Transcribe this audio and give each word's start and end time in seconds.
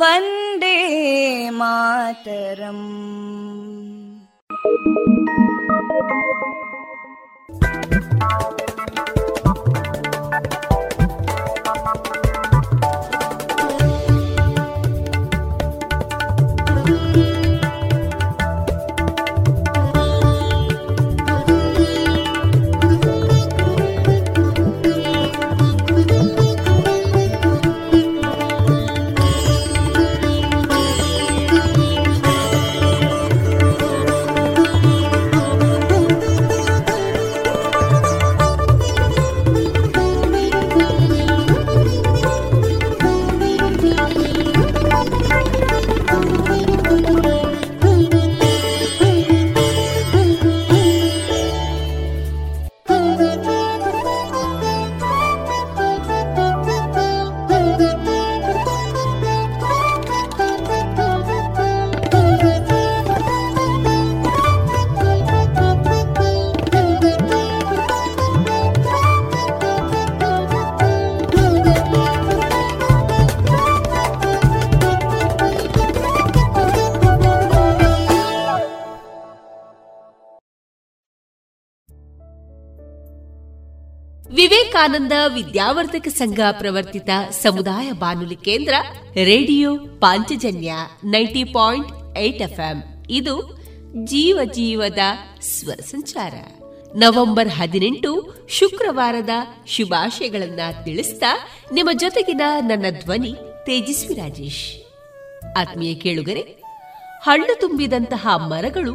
वन्दे 0.00 0.76
मातरम् 1.60 2.86
ವಿವೇಕಾನಂದ 84.80 85.12
ವಿದ್ಯಾವರ್ಧಕ 85.34 86.08
ಸಂಘ 86.08 86.40
ಪ್ರವರ್ತಿತ 86.52 87.08
ಸಮುದಾಯ 87.30 87.92
ಬಾನುಲಿ 87.92 88.36
ಕೇಂದ್ರ 88.36 88.74
radio 89.14 89.76
Panchajanya 89.76 90.74
ninety 91.04 91.44
point 91.44 92.18
eight 92.18 92.42
F 92.42 92.82
ಇದು 93.10 93.58
ಜೀವ 94.04 94.38
ಜೀವದ 94.44 94.98
ಸ್ವರ 95.40 95.74
ಸಂಚಾರ. 95.74 96.34
ನವೆಂಬರ್ 96.96 97.48
ಹದಿನೆಂಟು 97.48 98.34
ಶುಕ್ರವಾರದ 98.48 99.30
ಶುಭಾಶಯಗಳನ್ನ 99.66 100.60
ತಿಳಿಸ್ತಾ 100.84 101.48
ನಿಮ್ಮ 101.72 101.90
ಜೊತೆಗಿನ 101.92 102.40
ನನ್ನ 102.60 102.86
ಧ್ವನಿ 103.04 103.34
ತೇಜಸ್ವಿ 103.66 104.14
ರಾಜೇಶ್. 104.14 104.82
ಆತ್ಮೀಯ 105.56 105.94
ಕೇಳುಗರೆ 105.94 106.40
ಹಣ್ಣು 107.22 107.60
ತುಂಬಿದಂತಹ 107.60 108.28
ಮರಗಳು 108.36 108.92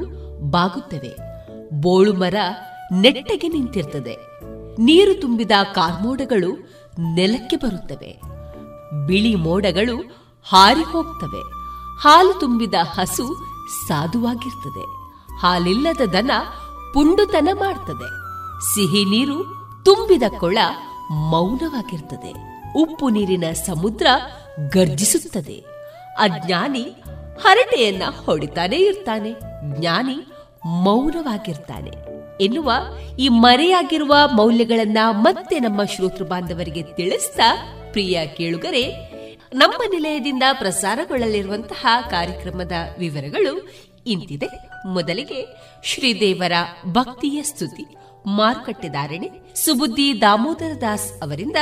ಬಾಗುತ್ತವೆ. 0.51 1.17
ಬೋಳು 1.81 2.13
ಮರ 2.13 2.35
ನೆಟ್ಟಗೆ 3.01 3.47
ನಿಂತಿರ್ತದೆ. 3.47 4.34
ನೀರು 4.79 5.21
ತುಂಬಿದ 5.21 5.51
ಕಾರ್ಮೋಡಗಳು 5.73 6.75
ನೆಲಕ್ಕೆ 6.99 7.55
ಬರುತ್ತವೆ. 7.55 8.21
ಬಿಳಿ 9.07 9.35
ಮೋಡಗಳು 9.35 9.97
ಹಾರಿ 10.43 10.83
ಹೋಗ್ತವೆ 10.83 11.41
ಹಾಲು 12.01 12.39
ತುಂಬಿದ 12.39 12.73
ಹಸು 12.81 13.45
ಸಾಧುವಾಗಿರ್ತದೆ. 13.87 14.85
ಹಾಲಿಲ್ಲದ 15.39 16.01
ದನ 16.05 16.31
ಪುಂಡುತನ 16.93 17.49
ಮಾಡ್ತದೆ. 17.53 18.09
ಸಿಹಿ 18.73 19.05
ನೀರು 19.05 19.43
ತುಂಬಿದ 19.85 20.23
ಕೊಳ 20.39 20.57
ಮೌನವಾಗಿರ್ತದೆ. 21.11 22.61
ಉಪ್ಪು 22.77 23.09
ನೀರಿನ 23.09 23.43
ಸಮುದ್ರ 23.53 24.07
ಗರ್ಜಿಸುತ್ತದೆ. 24.69 25.65
ಅಜ್ಞಾನಿ 26.19 26.83
ಹರಟೆಯನ್ನ 27.41 28.03
ಹೊಡಿತಾನೆ 28.25 28.75
ಇರ್ತಾನೆ. 28.75 29.31
ಜ್ಞಾನಿ 29.79 30.27
ಮೌನವಾಗಿರ್ತಾನೆ. 30.65 32.04
ಎನ್ನುವ 32.41 32.71
ಈ 33.19 33.29
ಮರೆಯಾಗಿರುವ 33.29 34.15
ಮೌಲ್ಯಗಳನ್ನ 34.33 34.97
ಮತ್ತೆ 35.11 35.59
ನಮ್ಮ 35.59 35.83
ಶ್ರೋತೃ 35.83 36.23
ಬಾಂಧವರಿಗೆ 36.23 36.83
ತಿಳಿಸ್ತಾ 36.83 37.57
ಪ್ರಿಯ 37.91 38.27
ಕೇಳುಗರೆ, 38.27 38.91
ನಮ್ಮ 39.53 39.81
ನಿಲಯದಿಂದ 39.89 40.43
ಪ್ರಸಾರಗೊಳ್ಳಲಿರುವಂತಹ 40.53 41.85
ಕಾರ್ಯಕ್ರಮದ 42.09 42.71
ವಿವರಗಳು 42.99 43.69
ಇಂತಿದೆ. 44.07 44.47
ಮೊದಲಿಗೆ 44.87 45.47
ಶ್ರೀದೇವರ 45.83 46.51
ಭಕ್ತಿಯ 46.85 47.43
ಸ್ತುತಿ 47.43 47.95
ಮಾರುಕಟ್ಟೆದಾರಣೆ 48.25 49.29
ಸುಬುದ್ದಿ 49.55 50.21
ದಾಮೋದರ 50.21 50.71
ದಾಸ್ 50.81 51.23
ಅವರಿಂದ 51.23 51.55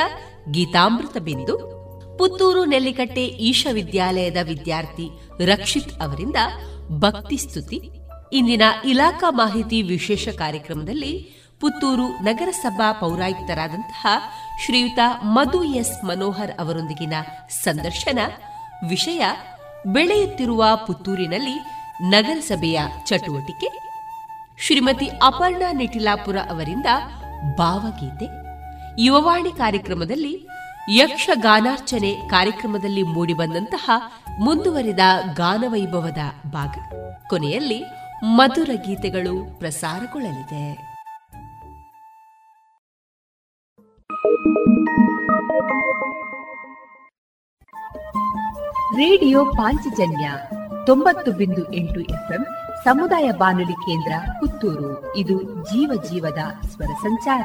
ಗೀತಾಮೃತ 0.50 1.16
ಬಿಂದು, 1.16 1.74
ಪುತ್ತೂರು 2.18 2.64
ನೆಲ್ಲಿಕಟ್ಟೆ 2.64 3.52
ವಿದ್ಯಾಲಯದ 3.72 4.36
ವಿದ್ಯಾರ್ಥಿ 4.42 5.08
ರಕ್ಷಿತ್ 5.46 6.02
ಅವರಿಂದ 6.02 6.36
ಭಕ್ತಿ 6.88 7.36
ಸ್ತುತಿ 7.36 8.03
ಇಂದಿನ 8.34 8.62
ಇಲಾಖಾ 8.84 9.30
ಮಾಹಿತಿ 9.30 9.82
ವಿಶೇಷ 9.82 10.28
ಕಾರ್ಯಕ್ರಮದಲ್ಲಿ 10.28 11.18
ಪುತ್ತೂರು 11.60 12.08
ನಗರಸಭಾ 12.08 12.92
ಪೌರಾಯುಕ್ತರಾದಂತಹ 12.92 14.06
ಶ್ರೀಯುತ 14.64 14.98
ಮಧು 15.22 15.64
ಎಸ್ 15.64 16.04
ಮನೋಹರ್ 16.04 16.60
ಅವರೊಂದಿಗಿನ 16.60 17.12
ಸಂದರ್ಶನ. 17.50 18.18
ವಿಷಯ, 18.88 19.24
ಬೆಳೆಯುತ್ತಿರುವ 19.86 20.64
ಪುತ್ತೂರಿನಲ್ಲಿ 20.86 21.60
ನಗರಸಭೆಯ 22.02 22.80
ಚಟುವಟಿಕೆ. 23.04 23.68
ಶ್ರೀಮತಿ 24.58 25.06
ಅಪರ್ಣಾ 25.06 25.72
ನಿಟಿಲಾಪುರ 25.72 26.36
ಅವರಿಂದ 26.50 26.86
ಭಾವಗೀತೆ. 27.56 28.26
ಯುವವಾಣಿ 29.02 29.50
ಕಾರ್ಯಕ್ರಮದಲ್ಲಿ 29.50 30.46
ಯಕ್ಷಗಾನಾರ್ಚನೆ 30.90 32.14
ಕಾರ್ಯಕ್ರಮದಲ್ಲಿ 32.28 33.02
ಮೂಡಿಬಂದಂತಹ 33.02 33.90
ಮುಂದುವರಿದ 34.40 35.00
ಗಾನವೈಭವದ 35.34 36.50
ಭಾಗ. 36.50 36.74
ಕೊನೆಯಲ್ಲಿ 37.28 37.84
ಮಧುರ 38.22 38.70
ಗೀತೆಗಳು 38.86 39.58
ಪ್ರಸಾರಗೊಳ್ಳಲಿದೆ. 39.58 40.72
ರೇಡಿಯೋ 48.96 49.44
ಪಾಂಚಜನ್ಯ 49.44 50.32
ತೊಂಬತ್ತು 50.86 51.32
ಬಿಂದು 51.32 51.72
ಎಂಟು 51.72 52.00
ಎಫ್ಎಂ 52.00 52.46
ಸಮುದಾಯ 52.84 53.30
ಬಾನುಲಿ 53.30 53.72
ಕೇಂದ್ರ 53.72 54.12
ಪುತ್ತೂರು. 54.40 55.16
ಇದು 55.16 55.42
ಜೀವ 55.42 56.02
ಜೀವದ 56.10 56.66
ಸ್ವರ 56.66 56.94
ಸಂಚಾರ. 57.02 57.44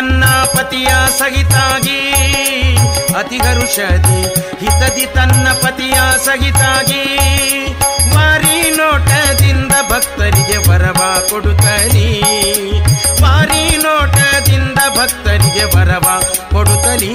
ತನ್ನ 0.00 0.24
ಪತಿಯ 0.44 0.90
ಸಹಿತಾಗಿ 1.18 1.98
ಅತಿಗರುಷದಿ 3.14 4.20
ಹಿತದಿ 4.60 5.06
ತನ್ನ 5.06 5.46
ಪತಿಯ 5.62 5.96
ಸಹಿತಾಗಿ, 6.26 7.02
ಮಾರಿ 8.14 8.56
ನೋಟದಿಂದ 8.70 9.72
ಭಕ್ತರಿಗೆ 9.90 10.58
ವರವ 10.68 11.00
ಕೊಡುತ್ತಲಿ, 11.30 12.08
ಮಾರಿ 13.20 13.64
ನೋಟದಿಂದ 13.76 14.78
ಭಕ್ತರಿಗೆ 14.98 15.66
ವರವ 15.76 16.08
ಕೊಡುತ್ತಲಿ. 16.52 17.12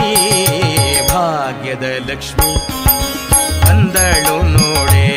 ಭಾಗ್ಯದ 1.10 1.84
ಲಕ್ಷ್ಮಿ, 2.10 2.52
ಅಂದಳು 3.72 4.38
ನೋಡೇ. 4.58 5.08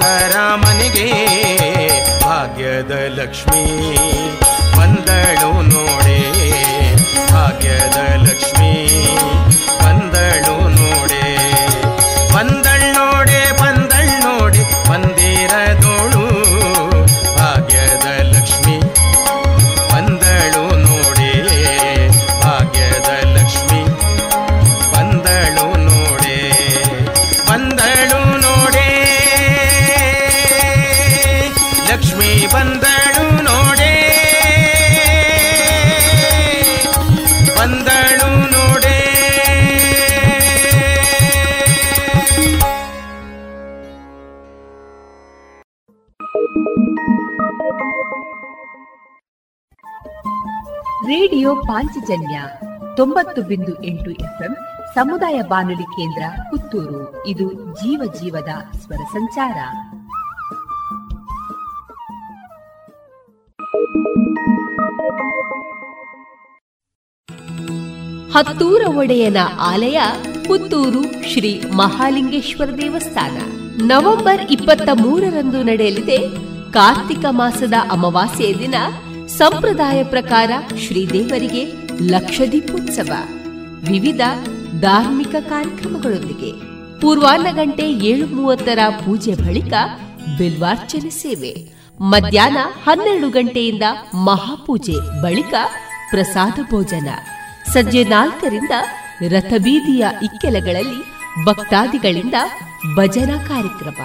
ರಾಮನಿಗೆ 0.00 1.08
ಭಾಗ್ಯದ 2.24 2.92
ಲಕ್ಷ್ಮೀ 3.18 3.64
ಬಂದಳು 4.76 5.50
ಪಾಂಚಜನ್ಯ 51.72 52.42
ತೊಂಬತ್ತು 52.96 53.42
ಬಿಂದು 53.42 53.84
ಎಂಟು 53.84 54.10
ಎಫ್ಎಂ 54.10 54.56
ಸಮುದಾಯ 54.94 55.42
ಬಾನುಲಿ 55.42 55.82
ಕೇಂದ್ರ 55.82 56.22
ಪುತ್ತೂರು. 56.50 57.26
ಇದು 57.26 57.52
ಜೀವ 57.52 58.12
ಜೀವದ 58.20 58.76
ಸ್ವರ 58.78 58.96
ಸಂಚಾರ. 58.96 59.58
ಹತ್ತೂರ 68.36 68.80
ಒಡೆಯನ 68.96 69.36
ಆಲಯ 69.60 70.00
ಪುತ್ತೂರು 70.48 71.28
ಶ್ರೀ 71.28 71.62
ಮಹಾಲಿಂಗೇಶ್ವರ 71.76 72.70
ದೇವಸ್ಥಾನ. 72.78 73.36
ನವೆಂಬರ್ 73.76 74.40
ಇಪ್ಪತ್ತ 74.50 74.88
ಮೂರರಂದು 74.94 75.62
ನಡೆಯಲಿದೆ 75.62 76.18
ಕಾರ್ತಿಕ 76.72 77.24
ಮಾಸದ 77.30 77.74
ಅಮಾವಾಸ್ಯೆಯ 77.90 78.54
ದಿನ. 78.54 78.74
ಸಂಪ್ರದಾಯ 79.38 80.04
ಪ್ರಕಾರ 80.04 80.50
ಶ್ರೀದೇವರಿಗೆ 80.78 81.62
ಲಕ್ಷ 82.10 82.40
ದೀಪೋತ್ಸವ 82.52 83.12
ವಿವಿಧ 83.90 84.20
ಧಾರ್ಮಿಕ 84.80 85.34
ಕಾರ್ಯಕ್ರಮಗಳೊಂದಿಗೆ. 85.48 86.50
ಪೂರ್ವಾಹ್ನ 87.00 87.50
ಗಂಟೆ 87.56 87.86
ಏಳು 88.10 88.26
ಮೂವತ್ತರ 88.26 88.78
ಪೂಜೆ 89.04 89.34
ಬಳಿಕ 89.34 89.72
ಬಿಲ್ವಾರ್ಚನೆ 90.38 91.10
ಸೇವೆ, 91.10 91.52
ಮಧ್ಯಾಹ್ನ 92.00 92.58
ಹನ್ನೆರಡು 92.84 93.30
ಗಂಟೆಯಿಂದ 93.30 93.82
ಮಹಾಪೂಜೆ 94.24 94.96
ಬಳಿಕ 95.22 95.54
ಪ್ರಸಾದ 96.10 96.58
ಭೋಜನ. 96.70 97.08
ಸಂಜೆ 97.72 98.04
ನಾಲ್ಕರಿಂದ 98.04 98.74
ರಥಬೀದಿಯ 99.28 100.06
ಇಕ್ಕೆಲಗಳಲ್ಲಿ 100.22 101.00
ಭಕ್ತಾದಿಗಳಿಂದ 101.44 102.34
ಭಜನಾ 102.96 103.36
ಕಾರ್ಯಕ್ರಮ. 103.48 104.00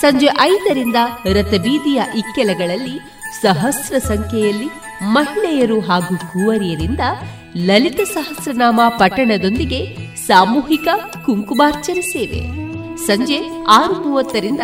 ಸಂಜೆ 0.00 0.28
ಐದರಿಂದ 0.40 0.98
ರಥಬೀದಿಯ 1.32 2.02
ಇಕ್ಕೆಲಗಳಲ್ಲಿ 2.16 2.96
ಸಹಸ್ರ 3.42 3.98
ಸಂಖ್ಯೆಯಲ್ಲಿ 3.98 4.66
ಮಹಿಳೆಯರು 5.02 5.80
ಹಾಗೂ 5.80 6.16
ಕುವರಿಯರಿಂದ 6.16 7.00
ಲಲಿತ 7.56 8.00
ಸಹಸ್ರನಾಮ 8.00 8.80
ಪಠಣದೊಂದಿಗೆ 8.88 9.96
ಸಾಮೂಹಿಕ 10.26 10.88
ಕುಂಕುಮಾರ್ಚನೆ 11.26 12.00
ಸೇವೆ. 12.00 12.40
ಸಂಜೆ 12.96 13.64
ಆರು 13.68 14.08
ಮೂವತ್ತರಿಂದ 14.08 14.60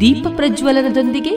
ದೀಪ 0.00 0.26
ಪ್ರಜ್ವಲನದೊಂದಿಗೆ 0.36 1.36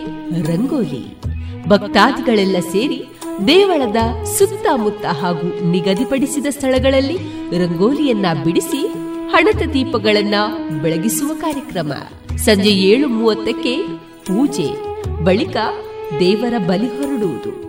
ರಂಗೋಲಿ. 0.51 1.21
ಭಕ್ತಾದಿಗಳೆಲ್ಲ 1.67 2.59
ಸೇರಿ 2.71 3.05
ದೇವಳದ 3.47 4.23
ಸುತ್ತಮುತ್ತ 4.23 5.05
ಹಾಗೂ 5.05 5.71
ನಿಗದಿಪಡಿಸಿದ 5.71 6.45
ಸ್ಥಳಗಳಲ್ಲಿ 6.49 7.17
ರಂಗೋಲಿಯನ್ನ 7.57 8.25
ಬಿಡಿಸಿ 8.43 8.87
ಹಣದ 9.29 9.61
ದೀಪಗಳನ್ನ 9.73 10.35
ಬೆಳಗಿಸುವ 10.81 11.33
ಕಾರ್ಯಕ್ರಮ. 11.33 11.93
ಸಂಜೆ 12.37 12.69
ಏಳು 12.69 13.07
ಮೂವತ್ತಕ್ಕೆ 13.07 13.77
ಪೂಜೆ. 14.27 14.93
ಬಳಿಕ 15.23 15.57
ದೇವರ 16.19 16.57
ಬಲಿ 16.57 16.87
ಹೊರಡುವುದು. 16.87 17.63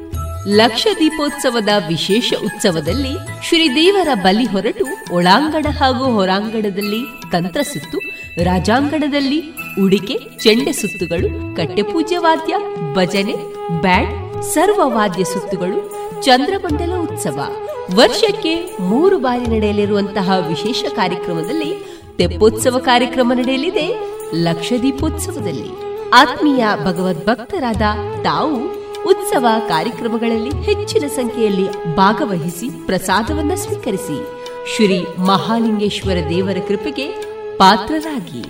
ಲಕ್ಷ 0.48 0.86
ದೀಪೋತ್ಸವದ 0.98 1.68
ವಿಶೇಷ 1.88 2.34
ಉತ್ಸವದಲ್ಲಿ 2.44 3.44
ಶ್ರೀದೇವರ 3.48 4.08
ಬಲಿ 4.14 4.44
ಹೊರಟು 4.44 5.14
ಒಳಾಂಗಣ 5.14 5.66
ಹಾಗೂ 5.70 6.04
ಹೊರಾಂಗಣದಲ್ಲಿ 6.04 7.30
ತಂತ್ರ 7.32 7.62
ಸುತ್ತು, 7.62 7.98
ರಾಜಾಂಗಣದಲ್ಲಿ 8.44 9.42
ಉಡಿಕೆ, 9.84 10.18
ಚೆಂಡೆ 10.38 10.72
ಸುತ್ತುಗಳು 10.72 11.56
ಕಟ್ಟೆಪೂಜೆ 11.56 12.16
ವಾದ್ಯ, 12.16 12.56
ಭಜನೆ, 12.94 13.34
ಬ್ಯಾಂಡ್ 13.80 14.42
ಸರ್ವವಾದ್ಯ 14.42 15.24
ಸುತ್ತುಗಳು, 15.24 15.78
ಚಂದ್ರಮಂಡಲ 16.22 16.92
ಉತ್ಸವ. 16.96 17.40
ವರ್ಷಕ್ಕೆ 17.94 18.76
ಮೂರು 18.80 19.18
ಬಾರಿ 19.18 19.46
ನಡೆಯಲಿರುವಂತಹ 19.50 20.48
ವಿಶೇಷ 20.48 20.84
ಕಾರ್ಯಕ್ರಮದಲ್ಲಿ 20.94 21.86
ತೆಪ್ಪೋತ್ಸವ 22.16 22.78
ಕಾರ್ಯಕ್ರಮ 22.78 23.32
ನಡೆಯಲಿದೆ 23.34 23.94
ಲಕ್ಷದೀಪೋತ್ಸವದಲ್ಲಿ 24.34 25.83
ಆತ್ಮೀಯ 26.14 26.64
ಭಗವದ್ಭಕ್ತರಾದ 26.84 27.82
ತಾವು 28.22 28.56
ಉತ್ಸವ 29.06 29.46
ಕಾರ್ಯಕ್ರಮಗಳಲ್ಲಿ 29.68 30.52
ಹೆಚ್ಚಿನ 30.62 31.06
ಸಂಖ್ಯೆಯಲ್ಲಿ 31.08 31.66
ಭಾಗವಹಿಸಿ 31.96 32.86
ಪ್ರಸಾದವನ್ನ 32.86 33.54
ಸ್ವೀಕರಿಸಿ 33.54 34.18
ಶ್ರೀ 34.74 35.06
ಮಹಾಲಿಂಗೇಶ್ವರ 35.18 36.18
ದೇವರ 36.28 36.58
ಕೃಪೆಗೆ 36.68 37.06
ಪಾತ್ರರಾಗಿ. 37.56 38.42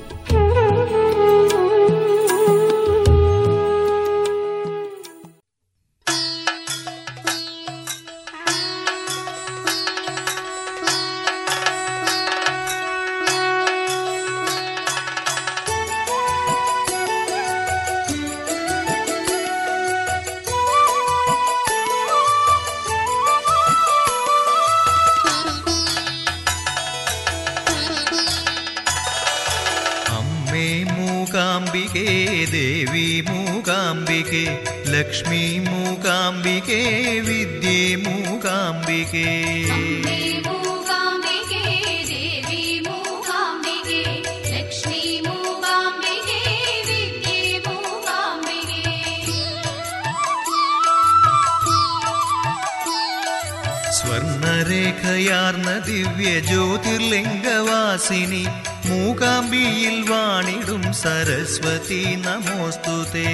ദിവ്യ 55.87 56.31
ജ്യോതിർലിംഗവാസിനി 56.49 58.43
മൂകാംബിയിൽ 58.89 59.97
വാണിടും 60.09 60.83
സരസ്വതി 61.01 62.01
നമോസ്തുതേ 62.25 63.29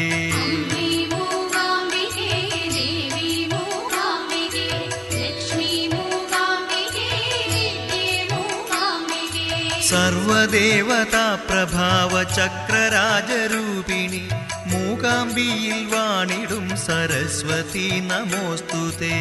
സർവദേവതാ 9.89 11.25
പ്രഭാവ 11.47 12.13
ചക്രരാജരൂപിണി 12.37 14.23
മൂകാംബിയിൽ 14.71 15.79
വാണിടും 15.93 16.65
സരസ്വതി 16.85 17.87
നമോസ്തുതേ 18.09 19.15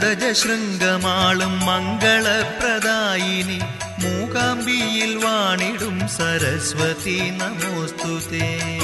കുടജ 0.00 0.32
ശൃംഗമാളും 0.32 1.60
മംഗളപ്രദായിനി. 1.60 3.58
മൂകാംബിയിൽ 4.02 5.16
വാണിടും 5.16 6.08
സരസ്വതി 6.08 7.30
നമോസ്തുതേ. 7.30 8.78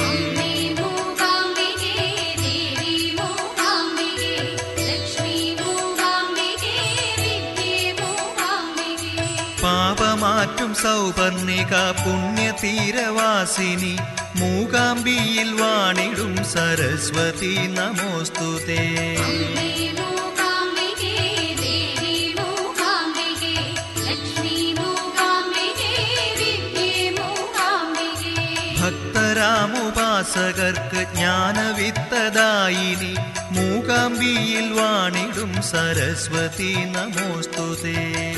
പാപമാറ്റും 9.63 10.75
സൗപർണിക 10.75 11.73
പുണ്യതീരവാസിനി. 12.05 13.97
മൂകാംബിയിൽ 14.35 15.61
വാണിടും 15.61 16.35
സരസ്വതി 16.45 17.57
നമോസ്തുതേ. 17.67 19.17
ഭക്തരാമുപാസകർക്ക് 30.27 31.15
ജ്ഞാനവിത്തതായി 31.15 33.13
മൂകാംബിയിൽ 33.51 34.73
വാണിടും 34.73 35.63
സരസ്വതി 35.63 36.75
നമോസ്തുതേ. 36.95 38.33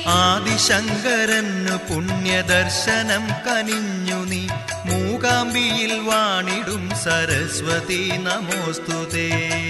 ആദിശങ്കരനു 0.07 1.93
പുണ്യദർശനം 1.93 3.29
കനിഞ്ഞു 3.47 4.25
നീ. 4.25 4.47
മൂകാംബിയിൽ 4.85 5.99
വാണിടും 5.99 6.89
സരസ്വതി 6.89 8.11
നമോസ്തുതേ. 8.17 9.69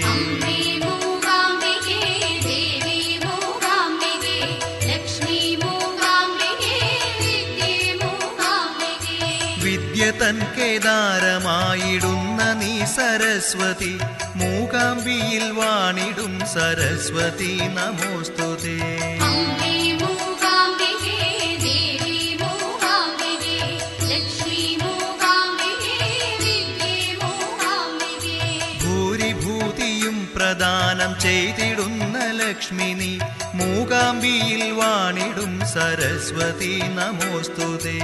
തൻ 10.20 10.38
കേദാരമായിടുന്ന 10.58 12.52
നീ 12.52 12.84
സരസ്വതി 12.84 13.98
മൂകാംബിയിൽ 14.36 15.50
വാണിടും 15.50 16.40
സരസ്വതി 16.54 17.60
നമോസ്തുതേ. 17.62 18.78
ദാനം 30.58 31.20
ചെയ്തിടുന്ന 31.20 32.18
ലക്ഷ്മിനി 32.32 33.18
മൂകാംബിയിൽ 33.54 34.72
വാണിടും 34.72 35.60
സരസ്വതി 35.66 36.82
നമോസ്തുതേ. 36.94 37.98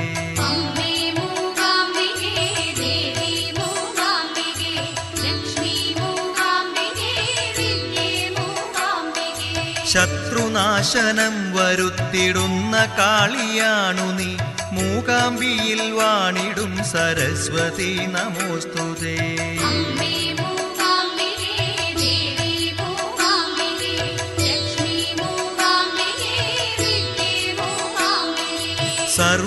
ശത്രുനാശനം 10.40 11.35
വരുത്തിടുന്ന 11.55 12.74
കാളിയാണു 12.98 14.07
നീ. 14.18 14.31
മൂകാംബിയിൽ 14.76 15.81
വാണിടും 15.98 16.72
സരസ്വതി 16.92 17.92
നമോസ്തുതേ 18.14 19.16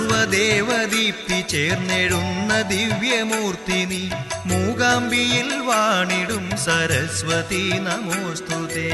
സർവദേവദീപ്തി 0.06 1.38
ചേർന്നെഴുന്ന 1.52 2.52
ദിവ്യമൂർത്തി 2.72 3.80
നീ. 3.86 4.02
മൂകാംബിയിൽ 4.46 5.50
വാണിടും 5.70 6.46
സരസ്വതി 6.66 7.64
നമോസ്തുതേ 7.88 8.90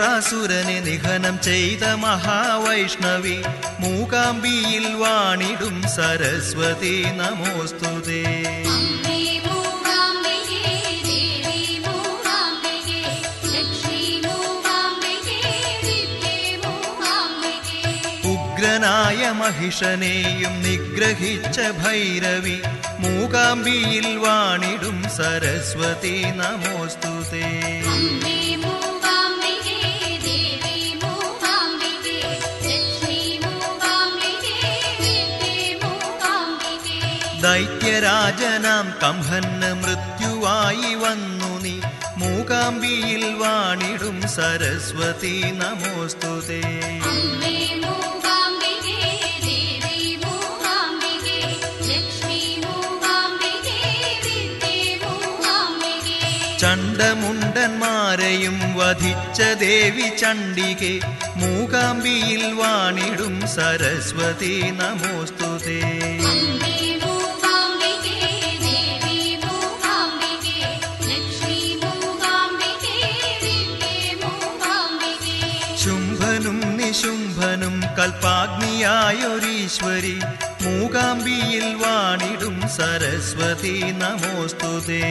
കേന്ദ്രാസുരനെ 0.00 0.74
നിഹനം 0.80 1.36
ചെയ്ത 1.46 1.84
മഹാവൈഷ്ണവി 2.02 3.34
മൂകാംബിയിൽ 3.82 4.84
വാണിടും 5.00 5.76
സരസ്വതി 5.94 6.92
നമോസ്തുതേ 7.18 8.22
ഉഗ്രനായ 18.32 19.24
മഹിഷനെയും 19.36 20.54
നിഗ്രഹിച്ച 20.62 21.58
ഭൈരവി 21.78 22.58
മൂകാംബിയിൽ 23.02 24.08
വാണിടും 24.24 25.00
സരസ്വതി 25.18 26.16
നമോസ്തുതേ 26.40 27.46
ദൈത്യരാജനാം 37.42 38.86
കംഹന്ന് 39.02 39.70
മൃത്യുവായി 39.74 40.92
വന്നു 40.94 41.52
നീ. 41.62 41.74
മൂകാംബിയിൽ 42.18 43.24
വാണിടും 43.40 44.18
സരസ്വതി 44.36 45.34
നമോസ്തുതേ 45.60 46.62
ചണ്ടമുണ്ടന്മാരെയും 57.20 58.56
വധിച്ച 58.78 59.40
ദേവി 59.60 60.08
ചണ്ഡികെ 60.16 60.92
മൂകാംബിയിൽ 61.36 62.42
വാണിടും 62.52 63.34
സരസ്വതി 63.48 64.54
നമോസ്തുതേ 64.80 65.80
കൽപ്പാഗ്നിയായൊരീശ്വരി 77.98 80.16
മൂകാംബിയിൽ 80.62 81.74
വാണിടും 81.74 82.56
സരസ്വതി 82.76 83.92
നമോസ്തുതേ. 83.92 85.04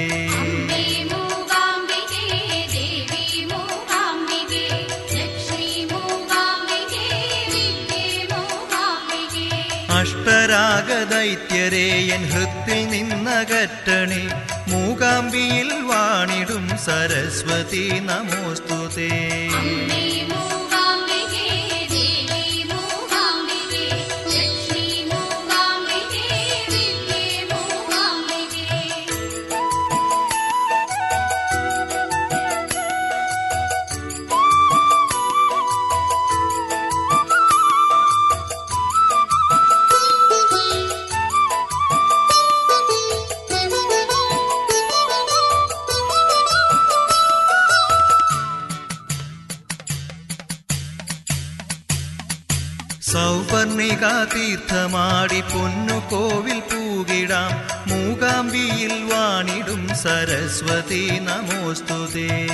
അഷ്ടരാഗദൈത്യരേയൻ 10.00 12.30
ഹൃത്തിൽ 12.30 12.88
നിന്നകറ്റണി 12.88 14.30
മൂകാംബിയിൽ 14.69 15.84
വാണിടും 15.84 16.69
സരസ്വതി 16.86 18.00
നമോസ്തുതേ. 18.00 19.10
യുദ്ധമാടി 54.67 55.41
പൊന്നു 55.41 56.10
കോവിൽ 56.10 56.60
പൂകിടാം 56.60 57.51
മൂകാംബിയിൽ 57.88 58.93
വാണിടും 59.03 59.88
സരസ്വതി 59.88 61.19
നമോസ്തുതേ. 61.21 62.47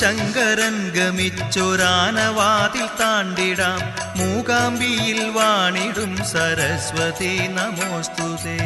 ശങ്കരൻ 0.00 0.90
ഗമിച്ചൊരാനവാതിൽ 0.90 2.86
താണ്ടിടാം. 3.00 3.80
മൂകാംബിയിൽ 4.18 5.28
വാണിടും 5.28 6.16
സരസ്വതി 6.16 7.38
നമോസ്തുതേ. 7.48 8.58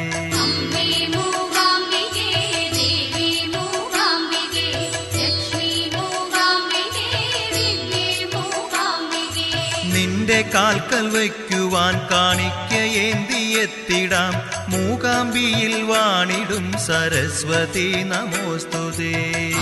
നിന്റെ 10.22 10.50
കാൽക്കൽ 10.54 11.08
വയ്ക്കുവാൻ 11.08 12.06
കാണിക്കയേന്തിയെത്തിടാം. 12.10 14.34
മൂകാംബിയിൽ 14.68 15.82
വാണിടും 15.82 16.72
സരസ്വതി 16.72 18.02
നമോസ്തുതേ. 18.02 19.52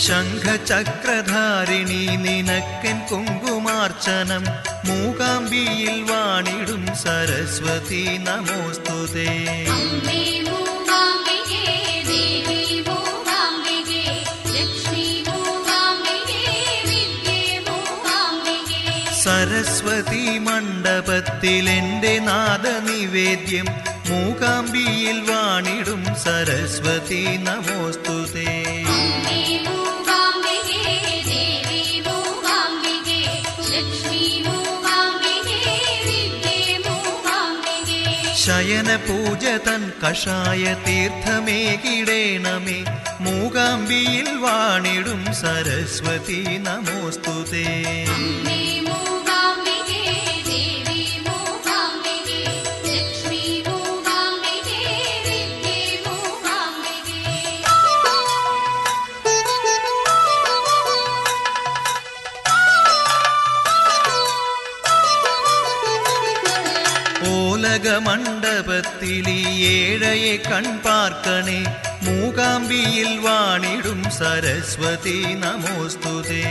ശംഖചക്രധാരിണി 0.00 2.16
നിനക്കൻ 2.16 3.00
കുങ്കുമാർച്ചനം. 3.12 4.44
മൂകാംബിയിൽ 4.84 6.02
വാണിടും 6.02 6.86
സരസ്വതി 6.86 8.16
നമോസ്തുതേ. 8.16 9.66
സരസ്വതി 19.26 20.38
മണ്ഡപത്തിൽ 20.38 21.70
എന്റെ 21.70 22.18
നാദനിവേദ്യം 22.18 23.66
മൂകാംബിയിൽ 24.08 25.18
വാണിടും 25.30 26.02
സരസ്വതി 26.24 27.24
നമോസ്തുതേ. 27.36 28.65
ശയന 38.46 38.96
പൂജ 38.96 39.44
തൻ 39.44 39.92
കഷായ 40.02 40.76
തീർത്ഥമേകിടേണമേ. 40.86 42.84
മൂകാംബിയിൽ 43.20 44.36
വാണിടും 44.36 45.24
സരസ്വതി 45.34 46.44
നമോസ്തുതേ. 46.58 48.06
ഓലക 67.76 67.96
മണ്ഡപത്തിലീ 67.96 69.44
ഏഴയെ 69.66 70.36
കൺപാർക്കണേ 70.36 71.58
മൂകാംബിയിൽ 72.02 73.18
വാണിടും 73.18 74.04
സരസ്വതി 74.04 75.24
നമോസ്തുതേ. 75.34 76.44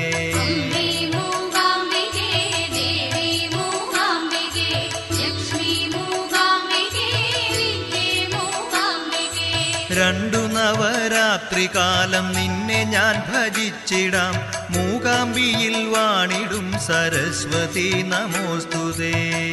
രണ്ടു 9.93 10.37
നവരാത്രി 10.37 11.69
കാലം 11.75 12.33
നിന്നെ 12.33 12.83
ഞാൻ 12.83 13.15
ഭജിച്ചിടാം. 13.31 14.33
മൂകാംബിയിൽ 14.69 15.89
വാണിടും 15.89 16.71
സരസ്വതി 16.87 18.03
നമോസ്തുതേ. 18.07 19.51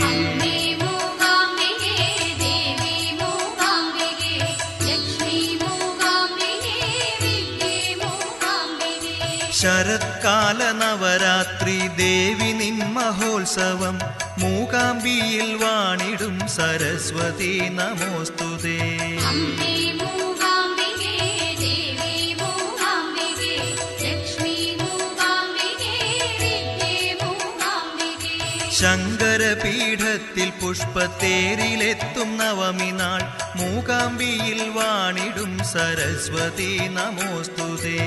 ശരത്കാല 9.62 10.58
നവരാത്രി 10.78 11.76
ദേവി 11.98 12.50
നിൻ 12.52 12.78
മഹോത്സവം 12.94 13.96
മൂകാംബിയിൽ 14.40 15.50
വാണിടും 15.62 16.36
സരസ്വതി 16.54 17.52
നമോസ്തുതേ 17.76 18.78
ശങ്കരപീഠത്തിൽ 29.14 30.48
പുഷ്പത്തേരിലെത്തും 30.60 32.30
നവമി 32.36 32.90
നാൾ 32.92 33.20
മൂകാംബിയിൽ 33.56 34.60
വാണിടും 34.76 35.52
സരസ്വതി 35.72 36.72
നമോസ്തുതേ 36.96 38.00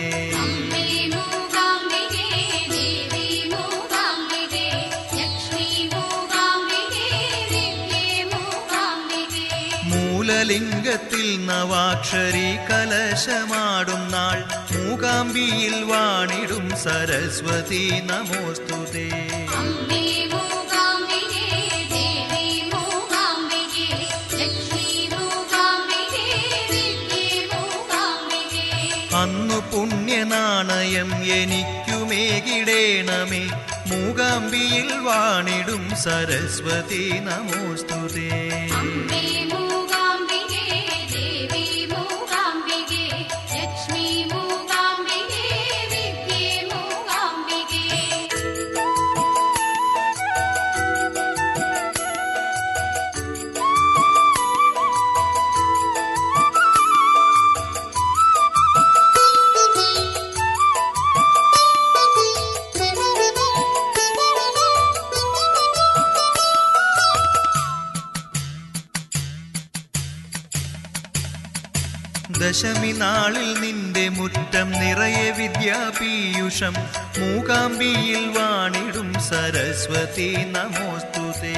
മൂലലിംഗത്തിൽ 10.26 11.46
നവാക്ഷരി 11.46 12.50
കലശമാടും 12.70 14.04
നാൾ. 14.12 14.38
മൂകാംബിയിൽ 14.74 15.76
വാണിടും 15.84 16.68
സരസ്വതി 16.84 17.86
നമോസ്തുതേ 18.10 19.08
അന്നു 29.22 29.58
പുണ്യനാണയം 29.72 31.10
എനിക്കുമേകിടേണമേ. 31.38 33.44
മൂകാംബിയിൽ 33.92 34.90
വാണിടും 35.08 35.84
സരസ്വതി 36.04 37.04
നമോസ്തുതേ 37.28 38.30
ദശമി 72.56 72.92
നാളിൽ 72.92 73.60
നിന്റെ 73.60 74.10
മുറ്റം 74.10 74.72
നിറയെ 74.72 75.32
വിദ്യാപീയുഷം. 75.32 76.74
മൂകാംബിയിൽ 77.20 78.28
വാണിടും 78.38 79.14
സരസ്വതി 79.14 80.38
നമോസ്തുതേ. 80.46 81.58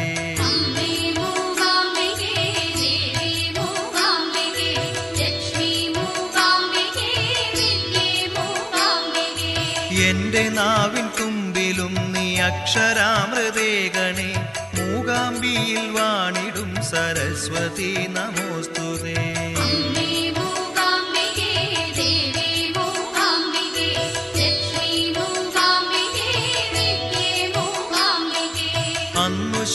എന്റെ 10.10 10.50
നാവിൻ 10.50 11.08
തുമ്പിലും 11.20 12.14
നീ 12.14 12.40
അക്ഷരാമൃതേകണേ 12.40 14.32
മൂകാംബിയിൽ 14.78 15.92
വാണിടും 15.92 16.76
സരസ്വതി 16.84 18.08
നമോസ്തുതേ. 18.10 19.37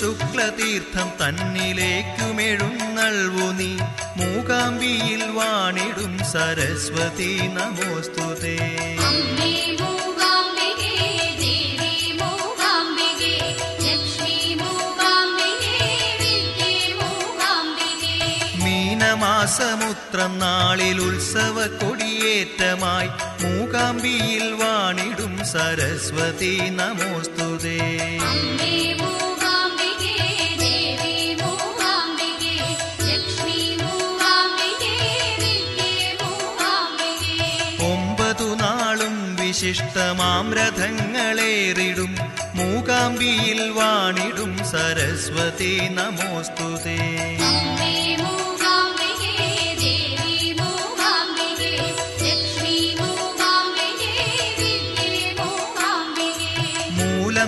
ശുക്ലതീർത്ഥം 0.01 1.11
തന്നിലേക്കുമെഴുന്നൾവു 1.21 3.53
നീ. 3.53 3.79
മൂകാംബിയിൽ 4.17 5.31
വാണിടും 5.31 6.33
സരസ്വതി 6.33 7.49
നമോസ്തുതേ 7.49 8.93
മാസമുത്രം 19.23 20.39
നാളിൽ 20.39 21.01
ഉത്സവ 21.01 21.67
കൊടിയേറ്റമായി 21.67 23.09
മൂകാംബിയിൽ 23.43 24.55
വാണിടും 24.55 25.45
സരസ്വതി 25.45 26.71
നമോസ്തുതേ 26.71 28.09
വിശിഷ്ടമാം 39.63 40.47
രഥങ്ങളേറിടും 40.55 42.13
മൂകാംബിയിൽ 42.55 43.61
വാണിടും 43.71 44.53
സരസ്വതി 44.65 45.71
നമോസ്തുതേ 45.89 46.97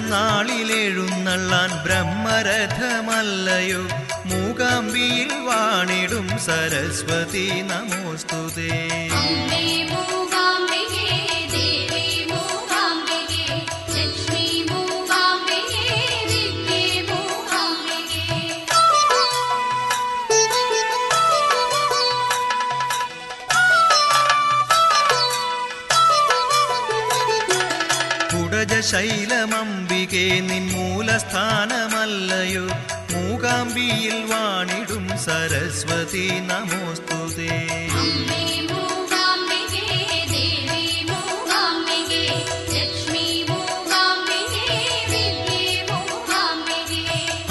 നാളിലെഴുന്നള്ളാൻ 0.05 1.71
ബ്രഹ്മരഥമല്ലയോ. 1.85 3.83
മൂകാംബിയിൽ 4.27 5.31
വാണിടും 5.49 6.29
സരസ്വതി 6.39 7.47
നമോസ്തുതേ 7.71 8.73
ശൈലമംബികെ 28.91 30.31
നിൻമൂലസ്ഥാനമല്ലയോ 30.41 32.67
മൂകാംബിയിൽ 33.13 34.25
വാണിടും 34.25 35.15
സരസ്വതി 35.19 36.29
നമോസ്തുതേ 36.51 37.55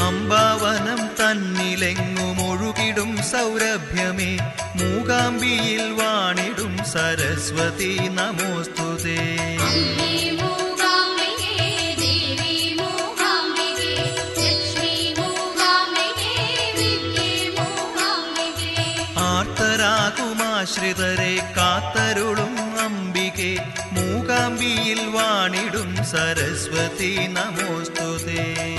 അമ്പാവനം 0.05 1.01
തന്നിലെങ്ങുമൊഴുകിടും 1.19 3.23
സൗരഭ്യമേ. 3.23 4.31
മൂകാംബിയിൽ 4.75 5.93
വാണിടും 5.93 6.83
സരസ്വതി 6.93 7.99
നമോസ്തുതേ 8.09 9.42
ആശ്രിതരെ 20.83 21.53
കാത്തരുളും 21.57 22.79
അംബികെ. 22.79 23.57
മൂകാംബിയിൽ 23.91 25.07
വാണിടും 25.07 25.95
സരസ്വതി 25.95 27.27
നമോസ്തുതേ. 27.27 28.77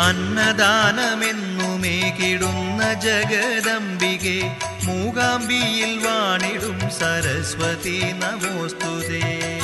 അന്നദാനമെന്നുമേകിടുന്ന 0.00 2.94
ജഗദംബികെ. 2.94 4.56
മൂകാംബിയിൽ 4.84 5.98
വാണിടും 5.98 6.80
സരസ്വതി 6.80 8.12
നമോസ്തുതേ. 8.12 9.57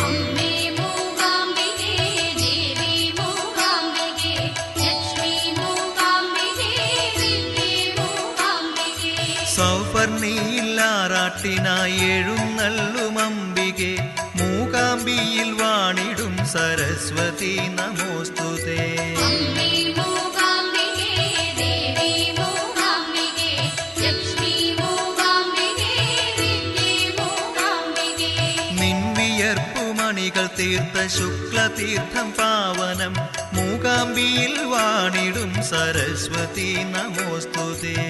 കാറ്റിനായി 11.35 11.99
എഴുന്നള്ളും 11.99 13.19
അംബികെ 13.19 13.95
മൂകാംബിയിൽ 14.35 15.51
വാണിടും 15.53 16.37
സരസ്വതി 16.47 17.59
നമോസ്തുതേ. 17.59 19.15
മണികൾ 30.01 30.49
തീർത്ത 30.59 30.99
ശുക്ലതീർത്ഥം 31.07 32.33
പാവനം. 32.33 33.15
മൂകാംബിയിൽ 33.55 34.55
വാണിടും 34.63 35.55
സരസ്വതി 35.55 36.77
നമോസ്തുതേ. 36.85 38.01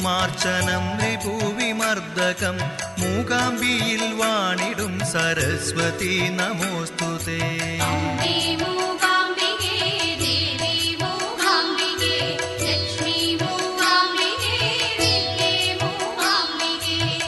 കുസുമാർച്ചനം 0.00 0.84
രിഭുവിമർദ്ദകം 1.00 2.56
മൂകാംബിയിൽ 3.00 4.02
വാണിടും 4.20 4.94
സരസ്വതി 5.12 6.14
നമോസ്തുതേ 6.30 7.40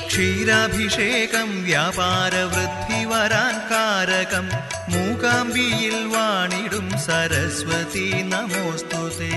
ക്ഷീരാഭിഷേകം 0.06 1.48
വ്യാപാരവൃദ്ധിവരാൻ 1.64 3.54
കാരകം. 3.70 4.46
മൂകാംബിയിൽ 4.88 5.96
വാണിടും 6.06 6.88
സരസ്വതി 7.06 8.08
നമോസ്തുതേ 8.32 9.32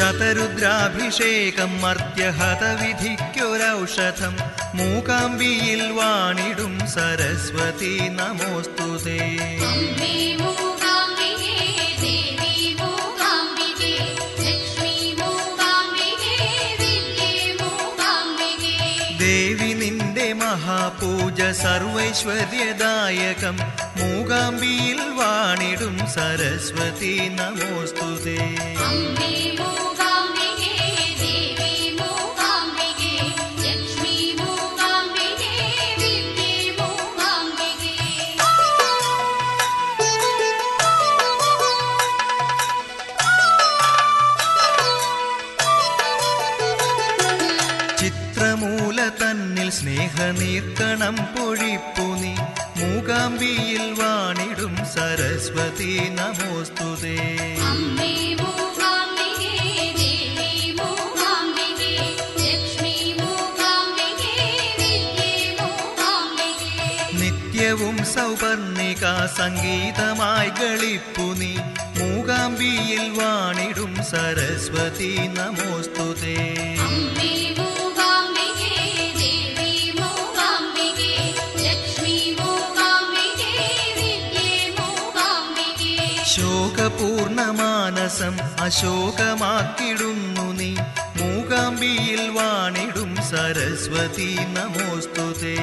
ശതരുദ്രാഭിഷേകം 0.00 1.80
മർത്യഹതവിധിക്കൊരൗഷധം 1.80 4.36
മൂകാംബിയിൽ 4.74 5.92
വാണിടും 5.92 6.88
സരസ്വതി 6.88 8.08
നമോസ്തുതേ. 8.08 9.58
മഹാപൂജ 20.79 21.39
സർവൈശ്വര്യദായകം 21.61 23.55
മൂകാംബിയിൽ 23.97 24.99
വാണിടും 25.17 25.95
സരസ്വതി 26.13 27.13
നമോസ്തുതേ 27.37 28.39
സ്നേഹനീർക്കണം 50.02 51.16
പൊഴിപ്പുനി 51.32 52.32
മൂകാംബിയിൽ 52.78 53.82
വാണിടും 53.98 54.74
സരസ്വതി 54.92 55.90
നമോസ്തുതേ 56.16 57.16
നിത്യവും 67.20 67.98
സൗപർണിക 68.06 69.04
സംഗീതമായി 69.38 70.52
കളിപ്പുനി 70.58 71.54
മൂകാംബിയിൽ 72.00 73.04
വാണിടും 73.18 73.94
സരസ്വതി 74.10 75.12
നമോസ്തുതേ 75.38 76.38
പൂർണമാനസം 87.00 88.36
അശോകമാക്കിടുന്നു 88.60 90.52
നീ. 90.52 90.76
മൂകാംബിയിൽ 91.16 92.30
വാണിടും 92.30 93.16
സരസ്വതി 93.16 94.36
നമോസ്തുതേ 94.50 95.56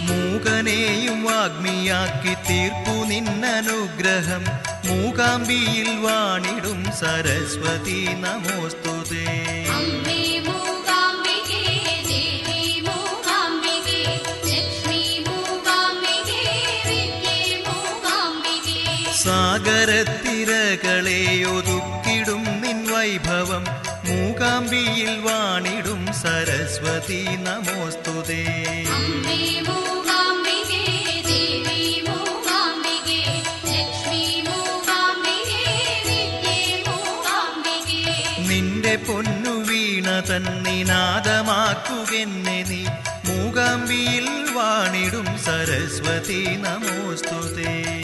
മൂകനെയും 0.00 1.24
വാഗ്മിയാക്കി 1.24 2.34
തീർപ്പു 2.34 3.04
നിന്നനുഗ്രഹം. 3.04 4.44
മൂകാംബിയിൽ 4.86 5.96
വാണിടും 5.96 6.84
സരസ്വതി 6.92 8.08
നമോസ്തുതേ 8.14 9.26
സാഗരത്തിരകളെ 19.30 21.44
ഒതുക്കിടും 21.44 22.60
നിൻ 22.60 22.92
വൈഭവം 22.92 23.64
മൂകാംബിയിൽ 24.04 25.20
വാണിടും 25.20 26.06
സരസ്വതി 26.06 27.26
നമോസ്തുതേ. 27.30 28.44
നിന്റെ 38.48 38.96
പൊന്നു 38.96 39.50
വീണ 39.50 40.20
തന്നിനാദമാക്കുകെന്നെ 40.20 42.64
നീ. 42.68 42.84
മൂകാംബിയിൽ 43.30 44.52
വാണിടും 44.52 45.38
സരസ്വതി 45.38 46.56
നമോസ്തുതേ. 46.56 48.02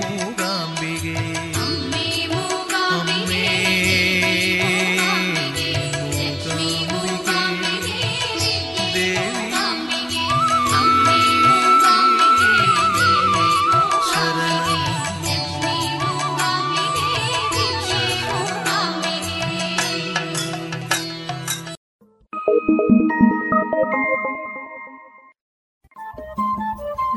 ಮೂಗಾಂಬಿಗೆ 0.00 1.16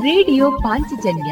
ರೇಡಿಯೋ 0.03 0.45
ಪಾಂಚಜನ್ಯ 0.63 1.31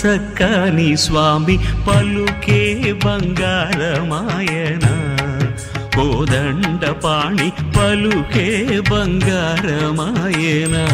చక్కని 0.00 0.96
స్వామి 0.96 1.58
పలుకే 1.88 2.92
బంగారమాయన. 3.04 4.86
కోదండ 5.96 6.90
పాణి 7.04 7.52
పలుకే 7.76 8.80
బంగారమాయనా. 8.90 10.84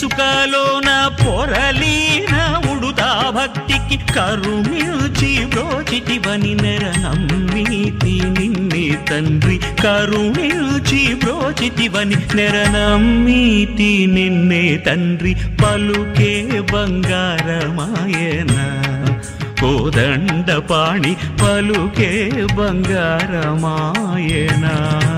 ఇసుకలోన 0.00 1.10
పొరలీన 1.20 2.34
ఉడుతా 2.70 3.32
భక్తికి 3.36 4.12
కరుణిల్చి 4.12 5.44
బ్రోచిటివని 5.44 6.54
నెర 6.54 6.84
నమ్మితి 6.84 8.22
నిన్నే 8.38 8.98
తండ్రి. 9.10 9.60
కరుణిల్చి 9.82 11.14
బ్రోచిటివని 11.14 12.16
నెర 12.34 12.52
నమ్మితి 12.52 14.06
నిన్నే 14.06 14.76
తండ్రి. 14.76 15.34
పలుకే 15.34 16.60
బంగారమాయన 16.72 18.52
కోదండ 19.60 20.54
పాణి 20.54 21.16
పలుకే 21.42 22.30
బంగారమాయనా. 22.56 25.09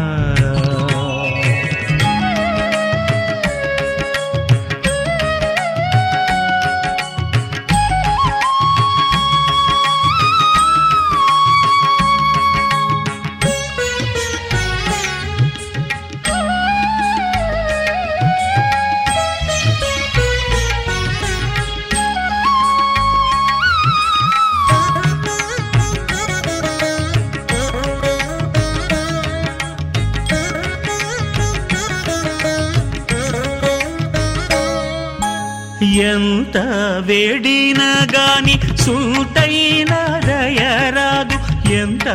సూటైన 38.85 40.21
దయరాదు. 40.27 41.69
ఎంత 41.73 42.09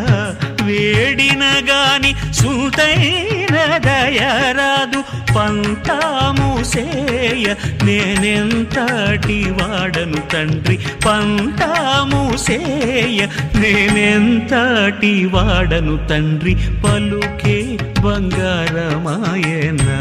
వేడిన 0.63 1.43
గాని 1.43 2.33
సూటైన 2.33 3.77
దయరాదు. 3.77 5.03
పంతాము 5.37 6.63
సేయ 6.63 7.55
నేనెంతటి 7.83 9.51
వాడను 9.51 10.21
తండ్రి. 10.33 10.79
పంతాము 11.05 12.37
సేయ 12.37 13.27
నేనెంతటి 13.55 15.25
వాడను 15.25 15.97
తండ్రి. 16.07 16.55
పలుకే 16.85 17.77
బంగారమాయనా 18.05 19.99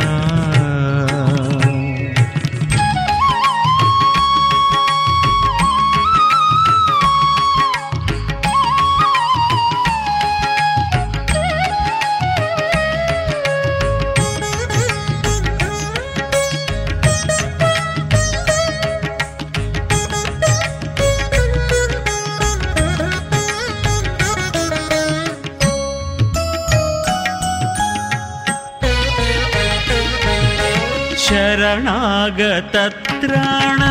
ಶರಣಾಗತತ್ರಾಣ 32.57 33.81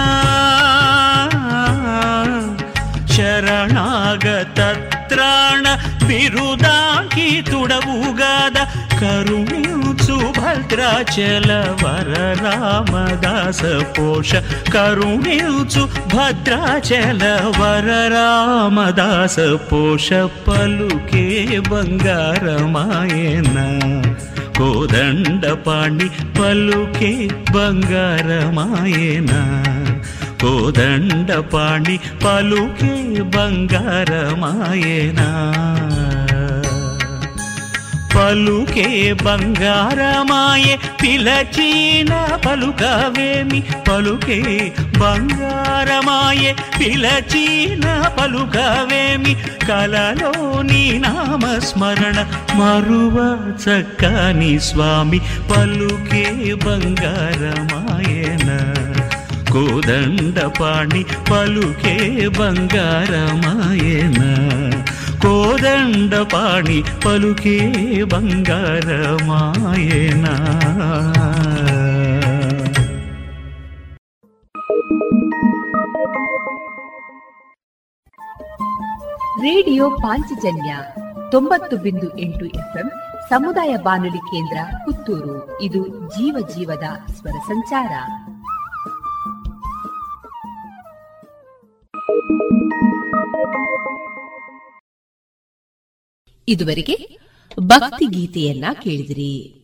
ಶರಣಾಗತತ್ರಾಣ 4.24 5.64
ಬಿರುದಾಕಿ 6.06 7.42
ತುಡವುಗಾದ 7.50 8.56
ಕರುಣಿಸು 9.00 10.16
ಭದ್ರಾಚಲ 10.38 11.50
ವರ 11.82 12.12
ರಾಮದಾಸ 12.42 13.60
ಪೋಷ 13.96 14.32
ಕರುಣಿಸು 14.72 15.84
ಭದ್ರಾಚಲ 16.16 17.22
ವರ 17.60 17.90
ರಾಮದಾಸ 18.14 19.38
ಪೋಷ 19.70 20.08
ಪಲುಕೆ 20.46 21.24
ಬಂಗಾರಮಾಯನ 21.70 23.58
కోదండ 24.57 25.51
పాణి 25.51 26.09
పలుకే 26.39 27.27
బంగారమాయేనా. 27.55 29.41
కోదండ 30.41 31.33
పాణి 31.33 31.99
పలుకే 32.25 33.21
బంగారమాయేనా. 33.21 35.27
పలుకే 38.15 39.15
బంగారమాయే 39.25 40.79
పిలచీన 41.03 42.27
పలుకవేమి 42.45 43.63
పలుకే 43.89 44.73
బంగారమాయే 44.99 46.55
పిలచీన 46.79 48.11
పలుకవేమి 48.19 49.35
కలలో 49.69 50.61
నీ 50.61 50.97
నామస్మరణ 50.97 52.25
మరువ 52.53 53.37
చక్కని 53.63 54.59
స్వామి 54.59 55.19
పలుకే 55.19 56.53
బంగారమాయన. 56.53 58.73
కోదండపాణి 59.51 61.05
పలుకే 61.31 62.29
బంగారమాయన. 62.39 64.21
కోదండపాణి 65.27 66.83
పలుకే 67.05 67.73
బంగారమాయనా. 68.03 70.33
ರೇಡಿಯೋ 79.37 79.89
ಪಾಂಚಜನ್ಯ 79.89 80.77
ತೊಂಬತ್ತು 81.31 81.77
ಬಿಂದು 81.77 82.17
ಎಂಟು 82.17 82.45
ಎಫ್ಎಂ 82.45 82.91
ಸಮುದಾಯ 83.29 83.75
ಬಾನುಲಿ 83.77 84.17
ಕೇಂದ್ರ 84.17 84.57
ಪುತ್ತೂರು. 84.85 85.61
ಇದು 85.61 85.87
ಜೀವ 86.09 86.47
ಜೀವದ 86.55 87.11
ಸ್ವರ 87.11 87.31
ಸಂಚಾರ. 87.31 87.91
ಇದುವರೆಗೆ 96.47 97.17
ಭಕ್ತಿ 97.59 98.05
ಗೀತೆಯನ್ನ 98.05 98.65
ಕೇಳಿದಿರಿ. 98.81 99.63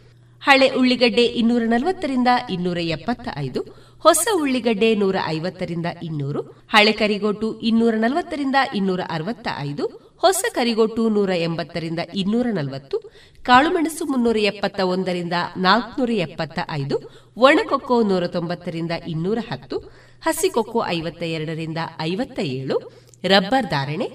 ಹಳೆ 0.43 0.67
ಉಳ್ಳಿಗಡ್ಡೆ 0.69 1.23
ಇನ್ನೂರ 1.39 1.63
ನಲವತ್ತರಿಂದ 1.65 2.29
ಇನ್ನೂರ 2.49 2.77
ಎಪ್ಪತ್ತ 2.89 3.27
ಐದು 3.37 3.61
ಹೊಸ 4.05 4.27
ಉಳ್ಳಿಗಡ್ಡೆ 4.33 4.95
ನೂರ 4.95 5.15
ಐವತ್ತರಿಂದ 5.27 5.85
ಇನ್ನೂರು, 6.03 6.41
ಹಳೆ 6.69 6.91
ಕರಿಗೋಟು 6.91 7.47
ಇನ್ನೂರ 7.61 7.95
ನಲವತ್ತರಿಂದ 7.95 8.55
ಇನ್ನೂರ 8.73 9.01
ಅರವತ್ತ 9.09 9.47
ಐದು 9.59 9.83
ಹೊಸ 10.17 10.43
ಕರಿಗೋಟು 10.53 11.09
ನೂರ 11.09 11.31
ಎಂಬತ್ತರಿಂದ 11.39 11.99
ಇನ್ನೂರ 12.13 12.47
ನಲವತ್ತು 12.53 12.97
ಕಾಳುಮೆಣಸು 13.45 14.05
ಮುನ್ನೂರ 14.05 14.37
ಎಪ್ಪತ್ತ 14.43 14.79
ಒಂದರಿಂದ 14.85 15.35
ನಾಲ್ಕನೂರ 15.57 16.11
ಎಪ್ಪತ್ತ 16.19 16.59
ಐದು 16.71 16.97
ಒಣಕೊಕ್ಕೋ 17.37 18.01
ನೂರ 18.03 18.27
ತೊಂಬತ್ತರಿಂದ 18.27 18.91
ಇನ್ನೂರ 19.07 19.39
ಹತ್ತು, 19.49 19.77
ಹಸಿಕೊಕ್ಕೋ 20.23 20.81
ಐವತ್ತ 20.87 21.23
ಎರಡರಿಂದ 21.35 21.77
ಐವತ್ತ 22.01 22.39
ಏಳು 22.55 22.77
ರಬ್ಬರ್ 23.23 23.69
ಧಾರಣೆ 23.69 24.07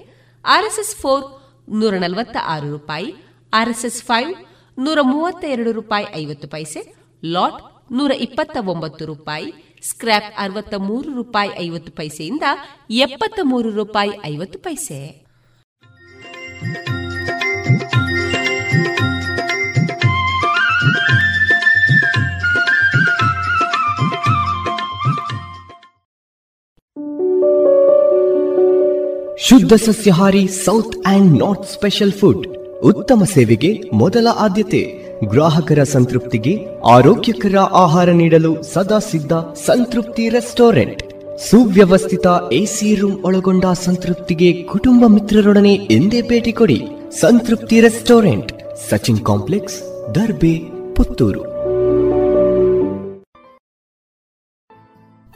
ಆರ್ಎಸ್ಎಸ್ 0.45 0.95
ಫೋರ್ 0.95 1.25
ನೂರ 1.73 1.93
ನಲವತ್ತ 1.97 2.37
ಆರು 2.45 2.69
ರೂಪಾಯಿ 2.71 3.09
ಆರ್ಎಸ್ಎಸ್ 3.53 4.03
ಫೈವ್ 4.03 4.31
ನೂರ 4.79 4.99
ಮೂವತ್ತ 5.01 5.43
ಎರಡು 5.43 5.71
ರೂಪಾಯಿ 5.71 6.05
ಐವತ್ತು 6.15 6.47
ಪೈಸೆ, 6.47 6.93
ಲಾಟ್ 7.25 7.61
ನೂರ 7.91 8.11
ಇಪ್ಪತ್ತ 8.11 8.57
ಒಂಬತ್ತು 8.65 9.05
ರೂಪಾಯಿ 9.05 9.53
ಸ್ಕ್ರಾಪ್ 9.89 10.33
ಅರವತ್ತ 10.37 10.73
ಮೂರು 10.75 11.13
ರೂಪಾಯಿ 11.13 11.51
ಐವತ್ತು 11.61 11.91
ಪೈಸೆಯಿಂದ 11.91 12.43
ಎಪ್ಪತ್ತ 12.89 13.39
ಮೂರು 13.43 13.69
ರೂಪಾಯಿ 13.69 14.11
ಐವತ್ತು 14.25 14.59
ಪೈಸೆ. 14.59 15.27
ಶುದ್ಧ 29.39 29.73
ಸಸ್ಯಹಾರಿ 29.73 30.47
south 30.47 31.07
and 31.07 31.39
north 31.39 31.65
special 31.65 32.11
food 32.11 32.56
ಉತ್ತಮ 32.83 33.23
ಸೇವೆಗೆ 33.23 33.81
ಮೊದಲ 33.93 34.27
ಆದ್ಯತೆ, 34.35 34.81
ಗ್ರಾಹಕರ 35.27 35.83
ಸಂತೃಪ್ತಿಗೆ 35.83 36.65
ಆರೋಗ್ಯಕರ 36.85 37.55
ಆಹಾರ 37.59 38.09
ನೀಡಲು 38.09 38.63
ಸದಾ 38.63 38.99
ಸಿದ್ಧ 38.99 39.33
ಸಂತೃಪ್ತಿ 39.65 40.29
ರೆಸ್ಟೋರೆಂಟ್. 40.29 41.13
ಸುವ್ಯವಸ್ಥಿತ 41.49 42.27
ಎಸಿ 42.51 42.95
ರೂಮ್ 42.95 43.23
ಒಳಗೊಂಡ 43.23 43.65
ಸಂತೃಪ್ತಿಗೆ 43.65 44.63
ಕುಟುಂಬ 44.63 45.03
ಮಿತ್ರರೊಡನೆ 45.07 45.73
ಎಂದೇ 45.73 46.21
ಭೇಟಿ 46.21 46.51
ಕೊಡಿ 46.51 46.87
ಸಂತೃಪ್ತಿ 47.19 47.81
ರೆಸ್ಟೋರೆಂಟ್, 47.81 48.53
ಸಚಿನ್ 48.89 49.25
ಕಾಂಪ್ಲೆಕ್ಸ್, 49.25 49.81
ದರ್ಬೆ, 50.15 50.55
ಪುತ್ತೂರು. 50.95 51.43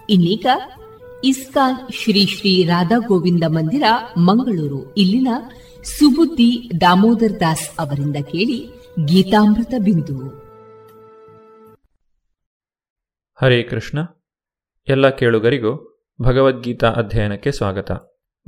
ಇನ್ನೀಗ 0.10 0.46
ಇಸ್ಕಾನ್ 1.24 1.94
ಶ್ರೀ 1.94 2.26
ಶ್ರೀ 2.26 2.64
ರಾಧಾ 2.64 2.98
ಗೋವಿಂದ 2.98 3.44
ಮಂದಿರ, 3.48 3.84
ಮಂಗಳೂರು. 4.18 4.94
ಇಲ್ಲಿನ 4.94 5.28
ಸುಬುದ್ದಿ 5.84 6.72
ದಾಮೋದರ್ 6.82 7.40
ದಾಸ್ 7.40 7.70
ಅವರಿಂದ 7.80 8.16
ಕೇಳಿ 8.16 8.70
ಗೀತಾಮೃತ 9.06 9.74
ಬಿಂದು. 9.84 10.28
ಹರೇ 13.42 13.64
ಕೃಷ್ಣ. 13.64 14.00
ಎಲ್ಲ 14.88 15.10
ಕೇಳುಗರಿಗೂ 15.10 16.04
ಭಗವದ್ಗೀತಾ 16.22 16.88
ಅಧ್ಯಯನಕ್ಕೆ 16.88 17.52
ಸ್ವಾಗತ. 17.52 17.92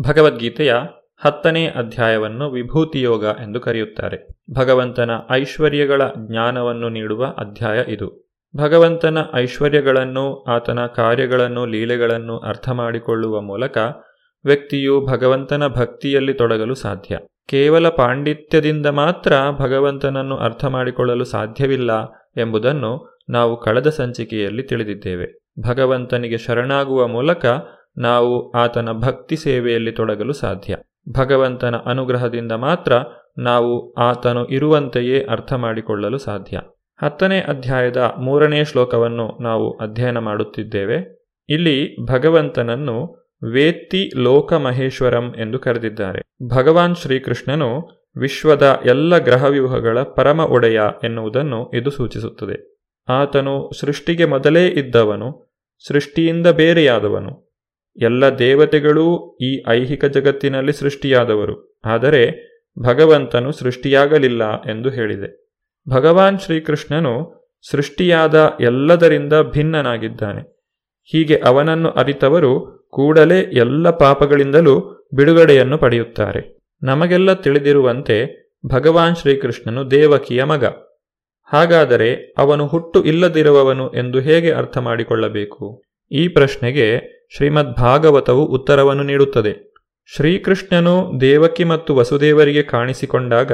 ಭಗವದ್ಗೀತೆಯ 0.02 0.74
ಹತ್ತನೇ 1.18 1.68
ಅಧ್ಯಾಯವನ್ನು 1.68 2.52
ವಿಭೂತಿಯೋಗ 2.52 3.24
ಎಂದು 3.24 3.60
ಕರೆಯುತ್ತಾರೆ. 3.60 4.28
ಭಗವಂತನ 4.54 5.12
ಐಶ್ವರ್ಯಗಳ 5.32 6.02
ಜ್ಞಾನವನ್ನು 6.08 6.90
ನೀಡುವ 6.90 7.26
ಅಧ್ಯಾಯ 7.26 7.84
ಇದು. 7.88 8.23
ಭಗವಂತನ 8.58 9.18
ಐಶ್ವರ್ಯಗಳನ್ನು, 9.36 10.44
ಆತನ 10.44 10.86
ಕಾರ್ಯಗಳನ್ನು, 10.86 11.66
ಲೀಲೆಗಳನ್ನು 11.66 12.38
ಅರ್ಥ 12.38 12.70
ಮಾಡಿಕೊಳ್ಳುವ 12.70 13.42
ಮೂಲಕ 13.42 13.78
ವ್ಯಕ್ತಿಯು 14.46 15.06
ಭಗವಂತನ 15.06 15.68
ಭಕ್ತಿಯಲ್ಲಿ 15.68 16.34
ತೊಡಗಲು 16.34 16.76
ಸಾಧ್ಯ. 16.76 17.20
ಕೇವಲ 17.48 17.90
ಪಾಂಡಿತ್ಯದಿಂದ 17.90 18.86
ಮಾತ್ರ 18.86 19.34
ಭಗವಂತನನ್ನು 19.60 20.38
ಅರ್ಥ 20.38 20.66
ಮಾಡಿಕೊಳ್ಳಲು 20.66 21.24
ಸಾಧ್ಯವಿಲ್ಲ 21.24 21.92
ಎಂಬುದನ್ನು 22.38 23.20
ನಾವು 23.30 23.62
ಕಳೆದ 23.62 23.88
ಸಂಚಿಕೆಯಲ್ಲಿ 23.88 24.64
ತಿಳಿದಿದ್ದೇವೆ. 24.64 25.40
ಭಗವಂತನಿಗೆ 25.70 26.38
ಶರಣಾಗುವ 26.38 27.08
ಮೂಲಕ 27.08 27.46
ನಾವು 27.98 28.52
ಆತನ 28.52 28.92
ಭಕ್ತಿ 28.92 29.36
ಸೇವೆಯಲ್ಲಿ 29.36 29.92
ತೊಡಗಲು 29.92 30.34
ಸಾಧ್ಯ. 30.34 30.78
ಭಗವಂತನ 31.20 31.76
ಅನುಗ್ರಹದಿಂದ 31.86 32.52
ಮಾತ್ರ 32.52 32.94
ನಾವು 33.38 33.94
ಆತನು 33.94 34.46
ಇರುವಂತೆಯೇ 34.46 35.26
ಅರ್ಥ 35.26 35.54
ಮಾಡಿಕೊಳ್ಳಲು 35.54 36.18
ಸಾಧ್ಯ. 36.18 36.62
ಹತ್ತನೇ 37.04 37.40
ಅಧ್ಯಾಯದ 37.40 38.14
ಮೂರನೇ 38.20 38.64
ಶ್ಲೋಕವನ್ನು 38.64 39.38
ನಾವು 39.42 39.78
ಅಧ್ಯಯನ 39.78 40.18
ಮಾಡುತ್ತಿದ್ದೇವೆ. 40.18 41.24
ಇಲ್ಲಿ 41.50 42.06
ಭಗವಂತನನ್ನು 42.06 43.24
ವೇತ್ತಿ 43.54 44.12
ಲೋಕ 44.18 44.54
ಮಹೇಶ್ವರಂ 44.54 45.36
ಎಂದು 45.38 45.60
ಕರೆದಿದ್ದಾರೆ. 45.60 46.22
ಭಗವಾನ್ 46.48 46.96
ಶ್ರೀಕೃಷ್ಣನು 46.96 48.04
ವಿಶ್ವದ 48.18 48.82
ಎಲ್ಲ 48.86 49.18
ಗ್ರಹವ್ಯೂಹಗಳ 49.18 50.02
ಪರಮ 50.02 50.40
ಒಡೆಯ 50.40 50.82
ಎನ್ನುವುದನ್ನು 51.04 51.72
ಇದು 51.72 51.90
ಸೂಚಿಸುತ್ತದೆ. 51.90 52.86
ಆತನು 53.10 53.72
ಸೃಷ್ಟಿಗೆ 53.80 54.26
ಮೊದಲೇ 54.26 54.68
ಇದ್ದವನು, 54.68 55.56
ಸೃಷ್ಟಿಯಿಂದ 55.88 56.48
ಬೇರೆಯಾದವನು. 56.48 57.54
ಎಲ್ಲ 57.98 58.38
ದೇವತೆಗಳೂ 58.38 59.38
ಈ 59.42 59.64
ಐಹಿಕ 59.68 60.06
ಜಗತ್ತಿನಲ್ಲಿ 60.06 60.74
ಸೃಷ್ಟಿಯಾದವರು. 60.74 61.80
ಆದರೆ 61.86 62.54
ಭಗವಂತನು 62.80 63.52
ಸೃಷ್ಟಿಯಾಗಲಿಲ್ಲ 63.52 64.62
ಎಂದು 64.62 64.90
ಹೇಳಿದೆ. 64.90 65.43
ಭಗವಾನ್ 65.90 66.40
ಶ್ರೀಕೃಷ್ಣನು 66.40 67.44
ಸೃಷ್ಟಿಯಾದ 67.72 68.54
ಎಲ್ಲದರಿಂದ 68.60 69.34
ಭಿನ್ನನಾಗಿದ್ದಾನೆ. 69.42 70.42
ಹೀಗೆ 71.04 71.36
ಅವನನ್ನು 71.36 71.90
ಅರಿತವರು 71.90 72.84
ಕೂಡಲೇ 72.92 73.40
ಎಲ್ಲ 73.40 73.90
ಪಾಪಗಳಿಂದಲೂ 73.90 75.08
ಬಿಡುಗಡೆಯನ್ನು 75.14 75.78
ಪಡೆಯುತ್ತಾರೆ. 75.78 76.60
ನಮಗೆಲ್ಲ 76.84 77.34
ತಿಳಿದಿರುವಂತೆ 77.34 78.44
ಭಗವಾನ್ 78.70 79.16
ಶ್ರೀಕೃಷ್ಣನು 79.16 79.92
ದೇವಕಿಯ 79.92 80.44
ಮಗ. 80.44 80.66
ಹಾಗಾದರೆ 81.44 82.34
ಅವನು 82.38 82.68
ಹುಟ್ಟು 82.68 83.04
ಇಲ್ಲದಿರುವವನು 83.04 83.94
ಎಂದು 83.94 84.20
ಹೇಗೆ 84.20 84.52
ಅರ್ಥ 84.52 84.78
ಮಾಡಿಕೊಳ್ಳಬೇಕು? 84.78 85.84
ಈ 86.12 86.28
ಪ್ರಶ್ನೆಗೆ 86.28 87.02
ಶ್ರೀಮದ್ 87.36 87.76
ಭಾಗವತವು 87.76 88.46
ಉತ್ತರವನ್ನು 88.46 89.04
ನೀಡುತ್ತದೆ. 89.04 89.74
ಶ್ರೀಕೃಷ್ಣನು 90.16 91.22
ದೇವಕಿ 91.22 91.64
ಮತ್ತು 91.64 91.96
ವಸುದೇವರಿಗೆ 91.96 92.64
ಕಾಣಿಸಿಕೊಂಡಾಗ 92.64 93.52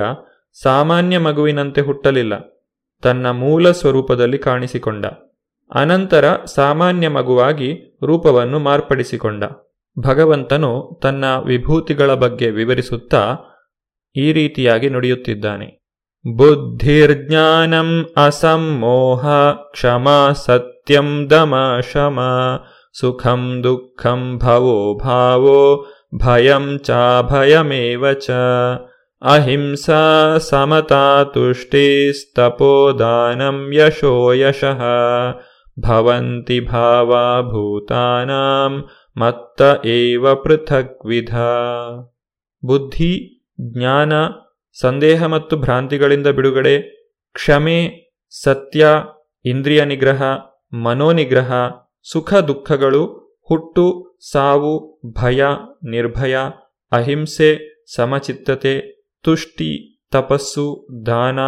ಸಾಮಾನ್ಯ 0.54 1.18
ಮಗುವಿನಂತೆ 1.18 1.82
ಹುಟ್ಟಲಿಲ್ಲ. 1.82 2.34
ತನ್ನ 3.02 3.32
ಮೂಲ 3.32 3.72
ಸ್ವರೂಪದಲ್ಲಿ 3.72 4.38
ಕಾಣಿಸಿಕೊಂಡ. 4.38 5.06
ಅನಂತರ 5.74 6.36
ಸಾಮಾನ್ಯ 6.45 7.10
ಮಗುವಾಗಿ 7.10 8.00
ರೂಪವನ್ನು 8.04 8.60
ಮಾರ್ಪಡಿಸಿಕೊಂಡ. 8.60 9.43
ಭಗವಂತನು 10.00 11.00
ತನ್ನ 11.04 11.26
ವಿಭೂತಿಗಳ 11.38 12.14
ಬಗ್ಗೆ 12.14 12.50
ವಿವರಿಸುತ್ತಾ 12.50 13.36
ಈ 14.16 14.34
ರೀತಿಯಾಗಿ 14.34 14.89
ನುಡಿಯುತ್ತಿದ್ದಾನೆ. 14.89 15.80
ಬುದ್ಧಿರ್ಜ್ಞಾನಂ 16.38 18.10
ಅಸಮ್ಮೋಹ 18.18 19.28
ಕ್ಷಮಾ 19.72 20.34
ಸತ್ಯಂ 20.34 21.30
ದಮ 21.30 21.80
ಶಮ 21.93 22.20
ಸುಖಂ 23.00 23.64
ದುಃಖಂ 23.64 24.39
ಭವೋ 24.39 24.97
ಭಾವೋ 24.97 25.88
ಭಯಂ 26.26 26.80
ಚಾಭಯಮೇವ 26.80 28.14
ಚ 28.14 28.30
ಅಹಿಂಸಾ 29.22 30.38
ಸಮತಾ 30.38 31.24
ತುಷ್ಟಿಸ್ತಪೋದಾನಂ 31.24 33.74
ಯಶೋ 33.74 34.34
ಯಶಃ 34.34 34.82
ಭವಂತಿ 35.80 36.59
ಭಾವಾ 36.59 37.41
ಭೂತಾನಾಂ 37.41 38.88
ಬುದ್ಧಿ 42.63 43.39
ಜ್ಞಾನ 43.61 44.13
ಸಂದೇಹ 44.78 45.26
ಮತ್ತು 45.26 45.57
ಭ್ರಾಂತಿಗಳಿಂದ 45.57 46.28
ಬಿಡುಗಡೆ, 46.28 46.82
ಕ್ಷಮೆ, 47.36 48.09
ಸತ್ಯ, 48.43 48.88
ಇಂದ್ರಿಯ 49.45 49.86
ನಿಗ್ರಹ, 49.86 50.24
ಮನೋನಿಗ್ರಹ, 50.74 51.53
ಸುಖ 52.11 52.34
ದುಃಖಗಳು, 52.34 53.34
ಹುಟ್ಟು, 53.49 54.17
ಸಾವು, 54.32 55.01
ಭಯ, 55.11 55.45
ನಿರ್ಭಯ, 55.84 56.38
ಅಹಿಂಸೆ, 56.91 57.57
ಸಮಚಿತ್ತತೆ 57.95 58.99
ತುಷ್ಟಿ, 59.24 60.01
ತಪಸ್ಸು, 60.11 60.88
ದಾನ, 61.05 61.39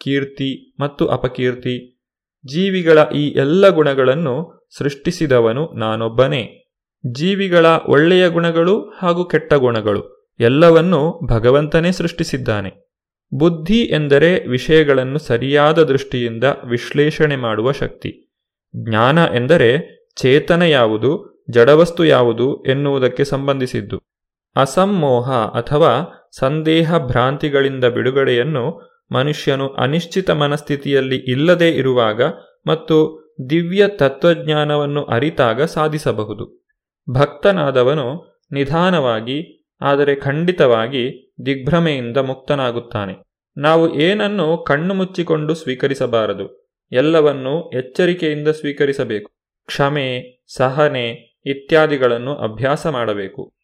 ಕೀರ್ತಿ 0.00 0.74
ಮತ್ತು 0.80 1.06
ಅಪಕೀರ್ತಿ. 1.06 2.00
ಜೀವಿಗಳ 2.46 2.98
ಈ 3.14 3.28
ಎಲ್ಲ 3.28 3.68
ಗುಣಗಳನ್ನು 3.68 4.68
ಸೃಷ್ಟಿಸಿದವನು 4.78 5.72
ನಾನೊಬ್ಬನೇ. 5.78 6.72
ಜೀವಿಗಳ 7.12 7.66
ಒಳ್ಳೆಯ 7.66 8.28
ಗುಣಗಳು 8.28 8.80
ಹಾಗೂ 8.80 9.24
ಕೆಟ್ಟ 9.24 9.54
ಗುಣಗಳು 9.54 10.32
ಎಲ್ಲವನ್ನೂ 10.40 11.26
ಭಗವಂತನೇ 11.26 11.92
ಸೃಷ್ಟಿಸಿದ್ದಾನೆ. 11.92 12.90
ಬುದ್ಧಿ 13.34 13.82
ಎಂದರೆ 13.82 14.48
ವಿಷಯಗಳನ್ನು 14.48 15.18
ಸರಿಯಾದ 15.18 15.82
ದೃಷ್ಟಿಯಿಂದ 15.82 16.44
ವಿಶ್ಲೇಷಣೆ 16.44 17.36
ಮಾಡುವ 17.36 17.72
ಶಕ್ತಿ. 17.72 18.32
ಜ್ಞಾನ 18.76 19.18
ಎಂದರೆ 19.18 20.00
ಚೇತನ 20.16 20.62
ಯಾವುದು, 20.62 21.44
ಜಡವಸ್ತು 21.50 22.04
ಯಾವುದು 22.04 22.62
ಎನ್ನುವುದಕ್ಕೆ 22.62 23.24
ಸಂಬಂಧಿಸಿದ್ದು. 23.24 24.09
ಅಸಮ್ಮೋಹ 24.56 25.32
ಅಥವಾ 25.32 26.22
ಸಂದೇಹ 26.38 26.98
ಭ್ರಾಂತಿಗಳಿಂದ 26.98 27.84
ಬಿಡುಗಡೆಯನ್ನು 27.84 28.90
ಮನುಷ್ಯನು 29.12 29.68
ಅನಿಶ್ಚಿತ 29.68 30.30
ಮನಸ್ಥಿತಿಯಲ್ಲಿ 30.30 31.16
ಇಲ್ಲದೇ 31.16 31.68
ಇರುವಾಗ 31.68 32.22
ಮತ್ತು 32.66 33.20
ದಿವ್ಯ 33.50 33.88
ತತ್ವಜ್ಞಾನವನ್ನು 33.88 35.04
ಅರಿತಾಗ 35.04 35.62
ಸಾಧಿಸಬಹುದು. 35.62 36.66
ಭಕ್ತನಾದವನು 37.10 38.40
ನಿಧಾನವಾಗಿ, 38.52 39.68
ಆದರೆ 39.80 40.14
ಖಂಡಿತವಾಗಿ 40.14 41.34
ದಿಗ್ಭ್ರಮೆಯಿಂದ 41.46 42.16
ಮುಕ್ತನಾಗುತ್ತಾನೆ. 42.16 43.14
ನಾವು 43.56 43.94
ಏನನ್ನು 43.94 44.64
ಕಣ್ಣು 44.66 44.94
ಮುಚ್ಚಿಕೊಂಡು 44.94 45.54
ಸ್ವೀಕರಿಸಬಾರದು? 45.54 46.70
ಎಲ್ಲವನ್ನೂ 46.92 47.70
ಎಚ್ಚರಿಕೆಯಿಂದ 47.70 48.48
ಸ್ವೀಕರಿಸಬೇಕು. 48.48 49.30
ಕ್ಷಮೆ, 49.66 50.40
ಸಹನೆ 50.56 51.36
ಇತ್ಯಾದಿಗಳನ್ನು 51.46 52.34
ಅಭ್ಯಾಸ 52.34 52.86
ಮಾಡಬೇಕು. 52.86 53.59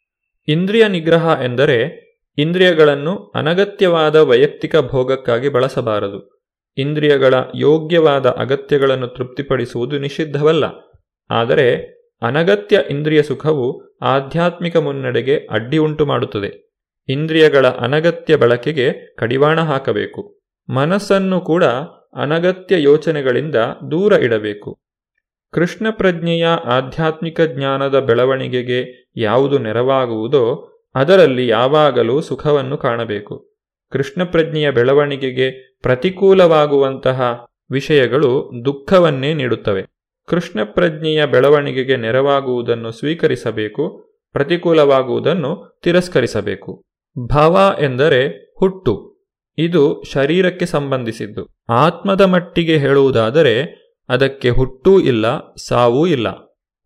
ಇಂದ್ರಿಯ 0.48 0.88
ನಿಗ್ರಹ 0.88 1.38
ಎಂದರೆ 1.44 2.06
ಇಂದ್ರಿಯಗಳನ್ನು 2.38 3.16
ಅನಗತ್ಯವಾದ 3.16 4.16
ವೈಯಕ್ತಿಕ 4.16 4.76
ಭೋಗಕ್ಕಾಗಿ 4.76 5.48
ಬಳಸಬಾರದು. 5.48 6.42
ಇಂದ್ರಿಯಗಳ 6.76 7.34
ಯೋಗ್ಯವಾದ 7.54 8.26
ಅಗತ್ಯಗಳನ್ನು 8.26 9.06
ತೃಪ್ತಿಪಡಿಸುವುದು 9.06 9.98
ನಿಷಿದ್ಧವಲ್ಲ. 9.98 10.64
ಆದರೆ 11.30 11.96
ಅನಗತ್ಯ 12.22 12.82
ಇಂದ್ರಿಯ 12.90 13.22
ಸುಖವು 13.22 13.96
ಆಧ್ಯಾತ್ಮಿಕ 14.02 14.76
ಮುನ್ನಡೆಗೆ 14.76 15.36
ಅಡ್ಡಿ 15.50 15.78
ಉಂಟು 15.78 16.06
ಮಾಡುತ್ತದೆ. 16.06 16.70
ಇಂದ್ರಿಯಗಳ 17.08 17.68
ಅನಗತ್ಯ 17.68 18.36
ಬಳಕೆಗೆ 18.36 19.14
ಕಡಿವಾಣ 19.14 19.60
ಹಾಕಬೇಕು. 19.60 20.40
ಮನಸ್ಸನ್ನು 20.68 21.40
ಕೂಡ 21.40 21.64
ಅನಗತ್ಯ 22.16 22.82
ಯೋಚನೆಗಳಿಂದ 22.82 23.56
ದೂರ 23.90 24.12
ಇಡಬೇಕು. 24.12 24.82
ಕೃಷ್ಣ 25.52 25.86
ಪ್ರಜ್ಞೆಯ 25.90 26.46
ಆಧ್ಯಾತ್ಮಿಕ 26.46 27.40
ಜ್ಞಾನದ 27.40 27.98
ಬೆಳವಣಿಗೆಗೆ 27.98 29.05
ಯಾವುದು 29.16 29.58
ನೆರವಾಗುವುದೋ 29.58 30.72
ಅದರಲ್ಲಿ 30.94 31.48
ಯಾವಾಗಲೂ 31.48 32.20
ಸುಖವನ್ನು 32.20 32.78
ಕಾಣಬೇಕು. 32.78 33.50
ಕೃಷ್ಣ 33.92 34.24
ಪ್ರಜ್ಞೆಯ 34.24 34.70
ಬೆಳವಣಿಗೆಗೆ 34.70 35.78
ಪ್ರತಿಕೂಲವಾಗುವಂತಹ 35.82 37.46
ವಿಷಯಗಳು 37.70 38.50
ದುಃಖವನ್ನೇ 38.64 39.34
ನೀಡುತ್ತವೆ. 39.34 39.84
ಕೃಷ್ಣ 40.28 40.64
ಪ್ರಜ್ಞೆಯ 40.64 41.26
ಬೆಳವಣಿಗೆಗೆ 41.26 41.96
ನೆರವಾಗುವುದನ್ನು 41.96 42.92
ಸ್ವೀಕರಿಸಬೇಕು, 42.92 44.10
ಪ್ರತಿಕೂಲವಾಗುವುದನ್ನು 44.32 45.80
ತಿರಸ್ಕರಿಸಬೇಕು. 45.82 46.84
ಭವ 47.32 47.76
ಎಂದರೆ 47.80 48.54
ಹುಟ್ಟು. 48.58 49.16
ಇದು 49.58 50.02
ಶರೀರಕ್ಕೆ 50.02 50.66
ಸಂಬಂಧಿಸಿದ್ದು. 50.66 51.48
ಆತ್ಮದ 51.68 52.20
ಮಟ್ಟಿಗೆ 52.20 52.78
ಹೇಳುವುದಾದರೆ 52.78 53.62
ಅದಕ್ಕೆ 54.08 54.50
ಹುಟ್ಟೂ 54.50 55.00
ಇಲ್ಲ, 55.00 55.54
ಸಾವೂ 55.54 56.06
ಇಲ್ಲ. 56.06 56.28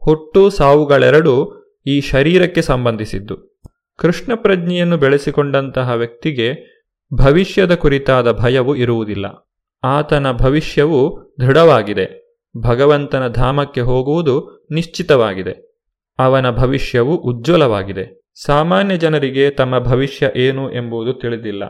ಹುಟ್ಟು, 0.05 0.51
ಸಾವುಗಳೆರಡೂ 0.51 1.60
ಈ 1.91 2.01
ಶರೀರಕ್ಕೆ 2.01 2.63
ಸಂಬಂಧಿಸಿದ್ದು. 2.63 3.59
ಕೃಷ್ಣ 3.99 4.33
ಪ್ರಜ್ಞೆಯನ್ನು 4.35 4.97
ಬೆಳೆಸಿಕೊಂಡಂತಹ 4.97 5.91
ವ್ಯಕ್ತಿಗೆ 5.91 6.71
ಭವಿಷ್ಯದ 7.15 7.75
ಕುರಿತಾದ 7.75 8.33
ಭಯವು 8.33 8.77
ಇರುವುದಿಲ್ಲ. 8.77 9.55
ಆತನ 9.85 10.33
ಭವಿಷ್ಯವು 10.33 11.35
ದೃಢವಾಗಿದೆ. 11.41 12.37
ಭಗವಂತನ 12.67 13.29
ಧಾಮಕ್ಕೆ 13.29 13.81
ಹೋಗುವುದು 13.81 14.67
ನಿಶ್ಚಿತವಾಗಿದೆ. 14.73 15.83
ಅವನ 16.19 16.51
ಭವಿಷ್ಯವು 16.51 17.17
ಉಜ್ವಲವಾಗಿದೆ. 17.17 18.21
ಸಾಮಾನ್ಯ 18.45 18.97
ಜನರಿಗೆ 18.97 19.51
ತಮ್ಮ 19.51 19.79
ಭವಿಷ್ಯ 19.79 20.31
ಏನು 20.37 20.73
ಎಂಬುದು 20.73 21.13
ತಿಳಿದಿಲ್ಲ. 21.13 21.65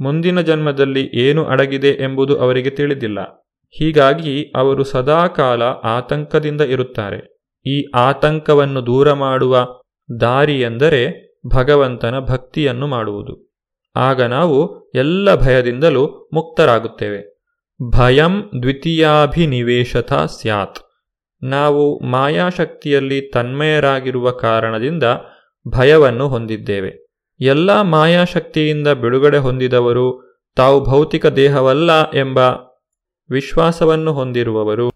ಮುಂದಿನ 0.00 0.40
ಜನ್ಮದಲ್ಲಿ 0.40 1.10
ಏನು 1.14 1.44
ಅಡಗಿದೆ 1.44 1.88
ಎಂಬುದು 1.88 2.38
ಅವರಿಗೆ 2.38 2.70
ತಿಳಿದಿಲ್ಲ. 2.70 3.48
ಹೀಗಾಗಿ 3.70 4.52
ಅವರು 4.56 4.84
ಸದಾಕಾಲ 4.84 5.62
ಆತಂಕದಿಂದ 5.62 6.60
ಇರುತ್ತಾರೆ. 6.60 7.31
ಈ 7.66 7.90
ಆತಂಕವನ್ನು 7.94 8.86
ದೂರ 8.86 9.12
ಮಾಡುವ 9.12 9.80
ದಾರಿ 10.20 10.60
ಎಂದರೆ 10.60 11.32
ಭಗವಂತನ 11.46 12.18
ಭಕ್ತಿಯನ್ನು 12.18 12.86
ಮಾಡುವುದು. 12.86 13.52
ಆಗ 13.96 14.22
ನಾವು 14.22 14.90
ಎಲ್ಲ 14.90 15.34
ಭಯದಿಂದಲೂ 15.34 16.30
ಮುಕ್ತರಾಗುತ್ತೇವೆ. 16.32 17.42
ಭಯಂ 17.98 18.50
ದ್ವಿತೀಯಾಭಿನಿವೇಶತ 18.62 20.12
ಸ್ಯಾತ್. 20.12 20.78
ನಾವು 21.42 22.00
ಮಾಯಾಶಕ್ತಿಯಲ್ಲಿ 22.00 23.30
ತನ್ಮಯರಾಗಿರುವ 23.30 24.30
ಕಾರಣದಿಂದ 24.30 25.02
ಭಯವನ್ನು 25.68 26.28
ಹೊಂದಿದ್ದೇವೆ. 26.28 26.92
ಎಲ್ಲ 27.40 27.80
ಮಾಯಾಶಕ್ತಿಯಿಂದ 27.80 28.88
ಬಿಡುಗಡೆ 28.88 29.38
ಹೊಂದಿದವರು 29.38 30.32
ತಾವು 30.56 30.84
ಭೌತಿಕ 30.84 31.26
ದೇಹವಲ್ಲ 31.26 32.10
ಎಂಬ 32.10 32.38
ವಿಶ್ವಾಸವನ್ನು 33.30 34.12
ಹೊಂದಿರುವವರು 34.12 34.91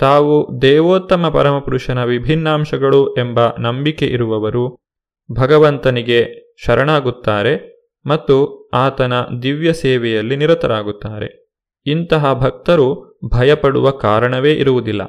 ತಾವು 0.00 0.62
ದೇವೋತ್ತಮ 0.62 1.28
ಪರಮಪುರುಷನ 1.28 2.04
ವಿಭಿನ್ನಾಂಶಗಳು 2.04 3.14
ಎಂಬ 3.14 3.40
ನಂಬಿಕೆ 3.58 4.06
ಇರುವವರು 4.06 4.78
ಭಗವಂತನಿಗೆ 5.32 6.54
ಶರಣಾಗುತ್ತಾರೆ 6.66 7.70
ಮತ್ತು 8.06 8.68
ಆತನ 8.74 9.12
ದಿವ್ಯ 9.42 9.72
ಸೇವೆಯಲ್ಲಿ 9.72 10.36
ನಿರತರಾಗುತ್ತಾರೆ. 10.36 11.54
ಇಂತಹ 11.86 12.34
ಭಕ್ತರು 12.34 13.18
ಭಯಪಡುವ 13.32 13.90
ಕಾರಣವೇ 13.90 14.52
ಇರುವುದಿಲ್ಲ. 14.52 15.02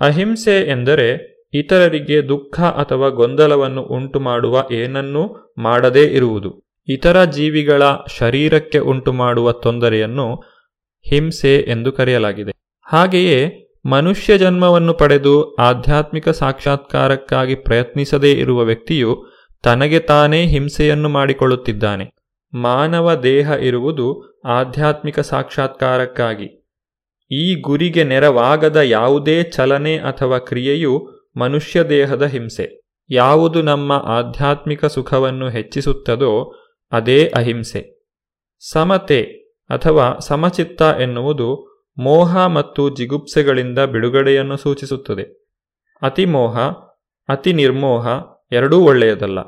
ಅಹಿಂಸೆ 0.00 0.70
ಎಂದರೆ 0.70 1.36
ಇತರರಿಗೆ 1.54 2.28
ದುಃಖ 2.28 2.60
ಅಥವಾ 2.60 3.08
ಗೊಂದಲವನ್ನು 3.08 3.82
ಉಂಟು 3.82 4.20
ಮಾಡುವ 4.20 4.68
ಏನನ್ನೂ 4.72 5.54
ಮಾಡದೇ 5.58 6.04
ಇರುವುದು. 6.04 6.64
ಇತರ 6.88 7.24
ಜೀವಿಗಳ 7.24 7.82
ಶರೀರಕ್ಕೆ 8.18 8.78
ಉಂಟು 8.78 9.12
ಮಾಡುವ 9.12 9.52
ತೊಂದರೆಯನ್ನು 9.52 10.34
ಹಿಂಸೆ 11.08 11.56
ಎಂದು 11.56 11.92
ಕರೆಯಲಾಗಿದೆ. 11.92 12.52
ಹಾಗೆಯೇ 12.82 13.65
ಮನುಷ್ಯ 13.86 14.38
ಜನ್ಮವನ್ನು 14.38 14.94
ಪಡೆದು 14.94 15.54
ಆಧ್ಯಾತ್ಮಿಕ 15.54 16.28
ಸಾಕ್ಷಾತ್ಕಾರಕ್ಕಾಗಿ 16.28 17.54
ಪ್ರಯತ್ನಿಸದೇ 17.54 18.32
ಇರುವ 18.32 18.62
ವ್ಯಕ್ತಿಯು 18.62 19.26
ತನಗೆ 19.62 19.98
ತಾನೇ 19.98 20.46
ಹಿಂಸೆಯನ್ನು 20.46 21.08
ಮಾಡಿಕೊಳ್ಳುತ್ತಿದ್ದಾನೆ. 21.08 22.10
ಮಾನವ 22.54 23.14
ದೇಹ 23.14 23.50
ಇರುವುದು 23.50 24.38
ಆಧ್ಯಾತ್ಮಿಕ 24.46 25.20
ಸಾಕ್ಷಾತ್ಕಾರಕ್ಕಾಗಿ. 25.20 26.66
ಈ 27.30 27.60
ಗುರಿಗೆ 27.60 28.04
ನೆರವಾಗದ 28.04 28.76
ಯಾವುದೇ 28.76 29.42
ಚಲನೆ 29.42 29.98
ಅಥವಾ 29.98 30.38
ಕ್ರಿಯೆಯು 30.38 31.08
ಮನುಷ್ಯ 31.36 31.82
ದೇಹದ 31.82 32.22
ಹಿಂಸೆ. 32.22 32.80
ಯಾವುದು 33.10 33.62
ನಮ್ಮ 33.62 33.92
ಆಧ್ಯಾತ್ಮಿಕ 33.92 34.84
ಸುಖವನ್ನು 34.84 35.48
ಹೆಚ್ಚಿಸುತ್ತದೋ 35.48 36.54
ಅದೇ 36.92 37.32
ಅಹಿಂಸೆ. 37.34 38.06
ಸಮತೆ 38.70 39.22
ಅಥವಾ 39.70 40.18
ಸಮಚಿತ್ತ 40.18 40.82
ಎನ್ನುವುದು 40.82 41.75
ಮೋಹ 41.98 42.46
ಮತ್ತು 42.46 42.96
ಜಿಗುಪ್ಸೆಗಳಿಂದ 42.96 43.78
ಬಿಡುಗಡೆಯನ್ನು 43.78 44.56
ಸೂಚಿಸುತ್ತದೆ. 44.56 45.46
ಅತಿಮೋಹ 46.02 46.58
ಅತಿ 47.28 47.52
ನಿರ್ಮೋಹ 47.52 48.08
ಎರಡೂ 48.52 48.80
ಒಳ್ಳೆಯದಲ್ಲ. 48.80 49.38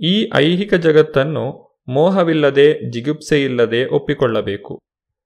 ಈ 0.00 0.30
ಐಹಿಕ 0.34 0.74
ಜಗತ್ತನ್ನು 0.74 1.68
ಮೋಹವಿಲ್ಲದೆ, 1.88 2.90
ಜಿಗುಪ್ಸೆಯಿಲ್ಲದೆ 2.90 3.86
ಒಪ್ಪಿಕೊಳ್ಳಬೇಕು. 3.86 4.82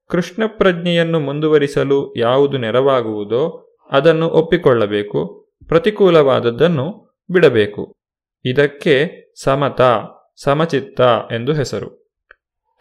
ಕೃಷ್ಣ 0.09 0.43
ಪ್ರಜ್ಞೆಯನ್ನು 0.47 1.19
ಮುಂದುವರಿಸಲು 1.19 2.13
ಯಾವುದು 2.17 2.57
ನೆರವಾಗುವುದೋ 2.57 3.69
ಅದನ್ನು 3.91 4.29
ಒಪ್ಪಿಕೊಳ್ಳಬೇಕು, 4.29 5.49
ಪ್ರತಿಕೂಲವಾದದ್ದನ್ನು 5.67 7.17
ಬಿಡಬೇಕು. 7.31 7.95
ಇದಕ್ಕೆ 8.45 9.09
ಸಮತ, 9.43 9.81
ಸಮಚಿತ್ತ 10.43 11.01
ಎಂದು 11.31 11.53
ಹೆಸರು. 11.53 12.11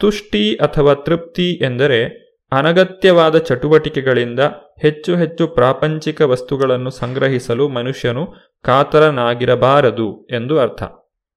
ತುಷ್ಟಿ 0.01 0.57
ಅಥವಾ 0.57 0.95
ತೃಪ್ತಿ 0.95 1.51
ಎಂದರೆ 1.65 2.22
ಅನಗತ್ಯವಾದ 2.53 3.39
ಚಟುವಟಿಕೆಗಳಿಂದ 3.39 4.41
ಹೆಚ್ಚು 4.83 5.17
ಹೆಚ್ಚು 5.17 5.49
ಪ್ರಾಪಂಚಿಕ 5.49 6.21
ವಸ್ತುಗಳನ್ನು 6.21 6.91
ಸಂಗ್ರಹಿಸಲು 6.91 7.69
ಮನುಷ್ಯನು 7.69 8.27
ಕಾತರನಾಗಿರಬಾರದು 8.63 10.27
ಎಂದು 10.31 10.59
ಅರ್ಥ. 10.59 10.83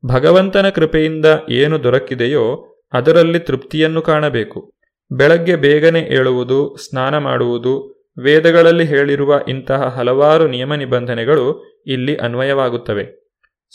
ಭಗವಂತನ 0.06 0.70
ಕೃಪೆಯಿಂದ 0.70 1.26
ಏನು 1.50 1.84
ದೊರಕಿದೆಯೋ 1.84 2.76
ಅದರಲ್ಲಿ 2.94 3.40
ತೃಪ್ತಿಯನ್ನು 3.40 4.02
ಕಾಣಬೇಕು. 4.02 4.74
ಬೆಳಗ್ಗೆ 5.12 5.56
ಬೇಗನೆ 5.56 6.00
ಏಳುವುದು, 6.00 6.76
ಸ್ನಾನ 6.76 7.18
ಮಾಡುವುದು, 7.18 7.96
ವೇದಗಳಲ್ಲಿ 8.24 8.86
ಹೇಳಿರುವ 8.86 9.40
ಇಂತಹ 9.48 9.84
ಹಲವಾರು 9.84 10.48
ನಿಯಮ 10.48 10.76
ನಿಬಂಧನೆಗಳು 10.76 11.64
ಇಲ್ಲಿ 11.88 12.16
ಅನ್ವಯವಾಗುತ್ತವೆ. 12.16 13.32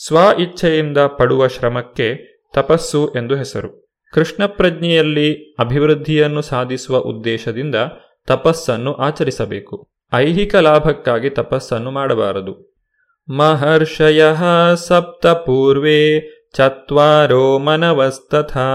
ಸ್ವ 0.07 0.17
ಇಚ್ಛೆಯಿಂದ 0.39 0.99
ಪಡುವ 0.99 1.49
ಶ್ರಮಕ್ಕೆ 1.49 2.15
ತಪಸ್ಸು 2.55 3.09
ಎಂದು 3.09 3.37
ಹೆಸರು. 3.37 3.90
ಕೃಷ್ಣ 4.15 4.47
ಪ್ರಜ್ಞೆಯಲ್ಲಿ 4.47 5.55
ಅಭಿವೃದ್ಧಿಯನ್ನು 5.59 6.43
ಸಾಧಿಸುವ 6.43 6.97
ಉದ್ದೇಶದಿಂದ 6.97 7.75
ತಪಸ್ಸನ್ನು 8.27 8.95
ಆಚರಿಸಬೇಕು. 8.95 9.91
ಐಹಿಕ 10.15 10.57
ಲಾಭಕ್ಕಾಗಿ 10.57 11.31
ತಪಸ್ಸನ್ನು 11.31 11.91
ಮಾಡಬಾರದು. 11.91 12.71
ಮಹರ್ಷಯ 13.37 14.25
ಸಪ್ತ 14.75 15.27
ಪೂರ್ವೇ 15.27 16.21
ಚತ್ವಾರೋ 16.55 17.59
ಮನವಸ್ತಥಾ 17.59 18.69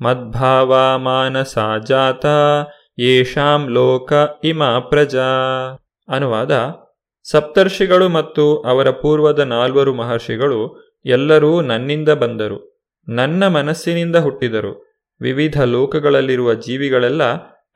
ಮದ್ಭಾವ 0.00 0.98
ಮಾನಸಾ 0.98 1.78
ಜಾತ 1.78 2.26
ಯೇಷಾಂ 2.98 3.68
ಲೋಕ 3.68 4.12
ಇಮ 4.44 4.64
ಪ್ರಜಾ. 4.64 5.28
ಅನುವಾದ. 6.08 6.74
ಸಪ್ತರ್ಷಿಗಳು 7.30 8.08
ಮತ್ತು 8.08 8.60
ಅವರ 8.60 8.90
ಪೂರ್ವದ 8.90 9.38
ನಾಲ್ವರು 9.38 9.94
ಮಹರ್ಷಿಗಳು 9.94 10.82
ಎಲ್ಲರೂ 11.04 11.60
ನನ್ನಿಂದ 11.60 12.08
ಬಂದರು. 12.08 12.75
ನನ್ನ 13.08 13.46
ಮನಸ್ಸಿನಿಂದ 13.46 14.16
ಹುಟ್ಟಿದರು. 14.16 14.86
ವಿವಿಧ 15.20 15.60
ಲೋಕಗಳಲ್ಲಿರುವ 15.60 16.54
ಜೀವಿಗಳೆಲ್ಲ 16.54 17.22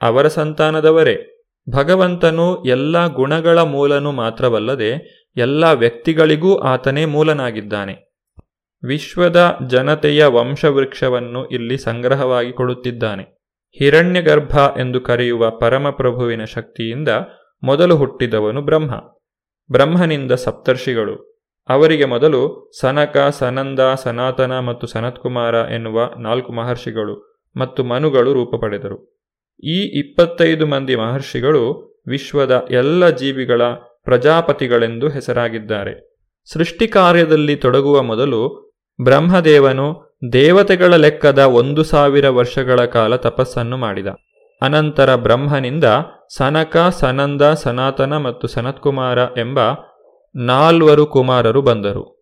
ಅವರ 0.03 0.29
ಸಂತಾನದವರೇ. 0.29 1.47
ಭಗವಂತನು 1.71 2.65
ಎಲ್ಲ 2.65 3.07
ಗುಣಗಳ 3.07 3.59
ಮೂಲನು 3.59 4.13
ಮಾತ್ರವಲ್ಲದೆ 4.13 5.21
ಎಲ್ಲ 5.37 5.73
ವ್ಯಕ್ತಿಗಳಿಗೂ 5.73 6.59
ಆತನೇ 6.59 7.05
ಮೂಲನಾಗಿದ್ದಾನೆ. 7.05 8.13
ವಿಶ್ವದ 8.85 9.59
ಜನತೆಯ 9.67 10.25
ವಂಶವೃಕ್ಷವನ್ನು 10.25 11.49
ಇಲ್ಲಿ 11.49 11.79
ಸಂಗ್ರಹವಾಗಿ 11.79 12.53
ಕೊಡುತ್ತಿದ್ದಾನೆ. 12.53 13.23
ಹಿರಣ್ಯಗರ್ಭ 13.79 14.57
ಎಂದು 14.79 15.01
ಕರೆಯುವ 15.01 15.51
ಪರಮಪ್ರಭುವಿನ 15.51 16.45
ಶಕ್ತಿಯಿಂದ 16.45 17.09
ಮೊದಲು 17.63 17.97
ಹುಟ್ಟಿದವನು 17.97 18.63
ಬ್ರಹ್ಮ. 18.63 18.95
ಬ್ರಹ್ಮನಿಂದ 19.73 20.33
ಸಪ್ತರ್ಷಿಗಳು. 20.33 21.30
ಅವರಿಗೆ 21.69 22.05
ಮೊದಲು 22.05 22.73
ಸನಕ, 22.81 23.17
ಸನಂದ, 23.31 23.81
ಸನಾತನ 24.03 24.59
ಮತ್ತು 24.59 24.87
ಸನತ್ಕುಮಾರ 24.87 25.55
ಎನ್ನುವ 25.55 26.11
ನಾಲ್ಕು 26.19 26.53
ಮಹರ್ಷಿಗಳು 26.53 27.43
ಮತ್ತು 27.57 27.85
ಮನುಗಳು 27.85 28.33
ರೂಪ 28.33 28.55
ಪಡೆದರು. 28.61 29.21
ಈ 29.65 29.79
ಇಪ್ಪತ್ತೈದು 30.01 30.67
ಮಂದಿ 30.67 30.97
ಮಹರ್ಷಿಗಳು 30.97 31.91
ವಿಶ್ವದ 32.09 32.67
ಎಲ್ಲ 32.71 33.11
ಜೀವಿಗಳ 33.11 33.63
ಪ್ರಜಾಪತಿಗಳೆಂದು 34.05 35.09
ಹೆಸರಾಗಿದ್ದಾರೆ. 35.09 36.11
ಸೃಷ್ಟಿ 36.53 36.87
ಕಾರ್ಯದಲ್ಲಿ 36.89 37.57
ತೊಡಗುವ 37.57 38.03
ಮೊದಲು 38.03 38.71
ಬ್ರಹ್ಮದೇವನು 39.01 40.17
ದೇವತೆಗಳ 40.33 40.95
ಲೆಕ್ಕದ 40.95 41.39
ಒಂದು 41.39 41.85
ಸಾವಿರ 41.85 42.29
ವರ್ಷಗಳ 42.29 42.85
ಕಾಲ 42.85 43.17
ತಪಸ್ಸನ್ನು 43.17 43.77
ಮಾಡಿದ. 43.77 44.07
ಅನಂತರ 44.63 45.15
ಬ್ರಹ್ಮನಿಂದ 45.15 45.85
ಸನಕ, 46.37 46.77
ಸನಂದ, 46.91 47.43
ಸನಾತನ 47.43 48.17
ಮತ್ತು 48.17 48.47
ಸನತ್ಕುಮಾರ 48.47 49.19
ಎಂಬ 49.19 49.59
ನಾಲ್ವರು 50.35 51.07
ಕುಮಾರರು 51.07 51.63
ಬಂದರು. 51.63 52.21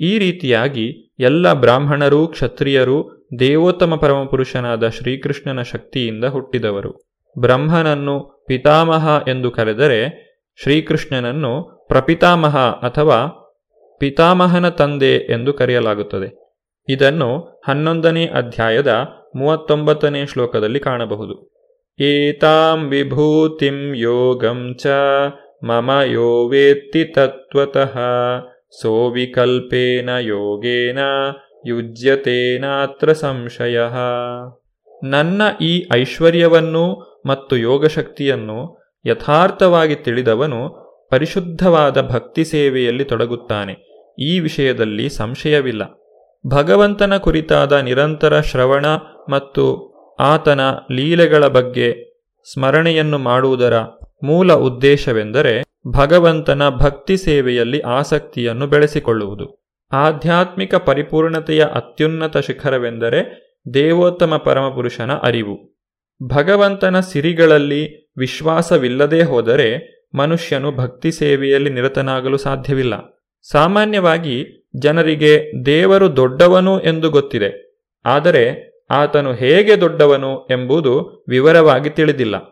ಈ 0.00 0.18
ರೀತಿಯಾಗಿ 0.18 1.14
ಎಲ್ಲ 1.18 1.52
ಬ್ರಾಹ್ಮಣರೂ, 1.52 2.26
ಕ್ಷತ್ರಿಯರು, 2.26 3.28
ದೇವೋತ್ತಮ 3.38 3.94
ಪರಮಪುರುಷನಾದ 3.96 4.88
ಶ್ರೀಕೃಷ್ಣನ 4.88 5.62
ಶಕ್ತಿಯಿಂದ 5.62 6.24
ಹುಟ್ಟಿದವರು. 6.24 7.12
ಬ್ರಹ್ಮನನ್ನು 7.38 8.44
ಪಿತಾಮಹ 8.46 9.22
ಎಂದು 9.28 9.50
ಕರೆದರೆ 9.50 10.32
ಶ್ರೀಕೃಷ್ಣನನ್ನು 10.62 11.84
ಪ್ರಪಿತಾಮಹ 11.88 12.56
ಅಥವಾ 12.58 13.26
ಪಿತಾಮಹನ 13.98 14.68
ತಂದೆ 14.68 15.14
ಎಂದು 15.14 15.52
ಕರೆಯಲಾಗುತ್ತದೆ. 15.52 16.42
ಇದನ್ನು 16.88 17.62
ಹನ್ನೊಂದನೇ 17.68 18.26
ಅಧ್ಯಾಯದ 18.26 19.06
ಮೂವತ್ತೊಂಬತ್ತನೇ 19.36 20.26
ಶ್ಲೋಕದಲ್ಲಿ 20.26 20.80
ಕಾಣಬಹುದು. 20.80 21.52
ಏತಾಂ 22.00 22.88
ವಿಭೂತಿಂ 22.88 23.94
ಯೋಗಂ 23.94 24.74
ಚ 24.82 24.86
ಮಮ 25.62 25.90
ಯೋ 26.04 26.48
ವೇತ್ತಿ 26.48 27.04
ತತ್ವತಃ 27.04 27.98
ಸೋವಿಕಲ್ಪೇನ 28.82 30.10
ಯೋಗೇನ 30.20 30.98
ಯುಜ್ಯತೇನಾತ್ರ 31.66 33.12
ಸಂಶಯ 33.12 33.80
ನನ್ನ 35.04 35.42
ಈ 35.60 35.84
ಐಶ್ವರ್ಯವನ್ನು 35.94 36.84
ಮತ್ತು 37.26 37.56
ಯೋಗಶಕ್ತಿಯನ್ನು 37.56 38.82
ಯಥಾರ್ಥವಾಗಿ 39.06 39.94
ತಿಳಿದವನು 39.94 40.82
ಪರಿಶುದ್ಧವಾದ 41.10 42.00
ಭಕ್ತಿ 42.00 42.44
ಸೇವೆಯಲ್ಲಿ 42.44 43.04
ತೊಡಗುತ್ತಾನೆ. 43.04 43.74
ಈ 44.18 44.40
ವಿಷಯದಲ್ಲಿ 44.40 45.08
ಸಂಶಯವಿಲ್ಲ. 45.08 45.82
ಭಗವಂತನ 46.46 47.16
ಕುರಿತಾದ 47.16 47.72
ನಿರಂತರ 47.72 48.40
ಶ್ರವಣ 48.40 48.86
ಮತ್ತು 49.28 49.92
ಆತನ 50.20 50.60
ಲೀಲೆಗಳ 50.92 51.46
ಬಗ್ಗೆ 51.46 52.12
ಸ್ಮರಣೆಯನ್ನು 52.52 53.18
ಮಾಡುವುದರ 53.18 53.74
ಮೂಲ 54.22 54.52
ಉದ್ದೇಶವೆಂದರೆ 54.52 55.62
ಭಗವಂತನ 55.92 56.68
ಭಕ್ತಿ 56.68 57.16
ಸೇವೆಯಲ್ಲಿ 57.16 57.80
ಆಸಕ್ತಿಯನ್ನು 57.80 58.66
ಬೆಳೆಸಿಕೊಳ್ಳುವುದು. 58.66 59.62
ಆಧ್ಯಾತ್ಮಿಕ 59.92 60.74
ಪರಿಪೂರ್ಣತೆಯ 60.74 61.64
ಅತ್ಯುನ್ನತ 61.64 62.36
ಶಿಖರವೆಂದರೆ 62.36 63.42
ದೇವೋತ್ತಮ 63.74 64.36
ಪರಮಪುರುಷನ 64.36 65.10
ಅರಿವು. 65.12 65.78
ಭಗವಂತನ 66.28 67.00
ಸಿರಿಗಳಲ್ಲಿ 67.00 68.10
ವಿಶ್ವಾಸವಿಲ್ಲದೆ 68.18 69.22
ಹೋದರೆ 69.22 69.92
ಮನುಷ್ಯನು 70.14 70.72
ಭಕ್ತಿ 70.72 71.12
ಸೇವೆಯಲ್ಲಿ 71.12 71.70
ನಿರತನಾಗಲು 71.70 72.36
ಸಾಧ್ಯವಿಲ್ಲ. 72.36 72.94
ಸಾಮಾನ್ಯವಾಗಿ 73.50 74.68
ಜನರಿಗೆ 74.76 75.66
ದೇವರು 75.66 76.16
ದೊಡ್ಡವನು 76.16 76.80
ಎಂದು 76.80 77.10
ಗೊತ್ತಿದೆ. 77.10 77.78
ಆದರೆ 78.04 78.72
ಆತನು 78.90 79.32
ಹೇಗೆ 79.32 79.80
ದೊಡ್ಡವನು 79.80 80.46
ಎಂಬುದು 80.46 81.24
ವಿವರವಾಗಿ 81.28 81.90
ತಿಳಿದಿಲ್ಲ. 81.90 82.51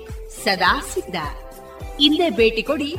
ಸದಾ 0.43 0.73
ಸಿದ್ಧ. 0.93 1.17
ಇಂದೇ 1.99 2.29
ಭೇಟಿ 2.29 2.61
ಕೊಡಿ 2.61 2.91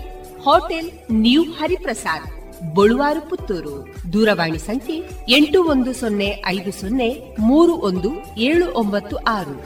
ಹೋಟೆಲ್ 0.44 0.90
ನ್ಯೂ 1.12 1.42
ಹರಿಪ್ರಸಾದ್, 1.58 2.28
ಬಳುವಾರು 2.74 3.20
ಪುತ್ತೂರು. 3.30 3.76
ದೂರವಾಣಿ 4.12 4.58
ಸಂಖ್ಯೆ 4.58 4.96
ಎಂಟು 5.28 5.58
ಒಂದು 5.64 5.92
ಸೊನ್ನೆ 5.92 6.28
ಐದು 6.46 6.72
ಸೊನ್ನೆ 6.72 7.08
ಮೂರು 7.40 7.72
ಒಂದು 7.88 8.10
ಏಳು 8.48 8.66
ಒಂಬತ್ತು 8.74 9.16
ಆರು. 9.16 9.56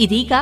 ಇದೀಗ 0.00 0.32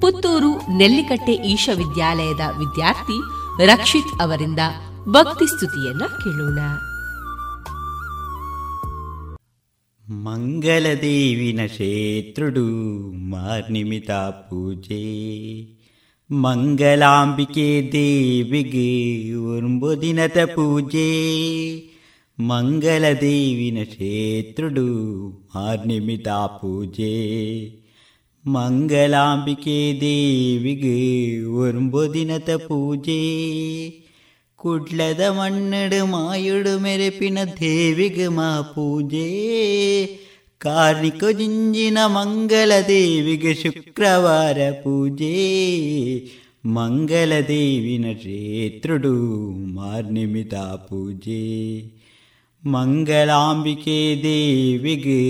ಪುತ್ತೂರು 0.00 0.52
ನೆಲ್ಲಿಕಟ್ಟೆ 0.78 1.34
ಈಶ 1.52 1.68
ವಿದ್ಯಾಲಯದ 1.76 2.44
ವಿದ್ಯಾರ್ಥಿ 2.58 3.18
ರಕ್ಷಿತ್ 3.66 4.14
ಅವರಿಂದ 4.22 4.62
ಭಕ್ತಿ 5.08 5.46
ಸ್ತುತಿಯನ್ನ 5.46 6.04
ಕೇಳೋಣ. 6.24 6.60
ಮಂಗಲದೇವಿನ 10.07 11.61
ಕ್ಷೇತ್ರುಡು 11.65 12.63
ಮಾರ್ನಿಮಿತ 13.29 14.11
ಪೂಜೆ 14.47 15.03
ಮಂಗಲಾಂಬಿಕೆ 16.29 17.67
ದೇವಿಗೆ 17.91 18.89
ಒಂಬುದಿನದ 19.47 20.39
ಪೂಜೆ 20.55 21.07
ಮಂಗಲದೇವಿನ 22.37 23.79
ಕ್ಷೇತ್ರುಡು 23.83 24.87
ಮಾರ್ನಿಮಿತ 25.55 26.27
ಪೂಜೆ 26.61 27.13
ಮಂಗಲಾಂಬಿಕೆ 28.45 29.77
ದೇವಿಗೆ 30.01 30.97
ಒಂಬುದಿನದ 31.59 32.49
ಪೂಜೆ 32.67 33.21
ಕುಡ್ಲದ 34.60 35.22
ಮಣ್ಣಡು 35.36 35.98
ಮಾಯುಡು 36.06 36.72
ಮೆರೆಪಿನ 36.78 37.38
ದೇವಿಗೆ 37.60 38.26
ಮಾ 38.28 38.48
ಪೂಜೆ 38.72 39.26
ಕಾರ್ಣಿಕ 40.60 41.24
ಜಿಂಜಿನ 41.38 41.98
ಮಂಗಲ 42.08 42.72
ದೇವಿಗೆ 42.88 43.52
ಶುಕ್ರವಾರ 43.54 44.58
ಪೂಜೆ 44.82 45.32
ಮಂಗಲ 46.68 47.32
ದೇವಿನ 47.48 48.06
ಕ್ಷೇತ್ರುಡು 48.14 49.14
ಮಾರ್ನಿಮಿತ 49.74 50.54
ಪೂಜೆ 50.88 51.42
ಮಂಗಲಾಂಬಿಕೆ 52.62 53.98
ದೇವಿಗೆ 54.22 55.20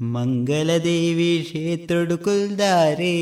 ಮಂಗಲದೇವಿ 0.00 1.44
ಕ್ಷೇತ್ರೊಡುಕೊಲ್ದಾರೇ 1.46 3.14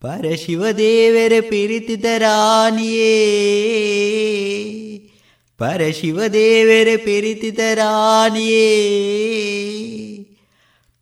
ಪರಶಿವದೇವರ 0.00 1.32
ಪಿರಿತಿದ 1.40 2.04
ರಾಣಿಯೇ 2.18 3.18
ಪರಶಿವದೇವರ 5.58 6.88
ಪಿರಿತಿದ 7.04 7.58
ರಾಣಿಯೇ 7.74 9.08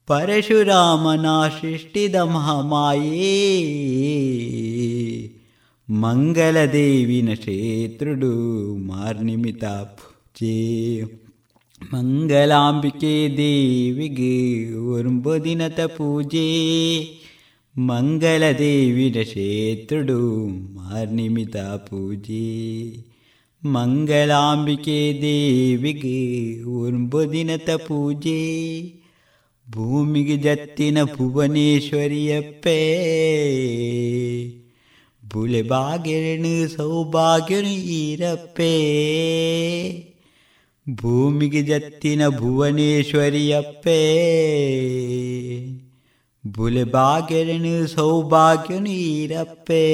ಪರಶುರಾಮನ 0.07 1.27
ಸೃಷ್ಟಿದ 1.61 2.15
ಮಹಾಮಾಯೇ. 2.15 3.33
ಮಂಗಲದೇವಿನ 5.89 7.35
ಕ್ಷೇತ್ರುಡು 7.35 8.31
ಮಾರ್ನಿಮಿತ 8.77 9.65
ಪೂಜೆ. 9.65 11.03
ಮಂಗಲಾಂಬಿಕೆ 11.95 13.37
ದೇವಿಗೆ 13.37 14.73
ಒಂಬದಿನತ 14.75 15.81
ಪೂಜೆ. 15.81 16.47
ಮಂಗಲದೇವಿನ 17.79 19.23
ಕ್ಷೇತ್ರುಡು 19.23 20.47
ಮಾರ್ನಿಮಿತ 20.47 21.57
ಪೂಜೆ. 21.57 22.91
ಮಂಗಲಾಂಬಿಕೆ 23.65 25.19
ದೇವಿಗೆ 25.23 26.63
ಒಂಬದಿನತ 26.63 27.71
ಪೂಜೆ. 27.71 28.83
ಭೂಮಿಗೆ 29.71 30.37
ಜತ್ತಿನ 30.37 31.03
ಭುವನೇಶ್ವರಿಯಪ್ಪೇ. 31.05 32.83
ಬುಲೆ 35.35 35.63
ಬಾಗೆಣು 35.63 36.69
ಸೌಭಾಗ್ಯನು 36.69 37.69
ಈರಪ್ಪೇ. 37.69 38.73
ಭೂಮಿಗೆ 40.91 41.63
ಜತ್ತಿನ 41.63 42.29
ಭುವನೇಶ್ವರಿಯಪ್ಪೇ 46.53 46.53
ಬುಲೆ 46.53 46.85
ಬಾಗೆಣು 46.85 47.87
ಸೌಭಾಗ್ಯನು 47.87 48.83
ನೀರಪ್ಪೇ. 48.83 49.87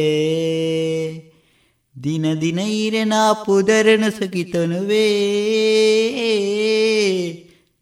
ದಿನ 2.05 2.35
ದಿನ 2.41 2.59
ಈರನ 2.59 3.13
ಪುದರನ 3.47 4.05
ಸುಗಿತನುವೇ. 4.19 5.09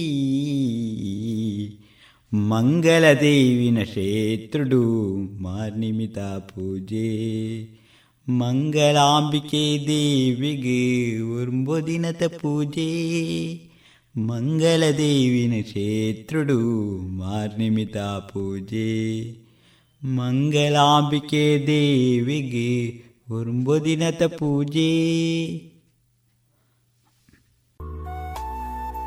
ಶಂಕರಿ 2.34 3.84
ಕ್ಷೇತ್ರಡು 3.84 5.15
ಮಾರ್ನಿಮಿತ 5.15 6.19
ಪೂಜೆ. 6.19 7.07
ಮಂಗಳಾಂಬಿಕೆ 8.30 9.88
ದೇವಿಗೆ 9.88 11.19
ಒಂಬುದಿನತ 11.21 12.23
ಪೂಜೆ. 12.23 12.89
ಮಂಗಲ 14.17 14.84
ಕ್ಷೇತ್ರಡು 15.61 16.97
ಮಾರ್ನಿಮಿತ 16.97 17.97
ಪೂಜೆ. 17.97 19.23
ಮಂಗಳಾಂಬಿಕೆ 20.03 21.63
ದೇವಿಗೆ 21.67 23.03
ಒಂಬುದಿನತ 23.36 24.23
ಪೂಜೆ. 24.23 24.97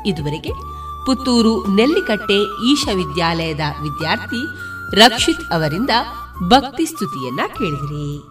ಇದುವರೆಗೆ 0.05 0.70
ಪುತ್ತೂರು 1.05 1.67
ನೆಲ್ಲಿಕಟ್ಟೆ 1.67 2.65
ಈಶ 2.65 2.87
ವಿದ್ಯಾಲಯದ 2.95 3.59
ವಿದ್ಯಾರ್ಥಿ 3.81 4.45
ರಕ್ಷಿತ್ 4.95 5.53
ಅವರಿಂದ 5.53 5.89
ಭಕ್ತಿ 6.47 6.85
ಸ್ತುತಿಯನ್ನ 6.85 7.39
ಕೇಳಿದಿರಿ. 7.57 8.30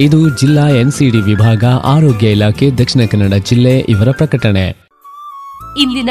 ಇದು 0.00 0.38
ಜಿಲ್ಲಾ 0.38 0.68
ಎನ್ಸಿಡಿ 0.68 1.20
ವಿಭಾಗ 1.20 1.64
ಆರೋಗ್ಯ 1.64 2.30
ಇಲಾಖೆ 2.30 2.70
ದಕ್ಷಿಣ 2.70 3.06
ಕನ್ನಡ 3.10 3.34
ಜಿಲ್ಲೆ 3.34 3.78
ಇವರ 3.78 4.10
ಪ್ರಕಟಣೆ. 4.10 4.68
ಇಂದಿನ 5.82 6.10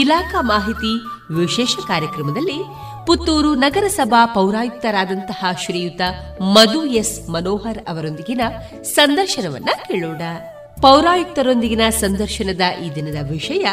ಇಲಾಖಾ 0.00 0.40
ಮಾಹಿತಿ 0.40 1.00
ವಿಶೇಷ 1.34 1.76
ಕಾರ್ಯಕ್ರಮದಲ್ಲಿ 1.86 2.62
ಪುತ್ತೂರು 3.06 3.54
ನಗರಸಭಾ 3.54 4.26
ಪೌರಾಯುಕ್ತರಾದಂತಹ 4.26 5.44
ಶ್ರೀಯುತ 5.64 6.00
ಮಧು 6.42 6.84
ಎಸ್ 6.84 7.30
ಮನೋಹರ್ 7.30 7.78
ಅವರೊಂದಿಗಿನ 7.88 8.40
ಸಂದರ್ಶನವನ್ನ 8.82 9.68
ಕೇಳೋಣ. 9.88 10.20
ಪೌರಾಯುಕ್ತರೊಂದಿಗಿನ 10.80 11.80
ಸಂದರ್ಶನದ 11.90 12.60
ಈ 12.84 12.94
ದಿನದ 12.94 13.30
ವಿಷಯ 13.30 13.66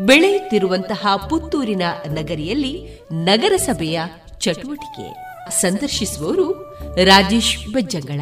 ಬೆಳೆಯುತ್ತಿರುವಂತಹ 0.00 1.16
ಪುತ್ತೂರಿನ 1.16 1.82
ನಗರಿಯಲ್ಲಿ 2.06 3.00
ನಗರಸಭೆಯ 3.12 4.00
ಚಟುವಟಿಕೆ. 4.40 5.32
ಸಂದರ್ಶಿಸುವವರು 5.60 6.71
ರಾಜೇಶ್ 7.04 7.68
ಬಜ್ಜಂಗಳ. 7.72 8.20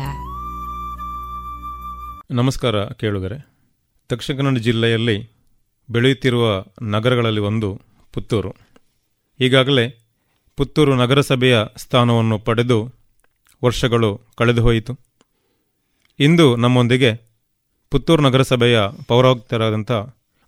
ನಮಸ್ಕಾರ 2.30 2.84
ಕೇಳುಗರೆ. 2.84 3.50
ದಕ್ಷಿಣ 4.12 4.36
ಕನ್ನಡ 4.36 4.58
ಜಿಲ್ಲೆಯಲ್ಲಿ 4.58 5.30
ಬೆಳೆಯುತ್ತಿರುವ 5.90 6.64
ನಗರಗಳಲ್ಲಿ 6.82 7.40
ಒಂದು 7.40 7.80
ಪುತ್ತೂರು. 8.12 8.54
ಈಗಾಗಲೇ 9.40 10.08
ಪುತ್ತೂರು 10.56 10.94
ನಗರಸಭೆಯ 10.94 11.58
ಸ್ಥಾನವನ್ನು 11.76 12.38
ಪಡೆದು 12.38 12.94
ವರ್ಷಗಳು 13.64 14.20
ಕಳೆದು 14.36 14.62
ಹೋಯಿತು 14.62 14.98
ಇಂದು 16.18 16.56
ನಮ್ಮೊಂದಿಗೆ 16.56 17.20
ಪುತ್ತೂರು 17.90 18.22
ನಗರಸಭೆಯ 18.22 18.80
ಪೌರಾಯುಕ್ತರಾದಂಥ 19.06 19.92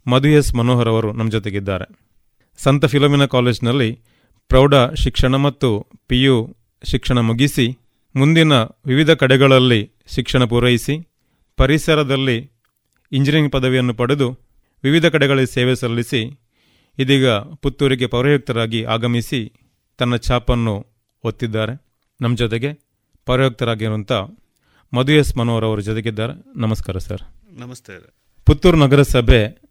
ಮಧು 0.07 0.29
ಎಸ್ 0.29 0.55
ಮನೋಹರ್ 0.55 0.89
ಅವರು 0.89 1.13
ನಮ್ಮ 1.13 1.31
ಜೊತೆಗಿದ್ದಾರೆ. 1.31 2.13
ಸಂತ 2.57 2.85
ಫಿಲೋಮಿನಾ 2.85 3.27
ಕಾಲೇಜ್ನಲ್ಲಿ 3.27 4.01
ಪ್ರೌಢ 4.49 4.75
ಶಿಕ್ಷಣ 4.95 5.37
ಮತ್ತು 5.37 5.87
ಪಿ 6.09 6.23
ಯು 6.23 6.57
ಶಿಕ್ಷಣ 6.85 7.19
ಮುಗಿಸಿ 7.19 7.79
ಮುಂದಿನ 8.17 8.53
ವಿವಿಧ 8.63 9.11
ಕಡೆಗಳಲ್ಲಿ 9.11 9.93
ಶಿಕ್ಷಣ 10.07 10.45
ಪೂರೈಸಿ 10.45 11.09
ಪರಿಸರದಲ್ಲಿ 11.57 12.51
ಇಂಜಿನಿಯರಿಂಗ್ 13.13 13.53
ಪದವಿಯನ್ನು 13.53 13.95
ಪಡೆದು 13.95 14.39
ವಿವಿಧ 14.85 15.07
ಕಡೆಗಳಲ್ಲಿ 15.07 15.47
ಸೇವೆ 15.47 15.75
ಸಲ್ಲಿಸಿ 15.75 16.41
ಇದೀಗ 16.99 17.29
ಪುತ್ತೂರಿಗೆ 17.31 18.07
ಪೌರಾಯುಕ್ತರಾಗಿ 18.07 18.85
ಆಗಮಿಸಿ 18.85 19.53
ತನ್ನ 19.99 20.17
ಛಾಪನ್ನು 20.17 20.87
ಒತ್ತಿದ್ದಾರೆ. 21.25 21.87
ನಮ್ಮ 22.21 22.37
ಜೊತೆಗೆ 22.37 22.73
ಪೌರಯುಕ್ತರಾಗಿರುವಂಥ 23.27 24.13
ಮಧು 24.95 25.13
ಎಸ್ 25.13 25.37
ಮನೋಹರ್ 25.37 25.65
ಅವರ 25.65 25.81
ಜೊತೆಗಿದ್ದಾರೆ. 25.81 26.61
ನಮಸ್ಕಾರ 26.61 26.99
ಸರ್. 26.99 27.21
ನಮಸ್ತೆ. 27.51 28.15
ಪುತ್ತೂರು 28.47 28.77
ನಗರಸಭೆ 28.77 29.63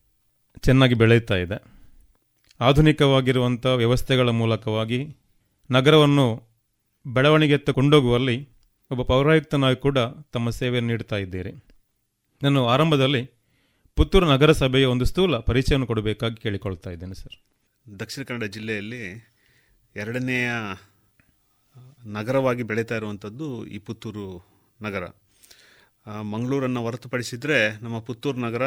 ಚೆನ್ನಾಗಿ 0.58 0.94
ಬೆಳೆಯುತ್ತಾ 0.94 1.36
ಇದೆ. 1.36 1.64
ಆಧುನಿಕವಾಗಿರುವಂಥ 2.60 3.66
ವ್ಯವಸ್ಥೆಗಳ 3.66 4.30
ಮೂಲಕವಾಗಿ 4.30 5.18
ನಗರವನ್ನು 5.72 6.51
ಬೆಳವಣಿಗೆತ್ತ 7.06 7.70
ಕೊಂಡೋಗುವಲ್ಲಿ 7.70 8.50
ಒಬ್ಬ 8.92 9.02
ಪೌರಾಯುಕ್ತನಾಗಿ 9.02 9.76
ಕೂಡ 9.76 10.00
ತಮ್ಮ 10.34 10.50
ಸೇವೆಯನ್ನು 10.50 10.90
ನೀಡುತ್ತಾ 10.90 11.18
ಇದ್ದೀರಿ 11.18 11.52
ನಾನು 12.44 12.68
ಆರಂಭದಲ್ಲಿ 12.68 13.22
ಪುತ್ತೂರು 13.96 14.26
ನಗರಸಭೆಯ 14.30 14.86
ಒಂದು 14.86 15.06
ಸ್ಥೂಲ 15.06 15.38
ಪರಿಚಯವನ್ನು 15.38 15.88
ಕೊಡಬೇಕಾಗಿ 15.88 16.36
ಕೇಳಿಕೊಳ್ತಾ 16.36 16.90
ಇದ್ದೇನೆ, 16.90 17.14
ಸರ್. 17.14 17.36
ದಕ್ಷಿಣ 18.00 18.24
ಕನ್ನಡ 18.24 18.44
ಜಿಲ್ಲೆಯಲ್ಲಿ 18.44 19.32
ಎರಡನೆಯ 19.96 20.52
ನಗರವಾಗಿ 22.06 22.64
ಬೆಳೀತಾ 22.64 22.96
ಇರುವಂಥದ್ದು 22.96 23.66
ಈ 23.66 23.78
ಪುತ್ತೂರು 23.78 24.26
ನಗರ. 24.82 25.08
ಮಂಗಳೂರನ್ನು 26.22 26.82
ಹೊರತುಪಡಿಸಿದರೆ 26.82 27.84
ನಮ್ಮ 27.84 28.00
ಪುತ್ತೂರು 28.00 28.40
ನಗರ 28.40 28.66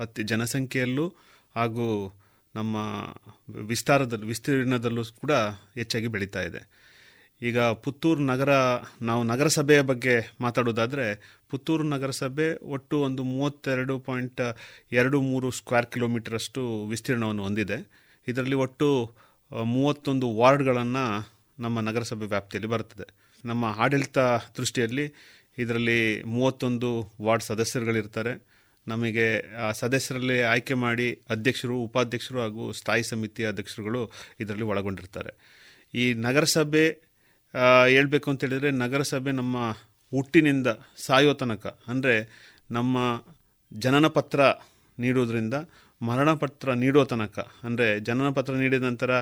ಅತಿ 0.00 0.22
ಜನಸಂಖ್ಯೆಯಲ್ಲೂ 0.22 1.06
ಹಾಗೂ 1.54 1.86
ನಮ್ಮ 2.54 2.76
ವಿಸ್ತಾರದಲ್ಲಿ 3.66 4.26
ವಿಸ್ತೀರ್ಣದಲ್ಲೂ 4.26 5.04
ಕೂಡ 5.04 5.32
ಹೆಚ್ಚಾಗಿ 5.74 6.06
ಬೆಳೀತಾ 6.06 6.42
ಇದೆ. 6.42 6.85
ಈಗ 7.42 7.58
ಪುತ್ತೂರು 7.58 8.20
ನಗರ, 8.20 8.48
ನಾವು 9.02 9.22
ನಗರಸಭೆಯ 9.22 9.80
ಬಗ್ಗೆ 9.80 10.34
ಮಾತಾಡೋದಾದರೆ, 10.40 11.38
ಪುತ್ತೂರು 11.50 11.82
ನಗರಸಭೆ 11.82 12.56
ಒಟ್ಟು 12.56 12.98
ಒಂದು 12.98 13.22
ಮೂವತ್ತೆರಡು 13.22 13.98
ಪಾಯಿಂಟ್ 13.98 14.56
ಎರಡು 14.92 15.20
ಮೂರು 15.20 15.50
ಸ್ಕ್ವೇರ್ 15.50 15.86
ಕಿಲೋಮೀಟರಷ್ಟು 15.86 16.86
ವಿಸ್ತೀರ್ಣವನ್ನು 16.86 17.42
ಹೊಂದಿದೆ. 17.42 17.90
ಇದರಲ್ಲಿ 18.28 18.54
ಒಟ್ಟು 18.54 19.14
ಮೂವತ್ತೊಂದು 19.64 20.36
ವಾರ್ಡ್ಗಳನ್ನು 20.36 21.32
ನಮ್ಮ 21.58 21.80
ನಗರಸಭೆ 21.80 22.26
ವ್ಯಾಪ್ತಿಯಲ್ಲಿ 22.26 22.70
ಬರ್ತದೆ 22.70 23.14
ನಮ್ಮ 23.44 23.64
ಆಡಳಿತ 23.64 24.18
ದೃಷ್ಟಿಯಲ್ಲಿ 24.56 25.12
ಇದರಲ್ಲಿ 25.58 26.22
ಮೂವತ್ತೊಂದು 26.22 27.12
ವಾರ್ಡ್ 27.22 27.44
ಸದಸ್ಯರುಗಳಿರ್ತಾರೆ. 27.44 28.42
ನಮಗೆ, 28.88 29.54
ಆ, 29.54 29.70
ಸದಸ್ಯರಲ್ಲಿ 29.70 30.42
ಆಯ್ಕೆ 30.42 30.74
ಮಾಡಿ 30.74 31.20
ಅಧ್ಯಕ್ಷರು, 31.30 31.76
ಉಪಾಧ್ಯಕ್ಷರು 31.76 32.40
ಹಾಗೂ 32.40 32.72
ಸ್ಥಾಯಿ 32.72 33.02
ಸಮಿತಿಯ 33.02 33.48
ಅಧ್ಯಕ್ಷರುಗಳು 33.48 34.10
ಇದರಲ್ಲಿ 34.40 34.64
ಒಳಗೊಂಡಿರ್ತಾರೆ. 34.64 35.56
ಈ 35.94 36.14
ನಗರಸಭೆ 36.14 37.05
ಹೇಳ್ಬೇಕು 37.94 38.28
ಅಂತ 38.32 38.42
ಹೇಳಿದರೆ 38.46 38.70
ನಗರಸಭೆ 38.82 39.32
ನಮ್ಮ 39.40 39.56
ಹುಟ್ಟಿನಿಂದ 40.12 40.68
ಸಾಯೋ 41.06 41.32
ತನಕ, 41.42 41.66
ಅಂದರೆ 41.92 42.14
ನಮ್ಮ 42.76 42.96
ಜನನ 43.72 44.06
ಪತ್ರ 44.16 44.40
ನೀಡೋದ್ರಿಂದ 44.98 45.56
ಮರಣ 46.00 46.30
ಪತ್ರ 46.42 46.68
ನೀಡೋ 46.82 47.02
ತನಕ, 47.12 47.38
ಅಂದರೆ 47.66 47.86
ಜನನ 48.08 48.28
ಪತ್ರ 48.38 48.52
ನೀಡಿದ 48.62 48.84
ನಂತರ 48.88 49.12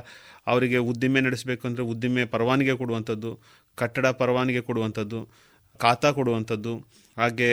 ಅವರಿಗೆ 0.52 0.78
ಉದ್ದಿಮೆ 0.90 1.20
ನಡೆಸಬೇಕು 1.26 1.64
ಅಂದರೆ 1.68 1.84
ಉದ್ದಿಮೆ 1.92 2.22
ಪರವಾನಗಿ 2.34 2.74
ಕೊಡುವಂಥದ್ದು, 2.82 3.30
ಕಟ್ಟಡ 3.78 4.06
ಪರವಾನಗಿ 4.20 4.62
ಕೊಡುವಂಥದ್ದು, 4.68 5.20
ಖಾತಾ 5.80 6.10
ಕೊಡುವಂಥದ್ದು, 6.18 6.74
ಹಾಗೆ 7.16 7.50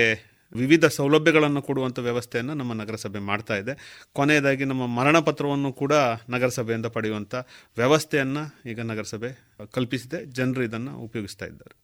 ವಿವಿಧ 0.56 0.86
ಸೌಲಭ್ಯಗಳನ್ನು 0.86 1.62
ಕೊಡುವಂಥ 1.62 2.00
ವ್ಯವಸ್ಥೆಯನ್ನು 2.00 2.54
ನಮ್ಮ 2.54 2.74
ನಗರಸಭೆ 2.74 3.20
ಮಾಡ್ತಾ 3.20 3.56
ಇದೆ. 3.56 4.04
ಕೊನೆಯದಾಗಿ 4.14 4.66
ನಮ್ಮ 4.66 4.88
ಮರಣ 4.88 5.20
ಪತ್ರವನ್ನು 5.20 5.74
ಕೂಡ 5.74 5.94
ನಗರಸಭೆಯಿಂದ 6.30 6.86
ಪಡೆಯುವಂಥ 6.86 7.36
ವ್ಯವಸ್ಥೆಯನ್ನು 7.78 8.70
ಈಗ 8.70 8.82
ನಗರಸಭೆ 8.82 9.58
ಕಲ್ಪಿಸಿದೆ. 9.72 10.26
ಜನರು 10.26 10.64
ಇದನ್ನು 10.64 10.98
ಉಪಯೋಗಿಸ್ತಾ 10.98 11.46
ಇದ್ದಾರೆ. 11.46 11.76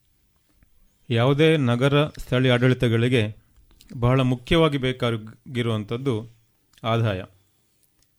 ಯಾವುದೇ 1.09 1.57
ನಗರ 1.57 2.05
ಸ್ಥಳೀಯ 2.07 2.51
ಆಡಳಿತಗಳಿಗೆ 2.51 3.37
ಬಹಳ 3.99 4.21
ಮುಖ್ಯವಾಗಿ 4.21 4.77
ಬೇಕಾಗಿರುವಂಥದ್ದು 4.77 6.29
ಆದಾಯ. 6.83 7.23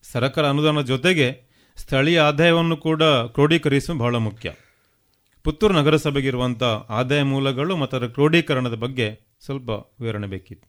ಸರಕಾರ 0.02 0.48
ಅನುದಾನದ 0.48 0.84
ಜೊತೆಗೆ 0.84 1.42
ಸ್ಥಳೀಯ 1.76 2.20
ಆದಾಯವನ್ನು 2.20 2.76
ಕೂಡ 2.76 3.02
ಕ್ರೋಢೀಕರಿಸುವ 3.02 3.96
ಬಹಳ 3.96 4.16
ಮುಖ್ಯ. 4.16 4.52
ಪುತ್ತೂರು 5.44 5.74
ನಗರಸಭೆಗಿರುವಂಥ 5.74 6.62
ಆದಾಯ 6.88 7.22
ಮೂಲಗಳು 7.22 7.76
ಮತ್ತು 7.76 7.96
ಅದರ 7.96 8.06
ಕ್ರೋಢೀಕರಣದ 8.06 8.74
ಬಗ್ಗೆ 8.74 9.27
ಸ್ವಲ್ಪ 9.46 9.70
ವಿವರಣೆ 10.02 10.28
ಬೇಕಿತ್ತು. 10.34 10.66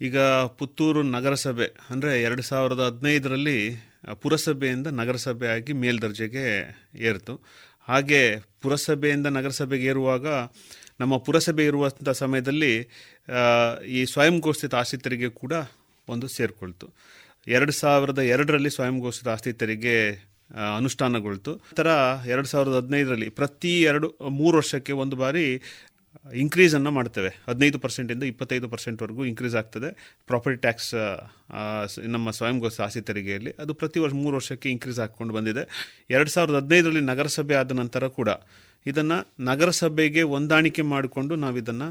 ಈಗ 0.00 0.18
ಪುತ್ತೂರು 0.58 1.00
ನಗರಸಭೆ, 1.16 1.68
ಅಂದರೆ 1.92 2.12
ಎರಡು 2.26 2.42
ಸಾವಿರದ 2.42 2.82
ಹದಿನೈದರಲ್ಲಿ 2.88 3.58
ಪುರಸಭೆಯಿಂದ 4.22 4.88
ನಗರಸಭೆ 5.00 5.46
ಆಗಿ 5.54 5.72
ಮೇಲ್ದರ್ಜೆಗೆ 5.82 6.44
ಏರಿತು. 7.08 7.34
ಹಾಗೆ 7.88 8.20
ಪುರಸಭೆಯಿಂದ 8.62 9.28
ನಗರಸಭೆಗೆ 9.38 9.86
ಏರುವಾಗ 9.92 10.26
ನಮ್ಮ 11.00 11.14
ಪುರಸಭೆ 11.26 11.64
ಇರುವಂಥ 11.70 12.10
ಸಮಯದಲ್ಲಿ 12.22 12.72
ಈ 13.96 14.00
ಸ್ವಯಂ 14.12 14.36
ಘೋಷಿತ 14.46 14.74
ಆಸ್ತಿ 14.80 14.98
ತೆರಿಗೆ 15.04 15.28
ಕೂಡ 15.42 15.52
ಒಂದು 16.08 16.26
ಸೇರಿಕೊಳ್ತು. 16.36 16.86
ಎರಡು 17.56 17.72
ಸಾವಿರದ 17.82 18.20
ಎರಡರಲ್ಲಿ 18.34 18.70
ಸ್ವಯಂ 18.76 18.96
ಘೋಷಿತ 19.06 19.28
ಆಸ್ತಿ 19.34 19.52
ತೆರಿಗೆ 19.60 19.96
ಅನುಷ್ಠಾನಗೊಳ್ತು. 20.78 21.52
ನಂತರ 21.68 21.90
ಎರಡು 22.32 22.48
ಸಾವಿರದ 22.52 22.76
ಹದಿನೈದರಲ್ಲಿ 22.80 23.28
ಪ್ರತಿ 23.38 23.72
ಎರಡು, 23.90 24.08
ಮೂರು 24.40 24.54
ವರ್ಷಕ್ಕೆ 24.60 24.92
ಒಂದು 25.02 25.16
ಬಾರಿ 25.22 25.46
ಇನ್ಕ್ರೀಸನ್ನು 26.34 26.90
ಮಾಡ್ತೇವೆ. 26.90 27.30
ಹದಿನೈದು 27.46 27.78
ಪರ್ಸೆಂಟಿಂದ 27.78 28.22
ಇಪ್ಪತ್ತೈದು 28.22 28.68
ಪರ್ಸೆಂಟ್ವರೆಗೂ 28.68 29.24
ಇನ್ಕ್ರೀಸ್ 29.24 29.56
ಆಗ್ತದೆ. 29.56 29.88
ಪ್ರಾಪರ್ಟಿ 30.26 30.60
ಟ್ಯಾಕ್ಸ್ 30.60 30.92
ನಮ್ಮ 32.14 32.30
ಸ್ವಯಂ 32.30 32.58
ಆಸ್ತಿ 32.86 33.00
ತೆರಿಗೆಯಲ್ಲಿ 33.00 33.52
ಅದು 33.58 33.74
ಪ್ರತಿ 33.74 34.00
ವರ್ಷ 34.00 34.14
ಮೂರು 34.14 34.36
ವರ್ಷಕ್ಕೆ 34.36 34.70
ಇನ್ಕ್ರೀಸ್ 34.70 35.00
ಹಾಕ್ಕೊಂಡು 35.00 35.34
ಬಂದಿದೆ. 35.34 35.64
ಎರಡು 36.10 36.30
ಸಾವಿರದ 36.30 36.54
ಹದಿನೈದರಲ್ಲಿ 36.54 37.04
ನಗರಸಭೆ 37.12 37.54
ಆದ 37.54 37.72
ನಂತರ 37.72 38.08
ಕೂಡ 38.18 38.30
ಇದನ್ನು 38.86 39.18
ನಗರಸಭೆಗೆ 39.44 40.22
ಹೊಂದಾಣಿಕೆ 40.22 40.82
ಮಾಡಿಕೊಂಡು 40.82 41.34
ನಾವು 41.36 41.56
ಇದನ್ನು 41.58 41.88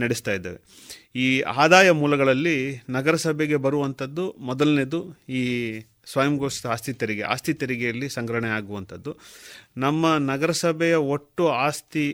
ನಡೆಸ್ತಾ 0.00 0.32
ಇದ್ದೇವೆ. 0.32 0.58
ಈ 1.16 1.26
ಆದಾಯ 1.40 1.90
ಮೂಲಗಳಲ್ಲಿ 1.90 2.56
ನಗರಸಭೆಗೆ 2.90 3.56
ಬರುವಂಥದ್ದು 3.56 4.24
ಮೊದಲನೇದು 4.38 5.00
ಈ 5.28 5.42
ಸ್ವಯಂ 6.12 6.34
ಘೋಷಿತ 6.42 6.66
ಆಸ್ತಿ 6.74 6.92
ತೆರಿಗೆ, 7.00 7.24
ಆಸ್ತಿ 7.32 7.52
ತೆರಿಗೆಯಲ್ಲಿ 7.62 8.08
ಸಂಗ್ರಹಣೆ 8.16 8.50
ಆಗುವಂಥದ್ದು. 8.58 9.12
ನಮ್ಮ 9.84 10.12
ನಗರಸಭೆಯ 10.32 10.94
ಒಟ್ಟು 11.14 11.44
ಆಸ್ತಿ 11.66 12.04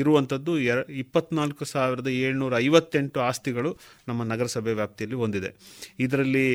ಇರುವಂಥದ್ದು 0.00 0.52
ಎರ, 0.70 0.78
ಇಪ್ಪತ್ನಾಲ್ಕು 1.04 1.64
ಸಾವಿರದ 1.74 2.08
ಏಳ್ನೂರ 2.26 2.54
ಐವತ್ತೆಂಟು 2.66 3.20
ಆಸ್ತಿಗಳು 3.30 3.72
ನಮ್ಮ 4.08 4.22
ನಗರಸಭೆ 4.32 4.74
ವ್ಯಾಪ್ತಿಯಲ್ಲಿ 4.80 5.18
ಹೊಂದಿದೆ. 5.24 5.50
ಇದರಲ್ಲಿ 6.06 6.46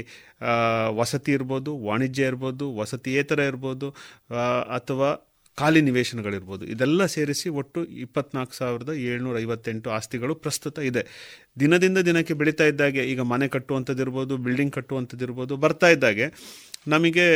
ವಸತಿ 1.01 1.32
ಇರ್ಬೋದು, 1.38 1.72
ವಾಣಿಜ್ಯ 1.89 2.32
ಇರ್ಬೋದು 2.32 2.66
ವಸತಿಯೇತರ 2.82 3.39
ಇರ್ಬೋದು 3.51 3.89
ಅಥವಾ 4.80 5.10
ಖಾಲಿ 5.58 5.82
ನಿವೇಶನಗಳಿರ್ಬೋದು. 5.82 6.66
ಇದೆಲ್ಲ 6.66 7.06
ಸೇರಿಸಿ 7.06 7.49
ಒಟ್ಟು 7.49 7.86
ಇಪ್ಪತ್ನಾಲ್ಕು 7.86 8.54
ಸಾವಿರದ 8.54 8.89
ಏಳ್ನೂರ 8.89 9.39
ಐವತ್ತೆಂಟು 9.39 9.89
ಆಸ್ತಿಗಳು 9.89 10.36
ಪ್ರಸ್ತುತ 10.36 10.80
ಇದೆ. 10.80 11.04
ದಿನದಿಂದ 11.60 11.97
ದಿನಕ್ಕೆ 11.97 12.34
ಬೆಳೀತಾ 12.34 12.64
ಇದ್ದಾಗೆ 12.64 13.04
ಈಗ 13.04 13.22
ಮನೆ 13.22 13.47
ಕಟ್ಟುವಂಥದ್ದಿರ್ಬೋದು, 13.47 14.38
ಬಿಲ್ಡಿಂಗ್ 14.38 14.74
ಕಟ್ಟುವಂಥದ್ದಿರ್ಬೋದು 14.74 15.58
ಬರ್ತಾ 15.58 15.88
ಇದ್ದಾಗೆ 15.88 16.28
ನಮಗೆ 16.88 17.28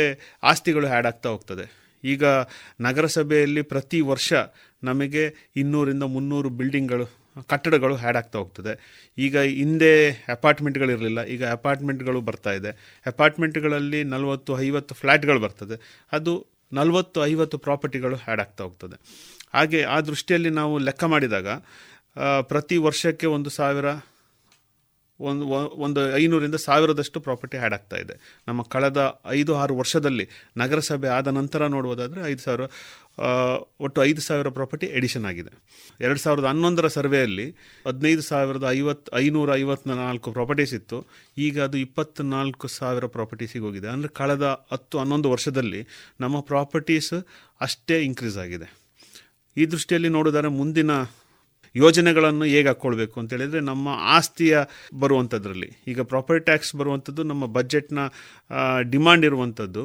ಆಸ್ತಿಗಳು 0.42 0.86
ಹ್ಯಾಡ್ 0.86 1.06
ಆಗ್ತಾ 1.06 1.28
ಹೋಗ್ತದೆ. 1.28 1.88
ಈಗ 2.04 2.24
ನಗರಸಭೆಯಲ್ಲಿ 2.80 3.62
ಪ್ರತಿ 3.62 4.00
ವರ್ಷ 4.00 4.32
ನಮಗೆ 4.84 5.52
ಇನ್ನೂರಿಂದ 5.56 6.02
ಮುನ್ನೂರು 6.02 6.48
ಬಿಲ್ಡಿಂಗ್ಗಳು, 6.48 7.06
ಕಟ್ಟಡಗಳು 7.48 7.94
ಹ್ಯಾಡ್ 7.94 8.16
ಆಗ್ತಾ 8.16 8.38
ಹೋಗ್ತದೆ. 8.38 8.72
ಈಗ 9.18 9.38
ಹಿಂದೆ 9.38 10.10
ಅಪಾರ್ಟ್ಮೆಂಟ್ಗಳಿರಲಿಲ್ಲ. 10.10 11.24
ಈಗ 11.24 11.44
ಅಪಾರ್ಟ್ಮೆಂಟ್ಗಳು 11.46 12.20
ಬರ್ತಾ 12.20 12.52
ಇದೆ. 12.52 13.02
ಅಪಾರ್ಟ್ಮೆಂಟ್ಗಳಲ್ಲಿ 13.06 14.04
ನಲವತ್ತು, 14.04 14.60
ಐವತ್ತು 14.60 14.94
ಫ್ಲ್ಯಾಟ್ಗಳು 14.94 15.40
ಬರ್ತದೆ. 15.40 16.06
ಅದು 16.12 16.57
ನಲವತ್ತು, 16.72 17.26
ಐವತ್ತು 17.26 17.58
ಪ್ರಾಪರ್ಟಿಗಳು 17.58 18.16
ಆ್ಯಡ್ 18.16 18.40
ಆಗ್ತಾ 18.40 18.64
ಹೋಗ್ತದೆ. 18.64 19.00
ಹಾಗೆ 19.54 19.82
ಆ 19.82 20.00
ದೃಷ್ಟಿಯಲ್ಲಿ 20.00 20.50
ನಾವು 20.50 20.78
ಲೆಕ್ಕ 20.78 21.04
ಮಾಡಿದಾಗ 21.04 21.48
ಪ್ರತಿ 22.42 22.76
ವರ್ಷಕ್ಕೆ 22.76 23.26
ಒಂದು 23.26 23.50
ಸಾವಿರ 23.50 23.84
ಒಂದು 25.20 25.44
ಒಂದು 25.86 26.00
ಐನೂರಿಂದ 26.16 26.58
ಸಾವಿರದಷ್ಟು 26.66 27.18
ಪ್ರಾಪರ್ಟಿ 27.20 27.56
ಆ್ಯಡ್ 27.58 27.74
ಆಗ್ತಾ 27.76 27.96
ಇದೆ. 28.02 28.14
ನಮ್ಮ 28.48 28.60
ಕಳೆದ 28.74 28.98
ಐದು, 29.38 29.52
ಆರು 29.62 29.74
ವರ್ಷದಲ್ಲಿ 29.76 30.26
ನಗರಸಭೆ 30.62 31.08
ಆದ 31.18 31.28
ನಂತರ 31.38 31.66
ನೋಡುವುದಾದರೆ 31.76 32.20
ಐದು 32.32 32.42
ಸಾವಿರ 32.46 32.66
ಒಟ್ಟು 33.86 33.98
ಐದು 34.04 34.22
ಸಾವಿರ 34.26 34.48
ಪ್ರಾಪರ್ಟಿ 34.58 34.86
ಎಡಿಷನ್ 34.98 35.24
ಆಗಿದೆ. 35.30 35.52
ಎರಡು 36.00 36.20
ಸಾವಿರದ 36.24 36.46
ಹನ್ನೊಂದರ 36.52 36.86
ಸರ್ವೆಯಲ್ಲಿ 36.86 37.46
ಹದಿನೈದು 37.86 38.22
ಸಾವಿರದ 38.22 38.64
ಐವತ್ತು 38.70 39.08
ಐನೂರ 39.22 39.56
ಐವತ್ನಾಲ್ಕು 39.62 40.32
ಪ್ರಾಪರ್ಟೀಸ್ 40.32 40.74
ಇತ್ತು. 40.74 40.98
ಈಗ 41.46 41.62
ಅದು 41.68 41.78
ಇಪ್ಪತ್ತ್ನಾಲ್ಕು 41.86 42.68
ಸಾವಿರ 42.78 43.06
ಪ್ರಾಪರ್ಟೀಸಿಗೆ 43.16 43.64
ಹೋಗಿದೆ 43.64 43.88
ಅಂದರೆ 43.94 44.10
ಕಳೆದ 44.20 44.46
ಹತ್ತು, 44.72 44.98
ಹನ್ನೊಂದು 44.98 45.30
ವರ್ಷದಲ್ಲಿ 45.34 45.80
ನಮ್ಮ 46.20 46.40
ಪ್ರಾಪರ್ಟೀಸ್ 46.52 47.14
ಅಷ್ಟೇ 47.60 47.98
ಇನ್ಕ್ರೀಸ್ 48.08 48.38
ಆಗಿದೆ. 48.44 48.68
ಈ 49.56 49.64
ದೃಷ್ಟಿಯಲ್ಲಿ 49.74 50.08
ನೋಡಿದರೆ 50.08 50.48
ಮುಂದಿನ 50.60 50.90
ಯೋಜನೆಗಳನ್ನು 51.74 52.44
ಹೇಗೆ 52.44 52.68
ಹಾಕ್ಕೊಳ್ಬೇಕು 52.68 53.16
ಅಂತ 53.20 53.32
ಹೇಳಿದರೆ 53.32 53.60
ನಮ್ಮ 53.60 53.88
ಆಸ್ತಿಯ 54.16 54.56
ಬರುವಂಥದ್ರಲ್ಲಿ. 54.94 55.70
ಈಗ 55.88 56.00
ಪ್ರಾಪರ್ಟಿ 56.02 56.44
ಟ್ಯಾಕ್ಸ್ 56.44 56.72
ಬರುವಂಥದ್ದು 56.76 57.22
ನಮ್ಮ 57.22 57.46
ಬಜೆಟ್ನ 57.46 57.98
ಡಿಮ್ಯಾಂಡ್ 58.90 59.24
ಇರುವಂಥದ್ದು 59.24 59.84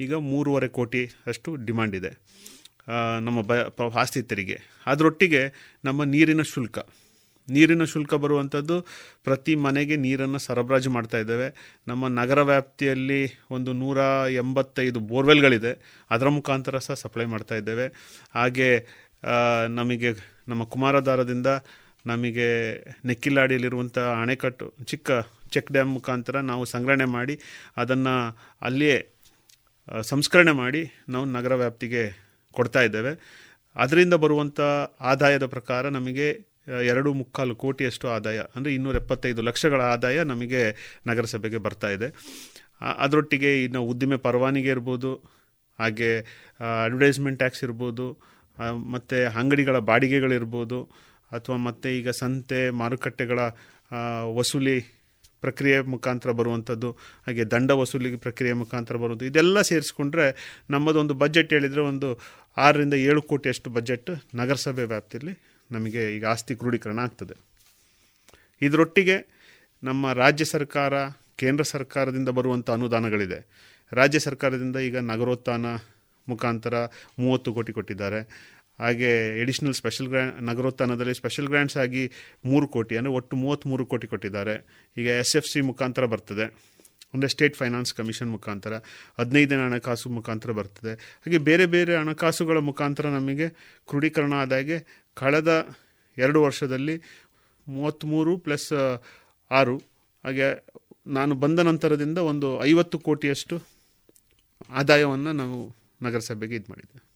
ಈಗ 0.00 0.14
ಮೂರುವರೆ 0.14 0.68
ಕೋಟಿ 0.68 1.04
ಅಷ್ಟು 1.26 1.50
ಡಿಮಾಂಡ್ 1.64 1.96
ಇದೆ. 1.96 2.12
ನಮ್ಮ 3.20 3.40
ಬ 3.40 3.82
ಆಸ್ತಿ 4.02 4.22
ತೆರಿಗೆ 4.22 4.58
ಅದರೊಟ್ಟಿಗೆ 4.86 5.42
ನಮ್ಮ 5.84 6.04
ನೀರಿನ 6.04 6.42
ಶುಲ್ಕ. 6.42 6.78
ನೀರಿನ 7.48 7.84
ಶುಲ್ಕ 7.84 8.14
ಬರುವಂಥದ್ದು 8.14 8.76
ಪ್ರತಿ 9.24 9.54
ಮನೆಗೆ 9.54 9.96
ನೀರನ್ನು 9.96 10.38
ಸರಬರಾಜು 10.38 10.90
ಮಾಡ್ತಾ 10.90 11.18
ಇದ್ದೇವೆ. 11.18 11.48
ನಮ್ಮ 11.88 12.08
ನಗರ 12.08 12.40
ವ್ಯಾಪ್ತಿಯಲ್ಲಿ 12.42 13.20
ಒಂದು 13.50 13.70
ನೂರ 13.72 13.98
ಎಂಬತ್ತೈದು 14.32 15.00
ಬೋರ್ವೆಲ್ಗಳಿದೆ. 15.00 15.72
ಅದರ 16.10 16.28
ಮುಖಾಂತರ 16.28 16.78
ಸಹ 16.78 16.94
ಸಪ್ಲೈ 16.94 17.24
ಮಾಡ್ತಾ 17.24 17.54
ಇದ್ದೇವೆ. 17.54 17.86
ಹಾಗೆ 18.34 18.68
ನಮಗೆ 19.68 20.10
ನಮ್ಮ 20.50 20.62
ಕುಮಾರಧಾರದಿಂದ 20.74 21.48
ನಮಗೆ 22.10 22.48
ನೆಕ್ಕಿಲಾಡಿಯಲ್ಲಿರುವಂಥ 23.08 23.98
ಅಣೆಕಟ್ಟು 24.22 24.66
ಚಿಕ್ಕ 24.90 25.10
ಚೆಕ್ 25.54 25.70
ಡ್ಯಾಮ್ 25.74 25.90
ಮುಖಾಂತರ 25.96 26.36
ನಾವು 26.50 26.64
ಸಂಗ್ರಹಣೆ 26.74 27.06
ಮಾಡಿ, 27.16 27.34
ಅದನ್ನು 27.82 28.14
ಅಲ್ಲಿಯೇ 28.68 28.96
ಸಂಸ್ಕರಣೆ 30.12 30.52
ಮಾಡಿ 30.62 30.82
ನಾವು 31.12 31.26
ನಗರ 31.36 31.54
ವ್ಯಾಪ್ತಿಗೆ 31.62 32.02
ಕೊಡ್ತಾ 32.54 32.80
ಇದ್ದೇವೆ. 32.88 33.12
ಅದರಿಂದ 33.76 34.14
ಬರುವಂಥ 34.24 34.60
ಆದಾಯದ 35.10 35.46
ಪ್ರಕಾರ 35.54 35.84
ನಮಗೆ 35.98 36.26
ಎರಡು 36.90 37.10
ಮುಕ್ಕಾಲು 37.20 37.54
ಕೋಟಿಯಷ್ಟು 37.62 38.06
ಆದಾಯ, 38.16 38.40
ಅಂದರೆ 38.56 38.72
ಇನ್ನೂರ 38.78 38.96
ಎಪ್ಪತ್ತೈದು 39.02 39.42
ಲಕ್ಷಗಳ 39.48 39.80
ಆದಾಯ 39.94 40.18
ನಮಗೆ 40.32 40.60
ನಗರಸಭೆಗೆ 41.10 41.60
ಬರ್ತಾ 41.66 41.88
ಇದೆ. 41.96 42.08
ಅದರೊಟ್ಟಿಗೆ 43.04 43.50
ಇನ್ನು 43.64 43.80
ಉದ್ದಿಮೆ 43.92 44.18
ಪರವಾನಿಗೆ 44.26 44.70
ಇರ್ಬೋದು, 44.74 45.12
ಹಾಗೆ 45.78 46.10
ಅಡ್ವರ್ಟೈಸ್ಮೆಂಟ್ 46.84 47.40
ಟ್ಯಾಕ್ಸ್ 47.42 47.64
ಇರ್ಬೋದು 47.66 48.06
ಮತ್ತು 48.94 49.18
ಅಂಗಡಿಗಳ 49.40 49.78
ಬಾಡಿಗೆಗಳಿರ್ಬೋದು, 49.90 50.78
ಅಥವಾ 51.32 51.56
ಮತ್ತು 51.66 51.88
ಈಗ 51.98 52.10
ಸಂತೆ 52.22 52.60
ಮಾರುಕಟ್ಟೆಗಳ 52.80 53.40
ವಸೂಲಿ 54.38 54.76
ಪ್ರಕ್ರಿಯೆ 55.42 55.78
ಮುಖಾಂತರ 55.92 56.30
ಬರುವಂಥದ್ದು, 56.40 56.88
ಹಾಗೆ 57.26 57.44
ದಂಡ 57.52 57.70
ವಸೂಲಿ 57.80 58.10
ಪ್ರಕ್ರಿಯೆ 58.16 58.54
ಮುಖಾಂತರ 58.62 58.96
ಬರುವುದು 58.96 59.24
ಇದೆಲ್ಲ 59.24 59.62
ಸೇರಿಸ್ಕೊಂಡ್ರೆ 59.70 60.26
ನಮ್ಮದೊಂದು 60.70 61.14
ಬಜೆಟ್ 61.22 61.52
ಹೇಳಿದರೆ 61.52 61.82
ಒಂದು 61.92 62.08
ಆರರಿಂದ 62.56 62.96
ಏಳು 63.08 63.22
ಕೋಟಿಯಷ್ಟು 63.22 63.70
ಬಜೆಟ್ 63.70 64.10
ನಗರಸಭೆ 64.34 64.84
ವ್ಯಾಪ್ತಿಯಲ್ಲಿ 64.84 65.34
ನಮಗೆ 65.70 66.02
ಈಗ 66.16 66.24
ಆಸ್ತಿ 66.26 66.54
ಕ್ರೋಢೀಕರಣ 66.54 66.98
ಆಗ್ತದೆ. 66.98 67.34
ಇದರೊಟ್ಟಿಗೆ 68.62 69.16
ನಮ್ಮ 69.82 70.12
ರಾಜ್ಯ 70.12 70.44
ಸರ್ಕಾರ, 70.44 70.94
ಕೇಂದ್ರ 71.40 71.62
ಸರ್ಕಾರದಿಂದ 71.74 72.30
ಬರುವಂಥ 72.38 72.70
ಅನುದಾನಗಳಿದೆ. 72.70 73.38
ರಾಜ್ಯ 73.92 74.18
ಸರ್ಕಾರದಿಂದ 74.18 74.76
ಈಗ 74.88 74.96
ನಗರೋತ್ಥಾನ 75.12 75.66
ಮುಖಾಂತರ 76.30 76.74
ಮೂವತ್ತು 77.22 77.50
ಕೋಟಿ 77.56 77.72
ಕೊಟ್ಟಿದ್ದಾರೆ. 77.78 78.20
ಹಾಗೆ 78.82 79.10
ಎಡಿಷನಲ್ 79.42 79.76
ಸ್ಪೆಷಲ್ 79.80 80.08
ಗ್ರ್ಯಾ 80.12 80.24
ನಗರೋತ್ಥಾನದಲ್ಲಿ 80.50 81.14
ಸ್ಪೆಷಲ್ 81.20 81.48
ಗ್ರ್ಯಾಂಡ್ಸ್ 81.50 81.76
ಆಗಿ 81.82 82.02
ಮೂರು 82.50 82.66
ಕೋಟಿ, 82.76 82.94
ಅಂದರೆ 83.00 83.12
ಒಟ್ಟು 83.18 83.34
ಮೂವತ್ತ್ಮೂರು 83.42 83.84
ಕೋಟಿ 83.92 84.06
ಕೊಟ್ಟಿದ್ದಾರೆ. 84.12 84.54
ಈಗ 84.96 85.08
ಎಸ್ 85.22 85.34
ಎಫ್ 85.40 85.48
ಸಿ 85.52 85.60
ಮುಖಾಂತರ 85.70 86.06
ಬರ್ತದೆ. 86.14 86.46
ಅಂದರೆ 87.14 87.28
ಸ್ಟೇಟ್ 87.34 87.56
ಫೈನಾನ್ಸ್ 87.60 87.90
ಕಮಿಷನ್ 87.98 88.30
ಮುಖಾಂತರ 88.34 88.74
ಹದಿನೈದನೇ 89.20 89.62
ಹಣಕಾಸು 89.68 90.10
ಮುಖಾಂತರ 90.18 90.50
ಬರ್ತದೆ. 90.58 90.92
ಹಾಗೆ 91.24 91.38
ಬೇರೆ 91.48 91.66
ಬೇರೆ 91.74 91.92
ಹಣಕಾಸುಗಳ 92.02 92.58
ಮುಖಾಂತರ 92.70 93.06
ನಮಗೆ 93.18 93.48
ಕ್ರೋಢೀಕರಣ 93.88 94.34
ಆದಾಗೆ 94.44 94.78
ಕಳೆದ 95.16 95.50
ಎರಡು 96.16 96.38
ವರ್ಷದಲ್ಲಿ 96.46 96.96
ಮೂವತ್ತ್ಮೂರು 97.66 98.32
ಪ್ಲಸ್ 98.46 98.70
ಆರು. 99.50 99.76
ಹಾಗೆ 100.24 100.48
ನಾನು 101.18 101.32
ಬಂದ 101.42 101.60
ನಂತರದಿಂದ 101.68 102.18
ಒಂದು 102.30 102.48
ಐವತ್ತು 102.70 102.96
ಕೋಟಿಯಷ್ಟು 103.06 103.56
ಆದಾಯವನ್ನು 104.80 105.32
ನಾವು 105.42 105.60
ನಗರಸಭೆಗೆ 106.02 106.56
ಇದು 106.56 106.66
ಮಾಡಿದೆ 106.70 107.12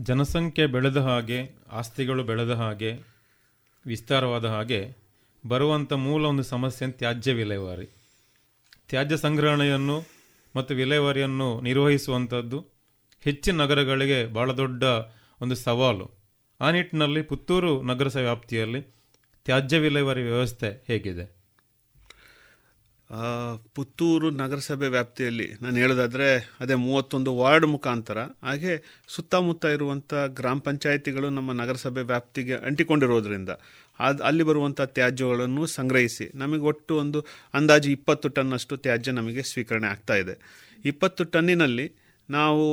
ಜನಸಂಖ್ಯೆ 0.00 0.66
ಬೆಳೆದ 0.66 0.96
ಹಾಗೆ, 0.96 1.50
ಆಸ್ತಿಗಳು 1.72 2.24
ಬೆಳೆದ 2.24 2.50
ಹಾಗೆ, 2.50 2.92
ವಿಸ್ತಾರವಾದ 3.86 4.44
ಹಾಗೆ 4.44 4.96
ಬರುವಂಥ 5.48 5.92
ಮೂಲ 5.92 6.24
ಒಂದು 6.24 6.42
ಸಮಸ್ಯೆ 6.42 6.92
ತ್ಯಾಜ್ಯ 6.92 7.32
ವಿಲೇವಾರಿ. 7.32 7.86
ತ್ಯಾಜ್ಯ 8.88 9.16
ಸಂಗ್ರಹಣೆಯನ್ನು 9.16 10.04
ಮತ್ತು 10.56 10.74
ವಿಲೇವಾರಿಯನ್ನು 10.74 11.60
ನಿರ್ವಹಿಸುವಂಥದ್ದು 11.60 12.66
ಹೆಚ್ಚಿನ 13.20 13.62
ನಗರಗಳಿಗೆ 13.62 14.26
ಭಾಳ 14.26 14.52
ದೊಡ್ಡ 14.52 14.84
ಒಂದು 15.40 15.54
ಸವಾಲು. 15.54 16.16
ಆ 16.60 16.70
ನಿಟ್ಟಿನಲ್ಲಿ 16.70 17.22
ಪುತ್ತೂರು 17.22 17.82
ನಗರಸಭೆ 17.82 18.22
ವ್ಯಾಪ್ತಿಯಲ್ಲಿ 18.22 18.82
ತ್ಯಾಜ್ಯ 19.44 19.78
ವಿಲೇವಾರಿ 19.78 20.22
ವ್ಯವಸ್ಥೆ 20.22 20.84
ಹೇಗಿದೆ? 20.86 21.35
ಪುತ್ತೂರು 23.74 24.30
ನಗರಸಭೆ 24.30 24.88
ವ್ಯಾಪ್ತಿಯಲ್ಲಿ 24.88 25.52
ನಾನು 25.62 25.76
ಹೇಳೋದಾದರೆ 25.76 26.56
ಅದೇ 26.60 26.74
ಮೂವತ್ತೊಂದು 26.74 27.36
ವಾರ್ಡ್ 27.36 27.66
ಮುಖಾಂತರ, 27.66 28.18
ಹಾಗೆ 28.42 29.04
ಸುತ್ತಮುತ್ತ 29.08 29.64
ಇರುವಂಥ 29.64 30.14
ಗ್ರಾಮ 30.14 30.58
ಪಂಚಾಯಿತಿಗಳು 30.58 31.30
ನಮ್ಮ 31.30 31.52
ನಗರಸಭೆ 31.52 32.02
ವ್ಯಾಪ್ತಿಗೆ 32.02 32.54
ಅಂಟಿಕೊಂಡಿರೋದ್ರಿಂದ 32.54 33.48
ಅದು 33.98 34.22
ಅಲ್ಲಿ 34.22 34.42
ಬರುವಂಥ 34.42 34.80
ತ್ಯಾಜ್ಯಗಳನ್ನು 34.80 35.66
ಸಂಗ್ರಹಿಸಿ 35.66 36.30
ನಮಗೆ 36.34 36.60
ಒಟ್ಟು 36.60 36.96
ಒಂದು 36.96 37.20
ಅಂದಾಜು 37.54 37.90
ಇಪ್ಪತ್ತು 37.90 38.28
ಟನ್ನಷ್ಟು 38.28 38.76
ತ್ಯಾಜ್ಯ 38.76 39.12
ನಮಗೆ 39.12 39.42
ಸ್ವೀಕರಣೆ 39.42 39.86
ಆಗ್ತಾ 39.86 40.14
ಇದೆ. 40.14 40.34
ಇಪ್ಪತ್ತು 40.84 41.24
ಟನ್ನಿನಲ್ಲಿ 41.24 41.86
ನಾವು 42.30 42.64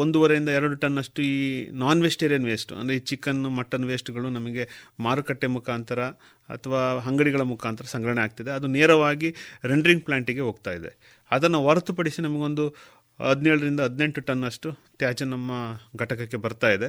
ಒಂದೂವರೆಯಿಂದ 0.00 0.50
ಎರಡು 0.58 0.76
ಟನ್ನಷ್ಟು 0.82 1.20
ಈ 1.22 1.36
ನಾನ್ 1.82 2.00
ವೆಜಿಟೇರಿಯನ್ 2.02 2.46
ವೇಸ್ಟ್ 2.50 2.72
ಅಂದರೆ 2.72 2.94
ಈ 2.96 3.02
ಚಿಕನ್ 3.10 3.42
ಮಟನ್ 3.58 3.84
ವೇಸ್ಟ್ಗಳು 3.90 4.28
ನಮಗೆ 4.30 4.64
ಮಾರುಕಟ್ಟೆ 5.00 5.48
ಮುಖಾಂತರ 5.56 6.00
ಅಥವಾ 6.48 6.80
ಅಂಗಡಿಗಳ 7.08 7.42
ಮುಖಾಂತರ 7.52 7.84
ಸಂಗ್ರಹಣೆ 7.84 8.20
ಆಗ್ತಿದೆ. 8.20 8.50
ಅದು 8.50 8.66
ನೇರವಾಗಿ 8.76 9.28
ರೆಂಡ್ರಿಂಗ್ 9.64 10.04
ಪ್ಲಾಂಟಿಗೆ 10.08 10.42
ಹೋಗ್ತಾ 10.48 10.72
ಇದೆ. 10.78 10.90
ಅದನ್ನು 11.30 11.60
ಹೊರತುಪಡಿಸಿ 11.66 12.22
ನಮಗೊಂದು 12.22 12.66
ಹದಿನೇಳರಿಂದ 13.20 13.80
ಹದಿನೆಂಟು 13.80 14.20
ಟನ್ನಷ್ಟು 14.20 14.68
ತ್ಯಾಜ್ಯ 15.00 15.24
ನಮ್ಮ 15.24 15.52
ಘಟಕಕ್ಕೆ 15.96 16.40
ಬರ್ತಾ 16.46 16.70
ಇದೆ. 16.76 16.88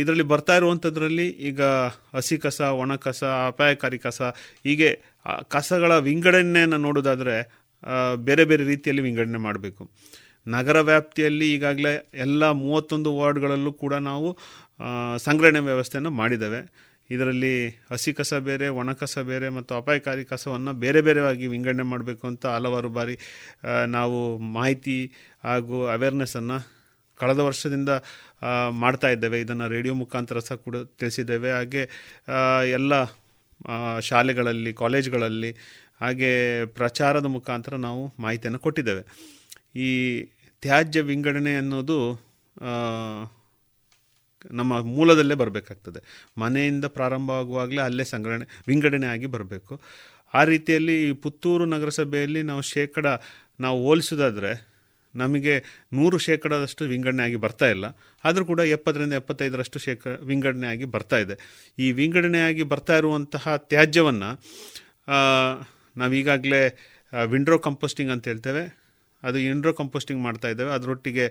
ಇದರಲ್ಲಿ 0.00 0.26
ಬರ್ತಾ 0.32 0.54
ಇರುವಂಥದ್ರಲ್ಲಿ 0.56 1.26
ಈಗ 1.48 1.62
ಹಸಿ 2.16 2.36
ಕಸ, 2.38 2.60
ಒಣ 2.82 2.92
ಕಸ, 3.04 3.22
ಅಪಾಯಕಾರಿ 3.50 3.98
ಕಸ, 3.98 4.20
ಹೀಗೆ 4.66 4.88
ಕಸಗಳ 5.54 5.92
ವಿಂಗಡಣೆಯನ್ನು 6.08 6.78
ನೋಡೋದಾದರೆ 6.86 7.36
ಬೇರೆ 8.28 8.44
ಬೇರೆ 8.50 8.64
ರೀತಿಯಲ್ಲಿ 8.64 9.02
ವಿಂಗಡಣೆ 9.02 9.40
ಮಾಡಬೇಕು. 9.46 9.82
ನಗರ 10.46 10.80
ವ್ಯಾಪ್ತಿಯಲ್ಲಿ 10.80 11.54
ಈಗಾಗಲೇ 11.54 12.10
ಎಲ್ಲ 12.14 12.50
ಮೂವತ್ತೊಂದು 12.50 13.16
ವಾರ್ಡ್ಗಳಲ್ಲೂ 13.16 13.72
ಕೂಡ 13.72 13.94
ನಾವು 13.94 14.38
ಸಂಗ್ರಹಣೆ 15.16 15.58
ವ್ಯವಸ್ಥೆಯನ್ನು 15.58 16.10
ಮಾಡಿದ್ದೇವೆ. 16.10 16.60
ಇದರಲ್ಲಿ 17.10 17.68
ಹಸಿ 17.92 18.12
ಕಸ 18.12 18.34
ಬೇರೆ, 18.34 18.68
ಒಣ 18.68 18.92
ಕಸ 18.92 19.18
ಬೇರೆ 19.18 19.48
ಮತ್ತು 19.48 19.74
ಅಪಾಯಕಾರಿ 19.74 20.24
ಕಸವನ್ನು 20.24 20.72
ಬೇರೆ 20.72 21.00
ಬೇರೆಯಾಗಿ 21.00 21.46
ವಿಂಗಡಣೆ 21.46 21.82
ಮಾಡಬೇಕು 21.82 22.26
ಅಂತ 22.26 22.46
ಹಲವಾರು 22.46 22.88
ಬಾರಿ 22.88 23.16
ನಾವು 23.86 24.38
ಮಾಹಿತಿ 24.38 25.12
ಹಾಗೂ 25.44 25.86
ಅವೇರ್ನೆಸ್ಸನ್ನು 25.86 26.58
ಕಳೆದ 27.20 27.38
ವರ್ಷದಿಂದ 27.38 27.88
ಮಾಡ್ತಾ 28.70 29.08
ಇದ್ದೇವೆ. 29.08 29.40
ಇದನ್ನು 29.40 29.68
ರೇಡಿಯೋ 29.68 29.94
ಮುಖಾಂತರ 29.94 30.38
ಸಹ 30.38 30.54
ಕೂಡ 30.54 30.76
ತಿಳಿಸಿದ್ದೇವೆ. 30.76 31.50
ಹಾಗೆ 31.52 31.82
ಎಲ್ಲ 32.72 32.92
ಶಾಲೆಗಳಲ್ಲಿ, 34.00 34.72
ಕಾಲೇಜ್ಗಳಲ್ಲಿ 34.72 35.56
ಹಾಗೆ 36.00 36.30
ಪ್ರಚಾರದ 36.66 37.26
ಮುಖಾಂತರ 37.26 37.74
ನಾವು 37.76 38.14
ಮಾಹಿತಿಯನ್ನು 38.18 38.58
ಕೊಟ್ಟಿದ್ದೇವೆ. 38.58 39.04
ಈ 39.76 39.90
ತ್ಯಾಜ್ಯ 40.64 41.00
ವಿಂಗಡಣೆ 41.00 41.54
ಅನ್ನೋದು 41.56 41.98
ನಮ್ಮ 44.50 44.72
ಮೂಲದಲ್ಲೇ 44.96 45.34
ಬರಬೇಕಾಗ್ತದೆ. 45.34 46.00
ಮನೆಯಿಂದ 46.38 46.86
ಪ್ರಾರಂಭವಾಗುವಾಗಲೇ 46.96 47.80
ಅಲ್ಲೇ 47.80 48.04
ಸಂಗ್ರಹಣೆ, 48.04 48.46
ವಿಂಗಡಣೆ 48.68 49.06
ಆಗಿ 49.06 49.26
ಬರಬೇಕು. 49.26 49.74
ಆ 50.34 50.44
ರೀತಿಯಲ್ಲಿ 50.44 50.94
ಈ 51.08 51.10
ಪುತ್ತೂರು 51.12 51.64
ನಗರಸಭೆಯಲ್ಲಿ 51.64 52.42
ನಾವು 52.42 52.62
ಶೇಕಡ, 52.74 53.06
ನಾವು 53.60 53.76
ಹೋಲಿಸೋದಾದರೆ 53.86 54.52
ನಮಗೆ 55.14 55.54
ನೂರು 55.92 56.18
ಶೇಕಡದಷ್ಟು 56.18 56.84
ವಿಂಗಡಣೆ 56.84 57.22
ಆಗಿ 57.22 57.36
ಬರ್ತಾ 57.36 57.66
ಇಲ್ಲ. 57.68 57.84
ಆದರೂ 58.24 58.44
ಕೂಡ 58.44 58.60
ಎಪ್ಪತ್ತರಿಂದ 58.76 59.12
ಎಪ್ಪತ್ತೈದರಷ್ಟು 59.12 59.78
ಶೇಕ, 59.78 60.06
ವಿಂಗಡಣೆ 60.22 60.66
ಆಗಿ 60.66 60.86
ಬರ್ತಾ 60.94 61.18
ಇದೆ. 61.18 61.36
ಈ 61.78 61.92
ವಿಂಗಡಣೆ 61.92 62.40
ಆಗಿ 62.40 62.62
ಬರ್ತಾ 62.72 62.96
ಇರುವಂತಹ 62.96 63.56
ತ್ಯಾಜ್ಯವನ್ನು 63.56 64.30
ನಾವೀಗಾಗಲೇ 65.96 66.62
ವಿಂಡ್ರೋ 67.26 67.58
ಕಂಪೋಸ್ಟಿಂಗ್ 67.58 68.12
ಅಂತ 68.12 68.24
ಹೇಳ್ತೇವೆ. 68.28 68.83
ಅದು 69.28 69.38
ಇಂಡ್ರೋ 69.50 69.72
ಕಂಪೋಸ್ಟಿಂಗ್ 69.80 70.20
ಮಾಡ್ತಾ 70.26 70.48
ಇದ್ದೇವೆ. 70.52 70.70
ಅದರೊಟ್ಟಿಗೆ 70.76 71.26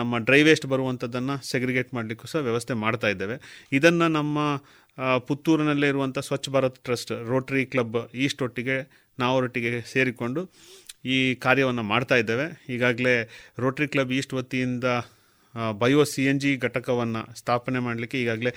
ನಮ್ಮ 0.00 0.18
ಡ್ರೈ 0.28 0.40
ವೇಸ್ಟ್ 0.48 0.66
ಬರುವಂಥದ್ದನ್ನು 0.72 1.36
ಸೆಗ್ರಿಗೇಟ್ 1.50 1.90
ಮಾಡಲಿಕ್ಕೂ 1.96 2.26
ಸಹ 2.32 2.42
ವ್ಯವಸ್ಥೆ 2.48 2.74
ಮಾಡ್ತಾ 2.84 3.10
ಇದ್ದೇವೆ. 3.14 3.38
ಇದನ್ನು 3.78 4.08
ನಮ್ಮ 4.18 4.38
ಪುತ್ತೂರಿನಲ್ಲೇ 5.28 5.88
ಇರುವಂಥ 5.88 6.18
Swachh 6.28 6.48
Bharat 6.56 6.78
trust 6.86 7.12
Rotary 7.30 7.62
club 7.72 7.96
east 8.24 8.42
ಒಟ್ಟಿಗೆ 8.46 8.76
ನಾವರೊಟ್ಟಿಗೆ 9.18 9.72
ಸೇರಿಕೊಂಡು 9.92 10.42
ಈ 11.16 11.18
ಕಾರ್ಯವನ್ನು 11.44 11.84
ಮಾಡ್ತಾ 11.92 12.16
ಇದ್ದೇವೆ. 12.22 12.46
ಈಗಾಗಲೇ 12.74 13.14
ರೋಟ್ರಿ 13.58 13.88
ಕ್ಲಬ್ 13.88 14.12
ಈಸ್ಟ್ 14.18 14.34
ವತಿಯಿಂದ 14.38 14.84
ಬಯೋ 15.82 16.02
ಸಿ 16.04 16.22
ಎನ್ 16.30 16.40
ಜಿ 16.42 16.50
ಘಟಕವನ್ನು 16.56 17.22
ಸ್ಥಾಪನೆ 17.38 17.78
ಮಾಡಲಿಕ್ಕೆ 17.78 18.16
ಈಗಾಗಲೇ 18.22 18.52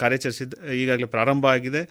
ಕಾರ್ಯಾಚರಿಸಿದ 0.00 0.54
ಈಗಾಗಲೇ 0.82 1.08
ಪ್ರಾರಂಭ 1.16 1.44
ಆಗಿದೆ. 1.46 1.82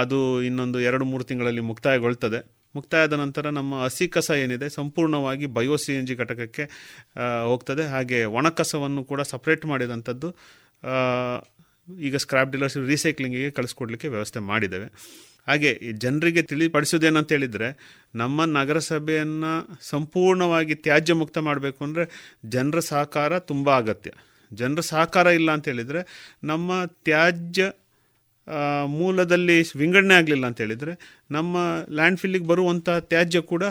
ಅದು 0.00 0.18
ಇನ್ನೊಂದು 0.42 0.78
ಎರಡು 0.80 1.04
ಮೂರು 1.04 1.24
ತಿಂಗಳಲ್ಲಿ 1.24 1.62
ಮುಕ್ತಾಯಗೊಳ್ತದೆ. 1.70 2.40
ಮುಕ್ತಾಯದ 2.76 3.14
ನಂತರ 3.22 3.50
ನಮ್ಮ 3.58 3.74
ಹಸಿ 3.84 4.06
ಕಸ 4.14 4.28
ಏನಿದೆ, 4.44 4.68
ಸಂಪೂರ್ಣವಾಗಿ 4.78 5.46
ಬಯೋ 5.58 5.76
ಸಿ 5.84 5.92
ಎನ್ 5.98 6.08
ಜಿ 6.08 6.16
ಘಟಕಕ್ಕೆ 6.24 6.64
ಹೋಗ್ತದೆ. 7.50 7.84
ಹಾಗೆ 7.94 8.18
ಒಣ 8.38 8.48
ಕಸವನ್ನು 8.58 9.04
ಕೂಡ 9.10 9.20
ಸಪ್ರೇಟ್ 9.32 9.64
ಮಾಡಿದಂಥದ್ದು 9.72 10.30
ಈಗ 11.88 12.16
ಸ್ಕ್ರಾಪ್ 12.24 12.52
ಡೀಲರ್ಸ್ 12.52 12.76
ರೀಸೈಕ್ಲಿಂಗಿಗೆ 12.90 13.50
ಕಳಿಸ್ಕೊಡ್ಲಿಕ್ಕೆ 13.58 14.08
ವ್ಯವಸ್ಥೆ 14.14 14.40
ಮಾಡಿದ್ದೇವೆ. 14.50 14.88
ಹಾಗೆ 15.48 15.70
ಜನರಿಗೆ 16.04 16.42
ತಿಳಿಪಡಿಸೋದೇನಂತ 16.50 17.30
ಹೇಳಿದರೆ, 17.36 17.68
ನಮ್ಮ 18.22 18.44
ನಗರಸಭೆಯನ್ನು 18.58 19.52
ಸಂಪೂರ್ಣವಾಗಿ 19.90 20.74
ತ್ಯಾಜ್ಯ 20.86 21.14
ಮುಕ್ತ 21.20 21.38
ಮಾಡಬೇಕು 21.48 21.80
ಅಂದರೆ 21.86 22.04
ಜನರ 22.54 22.80
ಸಹಕಾರ 22.90 23.38
ತುಂಬ 23.50 23.68
ಅಗತ್ಯ. 23.82 24.10
ಜನರ 24.50 24.82
ಸಹಕಾರ 24.90 25.26
ಇಲ್ಲ 25.38 25.50
ಅಂತ 25.56 25.66
ಹೇಳಿದರೆ, 25.72 26.00
ನಮ್ಮ 26.50 26.70
ತ್ಯಾಜ್ಯ 27.06 27.64
ಮೂಲದಲ್ಲಿ 28.86 29.56
ವಿಂಗಡಣೆ 29.76 30.14
ಆಗಲಿಲ್ಲ 30.14 30.46
ಅಂತ 30.46 30.60
ಹೇಳಿದರೆ 30.60 31.24
ನಮ್ಮ 31.30 31.56
ಲ್ಯಾಂಡ್ 31.90 32.20
ಫಿಲ್ಲಿಗೆ 32.20 32.46
ಬರುವಂಥ 32.46 32.88
ತ್ಯಾಜ್ಯ 32.90 33.40
ಕೂಡ 33.40 33.62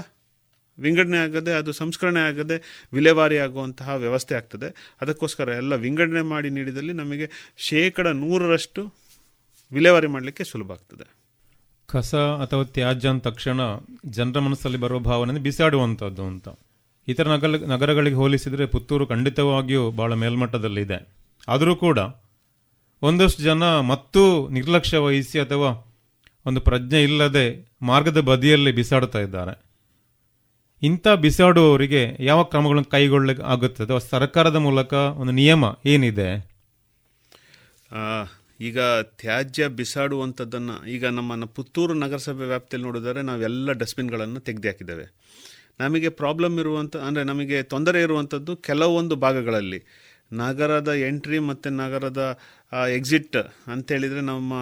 ವಿಂಗಡಣೆ 0.77 1.17
ಆಗದೆ, 1.17 1.51
ಅದು 1.51 1.71
ಸಂಸ್ಕರಣೆ 1.71 2.19
ಆಗದೆ 2.19 2.87
ವಿಲೇವಾರಿ 2.93 3.37
ಆಗುವಂತಹ 3.37 3.89
ವ್ಯವಸ್ಥೆ 3.95 4.35
ಆಗ್ತದೆ. 4.35 4.97
ಅದಕ್ಕೋಸ್ಕರ 5.01 5.49
ಎಲ್ಲ 5.49 5.75
ವಿಂಗಡಣೆ 5.75 6.21
ಮಾಡಿ 6.21 6.49
ನೀಡಿದಲ್ಲಿ 6.49 6.93
ನಮಗೆ 6.93 7.29
ಶೇಕಡ 7.57 8.07
ನೂರರಷ್ಟು 8.07 8.93
ವಿಲೇವಾರಿ 9.71 10.07
ಮಾಡಲಿಕ್ಕೆ 10.07 10.43
ಸುಲಭ 10.43 10.71
ಆಗ್ತದೆ. 10.71 11.05
ಕಸ 11.89 12.15
ಅಥವಾ 12.15 12.63
ತ್ಯಾಜ್ಯ 12.63 13.09
ಅಂದ 13.09 13.21
ತಕ್ಷಣ 13.21 13.61
ಜನರ 14.05 14.39
ಮನಸ್ಸಲ್ಲಿ 14.39 14.77
ಬರುವ 14.77 14.99
ಭಾವನೆ 14.99 15.39
ಬಿಸಾಡುವಂಥದ್ದು 15.39 16.23
ಅಂತ. 16.23 16.47
ಇತರ 17.07 17.27
ನಗರ 17.29 17.47
ನಗರಗಳಿಗೆ 17.47 18.15
ಹೋಲಿಸಿದರೆ 18.15 18.65
ಪುತ್ತೂರು 18.65 19.07
ಖಂಡಿತವಾಗಿಯೂ 19.07 19.91
ಭಾಳ 19.91 20.13
ಮೇಲ್ಮಟ್ಟದಲ್ಲಿದೆ. 20.13 20.97
ಆದರೂ 21.47 21.75
ಕೂಡ 21.75 21.99
ಒಂದಷ್ಟು 23.01 23.41
ಜನ 23.43 23.63
ಮತ್ತೂ 23.89 24.23
ನಿರ್ಲಕ್ಷ್ಯ 24.49 24.97
ವಹಿಸಿ 25.05 25.37
ಅಥವಾ 25.39 25.69
ಒಂದು 26.45 26.59
ಪ್ರಜ್ಞೆ 26.61 26.99
ಇಲ್ಲದೆ 27.03 27.45
ಮಾರ್ಗದ 27.81 28.19
ಬದಿಯಲ್ಲಿ 28.29 28.71
ಬಿಸಾಡುತ್ತಾ 28.71 29.19
ಇದ್ದಾರೆ. 29.19 29.53
ಇಂಥ 30.81 31.07
ಬಿಸಾಡುವವರಿಗೆ 31.23 32.01
ಯಾವ 32.19 32.39
ಕ್ರಮಗಳನ್ನು 32.43 32.89
ಕೈಗೊಳ್ಳಲಿಕ್ಕೆ 32.89 33.43
ಆಗುತ್ತೆ 33.53 33.81
ಅಥವಾ 33.83 34.01
ಸರ್ಕಾರದ 34.13 34.59
ಮೂಲಕ 34.67 34.93
ಒಂದು 35.21 35.33
ನಿಯಮ 35.41 35.65
ಏನಿದೆ? 35.85 36.29
ಈಗ 38.59 38.79
ತ್ಯಾಜ್ಯ 39.21 39.67
ಬಿಸಾಡುವಂಥದ್ದನ್ನು 39.79 40.75
ಈಗ 40.87 41.05
ನಮ್ಮ 41.17 41.45
ಪುತ್ತೂರು 41.57 41.93
ನಗರಸಭೆ 41.93 42.45
ವ್ಯಾಪ್ತಿಯಲ್ಲಿ 42.51 42.87
ನೋಡಿದರೆ 42.87 43.21
ನಾವೆಲ್ಲ 43.21 43.71
ಡಸ್ಟ್ಬಿನ್ಗಳನ್ನು 43.81 44.39
ತೆಗೆದು 44.39 44.67
ಹಾಕಿದ್ದೇವೆ 44.67 45.05
ನಮಗೆ 45.79 46.09
ಪ್ರಾಬ್ಲಮ್ 46.09 46.57
ಇರುವಂಥ, 46.59 46.95
ಅಂದರೆ 47.07 47.23
ನಮಗೆ 47.23 47.57
ತೊಂದರೆ 47.63 47.99
ಇರುವಂಥದ್ದು 48.01 48.51
ಕೆಲವೊಂದು 48.67 49.15
ಭಾಗಗಳಲ್ಲಿ. 49.15 49.79
ನಗರದ 50.33 50.93
ಎಂಟ್ರಿ 50.93 51.39
ಮತ್ತು 51.39 51.69
ನಗರದ 51.69 52.39
ಎಕ್ಸಿಟ್ 52.95 53.37
ಅಂತೇಳಿದರೆ 53.67 54.21
ನಮ್ಮ 54.21 54.53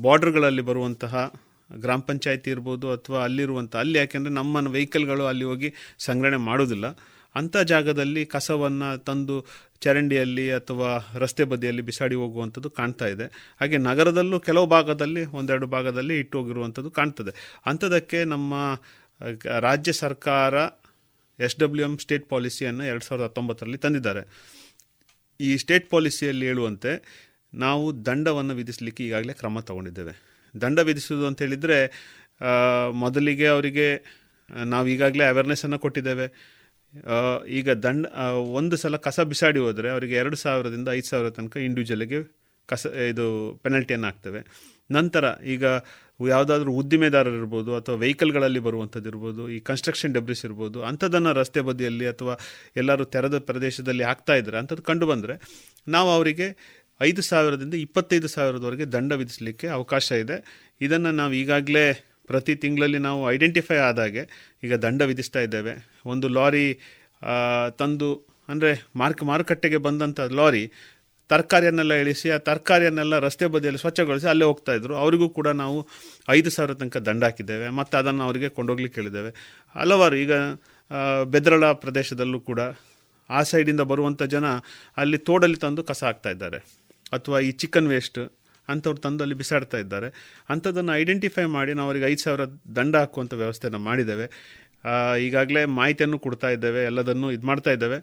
ಬಾರ್ಡ್ರ್ಗಳಲ್ಲಿ 0.00 0.62
ಬರುವಂತಹ 0.62 1.32
ಗ್ರಾಮ 1.72 2.00
ಪಂಚಾಯತಿ 2.00 2.50
ಇರ್ಬೋದು 2.50 2.92
ಅಥವಾ 2.92 3.24
ಅಲ್ಲಿರುವಂಥ 3.24 3.76
ಅಲ್ಲಿ 3.76 3.98
ಯಾಕೆಂದರೆ 3.98 4.32
ನಮ್ಮ 4.32 4.68
ವೆಹಿಕಲ್ಗಳು 4.68 5.26
ಅಲ್ಲಿ 5.26 5.44
ಹೋಗಿ 5.44 5.74
ಸಂಗ್ರಹಣೆ 5.98 6.36
ಮಾಡೋದಿಲ್ಲ. 6.36 6.86
ಅಂಥ 7.34 7.56
ಜಾಗದಲ್ಲಿ 7.56 8.26
ಕಸವನ್ನು 8.26 8.98
ತಂದು 8.98 9.46
ಚರಂಡಿಯಲ್ಲಿ 9.80 10.52
ಅಥವಾ 10.52 11.10
ರಸ್ತೆ 11.18 11.44
ಬದಿಯಲ್ಲಿ 11.44 11.82
ಬಿಸಾಡಿ 11.82 12.14
ಹೋಗುವಂಥದ್ದು 12.14 12.70
ಕಾಣ್ತಾ 12.70 13.06
ಇದೆ. 13.06 13.56
ಹಾಗೆ 13.60 13.78
ನಗರದಲ್ಲೂ 13.78 14.40
ಕೆಲವು 14.40 14.66
ಭಾಗದಲ್ಲಿ, 14.66 15.24
ಒಂದೆರಡು 15.24 15.66
ಭಾಗದಲ್ಲಿ 15.66 16.18
ಇಟ್ಟು 16.18 16.38
ಹೋಗಿರುವಂಥದ್ದು 16.38 16.90
ಕಾಣ್ತದೆ. 16.90 17.62
ಅಂಥದಕ್ಕೆ 17.66 18.24
ನಮ್ಮ 18.24 18.54
ರಾಜ್ಯ 19.58 19.92
ಸರ್ಕಾರ 19.92 20.54
ಎಸ್ 21.40 21.56
ಡಬ್ಲ್ಯೂ 21.58 21.86
ಎಂ 21.86 21.98
ಸ್ಟೇಟ್ 21.98 22.28
ಪಾಲಿಸಿಯನ್ನು 22.28 22.84
ಎರಡು 22.84 23.04
ಸಾವಿರದ 23.04 23.24
ಹತ್ತೊಂಬತ್ತರಲ್ಲಿ 23.24 23.78
ತಂದಿದ್ದಾರೆ. 23.78 24.22
ಈ 25.46 25.50
ಸ್ಟೇಟ್ 25.62 25.86
ಪಾಲಿಸಿಯಲ್ಲಿ 25.90 26.46
ಹೇಳುವಂತೆ 26.50 26.92
ನಾವು 27.54 27.84
ದಂಡವನ್ನು 28.06 28.54
ವಿಧಿಸಲಿಕ್ಕೆ 28.60 29.02
ಈಗಾಗಲೇ 29.06 29.34
ಕ್ರಮ 29.40 29.60
ತಗೊಂಡಿದ್ದೇವೆ. 29.68 30.14
ದಂಡ 30.54 30.78
ವಿಧಿಸುವುದು 30.88 31.24
ಅಂತ 31.30 31.38
ಹೇಳಿದರೆ 31.44 31.78
ಮೊದಲಿಗೆ 33.02 33.46
ಅವರಿಗೆ, 33.54 33.86
ನಾವು 34.72 34.86
ಈಗಾಗಲೇ 34.94 35.24
ಅವೇರ್ನೆಸ್ಸನ್ನು 35.32 35.78
ಕೊಟ್ಟಿದ್ದೇವೆ. 35.84 36.26
ಈಗ 37.58 37.70
ದಂಡ 37.86 38.06
ಒಂದು 38.60 38.76
ಸಲ 38.82 38.96
ಕಸ 39.06 39.20
ಬಿಸಾಡಿ 39.32 39.60
ಹೋದರೆ 39.66 39.88
ಅವರಿಗೆ 39.94 40.14
ಎರಡು 40.22 40.36
ಸಾವಿರದಿಂದ 40.36 40.88
ಐದು 40.98 41.08
ಸಾವಿರ 41.10 41.28
ತನಕ 41.38 41.56
ಇಂಡಿವಿಜುವಲ್ಗೆ 41.68 42.20
ಕಸ, 42.68 42.86
ಇದು 43.12 43.26
ಪೆನಲ್ಟಿಯನ್ನು 43.64 44.08
ಹಾಕ್ತೇವೆ. 44.10 44.40
ನಂತರ 44.90 45.24
ಈಗ 45.54 45.64
ಯಾವುದಾದ್ರೂ 46.32 46.70
ಉದ್ದಿಮೆದಾರರು 46.80 47.36
ಇರ್ಬೋದು 47.40 47.70
ಅಥವಾ 47.78 47.96
ವೆಹಿಕಲ್ಗಳಲ್ಲಿ 48.04 48.60
ಬರುವಂಥದ್ದು 48.66 49.08
ಇರ್ಬೋದು, 49.12 49.42
ಈ 49.54 49.58
ಕನ್ಸ್ಟ್ರಕ್ಷನ್ 49.68 50.12
ಡೆಬ್ರಿಸ್ 50.16 50.42
ಇರ್ಬೋದು, 50.48 50.78
ಅಂಥದ್ದನ್ನು 50.90 51.32
ರಸ್ತೆ 51.40 51.62
ಬದಿಯಲ್ಲಿ 51.68 52.06
ಅಥವಾ 52.12 52.34
ಎಲ್ಲರೂ 52.82 53.06
ತೆರೆದ 53.14 53.38
ಪ್ರದೇಶದಲ್ಲಿ 53.50 54.04
ಹಾಕ್ತಾ 54.10 54.36
ಇದ್ದಾರೆ 54.40 54.58
ಅಂಥದ್ದು 54.62 54.84
ಕಂಡು 54.90 55.08
ಬಂದರೆ 55.12 55.36
ನಾವು 55.96 56.10
ಅವರಿಗೆ 56.18 56.48
ಐದು 57.08 57.22
ಸಾವಿರದಿಂದ 57.30 57.74
ಇಪ್ಪತ್ತೈದು 57.86 58.28
ಸಾವಿರದವರೆಗೆ 58.36 58.86
ದಂಡ 58.94 59.12
ವಿಧಿಸಲಿಕ್ಕೆ 59.20 59.66
ಅವಕಾಶ 59.78 60.06
ಇದೆ. 60.24 60.36
ಇದನ್ನು 60.86 61.10
ನಾವು 61.20 61.32
ಈಗಾಗಲೇ 61.42 61.84
ಪ್ರತಿ 62.30 62.54
ತಿಂಗಳಲ್ಲಿ 62.62 62.98
ನಾವು 63.06 63.20
ಐಡೆಂಟಿಫೈ 63.34 63.78
ಆದಾಗೆ 63.90 64.22
ಈಗ 64.66 64.74
ದಂಡ 64.84 65.02
ವಿಧಿಸ್ತಾ 65.10 65.40
ಇದ್ದೇವೆ. 65.46 65.72
ಒಂದು 66.12 66.26
ಲಾರಿ 66.36 66.66
ತಂದು 67.80 68.10
ಅಂದರೆ 68.52 68.70
ಮಾರ್ಕ್ 69.00 69.22
ಮಾರುಕಟ್ಟೆಗೆ 69.30 69.78
ಬಂದಂಥ 69.86 70.20
ಲಾರಿ 70.38 70.62
ತರಕಾರಿಯನ್ನೆಲ್ಲ 71.32 71.94
ಇಳಿಸಿ, 72.02 72.28
ಆ 72.30 72.38
ತರಕಾರಿಯನ್ನೆಲ್ಲ 72.48 73.14
ರಸ್ತೆ 73.26 73.46
ಬದಿಯಲ್ಲಿ 73.54 73.80
ಸ್ವಚ್ಛಗೊಳಿಸಿ 73.84 74.26
ಅಲ್ಲೇ 74.32 74.46
ಹೋಗ್ತಾ 74.50 74.72
ಇದ್ರು. 74.78 74.94
ಅವರಿಗೂ 75.02 75.28
ಕೂಡ 75.38 75.48
ನಾವು 75.62 75.78
ಐದು 76.36 76.50
ಸಾವಿರ 76.50 76.74
ತನಕ 76.80 76.96
ದಂಡ 77.08 77.24
ಹಾಕಿದ್ದೇವೆ. 77.24 77.68
ಮತ್ತು 77.78 77.96
ಅದನ್ನು 78.00 78.22
ಅವರಿಗೆ 78.28 78.48
ಕೊಂಡೋಗ್ಲಿಕ್ಕೆ 78.58 79.00
ಹೇಳಿದ್ದೇವೆ. 79.00 79.30
ಹಲವಾರು 79.80 80.16
ಈಗ 80.24 80.32
ಬೆದ್ರಳ 81.24 81.64
ಪ್ರದೇಶದಲ್ಲೂ 81.84 82.40
ಕೂಡ 82.50 82.60
ಆ 83.30 83.40
ಸೈಡಿಂದ 83.50 83.82
ಬರುವಂಥ 83.90 84.22
ಜನ 84.34 84.46
ಅಲ್ಲಿ 84.96 85.18
ತೋಡಲ್ಲಿ 85.28 85.58
ತಂದು 85.64 85.82
ಕಸ 85.90 86.04
ಹಾಕ್ತಾ 86.04 86.30
ಇದ್ದಾರೆ. 86.30 86.58
ಅಥವಾ 87.12 87.38
ಈ 87.48 87.50
ಚಿಕನ್ 87.62 87.88
ವೇಸ್ಟ್ 87.88 88.18
ಅಂಥವ್ರು 88.68 89.00
ತಂದು 89.04 89.22
ಅಲ್ಲಿ 89.24 89.36
ಬಿಸಾಡ್ತಾ 89.42 89.78
ಇದ್ದಾರೆ. 89.78 90.08
ಅಂಥದ್ದನ್ನು 90.50 90.92
ಐಡೆಂಟಿಫೈ 90.96 91.44
ಮಾಡಿ 91.56 91.72
ನಾವು 91.74 91.88
ಅವರಿಗೆ 91.88 92.06
ಐದು 92.12 92.22
ಸಾವಿರ 92.24 92.44
ದಂಡ 92.76 92.96
ಹಾಕುವಂಥ 92.96 93.34
ವ್ಯವಸ್ಥೆಯನ್ನು 93.34 93.80
ಮಾಡಿದ್ದೇವೆ. 93.86 94.26
ಈಗಾಗಲೇ 95.26 95.62
ಮಾಹಿತಿಯನ್ನು 95.78 96.18
ಕೊಡ್ತಾ 96.26 96.48
ಇದ್ದೇವೆ. 96.56 96.82
ಎಲ್ಲದನ್ನು 96.90 97.28
ಇದು 97.36 97.46
ಮಾಡ್ತಾ 97.46 97.72
ಇದ್ದೇವೆ 97.76 97.98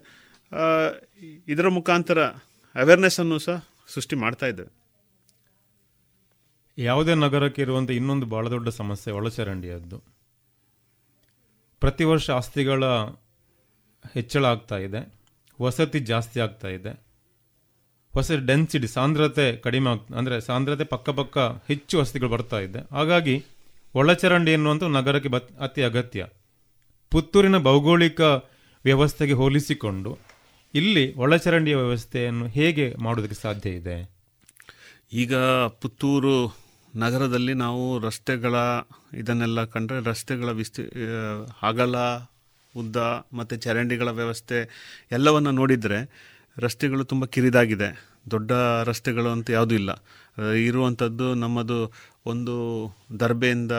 ಇದರ 1.48 1.68
ಮುಖಾಂತರ 1.78 2.20
ಅವೇರ್ನೆಸ್ಸನ್ನು 2.78 3.38
ಸಹ 3.38 3.56
ಸೃಷ್ಟಿ 3.94 4.16
ಮಾಡ್ತಾ 4.16 4.46
ಇದ್ದೇವೆ. 4.46 4.72
ಯಾವುದೇ 6.78 7.14
ನಗರಕ್ಕೆ 7.14 7.62
ಇರುವಂಥ 7.62 7.90
ಇನ್ನೊಂದು 7.90 8.26
ಭಾಳ 8.26 8.50
ದೊಡ್ಡ 8.50 8.68
ಸಮಸ್ಯೆ 8.68 9.12
ಒಳಚರಂಡಿಯದ್ದು. 9.12 9.98
ಪ್ರತಿ 11.80 12.04
ವರ್ಷ 12.04 12.30
ಆಸ್ತಿಗಳ 12.30 12.84
ಹೆಚ್ಚಳ 14.14 14.44
ಆಗ್ತಾ 14.44 14.78
ಇದೆ. 14.78 15.00
ವಸತಿ 15.60 16.00
ಜಾಸ್ತಿ 16.00 16.40
ಆಗ್ತಾ 16.40 16.68
ಇದೆ. 16.68 16.92
ವಸತಿ 18.16 18.46
ಡೆನ್ಸಿಟಿ 18.46 18.86
ಸಾಂದ್ರತೆ 18.86 19.56
ಕಡಿಮೆ 19.56 19.90
ಆಗ್ತಾ, 19.90 20.14
ಅಂದರೆ 20.18 20.40
ಸಾಂದ್ರತೆ 20.40 20.84
ಪಕ್ಕ 20.84 21.10
ಪಕ್ಕ 21.10 21.38
ಹೆಚ್ಚು 21.38 21.98
ವಸತಿಗಳು 21.98 22.28
ಬರ್ತಾ 22.28 22.60
ಇದೆ. 22.60 22.80
ಹಾಗಾಗಿ 22.92 23.44
ಒಳಚರಂಡಿ 23.94 24.50
ಎನ್ನುವಂಥ 24.52 24.82
ನಗರಕ್ಕೆ 24.82 25.28
ಬತ್ 25.28 25.58
ಅತಿ 25.58 25.82
ಅಗತ್ಯ. 25.82 26.26
ಪುತ್ತೂರಿನ 27.10 27.58
ಭೌಗೋಳಿಕ 27.58 28.20
ವ್ಯವಸ್ಥೆಗೆ 28.84 29.32
ಹೋಲಿಸಿಕೊಂಡು 29.32 30.10
ಇಲ್ಲಿ 30.74 31.14
ಒಳಚರಂಡಿಯ 31.14 31.76
ವ್ಯವಸ್ಥೆಯನ್ನು 31.76 32.46
ಹೇಗೆ 32.46 32.94
ಮಾಡೋದಕ್ಕೆ 33.02 33.34
ಸಾಧ್ಯ 33.34 33.70
ಇದೆ? 33.70 34.10
ಈಗ 35.12 35.36
ಪುತ್ತೂರು 35.80 36.56
ನಗರದಲ್ಲಿ 36.96 37.54
ನಾವು 37.54 37.98
ರಸ್ತೆಗಳ 37.98 38.54
ಇದನ್ನೆಲ್ಲ 39.14 39.64
ಕಂಡ್ರೆ 39.64 40.04
ರಸ್ತೆಗಳ 40.04 40.50
ವಿಸ್ತಿ 40.50 40.82
ಅಗಲ 41.62 41.96
ಉದ್ದ 42.76 42.96
ಮತ್ತು 43.32 43.56
ಚರಂಡಿಗಳ 43.56 44.10
ವ್ಯವಸ್ಥೆ 44.10 44.58
ಎಲ್ಲವನ್ನು 45.12 45.50
ನೋಡಿದರೆ 45.50 46.10
ರಸ್ತೆಗಳು 46.58 47.04
ತುಂಬ 47.04 47.24
ಕಿರಿದಾಗಿದೆ. 47.24 48.18
ದೊಡ್ಡ 48.30 48.52
ರಸ್ತೆಗಳು 48.84 49.28
ಅಂತ 49.28 49.50
ಯಾವುದೂ 49.50 49.74
ಇಲ್ಲ. 49.74 49.90
ಇರುವಂಥದ್ದು 50.64 51.34
ನಮ್ಮದು 51.34 51.92
ಒಂದು 52.26 52.56
ದರ್ಬೆಯಿಂದ 53.20 53.72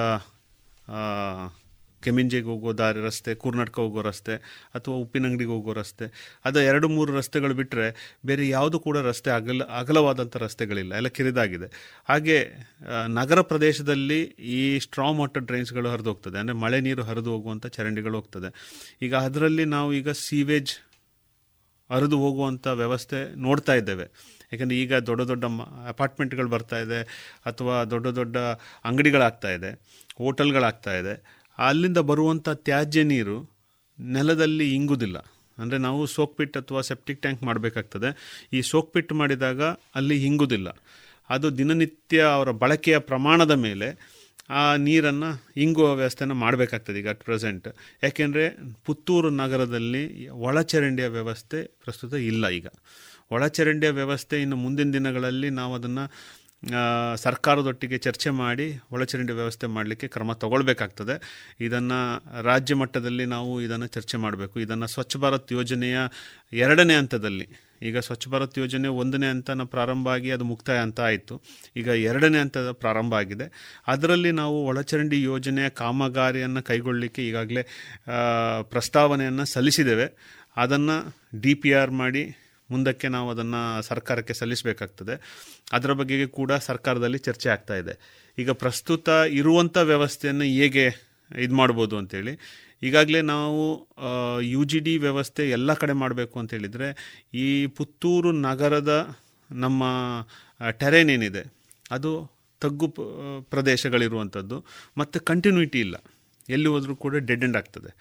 ಕೆಮಿಂಜೆಗೆ 2.05 2.47
ಹೋಗೋ 2.51 2.71
ದಾರಿ 2.81 2.99
ರಸ್ತೆ 3.07 3.31
ಕೂರ್ನಾಟಕ 3.43 3.77
ಹೋಗೋ 3.85 4.01
ರಸ್ತೆ 4.09 4.35
ಅಥವಾ 4.77 4.95
ಉಪ್ಪಿನಂಗಡಿಗೆ 5.03 5.51
ಹೋಗೋ 5.55 5.73
ರಸ್ತೆ. 5.79 6.05
ಅದು 6.47 6.59
ಎರಡು 6.69 6.89
ಮೂರು 6.95 7.11
ರಸ್ತೆಗಳು 7.19 7.55
ಬಿಟ್ಟರೆ 7.59 7.87
ಬೇರೆ 8.29 8.43
ಯಾವುದು 8.55 8.79
ಕೂಡ 8.87 8.97
ರಸ್ತೆ 9.09 9.31
ಅಗಲ 9.37 9.67
ಅಗಲವಾದಂಥ 9.81 10.35
ರಸ್ತೆಗಳಿಲ್ಲ. 10.45 10.91
ಎಲ್ಲ 10.99 11.11
ಕಿರಿದಾಗಿದೆ. 11.17 11.69
ಹಾಗೆ 12.11 12.37
ನಗರ 13.19 13.39
ಪ್ರದೇಶದಲ್ಲಿ 13.51 14.19
ಈ 14.57 14.61
ಸ್ಟ್ರಾಂಗ್ 14.87 15.19
ವಾಟರ್ 15.23 15.47
ಡ್ರೈನ್ಸ್ಗಳು 15.49 15.89
ಹರಿದು 15.93 16.11
ಹೋಗ್ತದೆ 16.13 16.37
ಅಂದರೆ 16.43 16.57
ಮಳೆ 16.65 16.79
ನೀರು 16.87 17.05
ಹರಿದು 17.09 17.31
ಹೋಗುವಂಥ 17.35 17.65
ಚರಂಡಿಗಳು 17.77 18.15
ಹೋಗ್ತದೆ. 18.19 18.51
ಈಗ 19.07 19.15
ಅದರಲ್ಲಿ 19.29 19.65
ನಾವು 19.75 19.89
ಈಗ 20.01 20.09
ಸೀವೇಜ್ 20.25 20.73
ಹರಿದು 21.89 22.17
ಹೋಗುವಂಥ 22.23 22.65
ವ್ಯವಸ್ಥೆ 22.79 23.19
ನೋಡ್ತಾ 23.45 23.73
ಇದ್ದೇವೆ. 23.79 24.05
ಯಾಕಂದರೆ 24.51 24.77
ಈಗ 24.83 24.93
ದೊಡ್ಡ 25.07 25.21
ದೊಡ್ಡ 25.31 25.45
ಅಪಾರ್ಟ್ಮೆಂಟ್ಗಳು 25.91 26.49
ಬರ್ತಾ 26.53 26.77
ಇದೆ 26.85 26.99
ಅಥವಾ 27.49 27.75
ದೊಡ್ಡ 27.93 28.07
ದೊಡ್ಡ 28.19 28.37
ಅಂಗಡಿಗಳಾಗ್ತಾ 28.89 29.49
ಇದೆ, 29.57 29.71
ಹೋಟೆಲ್ಗಳಾಗ್ತಾ 30.21 30.93
ಇದೆ. 31.01 31.13
ಅಲ್ಲಿಂದ 31.67 31.97
ಬರುವಂಥ 31.97 32.49
ತ್ಯಾಜ್ಯ 32.49 33.03
ನೀರು 33.03 33.37
ನೆಲದಲ್ಲಿ 33.99 34.75
ಇಂಗುವುದಿಲ್ಲ 34.75 35.17
ಅಂದರೆ 35.57 35.77
ನಾವು 35.77 36.05
ಸೋಕ್ 36.05 36.37
ಪಿಟ್ 36.37 36.57
ಅಥವಾ 36.57 36.81
ಸೆಪ್ಟಿಕ್ 36.81 37.21
ಟ್ಯಾಂಕ್ 37.21 37.43
ಮಾಡಬೇಕಾಗ್ತದೆ. 37.43 38.09
ಈ 38.53 38.61
ಸೋಕ್ 38.61 38.93
ಪಿಟ್ 38.93 39.13
ಮಾಡಿದಾಗ 39.13 39.61
ಅಲ್ಲಿ 39.95 40.17
ಹಿಂಗುವುದಿಲ್ಲ 40.19 40.69
ಅದು 41.29 41.57
ದಿನನಿತ್ಯ 41.57 42.21
ಅವರ 42.21 42.51
ಬಳಕೆಯ 42.51 42.99
ಪ್ರಮಾಣದ 42.99 43.51
ಮೇಲೆ 43.51 43.89
ಆ 44.49 44.75
ನೀರನ್ನು 44.75 45.29
ಇಂಗುವ 45.57 45.95
ವ್ಯವಸ್ಥೆನ 45.95 46.31
ಮಾಡಬೇಕಾಗ್ತದೆ 46.31 46.99
ಈಗ 46.99 47.09
ಅಟ್ 47.09 47.23
ಪ್ರೆಸೆಂಟ್ 47.23 47.67
ಯಾಕೆಂದರೆ 48.03 48.43
ಪುತ್ತೂರು 48.85 49.29
ನಗರದಲ್ಲಿ 49.29 50.03
ಒಳಚರಂಡಿಯ 50.29 51.07
ವ್ಯವಸ್ಥೆ 51.07 51.63
ಪ್ರಸ್ತುತ 51.83 52.13
ಇಲ್ಲ 52.13 52.49
ಈಗ. 52.49 52.67
ಒಳಚರಂಡಿಯ 53.31 53.89
ವ್ಯವಸ್ಥೆ 53.89 54.41
ಇನ್ನು 54.41 54.55
ಮುಂದಿನ 54.55 54.93
ದಿನಗಳಲ್ಲಿ 54.93 55.49
ನಾವು 55.49 55.75
ಅದನ್ನು 55.75 56.05
ಸರ್ಕಾರದೊಟ್ಟಿಗೆ 57.15 57.97
ಚರ್ಚೆ 57.97 58.29
ಮಾಡಿ 58.29 58.79
ಒಳಚರಂಡಿ 58.91 59.33
ವ್ಯವಸ್ಥೆ 59.33 59.67
ಮಾಡಲಿಕ್ಕೆ 59.67 60.07
ಕ್ರಮ 60.07 60.33
ತಗೊಳ್ಬೇಕಾಗ್ತದೆ. 60.33 61.15
ಇದನ್ನು 61.59 61.99
ರಾಜ್ಯ 62.41 62.75
ಮಟ್ಟದಲ್ಲಿ 62.75 63.25
ನಾವು 63.25 63.61
ಇದನ್ನು 63.61 63.87
ಚರ್ಚೆ 63.87 64.17
ಮಾಡಬೇಕು. 64.17 64.59
ಇದನ್ನು 64.59 64.87
ಸ್ವಚ್ಛ 64.87 65.17
ಭಾರತ್ 65.17 65.51
ಯೋಜನೆಯ 65.51 65.97
ಎರಡನೇ 66.53 66.95
ಹಂತದಲ್ಲಿ. 66.95 67.47
ಈಗ 67.81 67.97
ಸ್ವಚ್ಛ 67.97 68.27
ಭಾರತ್ 68.27 68.57
ಯೋಜನೆ 68.57 68.87
ಒಂದನೇ 68.87 69.29
ಹಂತನ 69.29 69.63
ಪ್ರಾರಂಭ 69.63 70.09
ಆಗಿ 70.09 70.31
ಅದು 70.31 70.43
ಮುಕ್ತಾಯ 70.43 70.77
ಅಂತ 70.77 70.99
ಆಯಿತು. 70.99 71.41
ಈಗ 71.77 71.87
ಎರಡನೇ 71.87 72.39
ಹಂತದ 72.39 72.71
ಪ್ರಾರಂಭ 72.71 73.13
ಆಗಿದೆ. 73.13 73.47
ಅದರಲ್ಲಿ 73.87 74.31
ನಾವು 74.31 74.65
ಒಳಚರಂಡಿ 74.65 75.23
ಯೋಜನೆಯ 75.23 75.69
ಕಾಮಗಾರಿಯನ್ನು 75.69 76.63
ಕೈಗೊಳ್ಳಲಿಕ್ಕೆ 76.63 77.27
ಈಗಾಗಲೇ 77.27 77.63
ಪ್ರಸ್ತಾವನೆಯನ್ನು 78.61 79.45
ಸಲ್ಲಿಸಿದ್ದೇವೆ. 79.45 80.07
ಅದನ್ನು 80.57 81.15
ಡಿ 81.41 81.53
ಪಿ 81.53 81.71
ಆರ್ 81.73 81.91
ಮಾಡಿ 81.91 82.23
ಮುಂದಕ್ಕೆ 82.71 83.07
ನಾವು 83.07 83.27
ಅದನ್ನು 83.29 83.61
ಸರ್ಕಾರಕ್ಕೆ 83.81 84.33
ಸಲ್ಲಿಸಬೇಕಾಗ್ತದೆ. 84.33 85.15
ಅದರ 85.73 85.93
ಬಗ್ಗೆ 85.99 86.27
ಕೂಡ 86.39 86.51
ಸರ್ಕಾರದಲ್ಲಿ 86.69 87.17
ಚರ್ಚೆ 87.17 87.49
ಆಗ್ತಾ 87.49 87.75
ಇದೆ. 87.75 87.93
ಈಗ 88.37 88.51
ಪ್ರಸ್ತುತ 88.63 89.09
ಇರುವಂಥ 89.39 89.77
ವ್ಯವಸ್ಥೆಯನ್ನು 89.91 90.47
ಹೇಗೆ 90.59 90.85
ಇದು 91.45 91.55
ಮಾಡ್ಬೋದು 91.55 91.95
ಅಂತೇಳಿ. 91.97 92.33
ಈಗಾಗಲೇ 92.83 93.21
ನಾವು 93.21 93.61
ಯು 94.41 94.61
ಜಿ 94.63 94.79
ಡಿ 94.79 94.97
ವ್ಯವಸ್ಥೆ 94.97 95.49
ಎಲ್ಲ 95.49 95.73
ಕಡೆ 95.73 95.93
ಮಾಡಬೇಕು 95.93 96.35
ಅಂತ 96.39 96.51
ಹೇಳಿದರೆ, 96.53 96.87
ಈ 97.33 97.47
ಪುತ್ತೂರು 97.67 98.31
ನಗರದ 98.31 98.93
ನಮ್ಮ 99.49 99.83
ಟೆರೇನ್ 100.79 101.09
ಏನಿದೆ, 101.09 101.43
ಅದು 101.91 102.11
ತಗ್ಗು 102.61 102.87
ಪ್ರದೇಶಗಳಿರುವಂಥದ್ದು 103.53 104.57
ಮತ್ತು 104.97 105.19
ಕಂಟಿನ್ಯೂಟಿ 105.19 105.79
ಇಲ್ಲ. 105.79 105.95
ಎಲ್ಲಿ 106.49 106.69
ಹೋದರೂ 106.69 106.95
ಕೂಡ 106.95 107.15
ಡೆಡ್ 107.29 107.43
ಎಂಡ್ 107.43 107.57
ಆಗ್ತದೆ. 107.57 107.91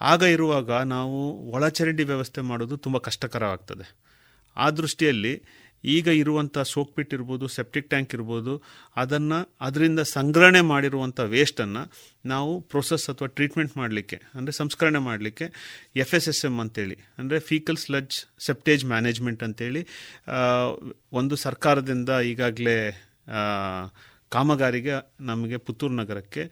ಆಗ 0.00 0.22
ಇರುವಾಗ 0.22 0.70
ನಾವು 0.70 1.18
ಒಳಚರಂಡಿ 1.50 2.04
ವ್ಯವಸ್ಥೆ 2.04 2.40
ಮಾಡೋದು 2.40 2.76
ತುಂಬ 2.76 2.98
ಕಷ್ಟಕರವಾಗ್ತದೆ. 2.98 3.84
ಆ 4.64 4.68
ದೃಷ್ಟಿಯಲ್ಲಿ 4.80 5.34
ಈಗ 5.84 6.08
ಇರುವಂಥ 6.20 6.56
ಸೋಕ್ಪಿಟ್ 6.72 7.12
ಇರ್ಬೋದು, 7.16 7.44
ಸೆಪ್ಟಿಕ್ 7.54 7.86
ಟ್ಯಾಂಕ್ 7.92 8.12
ಇರ್ಬೋದು, 8.16 8.52
ಅದನ್ನು 9.02 9.38
ಅದರಿಂದ 9.66 10.00
ಸಂಗ್ರಹಣೆ 10.16 10.60
ಮಾಡಿರುವಂಥ 10.72 11.18
ವೇಸ್ಟನ್ನು 11.32 11.82
ನಾವು 12.32 12.52
ಪ್ರೊಸೆಸ್ 12.72 13.06
ಅಥವಾ 13.12 13.28
ಟ್ರೀಟ್ಮೆಂಟ್ 13.38 13.74
ಮಾಡಲಿಕ್ಕೆ, 13.80 14.18
ಅಂದರೆ 14.36 14.52
ಸಂಸ್ಕರಣೆ 14.60 15.00
ಮಾಡಲಿಕ್ಕೆ 15.08 15.46
ಎಫ್ 16.04 16.12
ಎಸ್ 16.18 16.28
ಎಸ್ 16.32 16.42
ಎಂ 16.48 16.56
ಅಂತೇಳಿ, 16.64 16.96
ಅಂದರೆ 17.20 17.38
ಫೀಕಲ್ 17.50 17.78
ಸ್ಲಜ್ 17.84 18.16
ಸೆಪ್ಟೇಜ್ 18.48 18.84
ಮ್ಯಾನೇಜ್ಮೆಂಟ್ 18.92 19.42
ಅಂತೇಳಿ 19.48 19.82
ಒಂದು 21.20 21.36
ಸರ್ಕಾರದಿಂದ 21.46 22.10
ಈಗಾಗಲೇ 22.32 22.76
ಕಾಮಗಾರಿಗೆ 24.36 24.94
ನಮಗೆ 25.30 25.56
ಪುತ್ತೂರು 25.66 25.96
ನಗರಕ್ಕೆ 26.02 26.44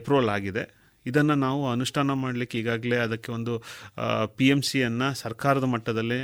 ಎಪ್ರೂವಲ್ 0.00 0.30
ಆಗಿದೆ. 0.36 0.64
ಇದನ್ನು 1.06 1.34
ನಾವು 1.46 1.62
ಅನುಷ್ಠಾನ 1.72 2.12
ಮಾಡಲಿಕ್ಕೆ 2.22 2.56
ಈಗಾಗಲೇ 2.60 2.96
ಅದಕ್ಕೆ 3.06 3.30
ಒಂದು 3.38 3.52
ಪಿ 4.36 4.46
ಎಂ 4.54 4.60
ಸಿಯನ್ನು 4.68 5.08
ಸರ್ಕಾರದ 5.24 5.66
ಮಟ್ಟದಲ್ಲೇ 5.74 6.20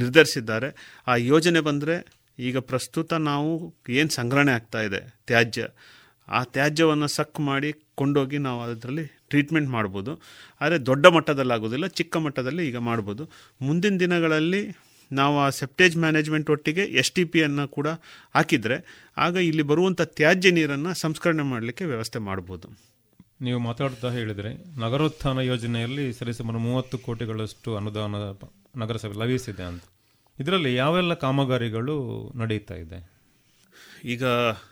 ನಿರ್ಧರಿಸಿದ್ದಾರೆ. 0.00 0.68
ಆ 1.10 1.14
ಯೋಜನೆ 1.32 1.60
ಬಂದರೆ 1.68 1.96
ಈಗ 2.48 2.58
ಪ್ರಸ್ತುತ 2.70 3.10
ನಾವು 3.30 3.50
ಏನು 3.98 4.10
ಸಂಗ್ರಹಣೆ 4.18 4.52
ಆಗ್ತಾ 4.58 4.80
ಇದೆ 4.88 5.00
ತ್ಯಾಜ್ಯ, 5.30 5.64
ಆ 6.28 6.40
ತ್ಯಾಜ್ಯವನ್ನು 6.54 7.08
ಸಕ್ 7.16 7.40
ಮಾಡಿ 7.48 7.70
ಕೊಂಡೋಗಿ 8.00 8.38
ನಾವು 8.46 8.60
ಅದರಲ್ಲಿ 8.64 9.04
ಟ್ರೀಟ್ಮೆಂಟ್ 9.32 9.70
ಮಾಡ್ಬೋದು. 9.76 10.12
ಆದರೆ 10.60 10.78
ದೊಡ್ಡ 10.90 11.06
ಮಟ್ಟದಲ್ಲಿ 11.16 11.54
ಆಗೋದಿಲ್ಲ 11.56 11.86
ಚಿಕ್ಕ 11.98 12.16
ಮಟ್ಟದಲ್ಲಿ 12.26 12.62
ಈಗ 12.70 12.78
ಮಾಡ್ಬೋದು. 12.90 13.24
ಮುಂದಿನ 13.66 13.96
ದಿನಗಳಲ್ಲಿ 14.04 14.62
ನಾವು 15.10 15.34
ಆ 15.44 15.48
ಸೆಪ್ಟೇಜ್ 15.60 15.96
ಮ್ಯಾನೇಜ್ಮೆಂಟ್ 16.04 16.48
ಒಟ್ಟಿಗೆ 16.54 16.84
ಎಸ್ 17.00 17.12
ಟಿ 17.16 17.24
ಪಿಯನ್ನು 17.32 17.64
ಕೂಡ 17.76 17.88
ಹಾಕಿದರೆ, 18.36 18.76
ಆಗ 19.24 19.34
ಇಲ್ಲಿ 19.50 19.64
ಬರುವಂಥ 19.70 20.02
ತ್ಯಾಜ್ಯ 20.18 20.52
ನೀರನ್ನು 20.58 20.92
ಸಂಸ್ಕರಣೆ 21.04 21.44
ಮಾಡಲಿಕ್ಕೆ 21.52 21.86
ವ್ಯವಸ್ಥೆ 21.92 22.20
ಮಾಡ್ಬೋದು. 22.30 22.68
ನೀವು 23.44 23.58
ಮಾತಾಡ್ತಾ 23.68 24.08
ಹೇಳಿದರೆ, 24.10 24.50
ನಗರೋತ್ಥಾನ 24.84 25.38
ಯೋಜನೆಯಲ್ಲಿ 25.52 26.04
ಸರಿಸುಮಾರು 26.12 26.60
ಮೂವತ್ತು 26.66 26.96
ಕೋಟಿಗಳಷ್ಟು 26.98 27.70
ಅನುದಾನ 27.76 28.14
ನಗರಸಭೆ 28.82 29.16
ಲಭಿಸಿದೆ 29.22 29.64
ಅಂತ. 29.70 29.84
ಇದರಲ್ಲಿ 30.38 30.70
ಯಾವೆಲ್ಲ 30.74 31.14
ಕಾಮಗಾರಿಗಳು 31.14 31.96
ನಡೆಯುತ್ತಾ 32.36 32.76
ಇದೆ? 32.84 32.98
ಈಗ 34.04 34.24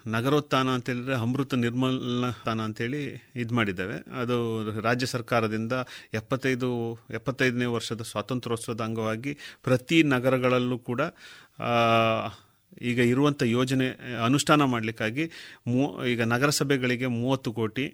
ನಗರೋತ್ಥಾನ 0.06 0.68
ಅಂತ 0.76 0.86
ಹೇಳಿದ್ರೆ 0.90 1.14
ಅಮೃತ 1.14 1.54
ಸ್ಥಾನ 2.38 2.58
ಅಂತೇಳಿ 2.60 3.00
ಇದು 3.42 3.52
ಮಾಡಿದ್ದೇವೆ. 3.54 3.96
ಅದು 4.20 4.36
ರಾಜ್ಯ 4.80 5.06
ಸರ್ಕಾರದಿಂದ 5.06 5.74
ಎಪ್ಪತ್ತೈದು, 6.14 6.70
ಎಪ್ಪತ್ತೈದನೇ 7.10 7.68
ವರ್ಷದ 7.76 8.02
ಸ್ವಾತಂತ್ರ್ಯೋತ್ಸವದ 8.02 8.80
ಅಂಗವಾಗಿ 8.80 9.34
ಪ್ರತಿ 9.62 9.98
ನಗರಗಳಲ್ಲೂ 10.14 10.78
ಕೂಡ 10.90 11.00
ಈಗ 12.82 12.98
ಇರುವಂಥ 13.12 13.42
ಯೋಜನೆ 13.56 13.88
ಅನುಷ್ಠಾನ 14.24 14.64
ಮಾಡಲಿಕ್ಕಾಗಿ 14.64 15.24
ಮೂ, 15.66 15.80
ಈಗ 16.04 16.22
ನಗರಸಭೆಗಳಿಗೆ 16.34 17.06
ಮೂವತ್ತು 17.06 17.52
ಕೋಟಿ 17.52 17.86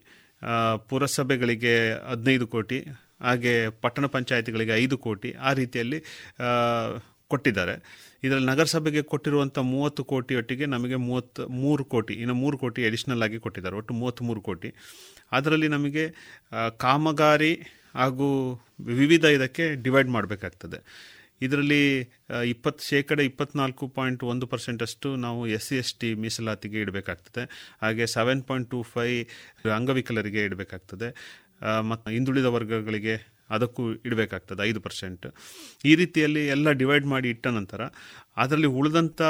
ಪುರಸಭೆಗಳಿಗೆ 0.90 1.74
ಹದಿನೈದು 2.10 2.47
ಕೋಟಿ, 2.55 2.78
ಹಾಗೆ 3.27 3.52
ಪಟ್ಟಣ 3.82 4.06
ಪಂಚಾಯತಿಗಳಿಗೆ 4.16 4.73
ಐದು 4.82 4.97
ಕೋಟಿ 5.06 5.31
ಆ 5.48 5.52
ರೀತಿಯಲ್ಲಿ 5.60 5.98
ಕೊಟ್ಟಿದ್ದಾರೆ. 7.32 7.74
ಇದರಲ್ಲಿ 8.24 8.48
ನಗರಸಭೆಗೆ 8.51 9.02
ಕೊಟ್ಟಿರುವಂಥ 9.12 9.59
ಮೂವತ್ತು 9.73 10.02
ಕೋಟಿ 10.12 10.35
ಒಟ್ಟಿಗೆ 10.40 10.66
ನಮಗೆ 10.74 10.97
ಮೂವತ್ತು, 11.09 11.43
ಮೂರು 11.62 11.82
ಕೋಟಿ, 11.94 12.15
ಇನ್ನು 12.23 12.35
ಮೂರು 12.43 12.56
ಕೋಟಿ 12.62 12.81
ಅಡಿಷ್ನಲ್ 12.89 13.24
ಆಗಿ 13.27 13.39
ಕೊಟ್ಟಿದ್ದಾರೆ, 13.47 13.77
ಒಟ್ಟು 13.81 13.94
ಮೂವತ್ತ್ಮೂರು 14.01 14.40
ಕೋಟಿ. 14.48 14.70
ಅದರಲ್ಲಿ 15.36 15.69
ನಮಗೆ 15.77 16.05
ಕಾಮಗಾರಿ 16.85 17.52
ಹಾಗೂ 18.01 18.28
ವಿವಿಧ 19.01 19.24
ಇದಕ್ಕೆ 19.36 19.65
ಡಿವೈಡ್ 19.85 20.10
ಮಾಡಬೇಕಾಗ್ತದೆ. 20.16 20.78
ಇದರಲ್ಲಿ 21.47 21.82
ಇಪ್ಪತ್ತು 22.52 22.82
ಶೇಕಡ 22.90 23.19
ಇಪ್ಪತ್ನಾಲ್ಕು 23.31 23.85
ಪಾಯಿಂಟ್ 23.97 24.23
ಒಂದು 24.32 24.47
ಪರ್ಸೆಂಟಷ್ಟು 24.52 25.10
ನಾವು 25.24 25.40
ಎಸ್ 25.56 25.66
ಸಿ 25.69 25.77
ಎಸ್ 25.82 25.93
ಟಿ 26.01 26.10
ಮೀಸಲಾತಿಗೆ 26.23 26.78
ಇಡಬೇಕಾಗ್ತದೆ. 26.85 27.44
ಹಾಗೆ 27.82 28.06
ಸೆವೆನ್ 28.16 28.43
ಪಾಯಿಂಟ್ 28.48 28.69
ಟು 28.74 28.81
ಫೈ 28.94 29.09
ಅಂಗವಿಕಲರಿಗೆ 29.78 30.43
ಇಡಬೇಕಾಗ್ತದೆ. 30.48 31.10
ಮತ್ತು 31.90 32.09
ಹಿಂದುಳಿದ 32.16 32.51
ವರ್ಗಗಳಿಗೆ 32.56 33.16
ಅದಕ್ಕೂ 33.56 33.82
ಇಡಬೇಕಾಗ್ತದೆ 34.09 34.62
ಐದು 34.70 34.81
ಪರ್ಸೆಂಟ್. 34.86 35.27
ಈ 35.90 35.93
ರೀತಿಯಲ್ಲಿ 36.02 36.43
ಎಲ್ಲ 36.55 36.73
ಡಿವೈಡ್ 36.82 37.06
ಮಾಡಿ 37.15 37.28
ಇಟ್ಟ 37.35 37.47
ನಂತರ, 37.59 37.81
ಅದರಲ್ಲಿ 38.43 38.70
ಉಳಿದಂಥ 38.81 39.23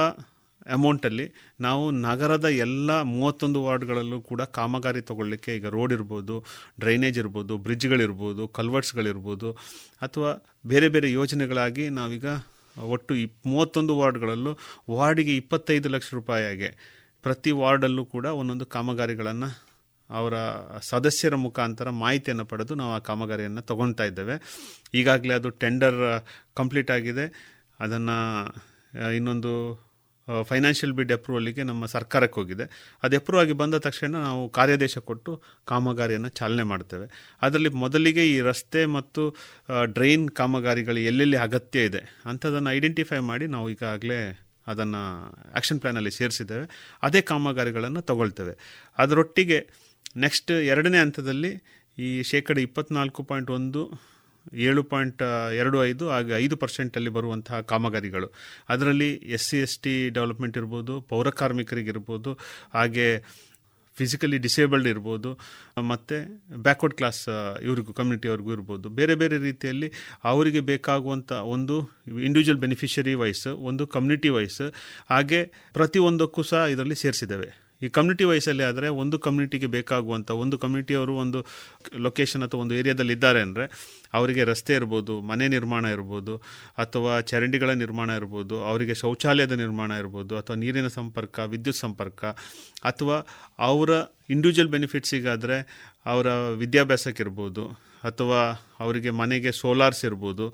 ಅಮೌಂಟಲ್ಲಿ 0.69 1.27
ನಾವು 1.61 1.91
ನಗರದ 1.91 2.45
ಎಲ್ಲ 2.45 3.03
ಮೂವತ್ತೊಂದು 3.03 3.65
ವಾರ್ಡ್ಗಳಲ್ಲೂ 3.65 4.21
ಕೂಡ 4.21 4.43
ಕಾಮಗಾರಿ 4.43 5.01
ತಗೊಳ್ಳಿಕ್ಕೆ 5.01 5.57
ಈಗ 5.57 5.67
ರೋಡ್ 5.69 5.93
ಇರ್ಬೋದು 5.93 6.45
ಡ್ರೈನೇಜ್ 6.81 7.19
ಇರ್ಬೋದು 7.19 7.57
ಬ್ರಿಡ್ಜ್ಗಳಿರ್ಬೋದು 7.59 8.49
ಕಲ್ವರ್ಟ್ಸ್ಗಳಿರ್ಬೋದು 8.49 9.51
ಅಥವಾ 10.03 10.31
ಬೇರೆ 10.67 10.89
ಬೇರೆ 10.89 11.13
ಯೋಜನೆಗಳಾಗಿ 11.13 11.89
ನಾವೀಗ 11.89 12.27
ಒಟ್ಟು 12.77 13.15
ಇಪ್ 13.15 13.47
ಮೂವತ್ತೊಂದು 13.47 13.99
ವಾರ್ಡ್ಗಳಲ್ಲೂ 13.99 14.53
ವಾರ್ಡಿಗೆ 14.91 15.37
ಇಪ್ಪತ್ತೈದು 15.37 15.89
ಲಕ್ಷ 15.89 16.15
ರೂಪಾಯಿಗೆ 16.15 16.69
ಪ್ರತಿ 17.23 17.51
ವಾರ್ಡಲ್ಲೂ 17.53 18.05
ಕೂಡ 18.05 18.27
ಒಂದೊಂದು 18.41 18.67
ಕಾಮಗಾರಿಗಳನ್ನು 18.67 19.49
ಅವರ 20.11 20.35
ಸದಸ್ಯರ 20.81 21.35
ಮುಖಾಂತರ 21.37 21.91
ಮಾಹಿತಿಯನ್ನು 22.03 22.45
ಪಡೆದು 22.45 22.75
ನಾವು 22.75 22.93
ಆ 22.93 22.99
ಕಾಮಗಾರಿಯನ್ನು 22.99 23.63
ತಗೊತಾ 23.63 24.05
ಇದ್ದೇವೆ. 24.05 24.37
ಈಗಾಗಲೇ 24.95 25.35
ಅದು 25.35 25.51
ಟೆಂಡರ್ 25.63 25.99
ಕಂಪ್ಲೀಟ್ 26.57 26.91
ಆಗಿದೆ. 26.91 27.25
ಅದನ್ನು 27.81 28.17
ಇನ್ನೊಂದು 29.17 29.53
ಫೈನಾನ್ಷಿಯಲ್ 30.43 30.93
ಬಿಡ್ 30.93 31.13
ಅಪ್ರೂವಲಿಗೆ 31.13 31.63
ನಮ್ಮ 31.63 31.87
ಸರ್ಕಾರಕ್ಕೆ 31.87 32.41
ಹೋಗಿದೆ. 32.41 32.97
ಅದು 33.03 33.17
ಅಪ್ರೂವ್ 33.17 33.43
ಆಗಿ 33.43 33.53
ಬಂದ 33.53 33.75
ತಕ್ಷಣ 33.75 34.11
ನಾವು 34.17 34.49
ಕಾರ್ಯಾದೇಶ 34.49 34.99
ಕೊಟ್ಟು 34.99 35.43
ಕಾಮಗಾರಿಯನ್ನು 35.65 36.29
ಚಾಲನೆ 36.29 36.63
ಮಾಡ್ತೇವೆ. 36.63 37.07
ಅದರಲ್ಲಿ 37.43 37.69
ಮೊದಲಿಗೆ 37.69 38.25
ಈ 38.31 38.41
ರಸ್ತೆ 38.41 38.87
ಮತ್ತು 38.87 39.37
ಡ್ರೈನ್ 39.85 40.31
ಕಾಮಗಾರಿಗಳು 40.31 40.99
ಎಲ್ಲೆಲ್ಲಿ 40.99 41.37
ಅಗತ್ಯ 41.37 41.85
ಇದೆ 41.85 42.23
ಅಂಥದ್ದನ್ನು 42.27 42.71
ಐಡೆಂಟಿಫೈ 42.71 43.19
ಮಾಡಿ 43.19 43.47
ನಾವು 43.47 43.71
ಈಗಾಗಲೇ 43.71 44.21
ಅದನ್ನು 44.67 45.03
ಆ್ಯಕ್ಷನ್ 45.53 45.81
ಪ್ಲ್ಯಾನಲ್ಲಿ 45.81 46.11
ಸೇರಿಸಿದ್ದೇವೆ. 46.11 46.67
ಅದೇ 47.03 47.21
ಕಾಮಗಾರಿಗಳನ್ನು 47.21 48.03
ತಗೊಳ್ತೇವೆ. 48.03 48.55
ಅದರೊಟ್ಟಿಗೆ 48.99 49.59
ನೆಕ್ಸ್ಟ್ 50.17 50.51
ಎರಡನೇ 50.51 50.99
ಹಂತದಲ್ಲಿ 50.99 51.53
ಈ 51.99 52.23
ಶೇಕಡ 52.23 52.59
ಇಪ್ಪತ್ನಾಲ್ಕು 52.59 53.23
ಪಾಯಿಂಟ್ 53.23 53.51
ಒಂದು 53.51 53.83
ಏಳು 54.55 54.83
ಪಾಯಿಂಟ್ 54.83 55.23
ಎರಡು 55.61 55.85
ಐದು, 55.85 56.11
ಹಾಗೆ 56.11 56.33
ಐದು 56.45 56.57
ಪರ್ಸೆಂಟಲ್ಲಿ 56.57 57.11
ಬರುವಂತಹ 57.11 57.61
ಕಾಮಗಾರಿಗಳು. 57.61 58.33
ಅದರಲ್ಲಿ 58.69 59.11
S 59.15 59.49
C 59.51 59.57
S 59.57 59.79
T 59.79 60.11
development 60.11 60.57
ಇರ್ಬೋದು, 60.57 61.01
ಪೌರ 61.01 61.31
ಕಾರ್ಮಿಕರಿಗಿರ್ಬೋದು, 61.31 62.33
ಹಾಗೆ 62.73 63.25
ಫಿಸಿಕಲಿ 63.97 64.39
ಡಿಸೇಬಲ್ಡ್ 64.39 64.89
ಇರ್ಬೋದು, 64.89 65.31
ಮತ್ತು 65.91 66.17
ಬ್ಯಾಕ್ವರ್ಡ್ 66.67 66.95
ಕ್ಲಾಸ್ 66.95 67.29
ಇವ್ರಿಗೂ, 67.63 67.93
ಕಮ್ಯುನಿಟಿಯವ್ರಿಗೂ 67.93 68.53
ಇರ್ಬೋದು. 68.53 68.89
ಬೇರೆ 68.89 69.15
ಬೇರೆ 69.15 69.39
ರೀತಿಯಲ್ಲಿ 69.39 69.93
ಅವರಿಗೆ 70.25 70.61
ಬೇಕಾಗುವಂಥ 70.61 71.33
ಒಂದು 71.33 71.77
ಇಂಡಿವಿಜುವಲ್ 72.09 72.61
ಬೆನಿಫಿಷರಿ 72.61 73.15
ವೈಸ್, 73.15 73.47
ಒಂದು 73.47 73.87
ಕಮ್ಯುನಿಟಿ 73.87 74.29
ವೈಸ್, 74.29 74.63
ಹಾಗೆ 75.09 75.41
ಪ್ರತಿಯೊಂದಕ್ಕೂ 75.73 76.43
ಸಹ 76.43 76.59
ಇದರಲ್ಲಿ 76.59 76.95
ಸೇರಿಸಿದ್ದೇವೆ. 76.95 77.68
ಈ 77.83 77.89
ಕಮ್ಯುನಿಟಿ 77.97 78.25
ವೈಸಲ್ಲಿ 78.31 78.65
ಆದರೆ 78.71 78.89
ಒಂದು 79.03 79.17
ಕಮ್ಯುನಿಟಿಗೆ 79.27 79.69
ಬೇಕಾಗುವಂಥ 79.77 80.31
ಒಂದು 80.43 80.59
ಕಮ್ಯುನಿಟಿಯವರು 80.63 81.15
ಒಂದು 81.25 81.41
ಲೊಕೇಶನ್ 82.07 82.45
ಅಥವಾ 82.47 82.61
ಒಂದು 82.65 82.75
ಏರಿಯಾದಲ್ಲಿ 82.81 83.15
ಇದ್ದಾರೆ 83.19 83.41
ಅಂದರೆ 83.47 83.65
ಅವರಿಗೆ 84.19 84.43
ರಸ್ತೆ 84.51 84.75
ಇರ್ಬೋದು, 84.75 85.15
ಮನೆ 85.31 85.47
ನಿರ್ಮಾಣ 85.57 85.85
ಇರ್ಬೋದು, 85.97 86.35
ಅಥವಾ 86.85 87.15
ಚರಂಡಿಗಳ 87.31 87.71
ನಿರ್ಮಾಣ 87.85 88.11
ಇರ್ಬೋದು, 88.21 88.57
ಅವರಿಗೆ 88.71 88.95
ಶೌಚಾಲಯದ 89.03 89.57
ನಿರ್ಮಾಣ 89.65 89.91
ಇರ್ಬೋದು, 90.03 90.35
ಅಥವಾ 90.41 90.57
ನೀರಿನ 90.65 90.91
ಸಂಪರ್ಕ, 90.99 91.39
ವಿದ್ಯುತ್ 91.55 91.81
ಸಂಪರ್ಕ, 91.87 92.25
ಅಥವಾ 92.91 93.19
ಅವರ 93.71 93.91
ಇಂಡಿವಿಜುವಲ್ 94.35 94.73
ಬೆನಿಫಿಟ್ಸಿಗಾದರೆ 94.77 95.59
ಅವರ 96.13 96.29
ವಿದ್ಯಾಭ್ಯಾಸಕ್ಕಿರ್ಬೋದು, 96.63 97.65
ಅಥವಾ 98.09 98.41
ಅವರಿಗೆ 98.83 99.11
ಮನೆಗೆ 99.21 99.51
ಸೋಲಾರ್ಸ್ 99.61 100.03
ಇರ್ಬೋದು, 100.09 100.45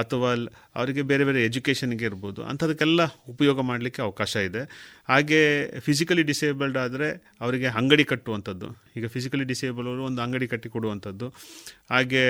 ಅಥವಾ 0.00 0.30
ಅವರಿಗೆ 0.78 1.02
ಬೇರೆ 1.10 1.24
ಬೇರೆ 1.28 1.40
ಎಜುಕೇಷನ್ಗೆ 1.48 2.04
ಇರ್ಬೋದು, 2.08 2.40
ಅಂಥದಕ್ಕೆಲ್ಲ 2.50 3.00
ಉಪಯೋಗ 3.32 3.60
ಮಾಡಲಿಕ್ಕೆ 3.70 4.00
ಅವಕಾಶ 4.06 4.32
ಇದೆ. 4.48 4.62
ಹಾಗೆ 5.10 5.38
ಫಿಸಿಕಲಿ 5.86 6.22
ಡಿಸೇಬಲ್ಡ್ 6.30 6.78
ಆದರೆ 6.82 7.08
ಅವರಿಗೆ 7.44 7.68
ಅಂಗಡಿ 7.80 8.04
ಕಟ್ಟುವಂಥದ್ದು. 8.10 8.68
ಈಗ 8.98 9.06
ಫಿಸಿಕಲಿ 9.14 9.46
ಡಿಸೇಬಲ್ 9.52 9.86
ಅವರು 9.90 10.02
ಒಂದು 10.08 10.20
ಅಂಗಡಿ 10.26 10.46
ಕಟ್ಟಿ 10.52 10.68
ಕೊಡುವಂಥದ್ದು. 10.74 11.26
ಹಾಗೆ 11.94 12.22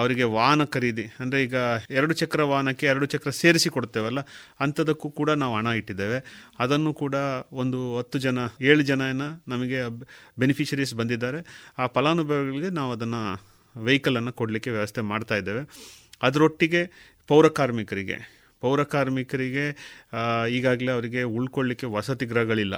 ಅವರಿಗೆ 0.00 0.26
ವಾಹನ 0.36 0.64
ಖರೀದಿ, 0.74 1.06
ಅಂದರೆ 1.22 1.38
ಈಗ 1.46 1.56
ಎರಡು 1.98 2.16
ಚಕ್ರ 2.22 2.42
ವಾಹನಕ್ಕೆ 2.52 2.88
ಎರಡು 2.92 3.08
ಚಕ್ರ 3.14 3.32
ಸೇರಿಸಿ 3.42 3.70
ಕೊಡ್ತೇವಲ್ಲ, 3.76 4.22
ಅಂಥದಕ್ಕೂ 4.66 5.10
ಕೂಡ 5.20 5.30
ನಾವು 5.44 5.54
ಹಣ 5.58 5.68
ಇಟ್ಟಿದ್ದೇವೆ. 5.82 6.20
ಅದನ್ನು 6.64 6.92
ಕೂಡ 7.04 7.14
ಒಂದು 7.64 7.80
ಹತ್ತು 8.00 8.20
ಜನ, 8.26 8.38
ಏಳು 8.70 8.84
ಜನ 8.90 9.02
ನಮಗೆ 9.54 9.80
ಬೆನಿಫಿಷರೀಸ್ 10.46 10.94
ಬಂದಿದ್ದಾರೆ. 11.02 11.42
ಆ 11.78 11.86
ಫಲಾನುಭವಿಗಳಿಗೆ 11.96 12.70
ನಾವು 12.78 12.90
ಅದನ್ನು 12.96 13.22
ವೆಹಿಕಲನ್ನು 13.88 14.32
ಕೊಡಲಿಕ್ಕೆ 14.40 14.70
ವ್ಯವಸ್ಥೆ 14.76 15.00
ಮಾಡ್ತಾ 15.12 15.36
ಇದ್ದೇವೆ. 15.42 15.62
ಅದರೊಟ್ಟಿಗೆ 16.22 16.82
ಪೌರ 17.28 17.46
ಪೌರಕಾರ್ಮಿಕರಿಗೆ 17.46 18.16
ಪೌರ 18.60 18.82
ಕಾರ್ಮಿಕರಿಗೆ 18.92 19.64
ಈಗಾಗಲೇ 20.56 20.90
ಅವರಿಗೆ 20.96 21.22
ಉಳ್ಕೊಳ್ಳಿಕ್ಕೆ 21.38 21.86
ವಸತಿ 21.94 22.26
ಗೃಹಗಳಿಲ್ಲ. 22.26 22.76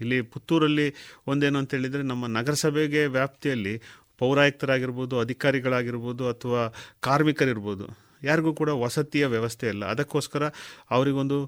ಇಲ್ಲಿ 0.00 0.18
ಪುತ್ತೂರಲ್ಲಿ 0.32 0.86
ಒಂದೇನು 1.26 1.58
ಅಂತ 1.58 1.70
ಹೇಳಿದರೆ 1.74 2.02
ನಮ್ಮ 2.02 2.26
ನಗರಸಭೆಗೆ 2.38 3.02
ವ್ಯಾಪ್ತಿಯಲ್ಲಿ 3.16 3.74
ಪೌರಾಯುಕ್ತರಾಗಿರ್ಬೋದು, 4.20 5.14
ಅಧಿಕಾರಿಗಳಾಗಿರ್ಬೋದು 5.20 6.24
ಅಥವಾ 6.28 6.62
ಕಾರ್ಮಿಕರಿರ್ಬೋದು, 7.00 7.86
ಯಾರಿಗೂ 8.22 8.52
ಕೂಡ 8.60 8.70
ವಸತಿಯ 8.84 9.26
ವ್ಯವಸ್ಥೆ 9.34 9.66
ಇಲ್ಲ. 9.72 9.84
ಅದಕ್ಕೋಸ್ಕರ 9.94 10.44
ಅವರಿಗೊಂದು 10.90 11.38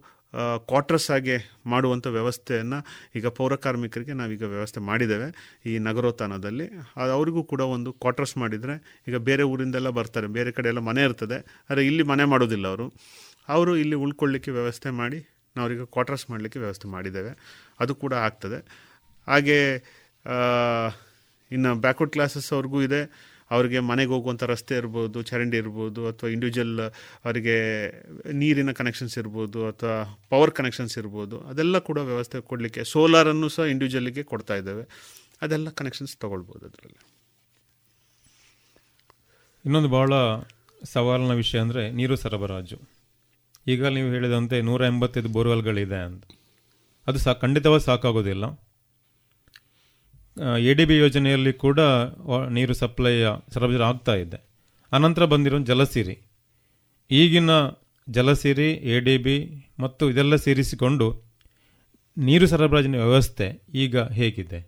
ಕ್ವಾರ್ಟರ್ಸ್ 0.69 1.09
ಆಗಿ 1.17 1.37
ಮಾಡುವಂಥ 1.73 2.07
ವ್ಯವಸ್ಥೆಯನ್ನು 2.17 2.79
ಈಗ 3.19 3.27
ಪೌರ 3.39 3.57
ಕಾರ್ಮಿಕರಿಗೆ 3.65 4.15
ನಾವೀಗ 4.21 4.45
ವ್ಯವಸ್ಥೆ 4.55 4.81
ಮಾಡಿದ್ದೇವೆ 4.91 5.29
ಈ 5.71 5.73
ನಗರೋತ್ಥಾನದಲ್ಲಿ. 5.89 6.67
ಅವರಿಗೂ 7.17 7.43
ಕೂಡ 7.53 7.63
ಒಂದು 7.77 7.93
ಕ್ವಾರ್ಟರ್ಸ್ 8.03 8.35
ಮಾಡಿದರೆ 8.43 8.77
ಈಗ 9.09 9.17
ಬೇರೆ 9.29 9.45
ಊರಿಂದೆಲ್ಲ 9.53 9.91
ಬರ್ತಾರೆ, 9.99 10.29
ಬೇರೆ 10.39 10.53
ಕಡೆ 10.59 10.71
ಎಲ್ಲ 10.73 10.83
ಮನೆ 10.91 11.03
ಇರ್ತದೆ, 11.09 11.39
ಆದರೆ 11.69 11.85
ಇಲ್ಲಿ 11.91 12.07
ಮನೆ 12.13 12.27
ಮಾಡೋದಿಲ್ಲ 12.33 12.67
ಅವರು. 12.73 12.87
ಅವರು 13.49 13.75
ಇಲ್ಲಿ 13.83 13.97
ಉಳ್ಕೊಳ್ಳಿಕ್ಕೆ 14.05 14.51
ವ್ಯವಸ್ಥೆ 14.59 14.91
ಮಾಡಿ 15.03 15.21
ನಾವು 15.57 15.65
ಅವರಿಗೆ 15.67 15.85
ಕ್ವಾರ್ಟರ್ಸ್ 15.95 16.27
ಮಾಡಲಿಕ್ಕೆ 16.31 16.59
ವ್ಯವಸ್ಥೆ 16.65 16.89
ಮಾಡಿದ್ದೇವೆ. 16.97 17.33
ಅದು 17.83 17.93
ಕೂಡ 18.03 18.15
ಆಗ್ತದೆ. 18.27 18.59
ಹಾಗೆ 19.27 19.59
ಇನ್ನು 21.51 21.71
ಬ್ಯಾಕ್ವರ್ಡ್ 21.85 22.13
ಕ್ಲಾಸಸ್ 22.15 22.49
ಅವ್ರಿಗೂ 22.57 22.79
ಇದೆ. 22.89 23.01
ಅವರಿಗೆ 23.57 23.81
ಮನೆಗೆ 23.91 24.13
ಹೋಗುವಂಥ 24.15 24.43
ರಸ್ತೆ 24.53 24.75
ಇರ್ಬೋದು, 24.83 25.19
ಚರಂಡಿ 25.31 25.57
ಇರ್ಬೋದು, 25.63 26.01
ಅಥವಾ 26.11 26.29
ಇಂಡಿವಿಜುವಲ್ 26.35 26.81
ಅವರಿಗೆ 27.25 27.57
ನೀರಿನ 28.43 28.73
ಕನೆಕ್ಷನ್ಸ್ 28.81 29.17
ಇರ್ಬೋದು, 29.23 29.61
ಅಥವಾ 29.71 29.97
ಪವರ್ 30.33 30.53
ಕನೆಕ್ಷನ್ಸ್ 30.59 30.97
ಇರ್ಬೋದು, 31.03 31.39
ಅದೆಲ್ಲ 31.53 31.79
ಕೂಡ 31.89 31.99
ವ್ಯವಸ್ಥೆ 32.11 32.41
ಕೊಡಲಿಕ್ಕೆ 32.53 32.85
ಸೋಲಾರನ್ನು 32.95 33.51
ಸಹ 33.57 33.67
ಇಂಡಿವಿಜುವಲಿಗೆ 33.75 34.25
ಕೊಡ್ತಾ 34.33 34.57
ಇದ್ದಾವೆ. 34.63 34.85
ಅದೆಲ್ಲ 35.45 35.69
ಕನೆಕ್ಷನ್ಸ್ 35.81 36.15
ತೊಗೊಳ್ಬೋದು 36.25 36.65
ಅದರಲ್ಲಿ. 36.71 37.01
ಇನ್ನೊಂದು 39.67 39.91
ಭಾಳ 39.97 40.13
ಸವಾಲಿನ 40.93 41.35
ವಿಷಯ 41.41 41.59
ಅಂದರೆ 41.65 41.83
ನೀರು 41.99 42.15
ಸರಬರಾಜು. 42.23 42.79
ಈಗ 43.73 43.91
ನೀವು 43.97 44.09
ಹೇಳಿದಂತೆ 44.15 44.57
ನೂರ 44.69 44.83
ಎಂಬತ್ತೈದು 44.93 45.31
ಬೋರ್ವೆಲ್ಗಳಿದೆ 45.35 46.01
ಅಂತ. 46.07 46.25
ಅದು 47.09 47.19
ಸಾ, 47.25 47.33
ಖಂಡಿತವಾಗಿ 47.43 47.85
ಸಾಕಾಗೋದಿಲ್ಲ. 47.91 48.45
ಎ 50.69 50.73
ಡಿ 50.79 50.85
ಬಿ 50.89 50.97
ಯೋಜನೆಯಲ್ಲಿ 50.99 51.53
ಕೂಡ 51.65 51.81
ನೀರು 52.57 52.75
ಸಪ್ಲೈಯ 52.75 53.31
ಸರಬರಾಜು 53.55 53.85
ಆಗ್ತಾ 53.89 54.15
ಇದೆ. 54.25 54.39
ಅನಂತರ 54.93 55.25
ಬಂದಿರೋ 55.33 55.59
ಜಲಸಿರಿ. 55.71 56.17
ಈಗಿನ 57.11 57.51
ಜಲಸಿರಿ, 58.09 58.69
ಎ 58.95 58.97
ಡಿ 59.07 59.17
ಬಿ 59.25 59.37
ಮತ್ತು 59.83 60.11
ಇದೆಲ್ಲ 60.11 60.37
ಸೇರಿಸಿಕೊಂಡು 60.47 61.07
ನೀರು 62.17 62.47
ಸರಬರಾಜಿನ 62.53 62.97
ವ್ಯವಸ್ಥೆ 63.03 63.47
ಈಗ 63.85 63.97
ಹೇಗಿದೆ? 64.19 64.61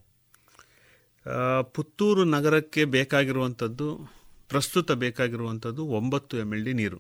ಪುತ್ತೂರು 1.75 2.23
ನಗರಕ್ಕೆ 2.35 2.85
ಬೇಕಾಗಿರುವಂಥದ್ದು, 2.97 3.89
ಪ್ರಸ್ತುತ 4.49 4.93
ಬೇಕಾಗಿರುವಂಥದ್ದು 5.05 5.83
ಒಂಬತ್ತು 5.99 6.35
ಎಂ 6.43 6.51
ಎಲ್ 6.57 6.65
ಡಿ 6.69 6.73
ನೀರು. 6.81 6.99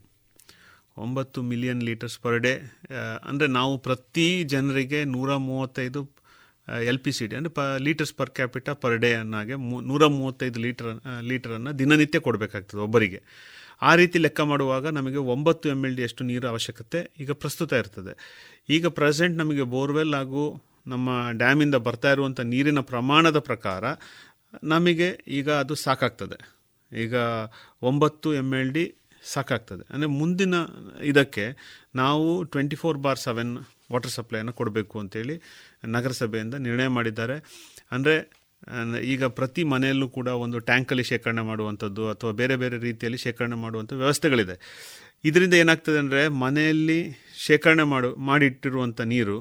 ಒಂಬತ್ತು 1.04 1.38
ಮಿಲಿಯನ್ 1.50 1.82
ಲೀಟರ್ಸ್ 1.82 2.18
ಪರ್ 2.24 2.38
ಡೇ. 2.44 2.54
ಅಂದರೆ 3.28 3.46
ನಾವು 3.58 3.74
ಪ್ರತಿ 3.86 4.26
ಜನರಿಗೆ 4.52 5.00
ನೂರ 5.14 5.36
ಮೂವತ್ತೈದು 5.48 6.02
ಎಲ್ 6.90 7.00
ಪಿ 7.04 7.12
ಸಿ 7.16 7.24
ಡಿ 7.30 7.34
ಅಂದರೆ 7.38 7.52
ಪ 7.58 7.62
litres 7.86 8.14
per 8.18 8.30
capita 8.36 8.70
per 8.82 8.96
day 9.04 9.10
ಅನ್ನಾಗೆ 9.22 9.54
ಮೂ, 9.68 9.76
ನೂರ 9.90 10.06
ಮೂವತ್ತೈದು 10.18 10.60
ಲೀಟರ್ 10.64 10.92
ಲೀಟರನ್ನು 11.30 11.72
ದಿನನಿತ್ಯ 11.80 12.20
ಕೊಡಬೇಕಾಗ್ತದೆ 12.26 12.80
ಒಬ್ಬರಿಗೆ. 12.86 13.20
ಆ 13.88 13.90
ರೀತಿ 14.00 14.18
ಲೆಕ್ಕ 14.24 14.40
ಮಾಡುವಾಗ 14.52 14.86
ನಮಗೆ 14.98 15.20
ಒಂಬತ್ತು 15.34 15.68
ಎಂ 15.74 15.80
ಎಲ್ 15.86 15.96
ಡಿ 15.98 16.04
ಅಷ್ಟು 16.08 16.24
ನೀರು 16.30 16.46
ಅವಶ್ಯಕತೆ 16.52 17.00
ಈಗ 17.22 17.32
ಪ್ರಸ್ತುತ 17.42 17.72
ಇರ್ತದೆ. 17.82 18.12
ಈಗ 18.76 18.86
ಪ್ರೆಸೆಂಟ್ 18.98 19.36
ನಮಗೆ 19.42 19.64
ಬೋರ್ವೆಲ್ 19.74 20.14
ಹಾಗೂ 20.18 20.44
ನಮ್ಮ 20.92 21.10
ಡ್ಯಾಮಿಂದ 21.42 21.76
ಬರ್ತಾ 21.86 22.10
ಇರುವಂಥ 22.14 22.40
ನೀರಿನ 22.54 22.80
ಪ್ರಮಾಣದ 22.92 23.38
ಪ್ರಕಾರ 23.50 23.84
ನಮಗೆ 24.72 25.08
ಈಗ 25.38 25.50
ಅದು 25.62 25.74
ಸಾಕಾಗ್ತದೆ. 25.86 26.38
ಈಗ 26.92 27.14
ಒಂಬತ್ತು 27.90 28.28
ಎಂ 28.40 28.50
ಎಲ್ 28.60 28.72
ಡಿ 28.76 28.84
ಸಾಕಾಗ್ತದೆ. 29.34 29.84
ಅಂದರೆ 29.92 30.10
ಮುಂದಿನ 30.20 30.54
ಇದಕ್ಕೆ 31.10 31.44
ನಾವು 32.02 32.26
twenty 32.52 32.76
four 32.82 32.98
bar 33.04 33.20
seven 33.26 33.52
water 33.92 34.12
ಸಪ್ಲೈಯನ್ನು 34.16 34.54
ಕೊಡಬೇಕು 34.58 34.96
ಅಂತೇಳಿ 35.02 35.34
ನಗರಸಭೆಯಿಂದ 35.96 36.56
ನಿರ್ಣಯ 36.66 36.90
ಮಾಡಿದ್ದಾರೆ. 36.98 37.36
ಅಂದರೆ 37.92 38.16
ಈಗ 39.14 39.24
ಪ್ರತಿ 39.38 39.62
ಮನೆಯಲ್ಲೂ 39.72 40.06
ಕೂಡ 40.08 40.28
ಒಂದು 40.44 40.58
ಟ್ಯಾಂಕಲ್ಲಿ 40.68 41.04
ಶೇಖರಣೆ 41.10 41.42
ಮಾಡುವಂಥದ್ದು 41.48 42.04
ಅಥವಾ 42.12 42.32
ಬೇರೆ 42.40 42.54
ಬೇರೆ 42.62 42.76
ರೀತಿಯಲ್ಲಿ 42.78 43.20
ಶೇಖರಣೆ 43.24 43.56
ಮಾಡುವಂಥ 43.64 43.92
ವ್ಯವಸ್ಥೆಗಳಿದೆ. 44.02 44.56
ಇದರಿಂದ 45.24 45.54
ಏನಾಗ್ತದೆ 45.62 45.98
ಅಂದರೆ 46.04 46.22
ಮನೆಯಲ್ಲಿ 46.44 46.98
ಶೇಖರಣೆ 47.46 47.84
ಮಾಡು, 47.92 48.10
ಮಾಡಿಟ್ಟಿರುವಂಥ 48.28 49.00
ನೀರು 49.12 49.36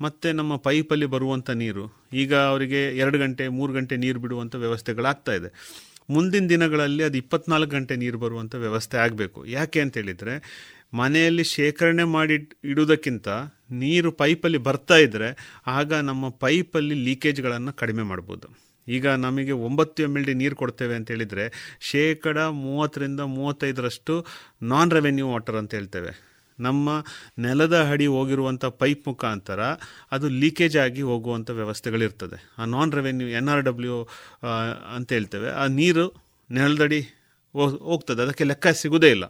ಮತ್ತು 0.00 0.28
ನಮ್ಮ 0.32 0.52
ಪೈಪಲ್ಲಿ 0.56 1.06
ಬರುವಂಥ 1.14 1.50
ನೀರು, 1.62 1.84
ಈಗ 2.22 2.32
ಅವರಿಗೆ 2.50 2.80
ಎರಡು 3.02 3.18
ಗಂಟೆ, 3.18 3.44
ಮೂರು 3.58 3.72
ಗಂಟೆ 3.72 3.94
ನೀರು 4.04 4.18
ಬಿಡುವಂಥ 4.24 4.54
ವ್ಯವಸ್ಥೆಗಳಾಗ್ತಾ 4.64 5.32
ಇದೆ. 5.38 5.50
ಮುಂದಿನ 6.10 6.46
ದಿನಗಳಲ್ಲಿ 6.52 7.02
ಅದು 7.08 7.16
ಇಪ್ಪತ್ನಾಲ್ಕು 7.16 7.72
ಗಂಟೆ 7.76 7.94
ನೀರು 7.96 8.18
ಬರುವಂಥ 8.18 8.54
ವ್ಯವಸ್ಥೆ 8.66 8.96
ಆಗಬೇಕು. 9.04 9.40
ಯಾಕೆ 9.46 9.78
ಅಂತ 9.84 9.94
ಹೇಳಿದರೆ 10.00 10.34
ಮನೆಯಲ್ಲಿ 10.94 11.44
ಶೇಖರಣೆ 11.56 12.04
ಮಾಡಿ 12.04 12.36
ಇಡುವುದಕ್ಕಿಂತ 12.72 13.28
ನೀರು 13.70 14.12
ಪೈಪಲ್ಲಿ 14.12 14.58
ಬರ್ತಾ 14.58 14.96
ಇದ್ದರೆ 14.96 15.28
ಆಗ 15.66 15.92
ನಮ್ಮ 15.94 16.28
ಪೈಪಲ್ಲಿ 16.28 16.94
ಲೀಕೇಜ್ಗಳನ್ನು 16.94 17.72
ಕಡಿಮೆ 17.72 18.02
ಮಾಡ್ಬೋದು. 18.02 18.48
ಈಗ 18.88 19.06
ನಮಗೆ 19.08 19.52
ಒಂಬತ್ತು 19.52 20.02
ಎಂ 20.02 20.16
ಎಲ್ 20.16 20.24
ಡಿ 20.24 20.34
ನೀರು 20.34 20.56
ಕೊಡ್ತೇವೆ 20.56 20.94
ಅಂತ 20.94 21.10
ಹೇಳಿದರೆ 21.10 21.76
ಶೇಕಡ 21.80 22.38
ಮೂವತ್ತರಿಂದ 22.38 23.20
ಮೂವತ್ತೈದರಷ್ಟು 23.20 24.26
ನಾನ್ 24.62 24.90
ರೆವೆನ್ಯೂ 24.90 25.28
ವಾಟರ್ 25.28 25.56
ಅಂತ 25.56 25.74
ಹೇಳ್ತೇವೆ. 25.74 26.12
ನಮ್ಮ 26.60 27.04
ನೆಲದ 27.38 27.76
ಅಡಿ 27.90 28.06
ಹೋಗಿರುವಂಥ 28.06 28.64
ಪೈಪ್ 28.64 29.08
ಮುಖಾಂತರ 29.08 29.60
ಅದು 30.12 30.28
ಲೀಕೇಜ್ 30.28 30.76
ಆಗಿ 30.76 31.02
ಹೋಗುವಂಥ 31.02 31.50
ವ್ಯವಸ್ಥೆಗಳಿರ್ತದೆ. 31.50 32.38
ಆ 32.58 32.64
non 32.64 32.92
revenue 32.92 33.28
N 33.28 33.48
R 33.48 33.62
W 33.62 34.08
ಅಂತ 34.96 35.12
ಹೇಳ್ತೇವೆ. 35.12 35.50
ಆ 35.50 35.66
ನೀರು 35.66 36.06
ನೆಲದಡಿ 36.50 37.00
ಹೋಗ್ತದೆ. 37.54 38.22
ಅದಕ್ಕೆ 38.22 38.44
ಲೆಕ್ಕ 38.44 38.66
ಸಿಗೋದೇ 38.68 39.10
ಇಲ್ಲ. 39.10 39.24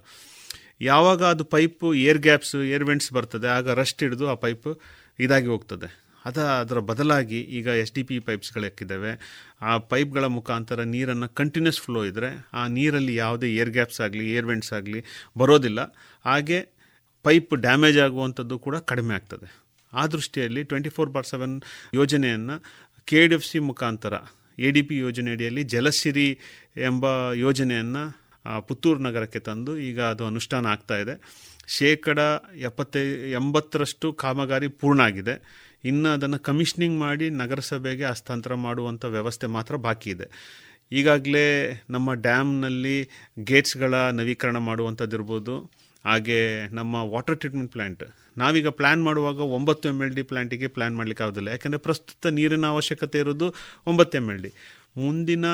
ಯಾವಾಗ 0.81 1.23
ಅದು 1.35 1.45
pipe 1.55 1.87
air 2.09 2.21
gaps 2.27 2.59
air 2.75 2.85
vents 2.91 3.11
ಬರ್ತದೆ, 3.17 3.49
ಆಗ 3.59 3.69
ರಸ್ಟ್ 3.81 4.03
ಹಿಡಿದು 4.05 4.27
ಆ 4.33 4.37
ಪೈಪ್ 4.45 4.69
ಇದಾಗಿ 5.25 5.49
ಹೋಗ್ತದೆ. 5.55 5.89
ಅದ 6.29 6.39
ಅದರ 6.63 6.79
ಬದಲಾಗಿ 6.91 7.41
ಈಗ 7.59 7.67
ಎಸ್ 7.83 7.93
ಡಿ 7.97 8.03
ಪಿ 8.09 8.17
ಪೈಪ್ಸ್ಗಳಿಕ್ಕಿದ್ದಾವೆ 8.27 9.13
ಆ 9.69 9.73
ಪೈಪ್ಗಳ 9.93 10.25
ಮುಖಾಂತರ 10.39 10.81
ನೀರನ್ನು 10.95 11.29
ಕಂಟಿನ್ಯೂಸ್ 11.41 11.81
ಫ್ಲೋ 11.85 12.01
ಇದ್ದರೆ 12.11 12.31
ಆ 12.61 12.63
ನೀರಲ್ಲಿ 12.77 13.15
ಯಾವುದೇ 13.23 13.49
ಏರ್ 13.61 13.73
ಗ್ಯಾಪ್ಸ್ 13.77 14.01
ಆಗಲಿ 14.07 14.25
ಏರ್ 14.37 14.49
ವೆಂಟ್ಸ್ 14.51 14.73
ಆಗಲಿ 14.79 15.01
ಬರೋದಿಲ್ಲ. 15.43 15.81
ಹಾಗೆ 16.25 16.59
ಪೈಪ್ 17.25 17.55
ಡ್ಯಾಮೇಜ್ 17.67 17.99
ಆಗುವಂಥದ್ದು 18.07 18.59
ಕೂಡ 18.67 18.77
ಕಡಿಮೆ 18.91 19.15
ಆಗ್ತದೆ. 19.19 19.49
ಆ 19.93 20.03
ದೃಷ್ಟಿಯಲ್ಲಿ 20.15 20.63
ಟ್ವೆಂಟಿ 20.71 20.91
ಫೋರ್ 20.97 21.11
ಬಾರ್ 21.15 21.29
ಸೆವೆನ್ 21.33 21.55
ಯೋಜನೆಯನ್ನು 22.01 22.57
ಕೆ 23.11 23.21
ಡಿ 23.31 23.37
ಎಫ್ 23.37 23.47
ಸಿ 23.51 23.59
ಮುಖಾಂತರ 23.71 24.15
ಎ 24.59 24.71
ಡಿ 24.77 24.83
ಪಿ 24.89 24.97
ಯೋಜನೆಯಡಿಯಲ್ಲಿ 25.07 25.63
ಜಲಸಿರಿ 25.75 26.29
ಎಂಬ 26.89 27.07
ಯೋಜನೆಯನ್ನು 27.47 28.03
ಪುತ್ತೂರು 28.69 29.01
ನಗರಕ್ಕೆ 29.03 29.41
ತಂದು 29.49 29.73
ಈಗ 29.89 30.01
ಅದು 30.12 30.27
ಅನುಷ್ಠಾನ 30.27 30.66
ಆಗ್ತಾ 30.66 30.97
ಇದೆ. 30.97 31.15
ಶೇಕಡ 31.77 32.19
ಎಪ್ಪತ್ತೈ, 32.69 33.03
ಎಂಬತ್ತರಷ್ಟು 33.33 34.12
ಕಾಮಗಾರಿ 34.12 34.69
ಪೂರ್ಣ 34.83 35.01
ಆಗಿದೆ. 35.01 35.35
ಇನ್ನು 35.85 36.09
ಅದನ್ನು 36.09 36.39
ಕಮಿಷನಿಂಗ್ 36.39 36.97
ಮಾಡಿ 36.99 37.27
ನಗರಸಭೆಗೆ 37.31 38.05
ಹಸ್ತಾಂತರ 38.05 38.55
ಮಾಡುವಂಥ 38.55 39.05
ವ್ಯವಸ್ಥೆ 39.16 39.47
ಮಾತ್ರ 39.57 39.77
ಬಾಕಿ 39.77 40.11
ಇದೆ. 40.11 40.27
ಈಗಾಗಲೇ 40.93 41.47
ನಮ್ಮ 41.91 42.09
ಡ್ಯಾಮ್ನಲ್ಲಿ 42.27 42.97
ಗೇಟ್ಸ್ಗಳ 43.51 43.95
ನವೀಕರಣ 44.20 44.59
ಮಾಡುವಂಥದ್ದಿರ್ಬೋದು. 44.69 45.55
ಹಾಗೆ 46.05 46.41
ನಮ್ಮ 46.75 46.95
ವಾಟರ್ 47.12 47.39
ಟ್ರೀಟ್ಮೆಂಟ್ 47.41 47.73
ಪ್ಲ್ಯಾಂಟ್ 47.73 48.05
ನಾವೀಗ 48.39 48.69
ಪ್ಲ್ಯಾನ್ 48.69 49.03
ಮಾಡುವಾಗ 49.05 49.39
ಒಂಬತ್ತು 49.57 49.87
ಎಂ 49.89 49.99
ಎಲ್ 50.03 50.15
ಡಿ 50.15 50.23
ಪ್ಲ್ಯಾಂಟಿಗೆ 50.23 50.66
ಪ್ಲ್ಯಾನ್ 50.66 50.97
ಮಾಡಲಿಕ್ಕೆ 50.97 51.25
ಆಗೋದಿಲ್ಲ. 51.25 51.49
ಯಾಕೆಂದರೆ 51.49 51.81
ಪ್ರಸ್ತುತ 51.81 52.27
ನೀರಿನ 52.39 52.66
ಅವಶ್ಯಕತೆ 52.66 53.19
ಇರೋದು 53.19 53.47
ಒಂಬತ್ತು 53.87 54.16
ಎಂ 54.19 54.27
ಎಲ್ 54.33 54.43
ಡಿ 54.43 54.51
ಮುಂದಿನ 54.97 55.47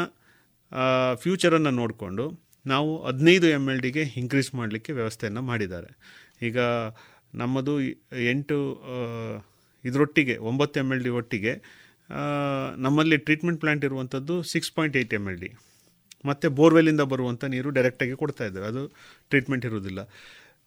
ಫ್ಯೂಚರನ್ನು 1.22 1.72
ನೋಡಿಕೊಂಡು 1.80 2.24
ನಾವು 2.66 2.90
ಹದಿನೈದು 3.06 3.46
ಎಂ 3.56 3.64
ಎಲ್ 3.72 3.80
ಡಿಗೆ 3.86 4.04
ಇನ್ಕ್ರೀಸ್ 4.20 4.50
ಮಾಡಲಿಕ್ಕೆ 4.54 4.92
ವ್ಯವಸ್ಥೆಯನ್ನು 4.92 5.42
ಮಾಡಿದ್ದಾರೆ. 5.50 5.90
ಈಗ 6.48 6.58
ನಮ್ಮದು 7.42 7.74
ಎಂಟು 8.32 8.58
ಇದರೊಟ್ಟಿಗೆ, 9.84 10.36
ಒಂಬತ್ತು 10.50 10.80
ಎಂ 10.80 10.90
ಎಲ್ 10.94 11.02
ಡಿ 11.06 11.12
ಒಟ್ಟಿಗೆ 11.20 11.52
ನಮ್ಮಲ್ಲಿ 12.76 13.16
ಟ್ರೀಟ್ಮೆಂಟ್ 13.26 13.60
ಪ್ಲ್ಯಾಂಟ್ 13.60 13.84
ಇರುವಂಥದ್ದು 13.88 14.34
six 14.52 14.72
point 14.76 14.96
eight 15.00 15.14
M 15.18 15.26
L 15.30 15.40
D 15.44 15.50
ಮತ್ತು 16.28 16.46
ಬೋರ್ವೆಲ್ಲಿಂದ 16.58 17.02
ಬರುವಂಥ 17.12 17.44
ನೀರು 17.54 17.70
ಡೈರೆಕ್ಟಾಗಿ 17.76 18.14
ಕೊಡ್ತಾ 18.22 18.44
ಇದ್ದಾರೆ 18.48 18.66
ಅದು 18.72 18.82
ಟ್ರೀಟ್ಮೆಂಟ್ 19.30 19.64
ಇರುವುದಿಲ್ಲ. 19.68 20.00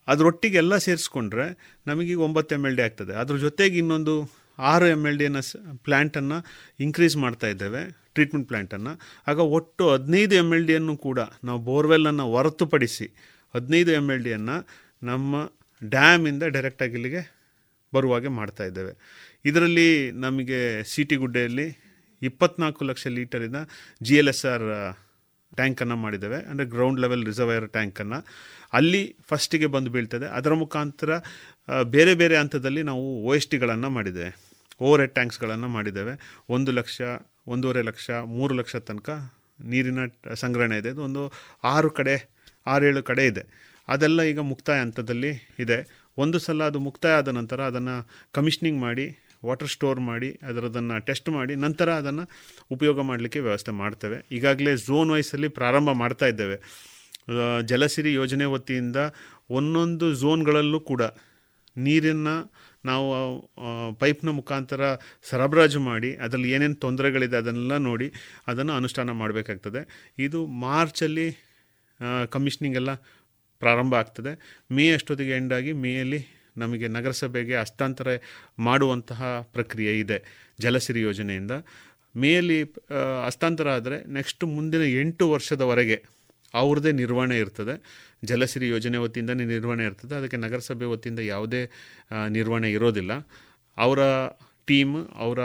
ಅದರೊಟ್ಟಿಗೆ 0.07 0.57
ಎಲ್ಲ 0.63 0.73
ಸೇರಿಸ್ಕೊಂಡ್ರೆ 0.85 1.45
ನಮಗೆ 1.87 2.13
ಒಂಬತ್ತು 2.25 2.55
ಎಂ 2.55 2.65
ಎಲ್ 2.69 2.75
ಡಿ 2.79 2.83
ಆಗ್ತದೆ. 2.87 3.13
ಅದ್ರ 3.21 3.35
ಜೊತೆಗೆ 3.45 3.77
ಇನ್ನೊಂದು 3.83 4.13
ಆರು 4.71 4.85
ಎಂ 4.95 5.01
ಎಲ್ 5.09 5.17
ಡಿಯನ್ನು 5.21 5.41
ಪ್ಲ್ಯಾಂಟನ್ನು 5.87 6.37
ಇನ್ಕ್ರೀಸ್ 6.85 7.17
ಮಾಡ್ತಾ 7.23 7.47
ಇದ್ದೇವೆ. 7.53 7.81
ಟ್ರೀಟ್ಮೆಂಟ್ 8.17 8.47
ಪ್ಲ್ಯಾಂಟನ್ನು 8.51 8.93
ಆಗ 9.31 9.39
ಒಟ್ಟು 9.57 9.85
ಹದಿನೈದು 9.93 10.35
ಎಂ 10.41 10.49
ಎಲ್ 10.57 10.67
ಡಿಯನ್ನು 10.71 10.95
ಕೂಡ 11.07 11.19
ನಾವು 11.47 11.59
ಬೋರ್ವೆಲ್ಲನ್ನು 11.69 12.25
ಹೊರತುಪಡಿಸಿ 12.35 13.07
ಹದಿನೈದು 13.55 13.91
ಎಂ 13.99 14.07
ಎಲ್ 14.13 14.23
ಡಿಯನ್ನು 14.27 14.57
ನಮ್ಮ 15.09 15.35
ಡ್ಯಾಮಿಂದ 15.81 16.43
ಡೈರೆಕ್ಟಾಗಿ 16.55 16.95
ಇಲ್ಲಿಗೆ 16.99 17.21
ಬರುವಾಗೆ 17.93 18.29
ಮಾಡ್ತಾ 18.37 18.63
ಇದ್ದೇವೆ. 18.69 18.93
ಇದರಲ್ಲಿ 19.49 19.89
ನಮಗೆ 20.25 20.59
ಸಿಟಿ 20.93 21.15
ಗುಡ್ಡೆಯಲ್ಲಿ 21.23 21.67
ಇಪ್ಪತ್ನಾಲ್ಕು 22.21 22.83
ಲಕ್ಷ 22.89 23.03
ಲೀಟರಿನ 23.17 23.57
ಜಿ 24.07 24.15
ಎಲ್ 24.21 24.31
ಎಸ್ 24.33 24.45
ಆರ್ 24.53 24.65
ಟ್ಯಾಂಕನ್ನು 25.59 25.97
ಮಾಡಿದ್ದೇವೆ. 26.05 26.39
ಅಂದರೆ 26.49 26.65
ಗ್ರೌಂಡ್ 26.73 26.99
ಲೆವೆಲ್ 27.03 27.23
ರಿಸರ್ವೈರ್ 27.29 27.65
ಟ್ಯಾಂಕನ್ನು 27.75 28.19
ಅಲ್ಲಿ 28.77 29.01
ಫಸ್ಟಿಗೆ 29.29 29.67
ಬಂದು 29.75 29.89
ಬೀಳ್ತದೆ. 29.95 30.27
ಅದರ 30.37 30.53
ಮುಖಾಂತರ 30.63 31.09
ಬೇರೆ 31.95 32.13
ಬೇರೆ 32.21 32.35
ಹಂತದಲ್ಲಿ 32.41 32.81
ನಾವು 32.89 33.03
ಓ 33.29 33.31
ಎಸ್ 33.37 33.49
ಟಿಗಳನ್ನು 33.53 33.89
ಮಾಡಿದ್ದೇವೆ. 33.97 34.31
ಓವರ್ 34.85 35.01
ಹೆಡ್ 35.03 35.15
ಟ್ಯಾಂಕ್ಸ್ಗಳನ್ನು 35.17 35.69
ಮಾಡಿದ್ದೇವೆ. 35.77 36.13
ಒಂದು 36.55 36.71
ಲಕ್ಷ 36.79 36.97
ಒಂದೂವರೆ 37.47 37.81
ಲಕ್ಷ, 37.81 38.09
ಮೂರು 38.09 38.53
ಲಕ್ಷ 38.55 38.75
ತನಕ 38.75 39.09
ನೀರಿನ 39.65 39.99
ಸಂಗ್ರಹಣೆ 40.33 40.77
ಇದೆ. 40.77 40.89
ಅದು 40.89 41.01
ಒಂದು 41.01 41.23
ಆರು 41.63 41.89
ಕಡೆ, 41.89 42.15
ಆರೇಳು 42.67 43.03
ಕಡೆ 43.03 43.25
ಇದೆ. 43.25 43.43
ಅದೆಲ್ಲ 43.87 44.21
ಈಗ 44.21 44.39
ಮುಕ್ತಾಯ 44.39 44.79
ಹಂತದಲ್ಲಿ 44.79 45.31
ಇದೆ. 45.59 46.09
ಒಂದು 46.17 46.39
ಸಲ 46.39 46.63
ಅದು 46.63 46.79
ಮುಕ್ತಾಯ 46.79 47.13
ಆದ 47.13 47.27
ನಂತರ 47.27 47.61
ಅದನ್ನು 47.61 47.95
ಕಮಿಷನಿಂಗ್ 48.31 48.79
ಮಾಡಿ 48.81 49.05
ವಾಟರ್ 49.45 49.67
ಸ್ಟೋರ್ 49.67 49.99
ಮಾಡಿ, 49.99 50.39
ಅದರದನ್ನು 50.47 51.05
ಟೆಸ್ಟ್ 51.05 51.29
ಮಾಡಿ, 51.29 51.55
ನಂತರ 51.55 51.89
ಅದನ್ನು 51.93 52.23
ಉಪಯೋಗ 52.71 53.01
ಮಾಡಲಿಕ್ಕೆ 53.01 53.39
ವ್ಯವಸ್ಥೆ 53.39 53.71
ಮಾಡ್ತೇವೆ. 53.71 54.17
ಈಗಾಗಲೇ 54.31 54.75
ಝೋನ್ 54.75 55.11
ವೈಸಲ್ಲಿ 55.11 55.47
ಪ್ರಾರಂಭ 55.47 55.89
ಮಾಡ್ತಾ 55.91 56.25
ಇದ್ದೇವೆ. 56.25 56.57
ಜಲಸಿರಿ 57.65 58.13
ಯೋಜನೆ 58.13 58.45
ವತಿಯಿಂದ 58.45 58.95
ಒಂದೊಂದು 59.49 60.15
ಝೋನ್ಗಳಲ್ಲೂ 60.15 60.79
ಕೂಡ 60.79 61.01
ನೀರನ್ನು 61.77 62.35
ನಾವು 62.89 63.07
ಪೈಪ್ನ 64.01 64.29
ಮುಖಾಂತರ 64.29 64.81
ಸರಬರಾಜು 65.29 65.79
ಮಾಡಿ, 65.89 66.11
ಅದರಲ್ಲಿ 66.15 66.49
ಏನೇನು 66.51 66.77
ತೊಂದರೆಗಳಿದೆ 66.85 67.37
ಅದನ್ನೆಲ್ಲ 67.37 67.77
ನೋಡಿ 67.89 68.07
ಅದನ್ನು 68.47 68.73
ಅನುಷ್ಠಾನ 68.73 69.11
ಮಾಡಬೇಕಾಗ್ತದೆ. 69.21 69.81
ಇದು 70.19 70.39
ಮಾರ್ಚಲ್ಲಿ 70.65 71.27
ಕಮಿಷನಿಂಗ್ 72.29 72.79
ಎಲ್ಲ 72.81 72.93
ಪ್ರಾರಂಭ 73.61 73.93
ಆಗ್ತದೆ. 73.95 74.31
ಮೇ 74.71 74.85
ಅಷ್ಟೊತ್ತಿಗೆ 74.93 75.33
ಎಂಡಾಗಿ 75.35 75.71
ಮೇಯಲ್ಲಿ 75.83 76.19
ನಮಗೆ 76.57 76.87
ನಗರಸಭೆಗೆ 76.87 77.55
ಹಸ್ತಾಂತರ 77.55 78.07
ಮಾಡುವಂತಹ 78.59 79.21
ಪ್ರಕ್ರಿಯೆ 79.55 79.93
ಇದೆ 79.99 80.17
ಜಲಸಿರಿ 80.59 81.01
ಯೋಜನೆಯಿಂದ. 81.01 81.53
ಮೇಯಲ್ಲಿ 82.15 82.59
ಹಸ್ತಾಂತರ 83.25 83.67
ಆದರೆ 83.69 83.97
ನೆಕ್ಸ್ಟ್ 84.13 84.43
ಮುಂದಿನ 84.55 84.83
ಎಂಟು 85.01 85.25
ವರ್ಷದವರೆಗೆ 85.31 85.97
ಅವ್ರದ್ದೇ 86.53 86.91
ನಿರ್ವಹಣೆ 86.91 87.37
ಇರ್ತದೆ. 87.37 87.81
ಜಲಸಿರಿ 88.23 88.67
ಯೋಜನೆ 88.67 88.97
ವತಿಯಿಂದನೇ 88.97 89.45
ನಿರ್ವಹಣೆ 89.45 89.85
ಇರ್ತದೆ. 89.85 90.15
ಅದಕ್ಕೆ 90.15 90.37
ನಗರಸಭೆ 90.37 90.85
ವತಿಯಿಂದ 90.85 91.19
ಯಾವುದೇ 91.19 91.69
ನಿರ್ವಹಣೆ 92.29 92.71
ಇರೋದಿಲ್ಲ. 92.71 93.11
ಅವರ 93.77 93.99
ಟೀಮ್, 94.65 95.07
ಅವರ 95.15 95.39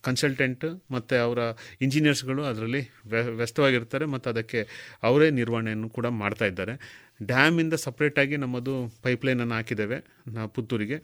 ಕನ್ಸಲ್ಟೆಂಟ್ 0.00 0.84
ಮತ್ತು 0.90 1.14
ಅವರ 1.14 1.38
ಇಂಜಿನಿಯರ್ಸ್ಗಳು 1.80 2.44
ಅದರಲ್ಲಿ 2.44 2.92
ವ್ಯ- 3.06 3.30
ವ್ಯಸ್ತವಾಗಿರ್ತಾರೆ 3.30 4.04
ಮತ್ತು 4.04 4.30
ಅದಕ್ಕೆ 4.30 4.68
ಅವರೇ 5.02 5.30
ನಿರ್ವಹಣೆಯನ್ನು 5.30 5.88
ಕೂಡ 5.88 6.06
ಮಾಡ್ತಾ 6.06 6.44
ಇದ್ದಾರೆ. 6.44 7.04
ಡ್ಯಾಮಿಂದ 7.22 7.74
ಸಪ್ರೇಟಾಗಿ 7.74 8.36
ನಮ್ಮದು 8.36 8.94
ಪೈಪ್ಲೈನನ್ನು 9.02 9.54
ಹಾಕಿದ್ದೇವೆ 9.54 10.04
ನಾ 10.26 10.46
ಪುತ್ತೂರಿಗೆ. 10.46 10.96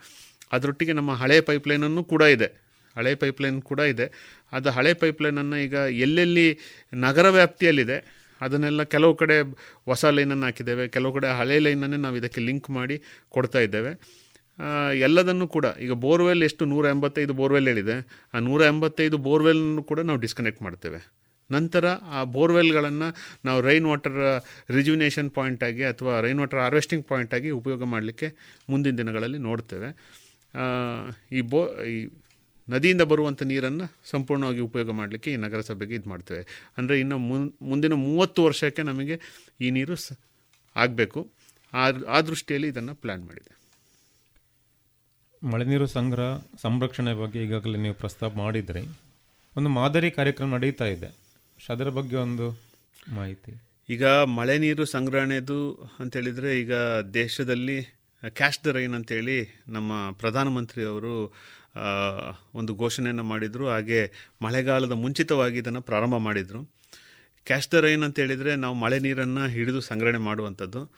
ಅದರೊಟ್ಟಿಗೆ 0.53 0.93
ನಮ್ಮ 0.93 1.13
ಹಳೆ 1.15 1.41
ಪೈಪ್ಲೈನನ್ನು 1.41 2.05
ಕೂಡ 2.05 2.23
ಇದೆ. 2.23 2.61
ಹಳೆ 2.97 3.15
ಪೈಪ್ಲೈನ್ 3.15 3.63
ಕೂಡ 3.63 3.81
ಇದೆ. 3.81 4.39
ಅದು 4.53 4.71
ಹಳೆ 4.71 4.95
ಪೈಪ್ಲೈನನ್ನು 4.95 5.57
ಈಗ 5.57 5.73
ಎಲ್ಲೆಲ್ಲಿ 5.73 6.59
ನಗರ 6.95 7.29
ವ್ಯಾಪ್ತಿಯಲ್ಲಿದೆ 7.29 8.20
ಅದನ್ನೆಲ್ಲ 8.41 8.83
ಕೆಲವು 8.95 9.15
ಕಡೆ 9.23 9.37
ಹೊಸ 9.91 10.05
ಲೈನನ್ನು 10.17 10.47
ಹಾಕಿದ್ದೇವೆ, 10.47 10.85
ಕೆಲವು 10.89 11.13
ಕಡೆ 11.19 11.29
ಹಳೆ 11.41 11.59
ಲೈನನ್ನೇ 11.59 12.01
ನಾವು 12.07 12.17
ಇದಕ್ಕೆ 12.17 12.41
ಲಿಂಕ್ 12.49 12.69
ಮಾಡಿ 12.79 12.99
ಕೊಡ್ತಾ 13.29 13.59
ಇದ್ದೇವೆ. 13.59 13.93
ಎಲ್ಲದನ್ನು 15.07 15.47
ಕೂಡ, 15.49 15.67
ಈಗ 15.81 15.93
ಬೋರ್ವೆಲ್ 16.05 16.43
ಎಷ್ಟು? 16.43 16.65
ನೂರ 16.65 16.87
ಎಂಬತ್ತೈದು 16.95 17.33
ಬೋರ್ವೆಲ್ 17.33 17.69
ಹೇಳಿದೆ. 17.69 17.97
ಆ 18.35 18.41
ನೂರ 18.49 18.61
ಎಂಬತ್ತೈದು 18.73 19.19
ಬೋರ್ವೆಲ್ನೂ 19.29 19.83
ಕೂಡ 19.91 20.01
ನಾವು 20.09 20.21
ಡಿಸ್ಕನೆಕ್ಟ್ 20.25 20.63
ಮಾಡ್ತೇವೆ. 20.63 21.01
ನಂತರ 21.51 21.85
ಆ 22.17 22.19
ಬೋರ್ವೆಲ್ಗಳನ್ನು 22.35 23.09
ನಾವು 23.45 23.61
ರೈನ್ 23.69 23.87
ವಾಟರ್ 23.87 24.19
ರಿಜ್ಯುನೇಷನ್ 24.77 25.31
ಪಾಯಿಂಟ್ 25.39 25.63
ಆಗಿ 25.69 25.85
ಅಥವಾ 25.93 26.13
ರೈನ್ 26.21 26.39
ವಾಟರ್ 26.39 26.61
ಹಾರ್ವೆಸ್ಟಿಂಗ್ 26.61 27.05
ಪಾಯಿಂಟಾಗಿ 27.09 27.51
ಉಪಯೋಗ 27.61 27.85
ಮಾಡಲಿಕ್ಕೆ 27.95 28.29
ಮುಂದಿನ 28.71 28.95
ದಿನಗಳಲ್ಲಿ 28.97 29.39
ನೋಡ್ತೇವೆ. 29.49 29.89
ಈ 31.33 31.41
ಬೋ, 31.53 31.63
ಈ 31.95 31.97
ನದಿಯಿಂದ 32.71 33.03
ಬರುವಂಥ 33.03 33.43
ನೀರನ್ನು 33.43 33.87
ಸಂಪೂರ್ಣವಾಗಿ 34.05 34.61
ಉಪಯೋಗ 34.61 34.91
ಮಾಡಲಿಕ್ಕೆ 34.91 35.33
ಈ 35.33 35.37
ನಗರಸಭೆಗೆ 35.37 35.95
ಇದು 35.95 36.09
ಮಾಡ್ತೇವೆ. 36.09 36.73
ಅಂದರೆ 36.79 37.01
ಇನ್ನು 37.01 37.19
ಮುನ್ 37.19 37.53
ಮುಂದಿನ 37.63 37.93
ಮೂವತ್ತು 37.93 38.45
ವರ್ಷಕ್ಕೆ 38.45 38.83
ನಮಗೆ 38.83 39.21
ಈ 39.61 39.71
ನೀರು 39.71 39.97
ಸ 39.97 40.13
ಆಗಬೇಕು. 40.77 41.21
ಆ 41.73 41.85
ಆ 42.09 42.21
ದೃಷ್ಟಿಯಲ್ಲಿ 42.21 42.69
ಇದನ್ನು 42.69 42.95
ಪ್ಲ್ಯಾನ್ 42.95 43.25
ಮಾಡಿದೆ. 43.27 43.53
ಮಳೆ 45.43 45.65
ನೀರು 45.65 45.87
ಸಂಗ್ರಹ 45.87 46.39
ಸಂರಕ್ಷಣೆ 46.63 47.13
ಬಗ್ಗೆ 47.15 47.45
ಈಗಾಗಲೇ 47.45 47.79
ನೀವು 47.79 47.95
ಪ್ರಸ್ತಾಪ 47.95 48.33
ಮಾಡಿದರೆ. 48.37 48.83
ಒಂದು 49.57 49.69
ಮಾದರಿ 49.69 50.11
ಕಾರ್ಯಕ್ರಮ 50.11 50.55
ನಡೀತಾ 50.55 50.85
ಇದೆ. 50.85 51.09
ಅದರ 51.69 51.89
ಬಗ್ಗೆ 51.89 52.17
ಒಂದು 52.17 52.47
ಮಾಹಿತಿ. 53.13 53.53
ಈಗ 53.89 54.07
ಮಳೆ 54.07 54.59
ನೀರು 54.59 54.85
ಸಂಗ್ರಹಣೆದು 54.85 55.59
ಅಂತೇಳಿದರೆ 56.01 56.61
ಈಗ 56.61 56.75
ದೇಶದಲ್ಲಿ 57.15 57.79
ಕ್ಯಾಶ್ 58.29 58.65
ದ 58.65 58.67
ರೈನ್ 58.67 58.95
ಅಂತೇಳಿ 58.95 59.63
ನಮ್ಮ 59.69 59.93
ಪ್ರಧಾನಮಂತ್ರಿಯವರು 60.11 61.15
ಒಂದು 62.55 62.75
ಘೋಷಣೆಯನ್ನು 62.75 63.25
ಮಾಡಿದರು. 63.25 63.69
ಹಾಗೆ 63.69 64.13
ಮಳೆಗಾಲದ 64.43 64.93
ಮುಂಚಿತವಾಗಿ 64.93 65.59
ಇದನ್ನು 65.59 65.83
ಪ್ರಾರಂಭ 65.83 66.17
ಮಾಡಿದರು. 66.17 66.81
ಕ್ಯಾಶ್ 67.45 67.73
ದ 67.73 67.75
ರೈನ್ 67.75 68.05
ಅಂತ 68.05 68.19
ಹೇಳಿದರೆ 68.19 68.57
ನಾವು 68.57 68.75
ಮಳೆ 68.75 68.99
ನೀರನ್ನು 68.99 69.47
ಹಿಡಿದು 69.47 69.81
ಸಂಗ್ರಹಣೆ 69.81 70.19
ಮಾಡುವಂಥದ್ದು. 70.19 70.93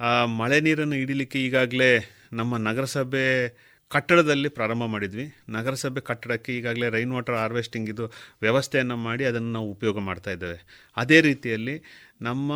ಆ 0.00 0.24
ಮಳೆ 0.24 0.60
ನೀರನ್ನು 0.60 0.94
ಹಿಡಿಲಿಕ್ಕೆ 0.94 1.38
ಈಗಾಗಲೇ 1.44 1.90
ನಮ್ಮ 2.32 2.56
ನಗರಸಭೆ 2.56 3.48
ಕಟ್ಟಡದಲ್ಲಿ 3.88 4.48
ಪ್ರಾರಂಭ 4.48 4.84
ಮಾಡಿದ್ವಿ. 4.84 5.34
ನಗರಸಭೆ 5.48 6.00
ಕಟ್ಟಡಕ್ಕೆ 6.00 6.56
ಈಗಾಗಲೇ 6.56 6.90
ರೈನ್ 6.90 7.12
ವಾಟರ್ 7.12 7.34
ಹಾರ್ವೆಸ್ಟಿಂಗ್ 7.34 7.90
ಇದು 7.90 8.12
ವ್ಯವಸ್ಥೆಯನ್ನು 8.40 8.96
ಮಾಡಿ 8.96 9.24
ಅದನ್ನು 9.24 9.52
ನಾವು 9.52 9.70
ಉಪಯೋಗ 9.70 9.98
ಮಾಡ್ತಾ 9.98 10.30
ಇದ್ದೇವೆ. 10.30 10.58
ಅದೇ 10.96 11.20
ರೀತಿಯಲ್ಲಿ 11.20 11.82
ನಮ್ಮ 12.22 12.52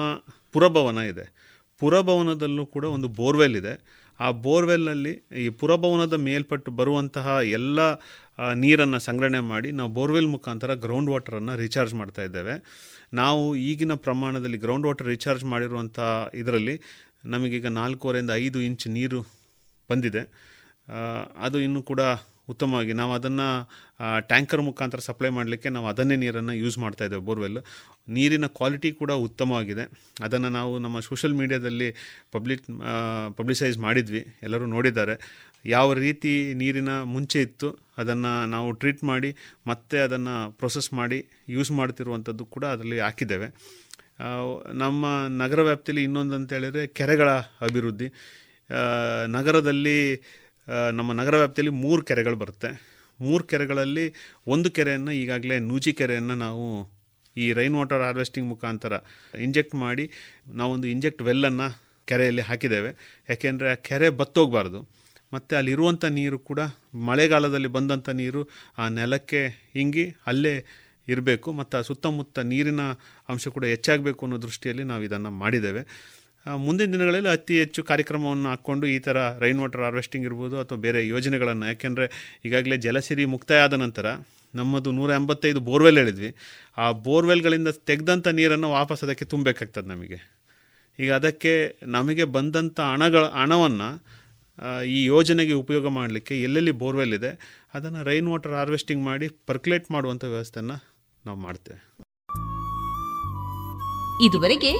ಪುರಭವನ 0.52 0.98
ಇದೆ. 0.98 1.34
ಪುರಭವನದಲ್ಲೂ 1.78 2.66
ಕೂಡ 2.66 2.84
ಒಂದು 2.84 3.08
ಬೋರ್ವೆಲ್ 3.08 3.56
ಇದೆ. 3.56 4.03
ಆ 4.20 4.30
ಬೋರ್ವೆಲ್ನಲ್ಲಿ 4.30 5.12
ಈ 5.36 5.48
ಪುರಭವನದ 5.48 6.14
ಮೇಲ್ಪಟ್ಟು 6.14 6.70
ಬರುವಂತಹ 6.70 7.38
ಎಲ್ಲ 7.44 7.80
ನೀರನ್ನು 8.54 8.98
ಸಂಗ್ರಹಣೆ 8.98 9.40
ಮಾಡಿ 9.40 9.72
ನಾವು 9.72 9.90
ಬೋರ್ವೆಲ್ 9.90 10.26
ಮುಖಾಂತರ 10.26 10.74
ಗ್ರೌಂಡ್ 10.74 11.10
ವಾಟರನ್ನು 11.10 11.56
ರೀಚಾರ್ಜ್ 11.56 11.94
ಮಾಡ್ತಾ 11.94 12.22
ಇದ್ದೇವೆ. 12.22 12.54
ನಾವು 13.14 13.56
ಈಗಿನ 13.56 13.94
ಪ್ರಮಾಣದಲ್ಲಿ 13.94 14.58
ಗ್ರೌಂಡ್ 14.58 14.86
ವಾಟರ್ 14.86 15.06
ರೀಚಾರ್ಜ್ 15.06 15.44
ಮಾಡಿರುವಂಥ 15.44 15.98
ಇದರಲ್ಲಿ 16.34 16.80
ನಮಗೀಗ 17.24 17.66
ನಾಲ್ಕೂವರೆಯಿಂದ 17.66 18.30
ಐದು 18.34 18.60
ಇಂಚ್ 18.60 18.88
ನೀರು 18.88 19.20
ಬಂದಿದೆ. 19.90 20.22
ಅದು 21.38 21.60
ಇನ್ನೂ 21.60 21.82
ಕೂಡ 21.82 22.00
ಉತ್ತಮವಾಗಿ 22.52 22.92
ನಾವು 23.00 23.12
ಅದನ್ನು 23.18 23.46
ಟ್ಯಾಂಕರ್ 24.30 24.62
ಮುಖಾಂತರ 24.68 25.00
ಸಪ್ಲೈ 25.06 25.30
ಮಾಡಲಿಕ್ಕೆ 25.38 25.68
ನಾವು 25.76 25.86
ಅದನ್ನೇ 25.92 26.16
ನೀರನ್ನು 26.24 26.54
ಯೂಸ್ 26.62 26.76
ಮಾಡ್ತಾ 26.84 27.04
ಇದ್ದೇವೆ 27.08 27.24
ಬೋರ್ವೆಲ್. 27.28 27.60
ನೀರಿನ 28.16 28.46
ಕ್ವಾಲಿಟಿ 28.58 28.90
ಕೂಡ 29.00 29.12
ಉತ್ತಮವಾಗಿದೆ. 29.26 29.84
ಅದನ್ನು 30.26 30.50
ನಾವು 30.58 30.72
ನಮ್ಮ 30.84 31.00
ಸೋಷಲ್ 31.08 31.36
ಮೀಡಿಯಾದಲ್ಲಿ 31.40 31.88
ಪಬ್ಲಿಕ್ 32.36 32.64
ಪಬ್ಲಿಸೈಸ್ 33.38 33.78
ಮಾಡಿದ್ವಿ. 33.86 34.22
ಎಲ್ಲರೂ 34.42 34.66
ನೋಡಿದ್ದಾರೆ. 34.76 35.16
ಯಾವ 35.76 35.88
ರೀತಿ 36.04 36.32
ನೀರಿನ 36.62 36.92
ಮುಂಚೆ 37.14 37.38
ಇತ್ತು, 37.46 37.68
ಅದನ್ನು 38.00 38.32
ನಾವು 38.54 38.68
ಟ್ರೀಟ್ 38.80 39.02
ಮಾಡಿ, 39.12 39.30
ಮತ್ತೆ 39.66 39.98
ಅದನ್ನು 40.06 40.34
ಪ್ರೊಸೆಸ್ 40.60 40.90
ಮಾಡಿ 41.00 41.18
ಯೂಸ್ 41.56 41.72
ಮಾಡ್ತಿರುವಂಥದ್ದು 41.80 42.44
ಕೂಡ 42.54 42.64
ಅದರಲ್ಲಿ 42.74 42.98
ಹಾಕಿದ್ದೇವೆ. 43.06 43.48
ನಮ್ಮ 44.82 45.04
ನಗರ 45.42 45.60
ವ್ಯಾಪ್ತಿಯಲ್ಲಿ 45.68 46.02
ಇನ್ನೊಂದು 46.08 46.34
ಅಂತ 46.38 46.52
ಹೇಳಿದರೆ 46.52 46.82
ಕೆರೆಗಳ 46.98 47.30
ಅಭಿವೃದ್ಧಿ. 47.66 48.08
ನಗರದಲ್ಲಿ 49.36 49.98
ನಮ್ಮ 50.68 51.12
ನಗರ 51.12 51.36
ವ್ಯಾಪ್ತಿಯಲ್ಲಿ 51.36 51.74
ಮೂರು 51.82 52.02
ಕೆರೆಗಳು 52.02 52.36
ಬರುತ್ತೆ. 52.36 52.70
ಮೂರು 53.20 53.44
ಕೆರೆಗಳಲ್ಲಿ 53.44 54.14
ಒಂದು 54.46 54.70
ಕೆರೆಯನ್ನು 54.70 55.12
ಈಗಾಗಲೇ 55.12 55.58
ನೂಜಿ 55.58 55.92
ಕೆರೆಯನ್ನು 55.92 56.34
ನಾವು 56.34 56.90
ಈ 57.36 57.52
ರೈನ್ 57.52 57.76
ವಾಟರ್ 57.76 58.02
ಹಾರ್ವೆಸ್ಟಿಂಗ್ 58.02 58.48
ಮುಖಾಂತರ 58.48 58.92
ಇಂಜೆಕ್ಟ್ 59.40 59.74
ಮಾಡಿ 59.74 60.10
ನಾವೊಂದು 60.48 60.88
ಇಂಜೆಕ್ಟ್ 60.88 61.22
ವೆಲ್ಲನ್ನು 61.22 61.82
ಕೆರೆಯಲ್ಲಿ 62.04 62.42
ಹಾಕಿದ್ದೇವೆ. 62.42 63.20
ಯಾಕೆಂದರೆ 63.30 63.70
ಆ 63.70 63.74
ಕೆರೆ 63.74 64.10
ಬತ್ತೋಗಬಾರ್ದು. 64.10 64.80
ಮತ್ತು 65.32 65.56
ಅಲ್ಲಿರುವಂಥ 65.56 66.04
ನೀರು 66.04 66.38
ಕೂಡ 66.38 66.60
ಮಳೆಗಾಲದಲ್ಲಿ 66.94 67.68
ಬಂದಂಥ 67.68 68.08
ನೀರು 68.08 68.48
ಆ 68.78 68.88
ನೆಲಕ್ಕೆ 68.88 69.48
ಹಿಂಗಿ 69.48 70.14
ಅಲ್ಲೇ 70.26 70.64
ಇರಬೇಕು. 71.08 71.52
ಮತ್ತು 71.52 71.78
ಆ 71.78 71.80
ಸುತ್ತಮುತ್ತ 71.80 72.38
ನೀರಿನ 72.38 72.80
ಅಂಶ 73.28 73.48
ಕೂಡ 73.48 73.64
ಹೆಚ್ಚಾಗಬೇಕು 73.64 74.26
ಅನ್ನೋ 74.26 74.42
ದೃಷ್ಟಿಯಲ್ಲಿ 74.42 74.84
ನಾವು 74.84 75.02
ಇದನ್ನು 75.02 75.30
ಮಾಡಿದ್ದೇವೆ. 75.30 75.82
ಮುಂದಿನ 76.46 76.92
ದಿನಗಳಲ್ಲಿ 76.92 77.30
ಅತಿ 77.36 77.54
ಹೆಚ್ಚು 77.62 77.80
ಕಾರ್ಯಕ್ರಮವನ್ನು 77.90 78.48
ಹಾಕ್ಕೊಂಡು 78.52 78.86
ಈ 78.94 78.98
ಥರ 78.98 79.18
ರೈನ್ 79.44 79.60
ವಾಟರ್ 79.62 79.82
ಹಾರ್ವೆಸ್ಟಿಂಗ್ 79.86 80.26
ಇರ್ಬೋದು 80.28 80.56
ಅಥವಾ 80.62 80.78
ಬೇರೆ 80.86 81.00
ಯೋಜನೆಗಳನ್ನು. 81.08 81.66
ಯಾಕೆಂದರೆ 81.66 82.06
ಈಗಾಗಲೇ 82.46 82.76
ಜಲಸಿರಿ 82.86 83.24
ಮುಕ್ತಾಯ 83.34 83.66
ಆದ 83.66 83.76
ನಂತರ 83.84 84.06
ನಮ್ಮದು 84.54 84.90
ನೂರ 84.92 85.10
ಎಂಬತ್ತೈದು 85.20 85.60
ಬೋರ್ವೆಲ್ 85.68 85.98
ಹೇಳಿದ್ವಿ. 86.00 86.30
ಆ 86.78 86.84
ಬೋರ್ವೆಲ್ಗಳಿಂದ 87.06 87.70
ತೆಗೆದಂಥ 87.90 88.26
ನೀರನ್ನು 88.38 88.68
ವಾಪಸ್ 88.70 89.02
ಅದಕ್ಕೆ 89.04 89.24
ತುಂಬಬೇಕಾಗ್ತದೆ 89.24 89.88
ನಮಗೆ. 89.94 90.18
ಈಗ 90.98 91.10
ಅದಕ್ಕೆ 91.12 91.54
ನಮಗೆ 91.96 92.24
ಬಂದಂಥ 92.36 92.78
ಹಣಗಳ, 92.92 93.22
ಹಣವನ್ನು 93.42 93.88
ಈ 94.96 94.98
ಯೋಜನೆಗೆ 95.04 95.54
ಉಪಯೋಗ 95.62 95.86
ಮಾಡಲಿಕ್ಕೆ 95.98 96.34
ಎಲ್ಲೆಲ್ಲಿ 96.42 96.74
ಬೋರ್ವೆಲ್ 96.82 97.14
ಇದೆ, 97.18 97.30
ಅದನ್ನು 97.76 98.02
ರೈನ್ 98.10 98.28
ವಾಟರ್ 98.32 98.54
ಹಾರ್ವೆಸ್ಟಿಂಗ್ 98.58 99.02
ಮಾಡಿ 99.04 99.28
ಪರ್ಕ್ಯುಲೇಟ್ 99.46 99.88
ಮಾಡುವಂಥ 99.90 100.24
ವ್ಯವಸ್ಥೆಯನ್ನು 100.34 100.76
ನಾವು 101.26 101.38
ಮಾಡ್ತೇವೆ. 101.46 101.80
ಇದುವರೆಗೆ 104.26 104.72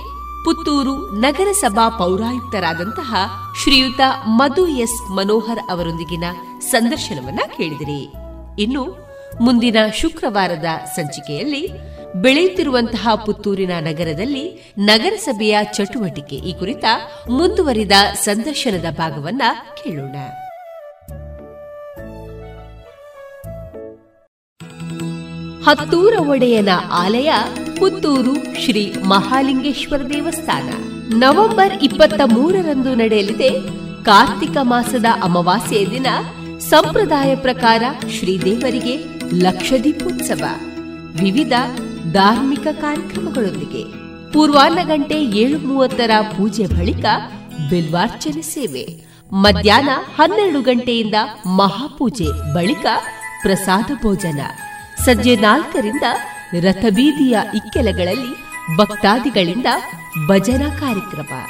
ಪುತ್ತೂರು 0.44 1.10
ನಗರಸಭಾ 1.10 1.88
ಪೌರಾಯುಕ್ತರಾದಂತಹ 1.88 3.14
ಶ್ರೀಯುತ 3.62 4.00
ಮಧು 4.26 4.66
ಎಸ್ 4.66 5.10
ಮನೋಹರ್ 5.10 5.70
ಅವರೊಂದಿಗಿನ 5.70 6.24
ಸಂದರ್ಶನವನ್ನ 6.60 7.40
ಕೇಳಿದಿರಿ. 7.56 8.02
ಇನ್ನು 8.62 9.08
ಮುಂದಿನ 9.40 9.76
ಶುಕ್ರವಾರದ 10.00 10.64
ಸಂಚಿಕೆಯಲ್ಲಿ 10.96 11.68
ಬೆಳೆಯುತ್ತಿರುವಂತಹ 12.14 13.08
ಪುತ್ತೂರಿನ 13.14 13.70
ನಗರದಲ್ಲಿ 13.80 14.72
ನಗರಸಭೆಯ 14.78 15.58
ಚಟುವಟಿಕೆ 15.62 16.36
ಈ 16.36 16.58
ಕುರಿತ 16.58 16.84
ಮುಂದುವರಿದ 17.30 17.92
ಸಂದರ್ಶನದ 18.14 18.94
ಭಾಗವನ್ನ 18.94 19.42
ಕೇಳೋಣ. 19.82 20.16
ಹತ್ತೂರ 25.70 26.14
ಒಡೆಯನ 26.28 26.68
ಆಲಯ 26.92 27.32
ಪುತ್ತೂರು 27.84 28.34
ಶ್ರೀ 28.34 28.94
ಮಹಾಲಿಂಗೇಶ್ವರ 29.04 30.02
ದೇವಸ್ಥಾನ. 30.02 30.68
ನವೆಂಬರ್ 31.08 31.72
ಇಪ್ಪತ್ತ 31.82 32.20
ಮೂರರಂದು 32.32 32.94
ನಡೆಯಲಿದೆ 32.94 33.50
ಕಾರ್ತಿಕ 34.04 34.56
ಮಾಸದ 34.62 35.04
ಅಮಾವಾಸ್ಯೆಯ 35.22 35.86
ದಿನ. 35.86 36.06
ಸಂಪ್ರದಾಯ 36.58 37.36
ಪ್ರಕಾರ 37.36 37.82
ಶ್ರೀದೇವರಿಗೆ 38.18 39.04
ಲಕ್ಷದೀಪೋತ್ಸವ. 39.34 40.44
ವಿವಿಧ 41.22 41.52
ಧಾರ್ಮಿಕ 42.12 42.66
ಕಾರ್ಯಕ್ರಮಗಳೊಂದಿಗೆ. 42.72 43.84
ಪೂರ್ವಾಹ್ನ 44.32 44.78
ಗಂಟೆ 44.88 45.24
ಏಳು 45.24 45.58
ಮೂವತ್ತರ 45.58 46.10
ಪೂಜೆ 46.36 46.66
ಬಳಿಕ 46.66 47.04
ಬಿಲ್ವಾರ್ಚನೆ 47.70 48.42
ಸೇವೆ. 48.42 49.04
ಮಧ್ಯಾಹ್ನ 49.32 49.88
ಹನ್ನೆರಡು 50.16 50.60
ಗಂಟೆಯಿಂದ 50.60 51.14
ಮಹಾಪೂಜೆ 51.46 52.54
ಬಳಿಕ 52.54 52.86
ಪ್ರಸಾದ 53.42 53.90
ಭೋಜನ. 54.02 54.40
ಸಂಜೆ 55.04 55.36
ನಾಲ್ಕರಿಂದ 55.36 56.02
ರಥಬೀದಿಯ 56.60 57.38
ಇಕ್ಕೆಲಗಳಲ್ಲಿ 57.54 58.36
ಭಕ್ತಾದಿಗಳಿಂದ 58.76 59.66
ಭಜನಾ 60.28 60.68
ಕಾರ್ಯಕ್ರಮ. 60.68 61.46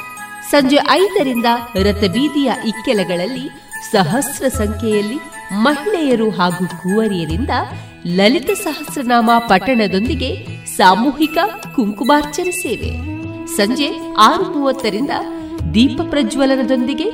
ಸಂಜೆ 0.51 0.77
ಐದರಿಂದ 0.91 1.45
ರಥಬೀದಿಯ 1.83 2.53
ಇಕ್ಕೆಲಗಳಲ್ಲಿ 2.67 3.51
ಸಹಸ್ರ 3.93 4.49
ಸಂಖ್ಯೆಯಲ್ಲಿ 4.49 5.19
ಮಹಿಳೆಯರು 5.53 6.31
ಹಾಗೂ 6.31 6.67
ಕುವರಿಯರಿಂದ 6.67 7.51
ಲಲಿತ 8.07 8.51
ಸಹಸ್ರನಾಮ 8.51 9.31
ಪಠಣದೊಂದಿಗೆ 9.39 10.47
ಸಾಮೂಹಿಕ 10.77 11.39
ಕುಂಕುಮಾರ್ಚನೆ 11.77 12.51
ಸೇವೆ. 12.51 12.91
ಸಂಜೆ 13.47 14.15
ಆರು 14.19 14.59
ಮೂವತ್ತರಿಂದ 14.59 15.11
ದೀಪ 15.75 16.01
ಪ್ರಜ್ವಲನದೊಂದಿಗೆ 16.11 17.11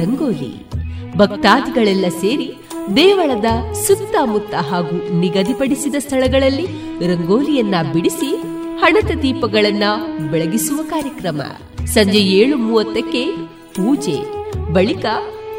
ರಂಗೋಲಿ. 0.00 0.70
ಭಕ್ತಾದಿಗಳೆಲ್ಲ 1.16 2.08
ಸೇರಿ 2.08 2.61
ದೇವಳದ 2.96 3.74
ಸುತ್ತಮುತ್ತ 3.74 4.54
ಹಾಗೂ 4.54 5.20
ನಿಗದಿಪಡಿಸಿದ 5.20 5.94
ಸ್ಥಳಗಳಲ್ಲಿ 5.98 6.66
ರಂಗೋಲಿಯನ್ನ 7.06 7.74
ಬಿಡಿಸಿ 7.92 8.36
ಹಣತ 8.78 9.10
ದೀಪಗಳನ್ನ 9.22 9.82
ಬೆಳಗಿಸುವ 10.30 10.82
ಕಾರ್ಯಕ್ರಮ. 10.82 11.40
ಸಂಜೆ 11.86 12.18
ಏಳು 12.18 12.56
ಮೂವತ್ತಕ್ಕೆ 12.56 13.36
ಪೂಜೆ, 13.76 14.16
ಬಳಿಕ 14.72 15.04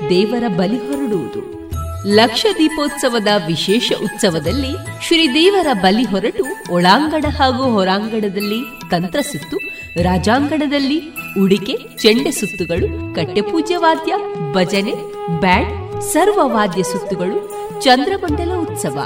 ದೇವರ 0.09 0.47
ಬಲಿ 0.47 0.77
ಹೊರಡುವುದು. 0.77 1.53
ಲಕ್ಷ 2.07 2.45
ದೀಪೋತ್ಸವದ 2.57 3.27
ವಿಶೇಷ 3.47 3.91
ಉತ್ಸವದಲ್ಲಿ 4.03 5.03
ಶ್ರೀದೇವರ 5.07 5.67
ಬಲಿ 5.73 6.03
ಹೊರಟು 6.03 6.73
ಒಳಾಂಗಣ 6.73 7.25
ಹಾಗೂ 7.29 7.63
ಹೊರಾಂಗಣದಲ್ಲಿ 7.63 8.89
ತಂತ್ರ 8.91 9.19
ಸುತ್ತು, 9.21 9.57
ರಾಜಾಂಗಣದಲ್ಲಿ 10.03 11.01
ಉಡಿಕೆ, 11.41 11.77
ಚೆಂಡೆ 11.97 12.31
ಸುತ್ತುಗಳು 12.31 13.15
ಕಟ್ಟೆಪೂಜ್ಯ 13.15 13.77
ವಾದ್ಯ, 13.77 14.13
ಭಜನೆ, 14.53 14.93
ಬ್ಯಾಂಡ್ 15.39 15.82
ಸರ್ವ 16.11 16.39
ವಾದ್ಯ 16.43 16.83
ಸುತ್ತುಗಳು 16.83 17.37
ಚಂದ್ರಮಂಡಲ 17.81 18.51
ಉತ್ಸವ. 18.55 18.97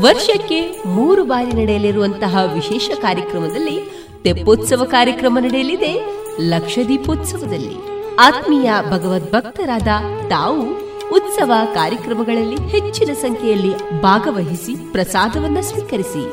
ವರ್ಷಕ್ಕೆ 0.00 0.82
ಮೂರು 0.86 1.24
ಬಾರಿ 1.24 1.52
ನಡೆಯಲಿರುವಂತಹ 1.52 2.52
ವಿಶೇಷ 2.54 2.90
ಕಾರ್ಯಕ್ರಮದಲ್ಲಿ 3.00 3.76
ತೆಪ್ಪೋತ್ಸವ 4.24 4.84
ಕಾರ್ಯಕ್ರಮ 4.84 5.38
ನಡೆಯಲಿದೆ. 5.40 5.92
ಲಕ್ಷ 6.40 6.78
ದೀಪೋತ್ಸವದಲ್ಲಿ 6.88 7.74
ಆತ್ಮೀಯ 8.20 8.70
ಭಗವದ್ಭಕ್ತರಾದ 8.90 9.88
ತಾವು 10.28 10.62
ಉತ್ಸವ 11.12 11.52
ಕಾರ್ಯಕ್ರಮಗಳಲ್ಲಿ 11.74 12.56
ಹೆಚ್ಚಿನ 12.56 13.12
ಸಂಖ್ಯೆಯಲ್ಲಿ 13.12 14.00
ಭಾಗವಹಿಸಿ 14.02 14.92
ಪ್ರಸಾದವನ್ನ 14.92 15.60
ಸ್ವೀಕರಿಸಿ 15.60 16.24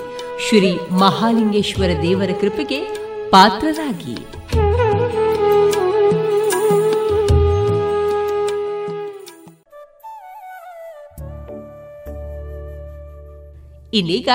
ಶ್ರೀ 0.50 0.80
ಮಹಾಲಿಂಗೇಶ್ವರ 0.92 1.90
ದೇವರ 2.02 2.30
ಕೃಪೆಗೆ 2.42 2.80
ಪಾತ್ರರಾಗಿ. 3.30 4.18
ಇನ್ನೀಗ 13.98 14.30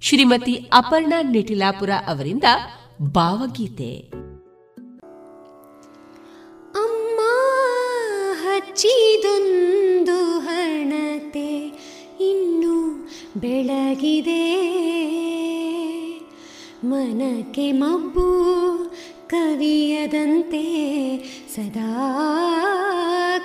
ಶ್ರೀಮತಿ 0.00 0.70
ಅಪರ್ಣಾ 0.72 1.22
ನಿಟಿಲಾಪುರ 1.22 1.90
ಅವರಿಂದ 2.06 2.44
ಭಾವಗೀತೆ. 3.02 3.96
ಅಮ್ಮ 6.70 7.20
ಹಚ್ಚಿದೊಂದು 8.42 10.38
ಹಣತೆ 10.38 11.50
ಇನ್ನು 12.20 13.08
ಬೆಳಗಿದೆ. 13.40 14.46
ಮನಕ್ಕೆ 16.84 17.72
ಮಬ್ಬು 17.72 18.46
ಕವಿಯದಂತೆ 19.28 20.64
ಸದಾ 21.54 22.22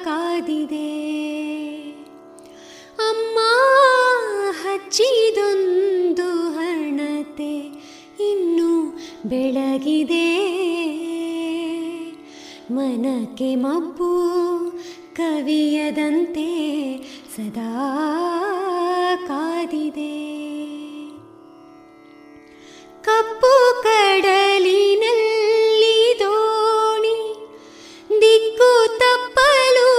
ಕಾದಿದೆ. 0.04 1.12
ಅಮ್ಮ 3.10 3.40
ಹಚ್ಚಿದೊಂದು 4.64 6.50
ಹಣತೆ 6.50 7.56
ಇನ್ನು 8.30 8.72
ಬೆಳಗಿದೆ. 9.30 10.28
ಮನಕ್ಕೆ 12.72 13.56
ಮಬ್ಬು 13.56 14.12
ಕವಿಯದಂತೆ 15.16 16.50
ಸದಾ 17.36 17.72
ಕಾದಿದೆ. 19.28 20.14
ಕಪ್ಪು 23.04 23.84
ಕಡಲಿನಲ್ಲಿ 23.84 25.40
ದೋಣಿ, 26.20 27.18
ದಿಕ್ಕು 28.22 28.98
ತಪ್ಪಲು 28.98 29.92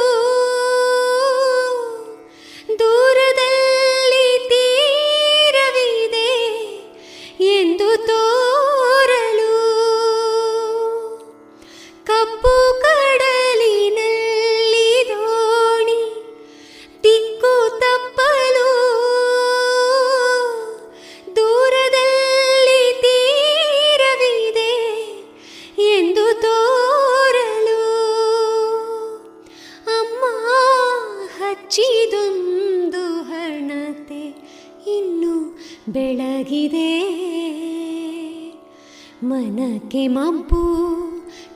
ಮನಕ್ಕೆ 39.63 40.09
ಮಬ್ಬು 40.09 40.61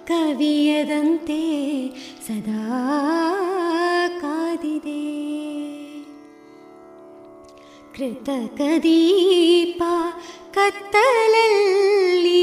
ಕವಿಯದಂತೆ 0.07 1.39
ಸದಾ 2.27 2.61
ಕಾದಿದೆ. 4.21 5.03
ಕೃತಕ 7.97 8.61
ದೀಪ 8.83 9.83
ಕತ್ತಲಲ್ಲಿ 10.55 12.43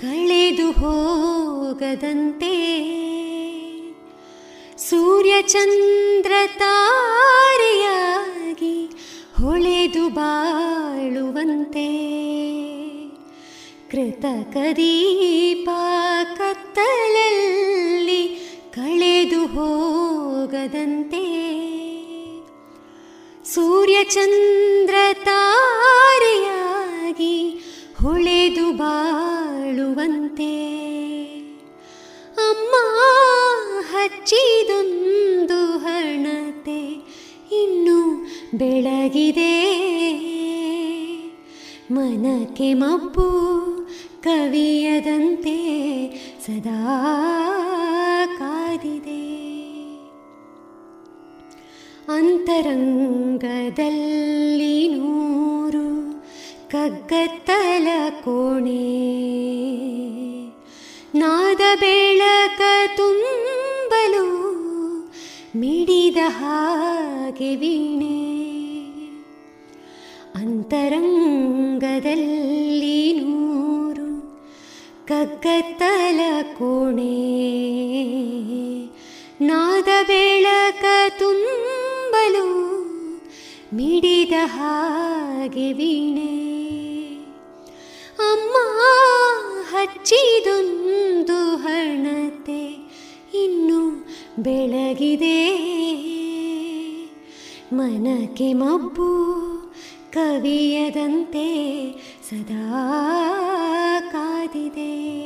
ಕಳೆದು 0.00 0.70
ಹೋಗದಂತೆ. 0.70 2.54
ಸೂರ್ಯ 4.76 5.42
ಚಂದ್ರ 5.42 6.32
ತಾರೆಯಾಗಿ 6.58 8.90
ಹೊಳೆದು 9.42 10.08
ಬಾಳುವಂತೆ. 10.08 11.88
ಕೃತಕ 13.90 14.56
ದೀಪ 14.76 15.68
ಕತ್ತಲಲ್ಲಿ 16.38 18.22
ಕಳೆದು 18.72 19.46
ಹೋಗದಂತೆ. 19.46 21.24
ಸೂರ್ಯಚಂದ್ರ 23.54 24.94
ತಾರೆಯಾಗಿ 25.24 27.60
ಹೊಳೆದು 28.02 28.72
ಬಾಳುವಂತೆ. 28.72 30.54
ಅಮ್ಮ 32.32 32.74
ಹಚ್ಚಿದೊಂದು 33.92 35.78
ಹಣತೆ 35.78 36.80
ಇನ್ನು 37.62 38.26
ಬೆಳಗಿದೆ. 38.58 39.54
ಮನಕ್ಕೆ 41.90 42.74
ಮಬ್ಬು 42.74 43.48
ಕವಿಯದಂತೆ 44.22 45.58
ಸದಾ 46.46 47.04
ಕಾದಿದೆ. 48.38 49.48
ಅಂತರಂಗದಲ್ಲಿ 52.12 54.88
ನೂರು 54.88 56.14
ಕಗ್ಗತ್ತಲ 56.70 57.88
ಕೋಣೆ. 58.24 59.08
ನಾದ 61.14 61.60
ಬೆಳಕ 61.80 62.60
ತುಂಬಲು 62.96 64.28
ಮಿಡಿದ 65.56 66.16
ಹಾಗೆ 66.26 67.56
ವೀಣೆ. 67.56 68.18
ಅಂತರಂಗದಲ್ಲಿ 70.34 73.20
ನೂರು 73.20 73.87
ಕಗ್ಗತ್ತಲ 75.08 76.20
ಕೋಣೆ. 76.42 77.38
ನಾದ 79.40 80.06
ಬೆಳಕ 80.06 80.84
ತುಂಬಲು 81.18 82.44
ಮಿಡಿದ 83.74 84.32
ಹಾಗೆ 84.44 85.72
ವೀಣೆ. 85.72 86.38
ಅಮ್ಮ 88.18 88.56
ಹಚ್ಚಿದೊಂದು 89.70 91.56
ಹಣತೆ 91.56 92.64
ಇನ್ನು 93.34 94.06
ಬೆಳಗಿದೆ. 94.42 95.68
ಮನಕ್ಕೆ 97.72 98.52
ಮಬ್ಬು 98.52 99.28
ಕವಿಯದಂತೆ 100.12 101.46
ಸದಾ 102.30 102.84
ಕಾದಿದೆ. 104.12 105.18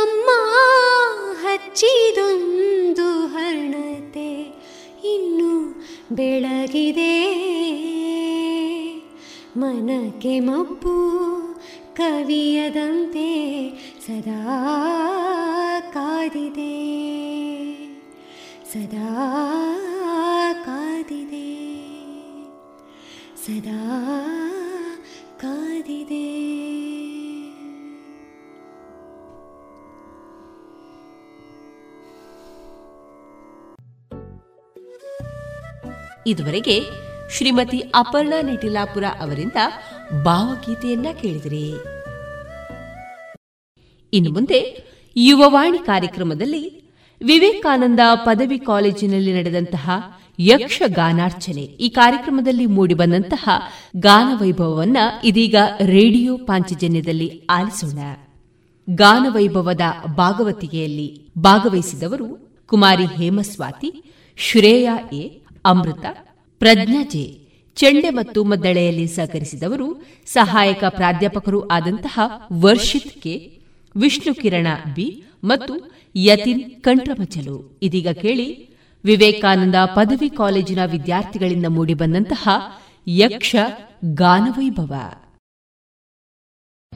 ಅಮ್ಮ 0.00 0.30
ಹಚ್ಚಿದೊಂದು 1.46 3.26
ಹಣತೆ 3.26 4.30
ಇನ್ನು 5.04 5.74
ಬೆಳಗಿದೆ. 6.12 7.42
ಮನಕ್ಕೆ 9.56 10.40
ಮಬ್ಬು 10.40 11.12
ಕವಿಯದಂತೆ 11.96 13.28
ಸದಾ 14.06 14.70
ಕಾದಿದೆ. 15.94 16.72
ಸದಾ 18.72 19.28
ಕಾದಿದೆ. 20.64 21.81
ಸದಾ 23.46 24.04
ಕಾದಿದೆ. 25.40 26.42
ಇದುವರೆಗೆ 36.26 36.80
ಶ್ರೀಮತಿ 37.30 37.78
ಅಪರ್ಣಾ 37.78 38.42
ನಿಟಿಲಾಪುರ 38.42 39.04
ಅವರಿಂದ 39.20 39.52
ಭಾವಗೀತೆಯನ್ನ 40.24 41.06
ಕೇಳಿದಿರಿ. 41.20 41.70
ಇನ್ನು 44.12 44.32
ಮುಂದೆ 44.32 44.84
ಯುವವಾಣಿ 45.16 45.78
ಕಾರ್ಯಕ್ರಮದಲ್ಲಿ 45.78 46.84
ವಿವೇಕಾನಂದ 47.24 48.00
ಪದವಿ 48.14 48.58
ಕಾಲೇಜಿನಲ್ಲಿ 48.58 49.34
ನಡೆದಂತಹ 49.34 49.90
ಯಕ್ಷ 50.46 50.82
ಗಾನಾರ್ಚನೆ 50.86 51.60
ಈ 51.60 51.88
ಕಾರ್ಯಕ್ರಮದಲ್ಲಿ 51.88 52.66
ಮೂಡಿಬಂದಂತಹ 52.66 53.48
ಗಾನವೈಭವವನ್ನ 53.96 54.96
ಇದೀಗ 55.24 55.56
ರೇಡಿಯೋ 55.80 56.36
ಪಾಂಚಜನ್ಯದಲ್ಲಿ 56.36 57.42
ಆಲಿಸೋಣ. 57.50 57.98
ಗಾನವೈಭವದ 58.94 59.80
ಭಾಗವತಿಗೆಯಲ್ಲಿ 60.16 61.28
ಭಾಗವಹಿಸಿದವರು 61.38 62.58
ಕುಮಾರಿ 62.66 63.06
ಹೇಮಸ್ವಾತಿ, 63.06 64.04
ಶ್ರೇಯಾ 64.36 64.98
ಎ, 65.12 65.28
ಅಮೃತ, 65.64 66.04
ಪ್ರಜ್ಞಾ 66.58 67.02
ಜೆ, 67.02 67.38
ಚೆಂಡೆ 67.76 68.10
ಮತ್ತು 68.10 68.44
ಮದ್ದಳೆಯಲ್ಲಿ 68.44 69.06
ಸಹಕರಿಸಿದವರು 69.06 70.04
ಸಹಾಯಕ 70.26 70.84
ಪ್ರಾಧ್ಯಾಪಕರು 70.88 71.68
ಆದಂತಹ 71.68 72.20
ವರ್ಷಿತ್ 72.52 73.22
ಕೆ, 73.22 73.58
ವಿಷ್ಣು 73.96 74.34
ಕಿರಣ 74.34 74.66
ಬಿ 74.94 75.24
ಮತ್ತು 75.44 75.74
ಯತಿನ್ 76.16 76.70
ಕಂಟ್ರಮಚಲು 76.80 77.78
ಇದೀಗ 77.82 78.08
ಕೇಳಿ 78.08 78.71
ವಿವೇಕಾನಂದ 79.04 79.74
ಪದವಿ 79.74 80.30
ಕಾಲೇಜಿನ 80.30 80.84
ವಿದ್ಯಾರ್ಥಿಗಳಿಂದ 80.84 81.66
ಮೂಡಿಬಂದಂತಹ 81.66 82.48
ಯಕ್ಷ 83.08 83.56
ಗಾನವೈಭವ. 84.14 84.94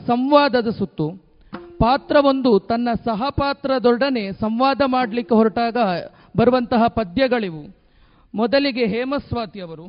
ಸಂವಾದದ 0.06 0.70
ಸುತ್ತು. 0.70 1.10
ಪಾತ್ರವೊಂದು 1.78 2.60
ತನ್ನ 2.60 2.88
ಸಹಪಾತ್ರದೊಡನೆ 3.04 4.32
ಸಂವಾದ 4.32 4.80
ಮಾಡಲಿಕ್ಕೆ 4.86 5.34
ಹೊರಟಾಗ 5.34 5.76
ಬರುವಂತಹ 6.36 6.86
ಪದ್ಯಗಳಿವು. 6.86 7.76
ಮೊದಲಿಗೆ 8.34 8.86
ಹೇಮಸ್ವಾತಿಯವರು 8.86 9.86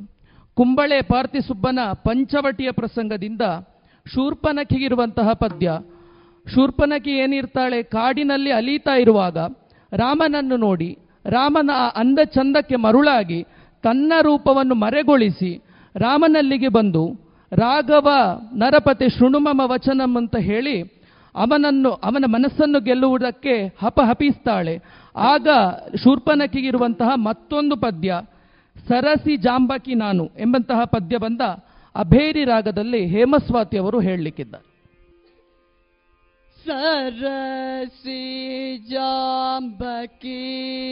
ಕುಂಬಳೆ 0.54 1.02
ಪಾರ್ಥಿಸುಬ್ಬನ 1.02 1.80
ಪಂಚವಟಿಯ 1.94 2.72
ಪ್ರಸಂಗದಿಂದ 2.72 3.42
ಶೂರ್ಪನಖಿಗಿರುವಂತಹ 4.14 5.34
ಪದ್ಯ. 5.34 5.80
ಶೂರ್ಪನಖಿ 6.54 7.12
ಏನಿರ್ತಾಳೆ, 7.12 7.84
ಕಾಡಿನಲ್ಲಿ 7.84 8.52
ಅಲೀತಾ 8.52 8.92
ಇರುವಾಗ 8.92 9.38
ರಾಮನನ್ನು 9.94 10.58
ನೋಡಿ 10.58 10.98
ರಾಮನ 11.26 11.70
ಆ 11.76 11.88
ಅಂದ 11.88 12.20
ಚಂದಕ್ಕೆ 12.26 12.76
ಮರುಳಾಗಿ 12.76 13.44
ತನ್ನ 13.84 14.14
ರೂಪವನ್ನು 14.22 14.76
ಮರೆಗೊಳಿಸಿ 14.76 15.64
ರಾಮನಲ್ಲಿಗೆ 15.96 16.68
ಬಂದು, 16.68 17.20
ರಾಘವ 17.52 18.08
ನರಪತಿ 18.54 19.10
ಶೃಣುಮಮ 19.10 19.62
ವಚನಂ 19.66 20.18
ಅಂತ 20.18 20.36
ಹೇಳಿ 20.36 20.82
ಅವನನ್ನು, 21.36 21.92
ಅವನ 21.92 22.24
ಮನಸ್ಸನ್ನು 22.28 22.80
ಗೆಲ್ಲುವುದಕ್ಕೆ 22.80 23.68
ಹಪಹಪಿಸ್ತಾಳೆ. 23.68 24.78
ಆಗ 25.16 25.48
ಶೂರ್ಪನಕಿಗಿರುವಂತಹ 26.04 27.12
ಮತ್ತೊಂದು 27.16 27.76
ಪದ್ಯ, 27.76 28.20
ಸರಸಿ 28.88 29.38
ಜಾಂಬಕಿ 29.38 29.96
ನಾನು 29.96 30.26
ಎಂಬಂತಹ 30.26 30.84
ಪದ್ಯ 30.84 31.18
ಬಂದ 31.18 31.42
ಅಭೇರಿ 31.96 32.44
ರಾಗದಲ್ಲಿ 32.44 33.06
ಹೇಮಸ್ವಾತಿ 33.06 33.78
ಅವರು 33.78 34.00
ಹೇಳಲಿಕ್ಕಿದ್ದಾರೆ. 34.00 34.77
ಸರಸಿ 36.68 38.22
ಜಾಂಬಕಿ 38.90 40.42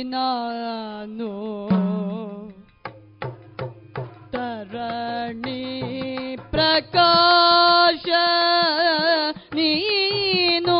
ನಾನು 0.09 1.31
ತರಣಿ 4.35 5.63
ಪ್ರಕಾಶ 6.51 8.09
ನೀನು 9.53 10.79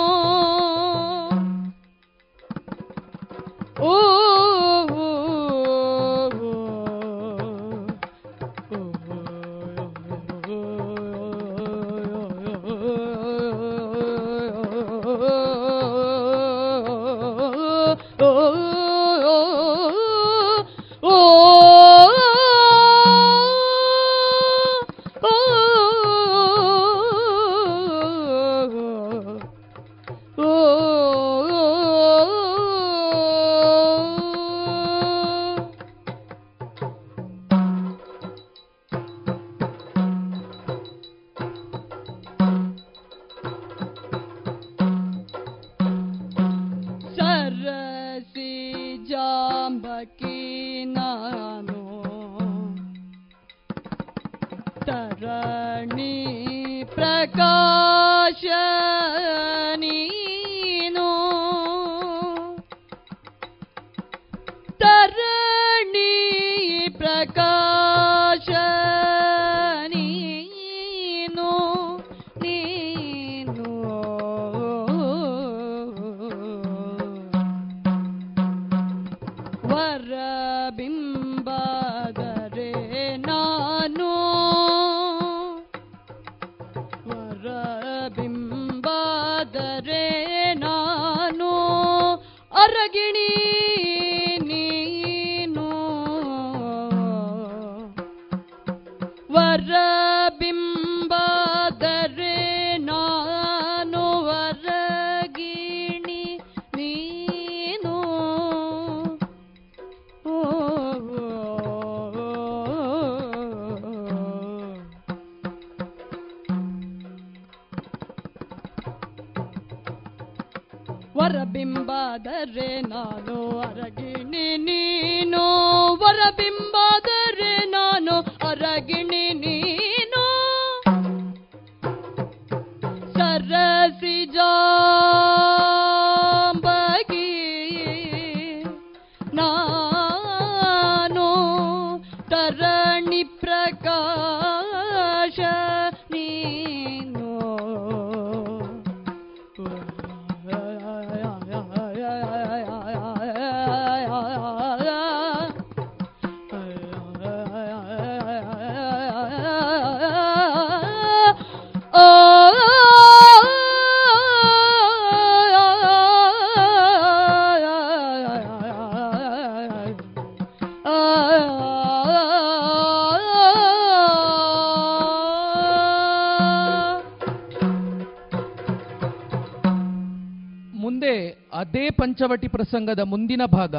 ಪ್ರಸಂಗದ 182.65 182.99
ಮುಂದಿನ 182.99 183.41
ಭಾಗ 183.45 183.75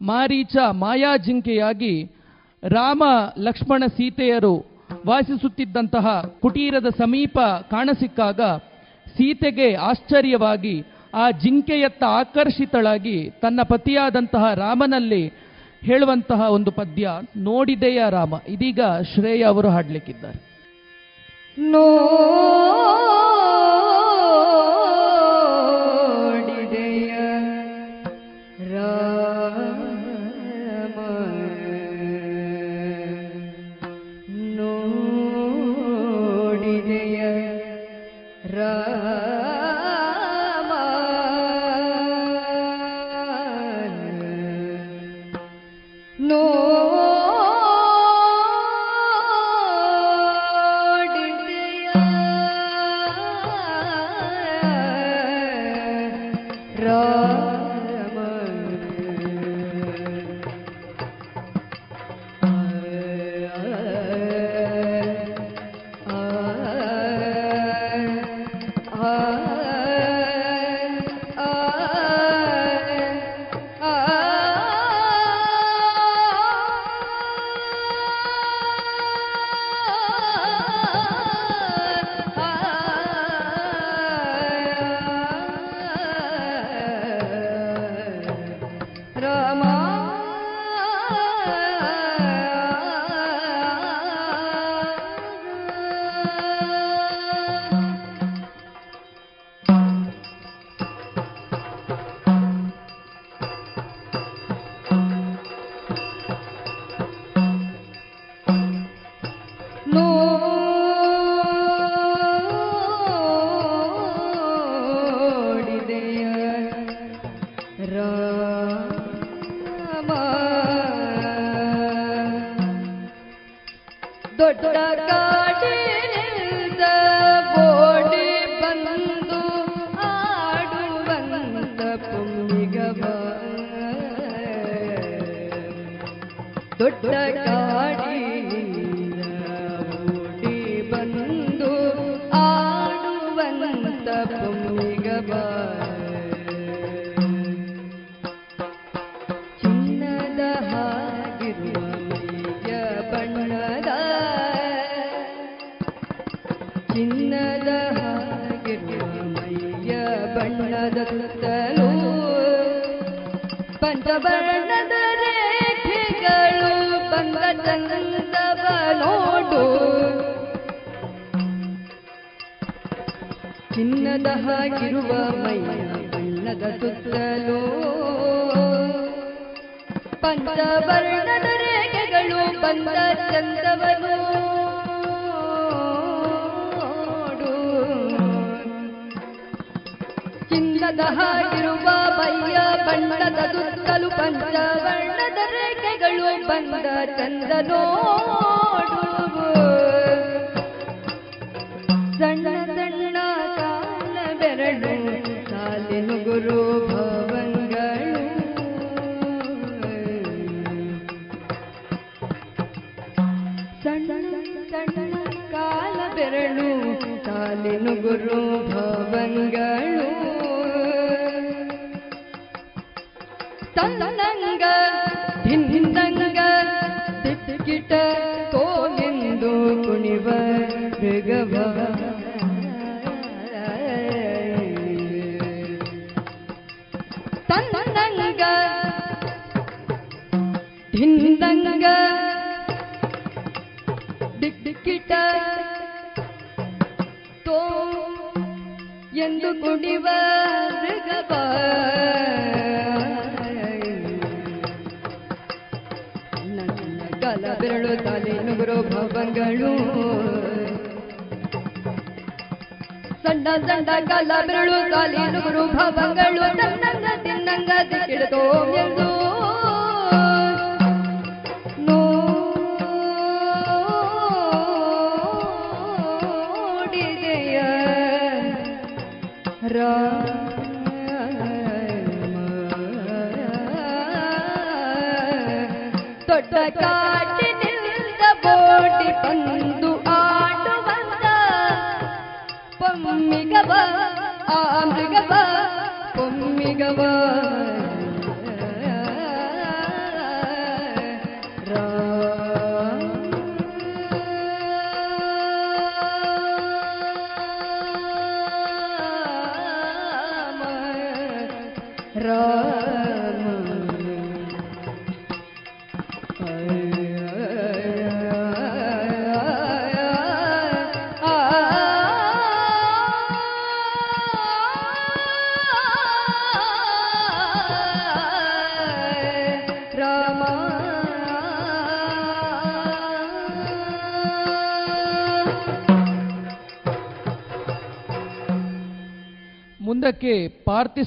ಮಾರೀಚ 0.00 0.56
ಮಾಯಾ 0.70 1.16
ಜಿಂಕೆಯಾಗಿ 1.16 2.04
ರಾಮ 2.62 3.02
ಲಕ್ಷ್ಮಣ 3.38 3.82
ಸೀತೆಯರು 3.86 4.52
ವಾಸಿಸುತ್ತಿದ್ದಂತಹ 5.06 6.06
ಕುಟೀರದ 6.40 6.86
ಸಮೀಪ 6.88 7.38
ಕಾಣಸಿಕ್ಕಾಗ 7.70 8.40
ಸೀತೆಗೆ 9.16 9.74
ಆಶ್ಚರ್ಯವಾಗಿ 9.74 10.84
ಆ 11.14 11.30
ಜಿಂಕೆಯತ್ತ 11.30 12.04
ಆಕರ್ಷಿತಳಾಗಿ 12.04 13.30
ತನ್ನ 13.42 13.62
ಪತಿಯಾದಂತಹ 13.62 14.54
ರಾಮನಲ್ಲಿ 14.54 15.28
ಹೇಳುವಂತಹ 15.82 16.40
ಒಂದು 16.40 16.70
ಪದ್ಯ, 16.70 17.10
ನೋಡಿದೆಯ 17.36 18.02
ರಾಮ? 18.10 18.34
ಇದೀಗ 18.48 18.80
ಶ್ರೇಯ 19.14 19.42
ಅವರು 19.44 19.68
ಹಾಡ್ಲಿಕ್ಕಿದ್ದಾರೆ. 19.68 20.54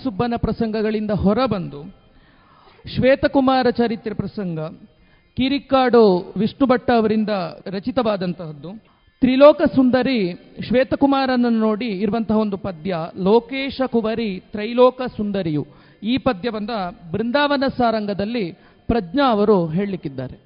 ಸುಬ್ಬನ 0.04 0.34
ಪ್ರಸಂಗಗಳಿಂದ 0.38 1.12
ಹೊರಬಂದು, 1.12 1.82
ಶ್ವೇತಕುಮಾರ 2.96 3.70
ಚರಿತ್ರೆ 3.70 4.14
ಪ್ರಸಂಗ 4.14 4.60
ಕಿರಿಕ್ಕಾಡು 5.38 6.34
ವಿಷ್ಣು 6.38 6.66
ಭಟ್ಟ 6.68 6.92
ಅವರಿಂದ 6.92 7.30
ರಚಿತವಾದಂತಹದ್ದು, 7.66 8.70
ತ್ರಿಲೋಕ 9.22 9.62
ಸುಂದರಿ 9.76 10.34
ಶ್ವೇತಕುಮಾರನನ್ನು 10.68 11.60
ನೋಡಿ 11.60 11.88
ಇರುವಂತಹ 11.88 12.38
ಒಂದು 12.38 12.58
ಪದ್ಯ, 12.58 12.96
ಲೋಕೇಶ 13.18 13.82
ಕುವರಿ 13.88 14.40
ತ್ರೈಲೋಕ 14.52 15.02
ಸುಂದರಿಯು. 15.18 15.64
ಈ 16.04 16.18
ಪದ್ಯವನ್ನು 16.18 17.12
ಬೃಂದಾವನ 17.12 17.64
ಸಾರಂಗದಲ್ಲಿ 17.78 18.52
ಪ್ರಜ್ಞಾ 18.88 19.26
ಅವರು 19.32 19.68
ಹೇಳಲಿಕ್ಕಿದ್ದಾರೆ. 19.68 20.38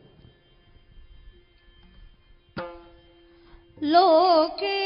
ಲೋಕೇ 3.84 4.78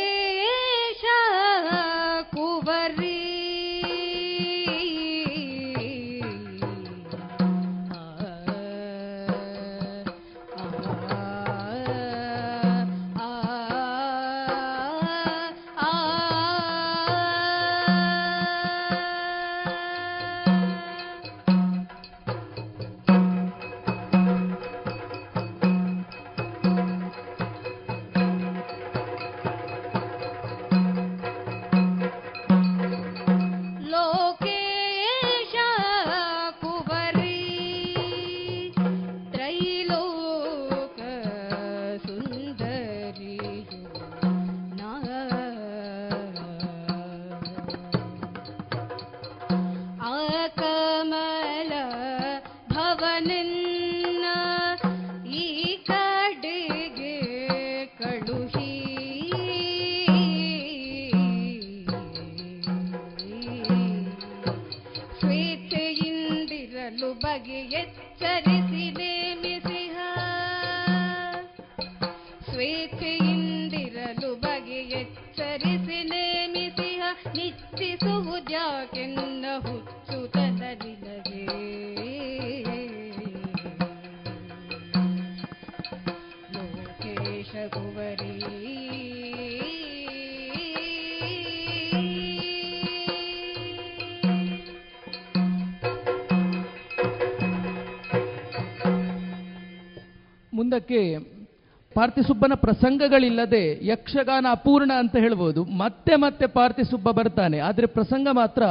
ಮುಂದಕ್ಕೆ 100.85 101.93
ಪಾರ್ಥಿಸುಬ್ಬನ 101.95 102.53
ಪ್ರಸಂಗಗಳಿಲ್ಲದೆ 102.55 103.85
ಯಕ್ಷಗಾನ 103.87 104.45
ಅಪೂರ್ಣ 104.51 104.91
ಅಂತ 104.93 105.15
ಹೇಳ್ಬೋದು. 105.15 105.63
ಮತ್ತೆ 105.63 106.15
ಮತ್ತೆ 106.15 106.47
ಪಾರ್ಥಿಸುಬ್ಬ 106.47 107.11
ಬರ್ತಾನೆ. 107.11 107.59
ಆದರೆ 107.59 107.85
ಪ್ರಸಂಗ 107.85 108.27
ಮಾತ್ರ 108.31 108.63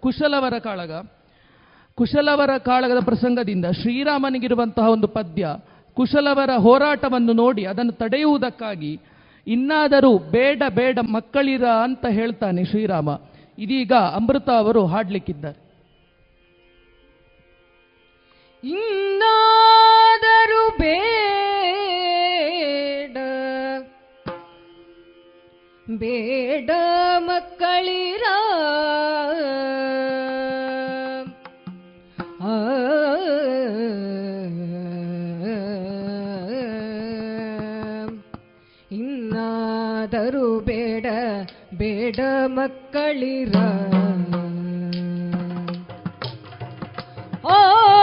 ಕುಶಲವರ 0.00 0.58
ಕಾಳಗ. 0.58 0.92
ಕುಶಲವರ 1.94 2.58
ಕಾಳಗದ 2.58 3.04
ಪ್ರಸಂಗದಿಂದ 3.04 3.66
ಶ್ರೀರಾಮನಿಗಿರುವಂತಹ 3.82 4.88
ಒಂದು 4.88 5.08
ಪದ್ಯ, 5.08 5.48
ಕುಶಲವರ 5.94 6.50
ಹೋರಾಟವನ್ನು 6.56 7.32
ನೋಡಿ 7.32 7.64
ಅದನ್ನು 7.64 7.92
ತಡೆಯುವುದಕ್ಕಾಗಿ 7.92 9.00
ಇನ್ನಾದರೂ 9.46 10.18
ಬೇಡ 10.18 10.62
ಬೇಡ 10.68 10.98
ಮಕ್ಕಳಿರ 11.12 11.64
ಅಂತ 11.64 12.06
ಹೇಳ್ತಾನೆ 12.06 12.64
ಶ್ರೀರಾಮ. 12.64 13.08
ಇದೀಗ 13.58 13.92
ಅಮೃತ 13.92 14.50
ಅವರು 14.50 14.86
ಹಾಡ್ಲಿಕ್ಕಿದ್ದಾರೆ. 14.86 15.58
ಇನ್ನಾದರೂ 18.64 20.62
ಬೇಡ 20.78 21.11
ಬೇಡ 25.98 26.70
ಮಕ್ಕಳಿರ. 27.18 28.22
ಇನ್ನಾದರೂ 38.92 40.60
ಬೇಡ 40.60 41.06
ಬೇಡ 41.74 42.20
ಮಕ್ಕಳಿರ. 42.46 43.54
ಓಂ 47.44 48.01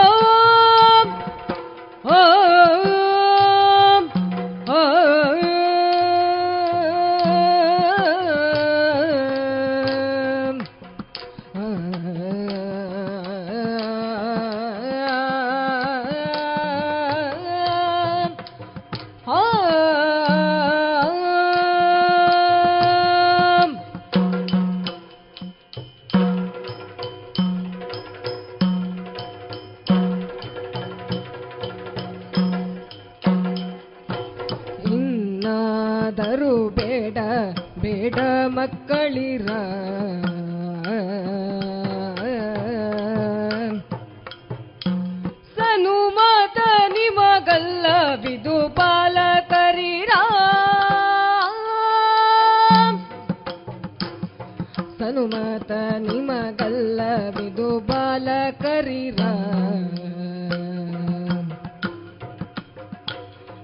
ಬಾಲಕರಿರ 58.90 59.20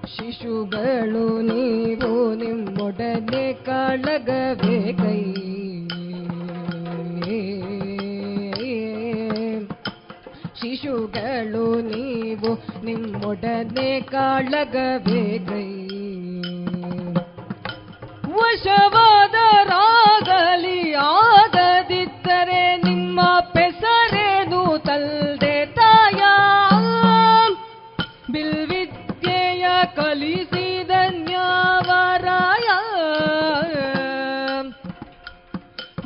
ಶಿಶುಗಳು 0.05 1.41
ನೀವು 1.41 2.33
ನಿಮ್ಮೊಡನೆ 2.33 3.53
ಕಾಳಗಬೇಕೈ. 3.53 5.21
ಶಿಶುಗಳು 10.59 11.81
ನೀವು 11.81 12.85
ನಿಮ್ಮೊಡನೆ 12.85 14.01
ಕಾಳಗಬೇಕೈ. 14.01 15.67
ವಶವಾದರಾಗಲಿ 18.29 20.93
ಆಗದಿದ್ದರೆ 20.93 21.44
ಕಲಿಸಿದ 29.95 30.91
ನ್ಯಾವರಾಯ 31.09 32.67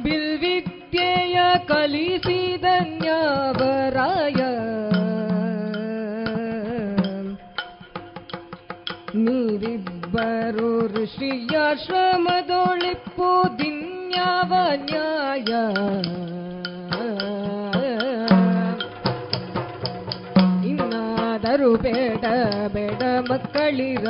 ಬಿಲ್ವಿದ್ಯೆಯ 0.03 1.37
ಕಲಿಸಿದ 1.67 2.65
ನ್ಯಾವರಾಯ 2.81 4.41
ನೀವಿಬ್ಬರು 9.15 10.87
ಋಷಿಯಾಶ್ರಮದೊಳಿಪ್ಪು 10.87 13.59
ದಿನ್ಯಾವ 13.59 14.51
ನ್ಯಾಯ. 14.75 15.51
ಇನ್ನಾದರೂ 21.59 21.71
ಬೇಡ 21.77 22.25
ಬೇಡ 22.73 23.01
ಮಕ್ಕಳಿರ 23.29 24.07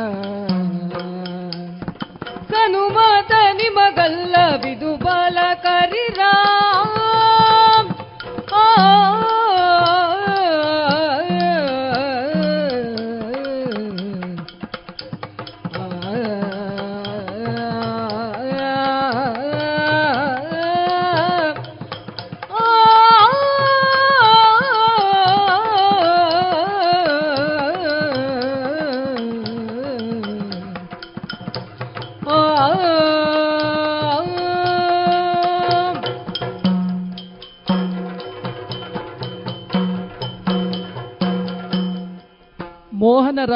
ಸನುಮಾತ 2.51 3.31
ನಿಮಗಲ್ಲ 3.57 4.35
ಬಿದು 4.63 4.91
ಬಾಲಕರಿರ 4.97 6.21
ಆ 8.53 8.65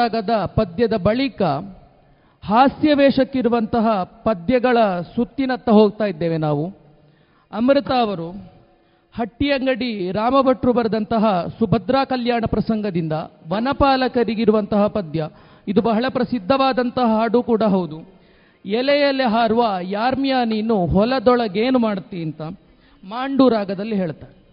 ಮೋಹನ 0.04 0.44
ಪದ್ಯದ 0.44 0.96
ಬಳಿಕ 0.96 1.42
ಹಾಸ್ಯವೇಷಕ್ಕಿರುವಂತಹ 2.44 4.02
ಪದ್ಯಗಳ 4.02 4.78
ಸುತ್ತಿನತ್ತ 5.00 5.68
ಹೋಗ್ತಾ 5.68 6.04
ಇದ್ದೇವೆ 6.04 6.36
ನಾವು. 6.36 6.70
ಅಮೃತ 7.52 7.90
ಅವರು 7.90 8.30
ಹಟ್ಟಿಯಂಗಡಿ 9.16 10.12
ರಾಮಭಟ್ರು 10.12 10.72
ಬರೆದಂತಹ 10.72 11.46
ಸುಭದ್ರಾ 11.58 12.04
ಕಲ್ಯಾಣ 12.04 12.44
ಪ್ರಸಂಗದಿಂದ 12.46 13.12
ವನಪಾಲಕರಿಗಿರುವಂತಹ 13.48 14.86
ಪದ್ಯ. 14.86 15.28
ಇದು 15.68 15.82
ಬಹಳ 15.82 16.04
ಪ್ರಸಿದ್ಧವಾದಂತಹ 16.08 17.02
ಹಾಡು 17.02 17.42
ಕೂಡ 17.42 17.62
ಹೌದು. 17.62 18.14
ಎಲೆ 18.66 19.00
ಎಲೆ 19.00 19.24
ಹಾರುವ 19.24 19.66
ಯಾರ್ಮಿಯಾ 19.82 20.44
ನೀನು 20.44 20.86
ಹೊಲದೊಳಗೇನು 20.86 21.78
ಮಾಡ್ತಿ 21.78 22.22
ಅಂತ 22.22 22.42
ಮಾಂಡು 23.04 23.48
ರಾಗದಲ್ಲಿ 23.48 23.96
ಹೇಳ್ತಾರೆ. 23.96 24.43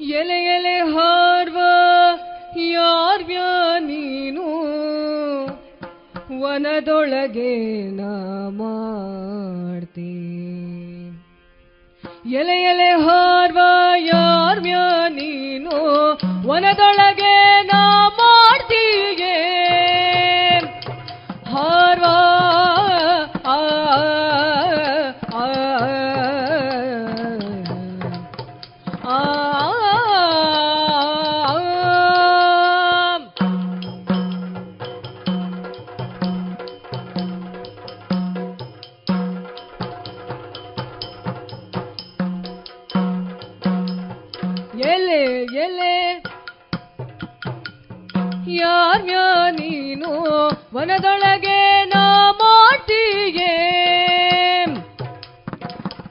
ಎಲೆ 0.00 0.44
ಎಲೆ 0.44 0.78
ಹಾರ್ವ 0.78 1.58
ಯಾರ್ವ್ಯ 2.56 3.38
ನೀನು? 3.78 4.46
ವನದೊಳಗೆ 6.40 7.90
ಮಾಡ್ತಿ 8.50 10.12
ಎಲೆ 12.34 12.62
ಎಲೆ 12.62 12.90
ಹಾರ್ವ 12.90 13.58
ಯಾರ್ವ್ಯ 13.96 14.74
ನೀನು? 15.08 15.70
ವನದೊಳಗೆ 16.48 17.62
ನಾ 17.62 18.08
ಮಾಡ್ತೀಯೇ? 18.08 19.49
ನೀನು 50.00 50.10
ವನದೊಳಗೆ 50.74 51.56
ನಾ 51.90 52.02
ಮಾಟಿಗೆ 52.38 53.50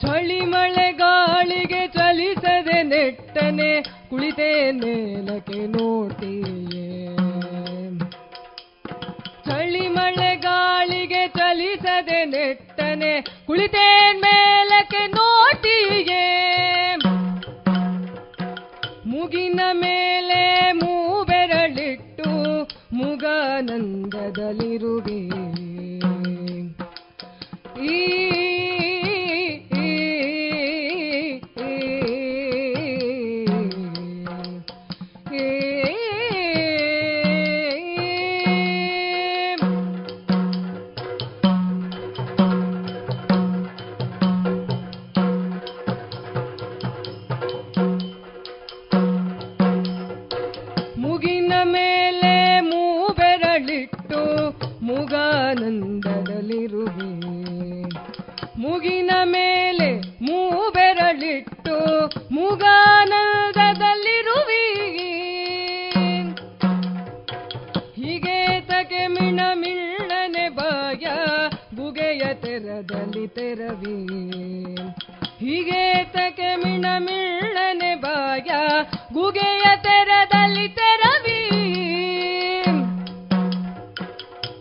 ಚಳಿ 0.03 0.39
ಮಳೆ 0.51 0.85
ಗಾಳಿಗೆ 0.99 1.81
ಚಲಿಸದೆ 1.95 2.77
ನೆಟ್ಟನೆ 2.91 3.71
ಕುಳಿತೆ 4.09 4.49
ನೆಲಕ್ಕೆ 4.79 5.61
ನೋಡ್ತೀಯೇ 5.73 6.85
ಚಳಿ 9.47 9.85
ಮಳೆ 9.97 10.31
ಗಾಳಿಗೆ 10.45 11.23
ಚಲಿಸದೆ 11.37 12.21
ನೆಟ್ಟನೆ 12.35 13.13
ಕುಳಿತೆ 13.47 13.87
ಮೇಲಕ್ಕೆ 14.23 15.03
ನೋಡ್ತೀಯೇ 15.17 16.23
ಮುಗಿನ 19.11 19.61
ಮೇಲೆ 19.81 20.41
ಮೂಬೆರಳಿಟ್ಟು 20.81 21.18
ಮುಗಾನಂದದಲ್ಲಿರುವೆ. 22.99 25.19
ಈ 27.85 27.87
ತೆರವಿ. 73.35 73.97
ಮಿಣ 76.55 76.85
ಮಿಳನೆ 76.97 77.95
ಬಾಯ 77.95 78.49
ಗುಗೆಯ 79.13 79.65
ತೆರದಲ್ಲಿ 79.75 80.67
ತೆರವಿ. 80.69 81.41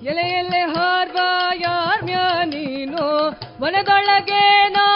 ಎಲೆ 0.07 0.27
ಎಲೆ 0.31 0.61
ಹಾರ್ವ 0.61 1.19
ಯಾರ್ಮ್ಯ 1.61 2.17
ನೀನು 2.45 3.31
ಮನದೊಳಗೆ 3.63 4.69
ನಾ 4.69 4.88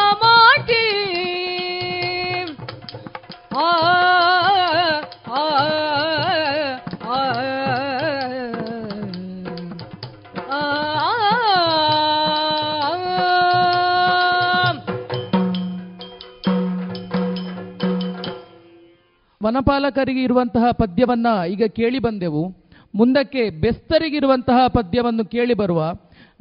ವನಪಾಲಕರಿಗೆ 19.53 20.23
ಇರುವಂತಹ 20.23 20.70
ಪದ್ಯವನ್ನ 20.70 21.27
ಈಗ 21.49 21.62
ಕೇಳಿ 21.65 21.99
ಬಂದೆವು. 21.99 22.55
ಮುಂದಕ್ಕೆ 22.95 23.51
ಬೆಸ್ತರಿಗಿರುವಂತಹ 23.51 24.66
ಪದ್ಯವನ್ನು 24.66 25.24
ಕೇಳಿ 25.24 25.55
ಬರುವ 25.55 25.95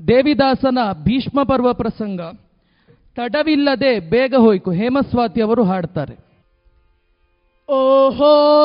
ದೇವಿದಾಸನ 0.07 0.77
ಭೀಷ್ಮ 1.03 1.43
ಪರ್ವ 1.43 1.73
ಪ್ರಸಂಗ. 1.73 2.21
ತಡವಿಲ್ಲದೆ 3.15 3.99
ಬೇಗ 3.99 4.35
ಹೋಯ್ಕು 4.35 4.71
ಹೇಮಸ್ವಾತಿ 4.71 5.41
ಅವರು 5.41 5.63
ಹಾಡ್ತಾರೆ. 5.63 6.15
ಓಹೋ 7.69 8.57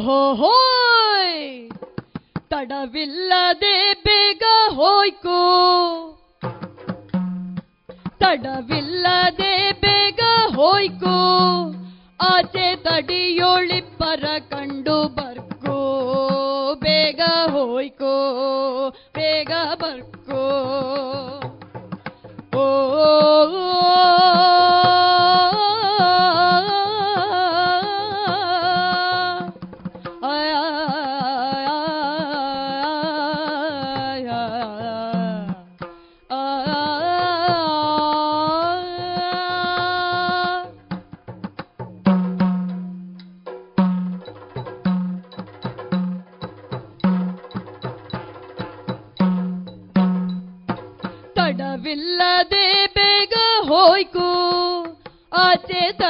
ಹೋಯ್! 0.00 1.70
ತಡವಿಲ್ಲದೆ 2.40 3.94
ಬೇಗ 3.94 4.42
ಹೋಯ್ಕು. 4.68 5.38
ತಡವಿಲ್ಲದೆ 8.18 9.72
ಬೇಗ 9.72 10.20
ಹೋಯ್ಕು. 10.54 11.16
ಆಚೆ 12.20 12.76
ತಡಿಯೋಳಿಪ್ಪರ 12.76 14.24
ಕಂಡು 14.38 15.08
ಬರ್ಕೋ 15.08 15.27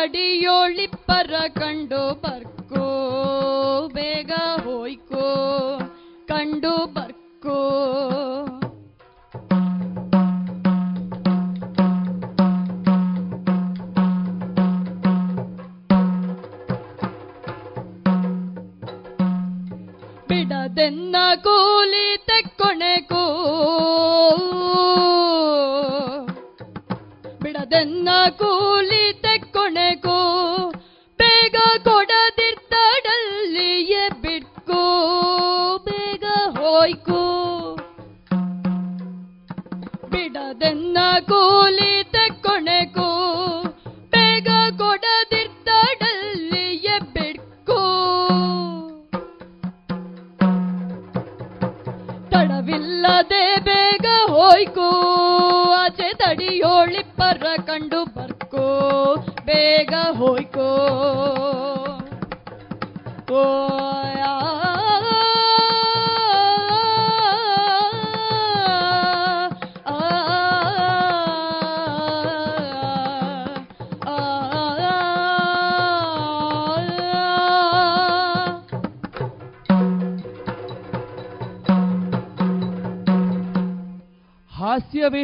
ಆಚೆ 0.09 0.15
ತಡಿಯೋಳಿಪ್ಪರ 0.15 1.35
ಕಂಡು 1.57 2.01
ಬರ್ಕೋ 2.15 2.38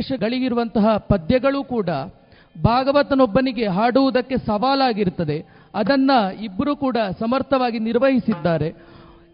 ಹಾಸ್ಯವೇಷಗಳಿಗಿರುವಂತಹ 0.05 0.97
ಪದ್ಯಗಳು 0.97 1.65
ಕೂಡ 1.65 1.91
ಭಾಗವತನೊಬ್ಬನಿಗೆ 2.65 3.67
ಹಾಡುವುದಕ್ಕೆ 3.67 4.37
ಸವಾಲಾಗಿರುತ್ತದೆ. 4.47 5.39
ಅದನ್ನ 5.75 6.11
ಇಬ್ಬರು 6.43 6.77
ಕೂಡ 6.77 6.97
ಸಮರ್ಥವಾಗಿ 7.21 7.79
ನಿರ್ವಹಿಸಿದ್ದಾರೆ. 7.79 8.69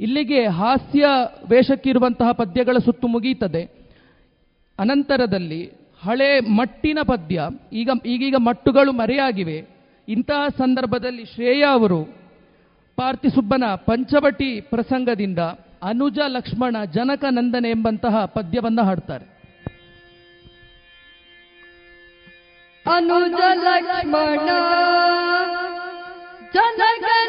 ಇಲ್ಲಿಗೆ 0.01 0.47
ಹಾಸ್ಯ 0.47 1.07
ವೇಷಕ್ಕಿರುವಂತಹ 1.51 2.31
ಪದ್ಯಗಳ 2.33 2.77
ಸುತ್ತು 2.85 3.07
ಮುಗಿಯುತ್ತದೆ 3.09 3.63
ಅನಂತರದಲ್ಲಿ 4.79 5.63
ಹಳೆ 6.05 6.41
ಮಟ್ಟಿನ 6.41 6.99
ಪದ್ಯ, 7.03 7.49
ಈಗ 7.73 7.91
ಈಗೀಗ 8.07 8.37
ಮಟ್ಟುಗಳು 8.39 8.93
ಮರೆಯಾಗಿವೆ. 8.93 9.59
ಇಂತಹ 10.09 10.49
ಸಂದರ್ಭದಲ್ಲಿ 10.59 11.25
ಶ್ರೇಯಾ 11.25 11.69
ಅವರು 11.73 12.01
ಪಾರ್ಥಿಸುಬ್ಬನ 12.97 13.65
ಪಂಚವಟಿ 13.75 14.61
ಪ್ರಸಂಗದಿಂದ 14.61 15.39
ಅನುಜ 15.83 16.19
ಲಕ್ಷ್ಮಣ 16.27 16.77
ಜನಕ 16.93 17.25
ನಂದನೆ 17.31 17.69
ಎಂಬಂತಹ 17.71 18.25
ಪದ್ಯವನ್ನು 18.25 18.83
ಹಾಡ್ತಾರೆ. 18.85 19.40
ಅನುಜ 22.87 23.41
ಲಕ್ಷ್ಮಣ 23.65 24.49
ಜನಗಣದನೆ 26.55 27.20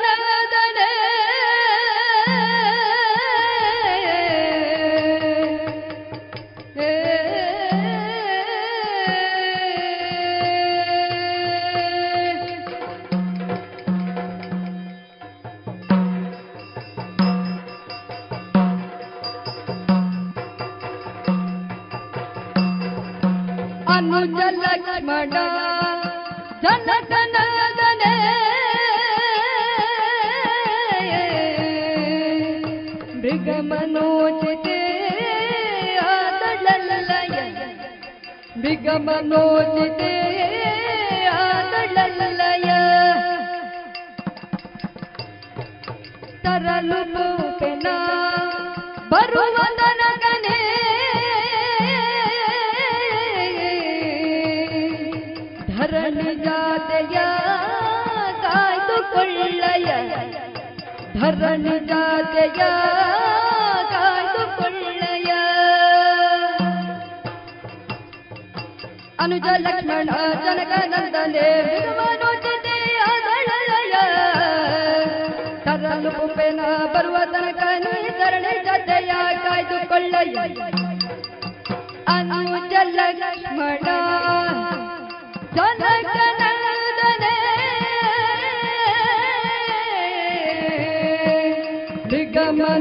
अनुज 24.01 24.37
लक्ष्मण 24.61 25.33
धन 26.61 26.87
धन 27.09 27.35
धने। 27.77 28.13
मृग 33.21 33.49
मनोजते 33.67 34.79
आदललय 36.05 37.35
मृग 38.63 38.87
मनोजते 39.05 40.13
आदललय 41.35 42.67
तरलु 46.45 47.01
पेना 47.61 47.95
बरुवदना 49.11 50.10
ಧರಣಿ 56.11 56.31
ಜಾತೆಯ 56.39 57.17
ಕಾಯ್ದುಕೊಳ್ಳಯ 63.93 65.29
ಅನುಜ 69.19 69.47
ಲಕ್ಷ್ಮಣ 69.57 70.09
ಜನಕ 70.45 70.73
ನಂದನೆ 70.93 71.47
ಮನೋಜತೆ 71.99 72.75
ಅದಳಯ 73.07 73.95
ತರಲು 75.65 76.11
ಪುಪ್ಪೆನ 76.11 76.61
ಬರುವ 76.95 77.17
ತನಕ 77.33 77.63
ನೀ 77.83 77.93
ಧರಣಿ 78.19 78.55
ಜಾತೆಯ 78.65 79.11
ಕಾಯ್ದುಕೊಳ್ಳಯ 79.45 80.35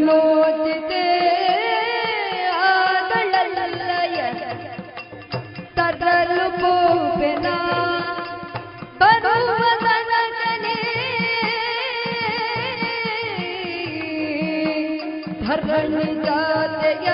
ಮೃಗಮನೋಚಿತೆ 0.02 1.02
ಆದಳಲ್ಲಯ 2.62 4.18
ತರಲು 5.78 6.47
ಪೂಪೆನ 6.59 7.47
ಬರುವ 9.01 9.51
ತನಕನೇ 9.85 10.77
ಧರಣಿ 15.44 16.09
ಜಾತೆಯ 16.27 17.09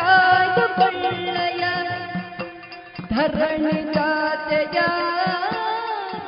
ಕಾಯ್ದುಕೊಳ್ಳಯ 0.00 1.64
ಧರಣಿ 3.12 3.78
ಜಾತೆಯ 3.94 4.78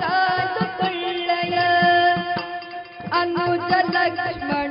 ಕಾದುಕೊಳ್ಳಯ 0.02 1.58
ಅನುಜ 3.12 3.72
ಲಕ್ಷ್ಮಣ 3.96 4.65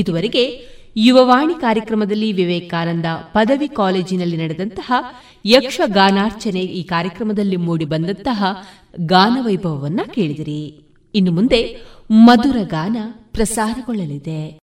ಇದುವರೆಗೆ 0.00 0.66
ಯುವವಾಣಿ 0.96 1.60
ಕಾರ್ಯಕ್ರಮದಲ್ಲಿ 1.60 2.32
ವಿವೇಕಾನಂದ 2.32 3.04
ಪದವಿ 3.32 3.68
ಕಾಲೇಜಿನಲ್ಲಿ 3.68 4.36
ನಡೆದಂತಹ 4.36 4.92
ಯಕ್ಷಗಾನಾರ್ಚನೆ 5.46 6.60
ಈ 6.60 6.82
ಕಾರ್ಯಕ್ರಮದಲ್ಲಿ 6.82 7.56
ಮೂಡಿಬಂದಂತಹ 7.56 8.44
ಗಾನವೈಭವವನ್ನ 9.00 10.00
ಕೇಳಿದಿರಿ. 10.14 10.84
ಇನ್ನು 11.14 11.32
ಮುಂದೆ 11.32 11.80
ಮಧುರ 12.10 12.56
ಗಾನ 12.66 12.96
ಪ್ರಸಾರಗೊಳ್ಳಲಿದೆ. 13.32 14.59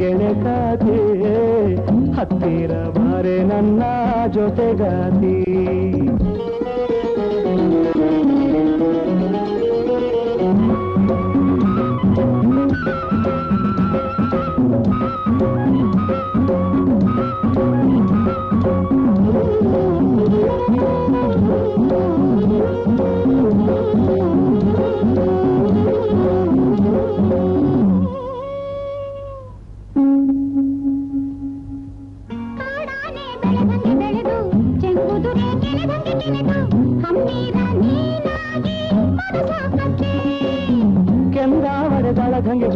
ಗೆಳೆಕಾತಿ 0.00 0.98
ಹತ್ತಿರ 2.16 2.72
ಬಾರೆ 2.96 3.36
ನನ್ನ 3.44 3.82
ಜೊತೆಗಾತಿ 4.28 5.34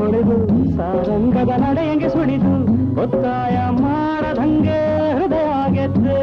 ಹೊಡೆದು 0.05 0.37
ಸಾರಂಗದ 0.77 1.53
ನಡೆಯಂಗೆ 1.61 2.09
ಸುಳಿದು 2.09 2.53
ಒತ್ತಾಯ 3.03 3.57
ಮಾಡದಂಗೆ 3.71 4.81
ಹೃದಯ 5.13 5.53
ಗೆದ್ದೆ. 5.73 6.19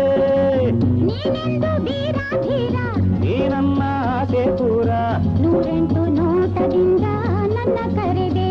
ನೀನನ್ನ 3.24 3.82
ಆಸೆ 4.18 4.44
ಪೂರ. 4.58 4.90
ನೂರೆಂಟು 5.41 6.03
ನೋಟದಿಂದ 6.18 7.06
ನನ್ನ 7.56 7.78
ಕರೆದೆ. 7.98 8.49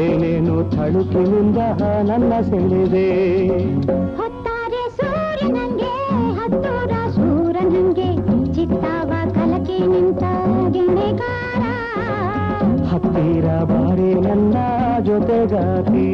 ಏನೇನು 0.00 0.56
ತಳುಕಿನಿಂದ 0.76 1.56
ನನ್ನ 2.02 2.32
ಸೆಳೆದೆ. 2.40 3.08
ಹೊತ್ತಾರೆ 4.16 4.82
ಸೂರ್ಯ 4.96 5.46
ನಂಗೆ 5.52 5.94
ಹತ್ತೂರ 6.40 6.92
ಸೂರ 7.10 7.56
ನಂಗೆ 7.68 8.10
ಚಿತ್ತಾವ 8.54 9.12
ಕಲಕಿ 9.34 9.78
ನಿಂತ 9.86 10.24
ಗೆಣೆಗಾರ 10.70 11.62
ಇರಬಾರಿ 13.32 14.10
ನನ್ನ 14.20 14.56
ಜೊತೆಗಾತಿ 15.00 16.06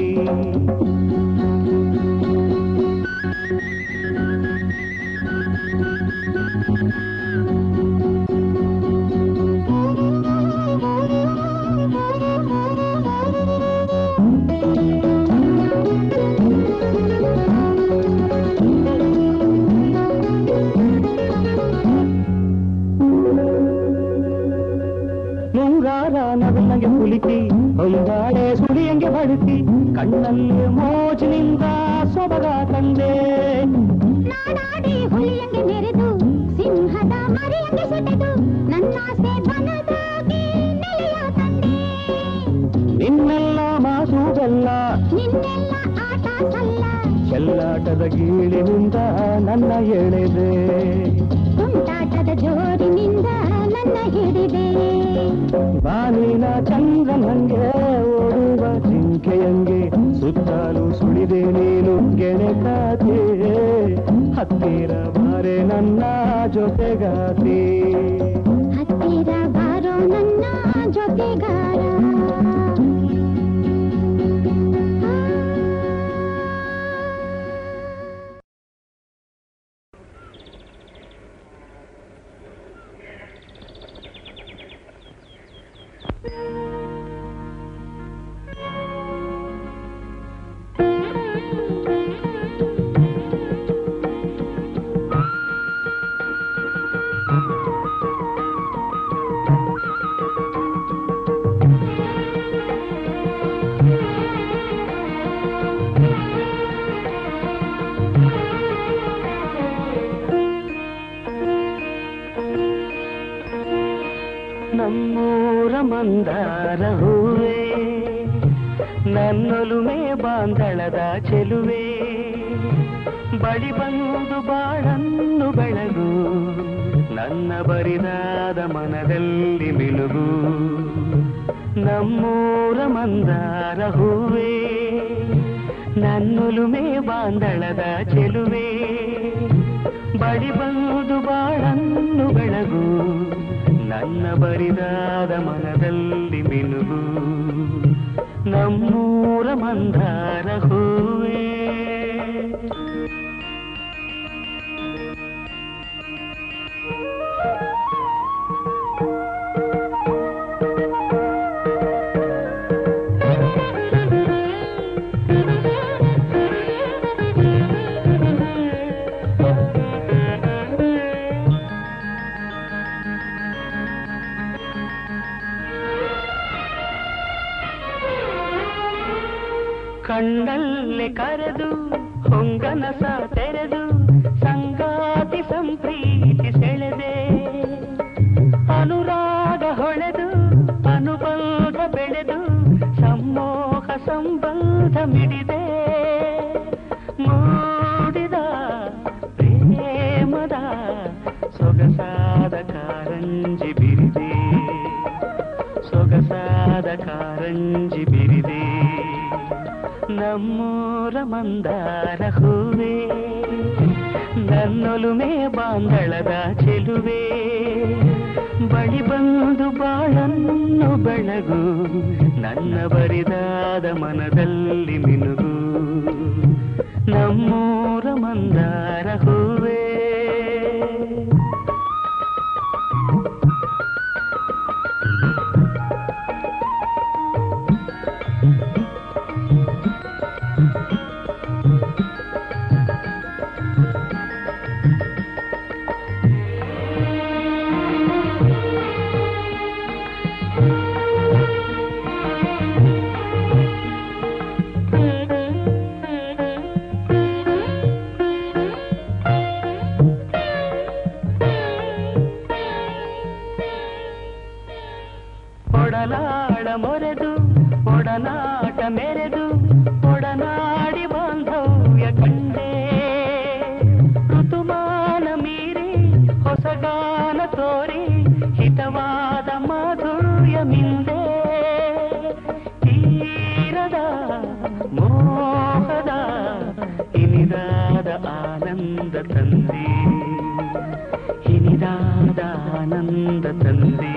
ಆನಂದ 293.26 293.48
ತಂದೆ, 293.60 294.10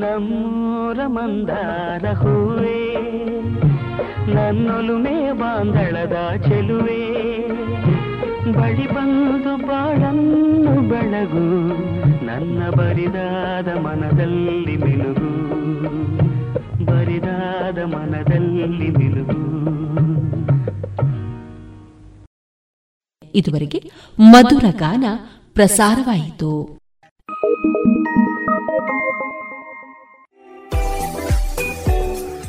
ನಮ್ಮೂರ 0.00 0.98
ಮಂದಾರ 1.14 2.04
ಹೂವೆ 2.20 2.80
ನನ್ನೊಲುಮೆ 4.36 5.14
ಬಾಂಧಳದ 5.40 6.16
ಚೆಲುವೆ, 6.46 6.98
ಬಳಿ 8.58 8.86
ಬಂದು 8.94 9.52
ಬಾಳನ್ನು 9.68 10.74
ಬೆಳಗು, 10.90 11.46
ನನ್ನ 12.28 12.60
ಬರಿದಾದ 12.78 13.68
ಮನದಲ್ಲಿ 13.86 14.76
ಮಿಲುಗು 14.84 15.32
ಬರಿದಾದ 16.90 17.78
ಮನದಲ್ಲಿ 17.96 18.90
ಮಿಲುಗು 19.00 19.42
ಇದುವರೆಗೆ 23.34 23.80
ಮಧುರ 24.18 24.66
ಗಾನ 24.82 25.04
ಪ್ರಸಾರವಾಯಿತು. 25.56 26.50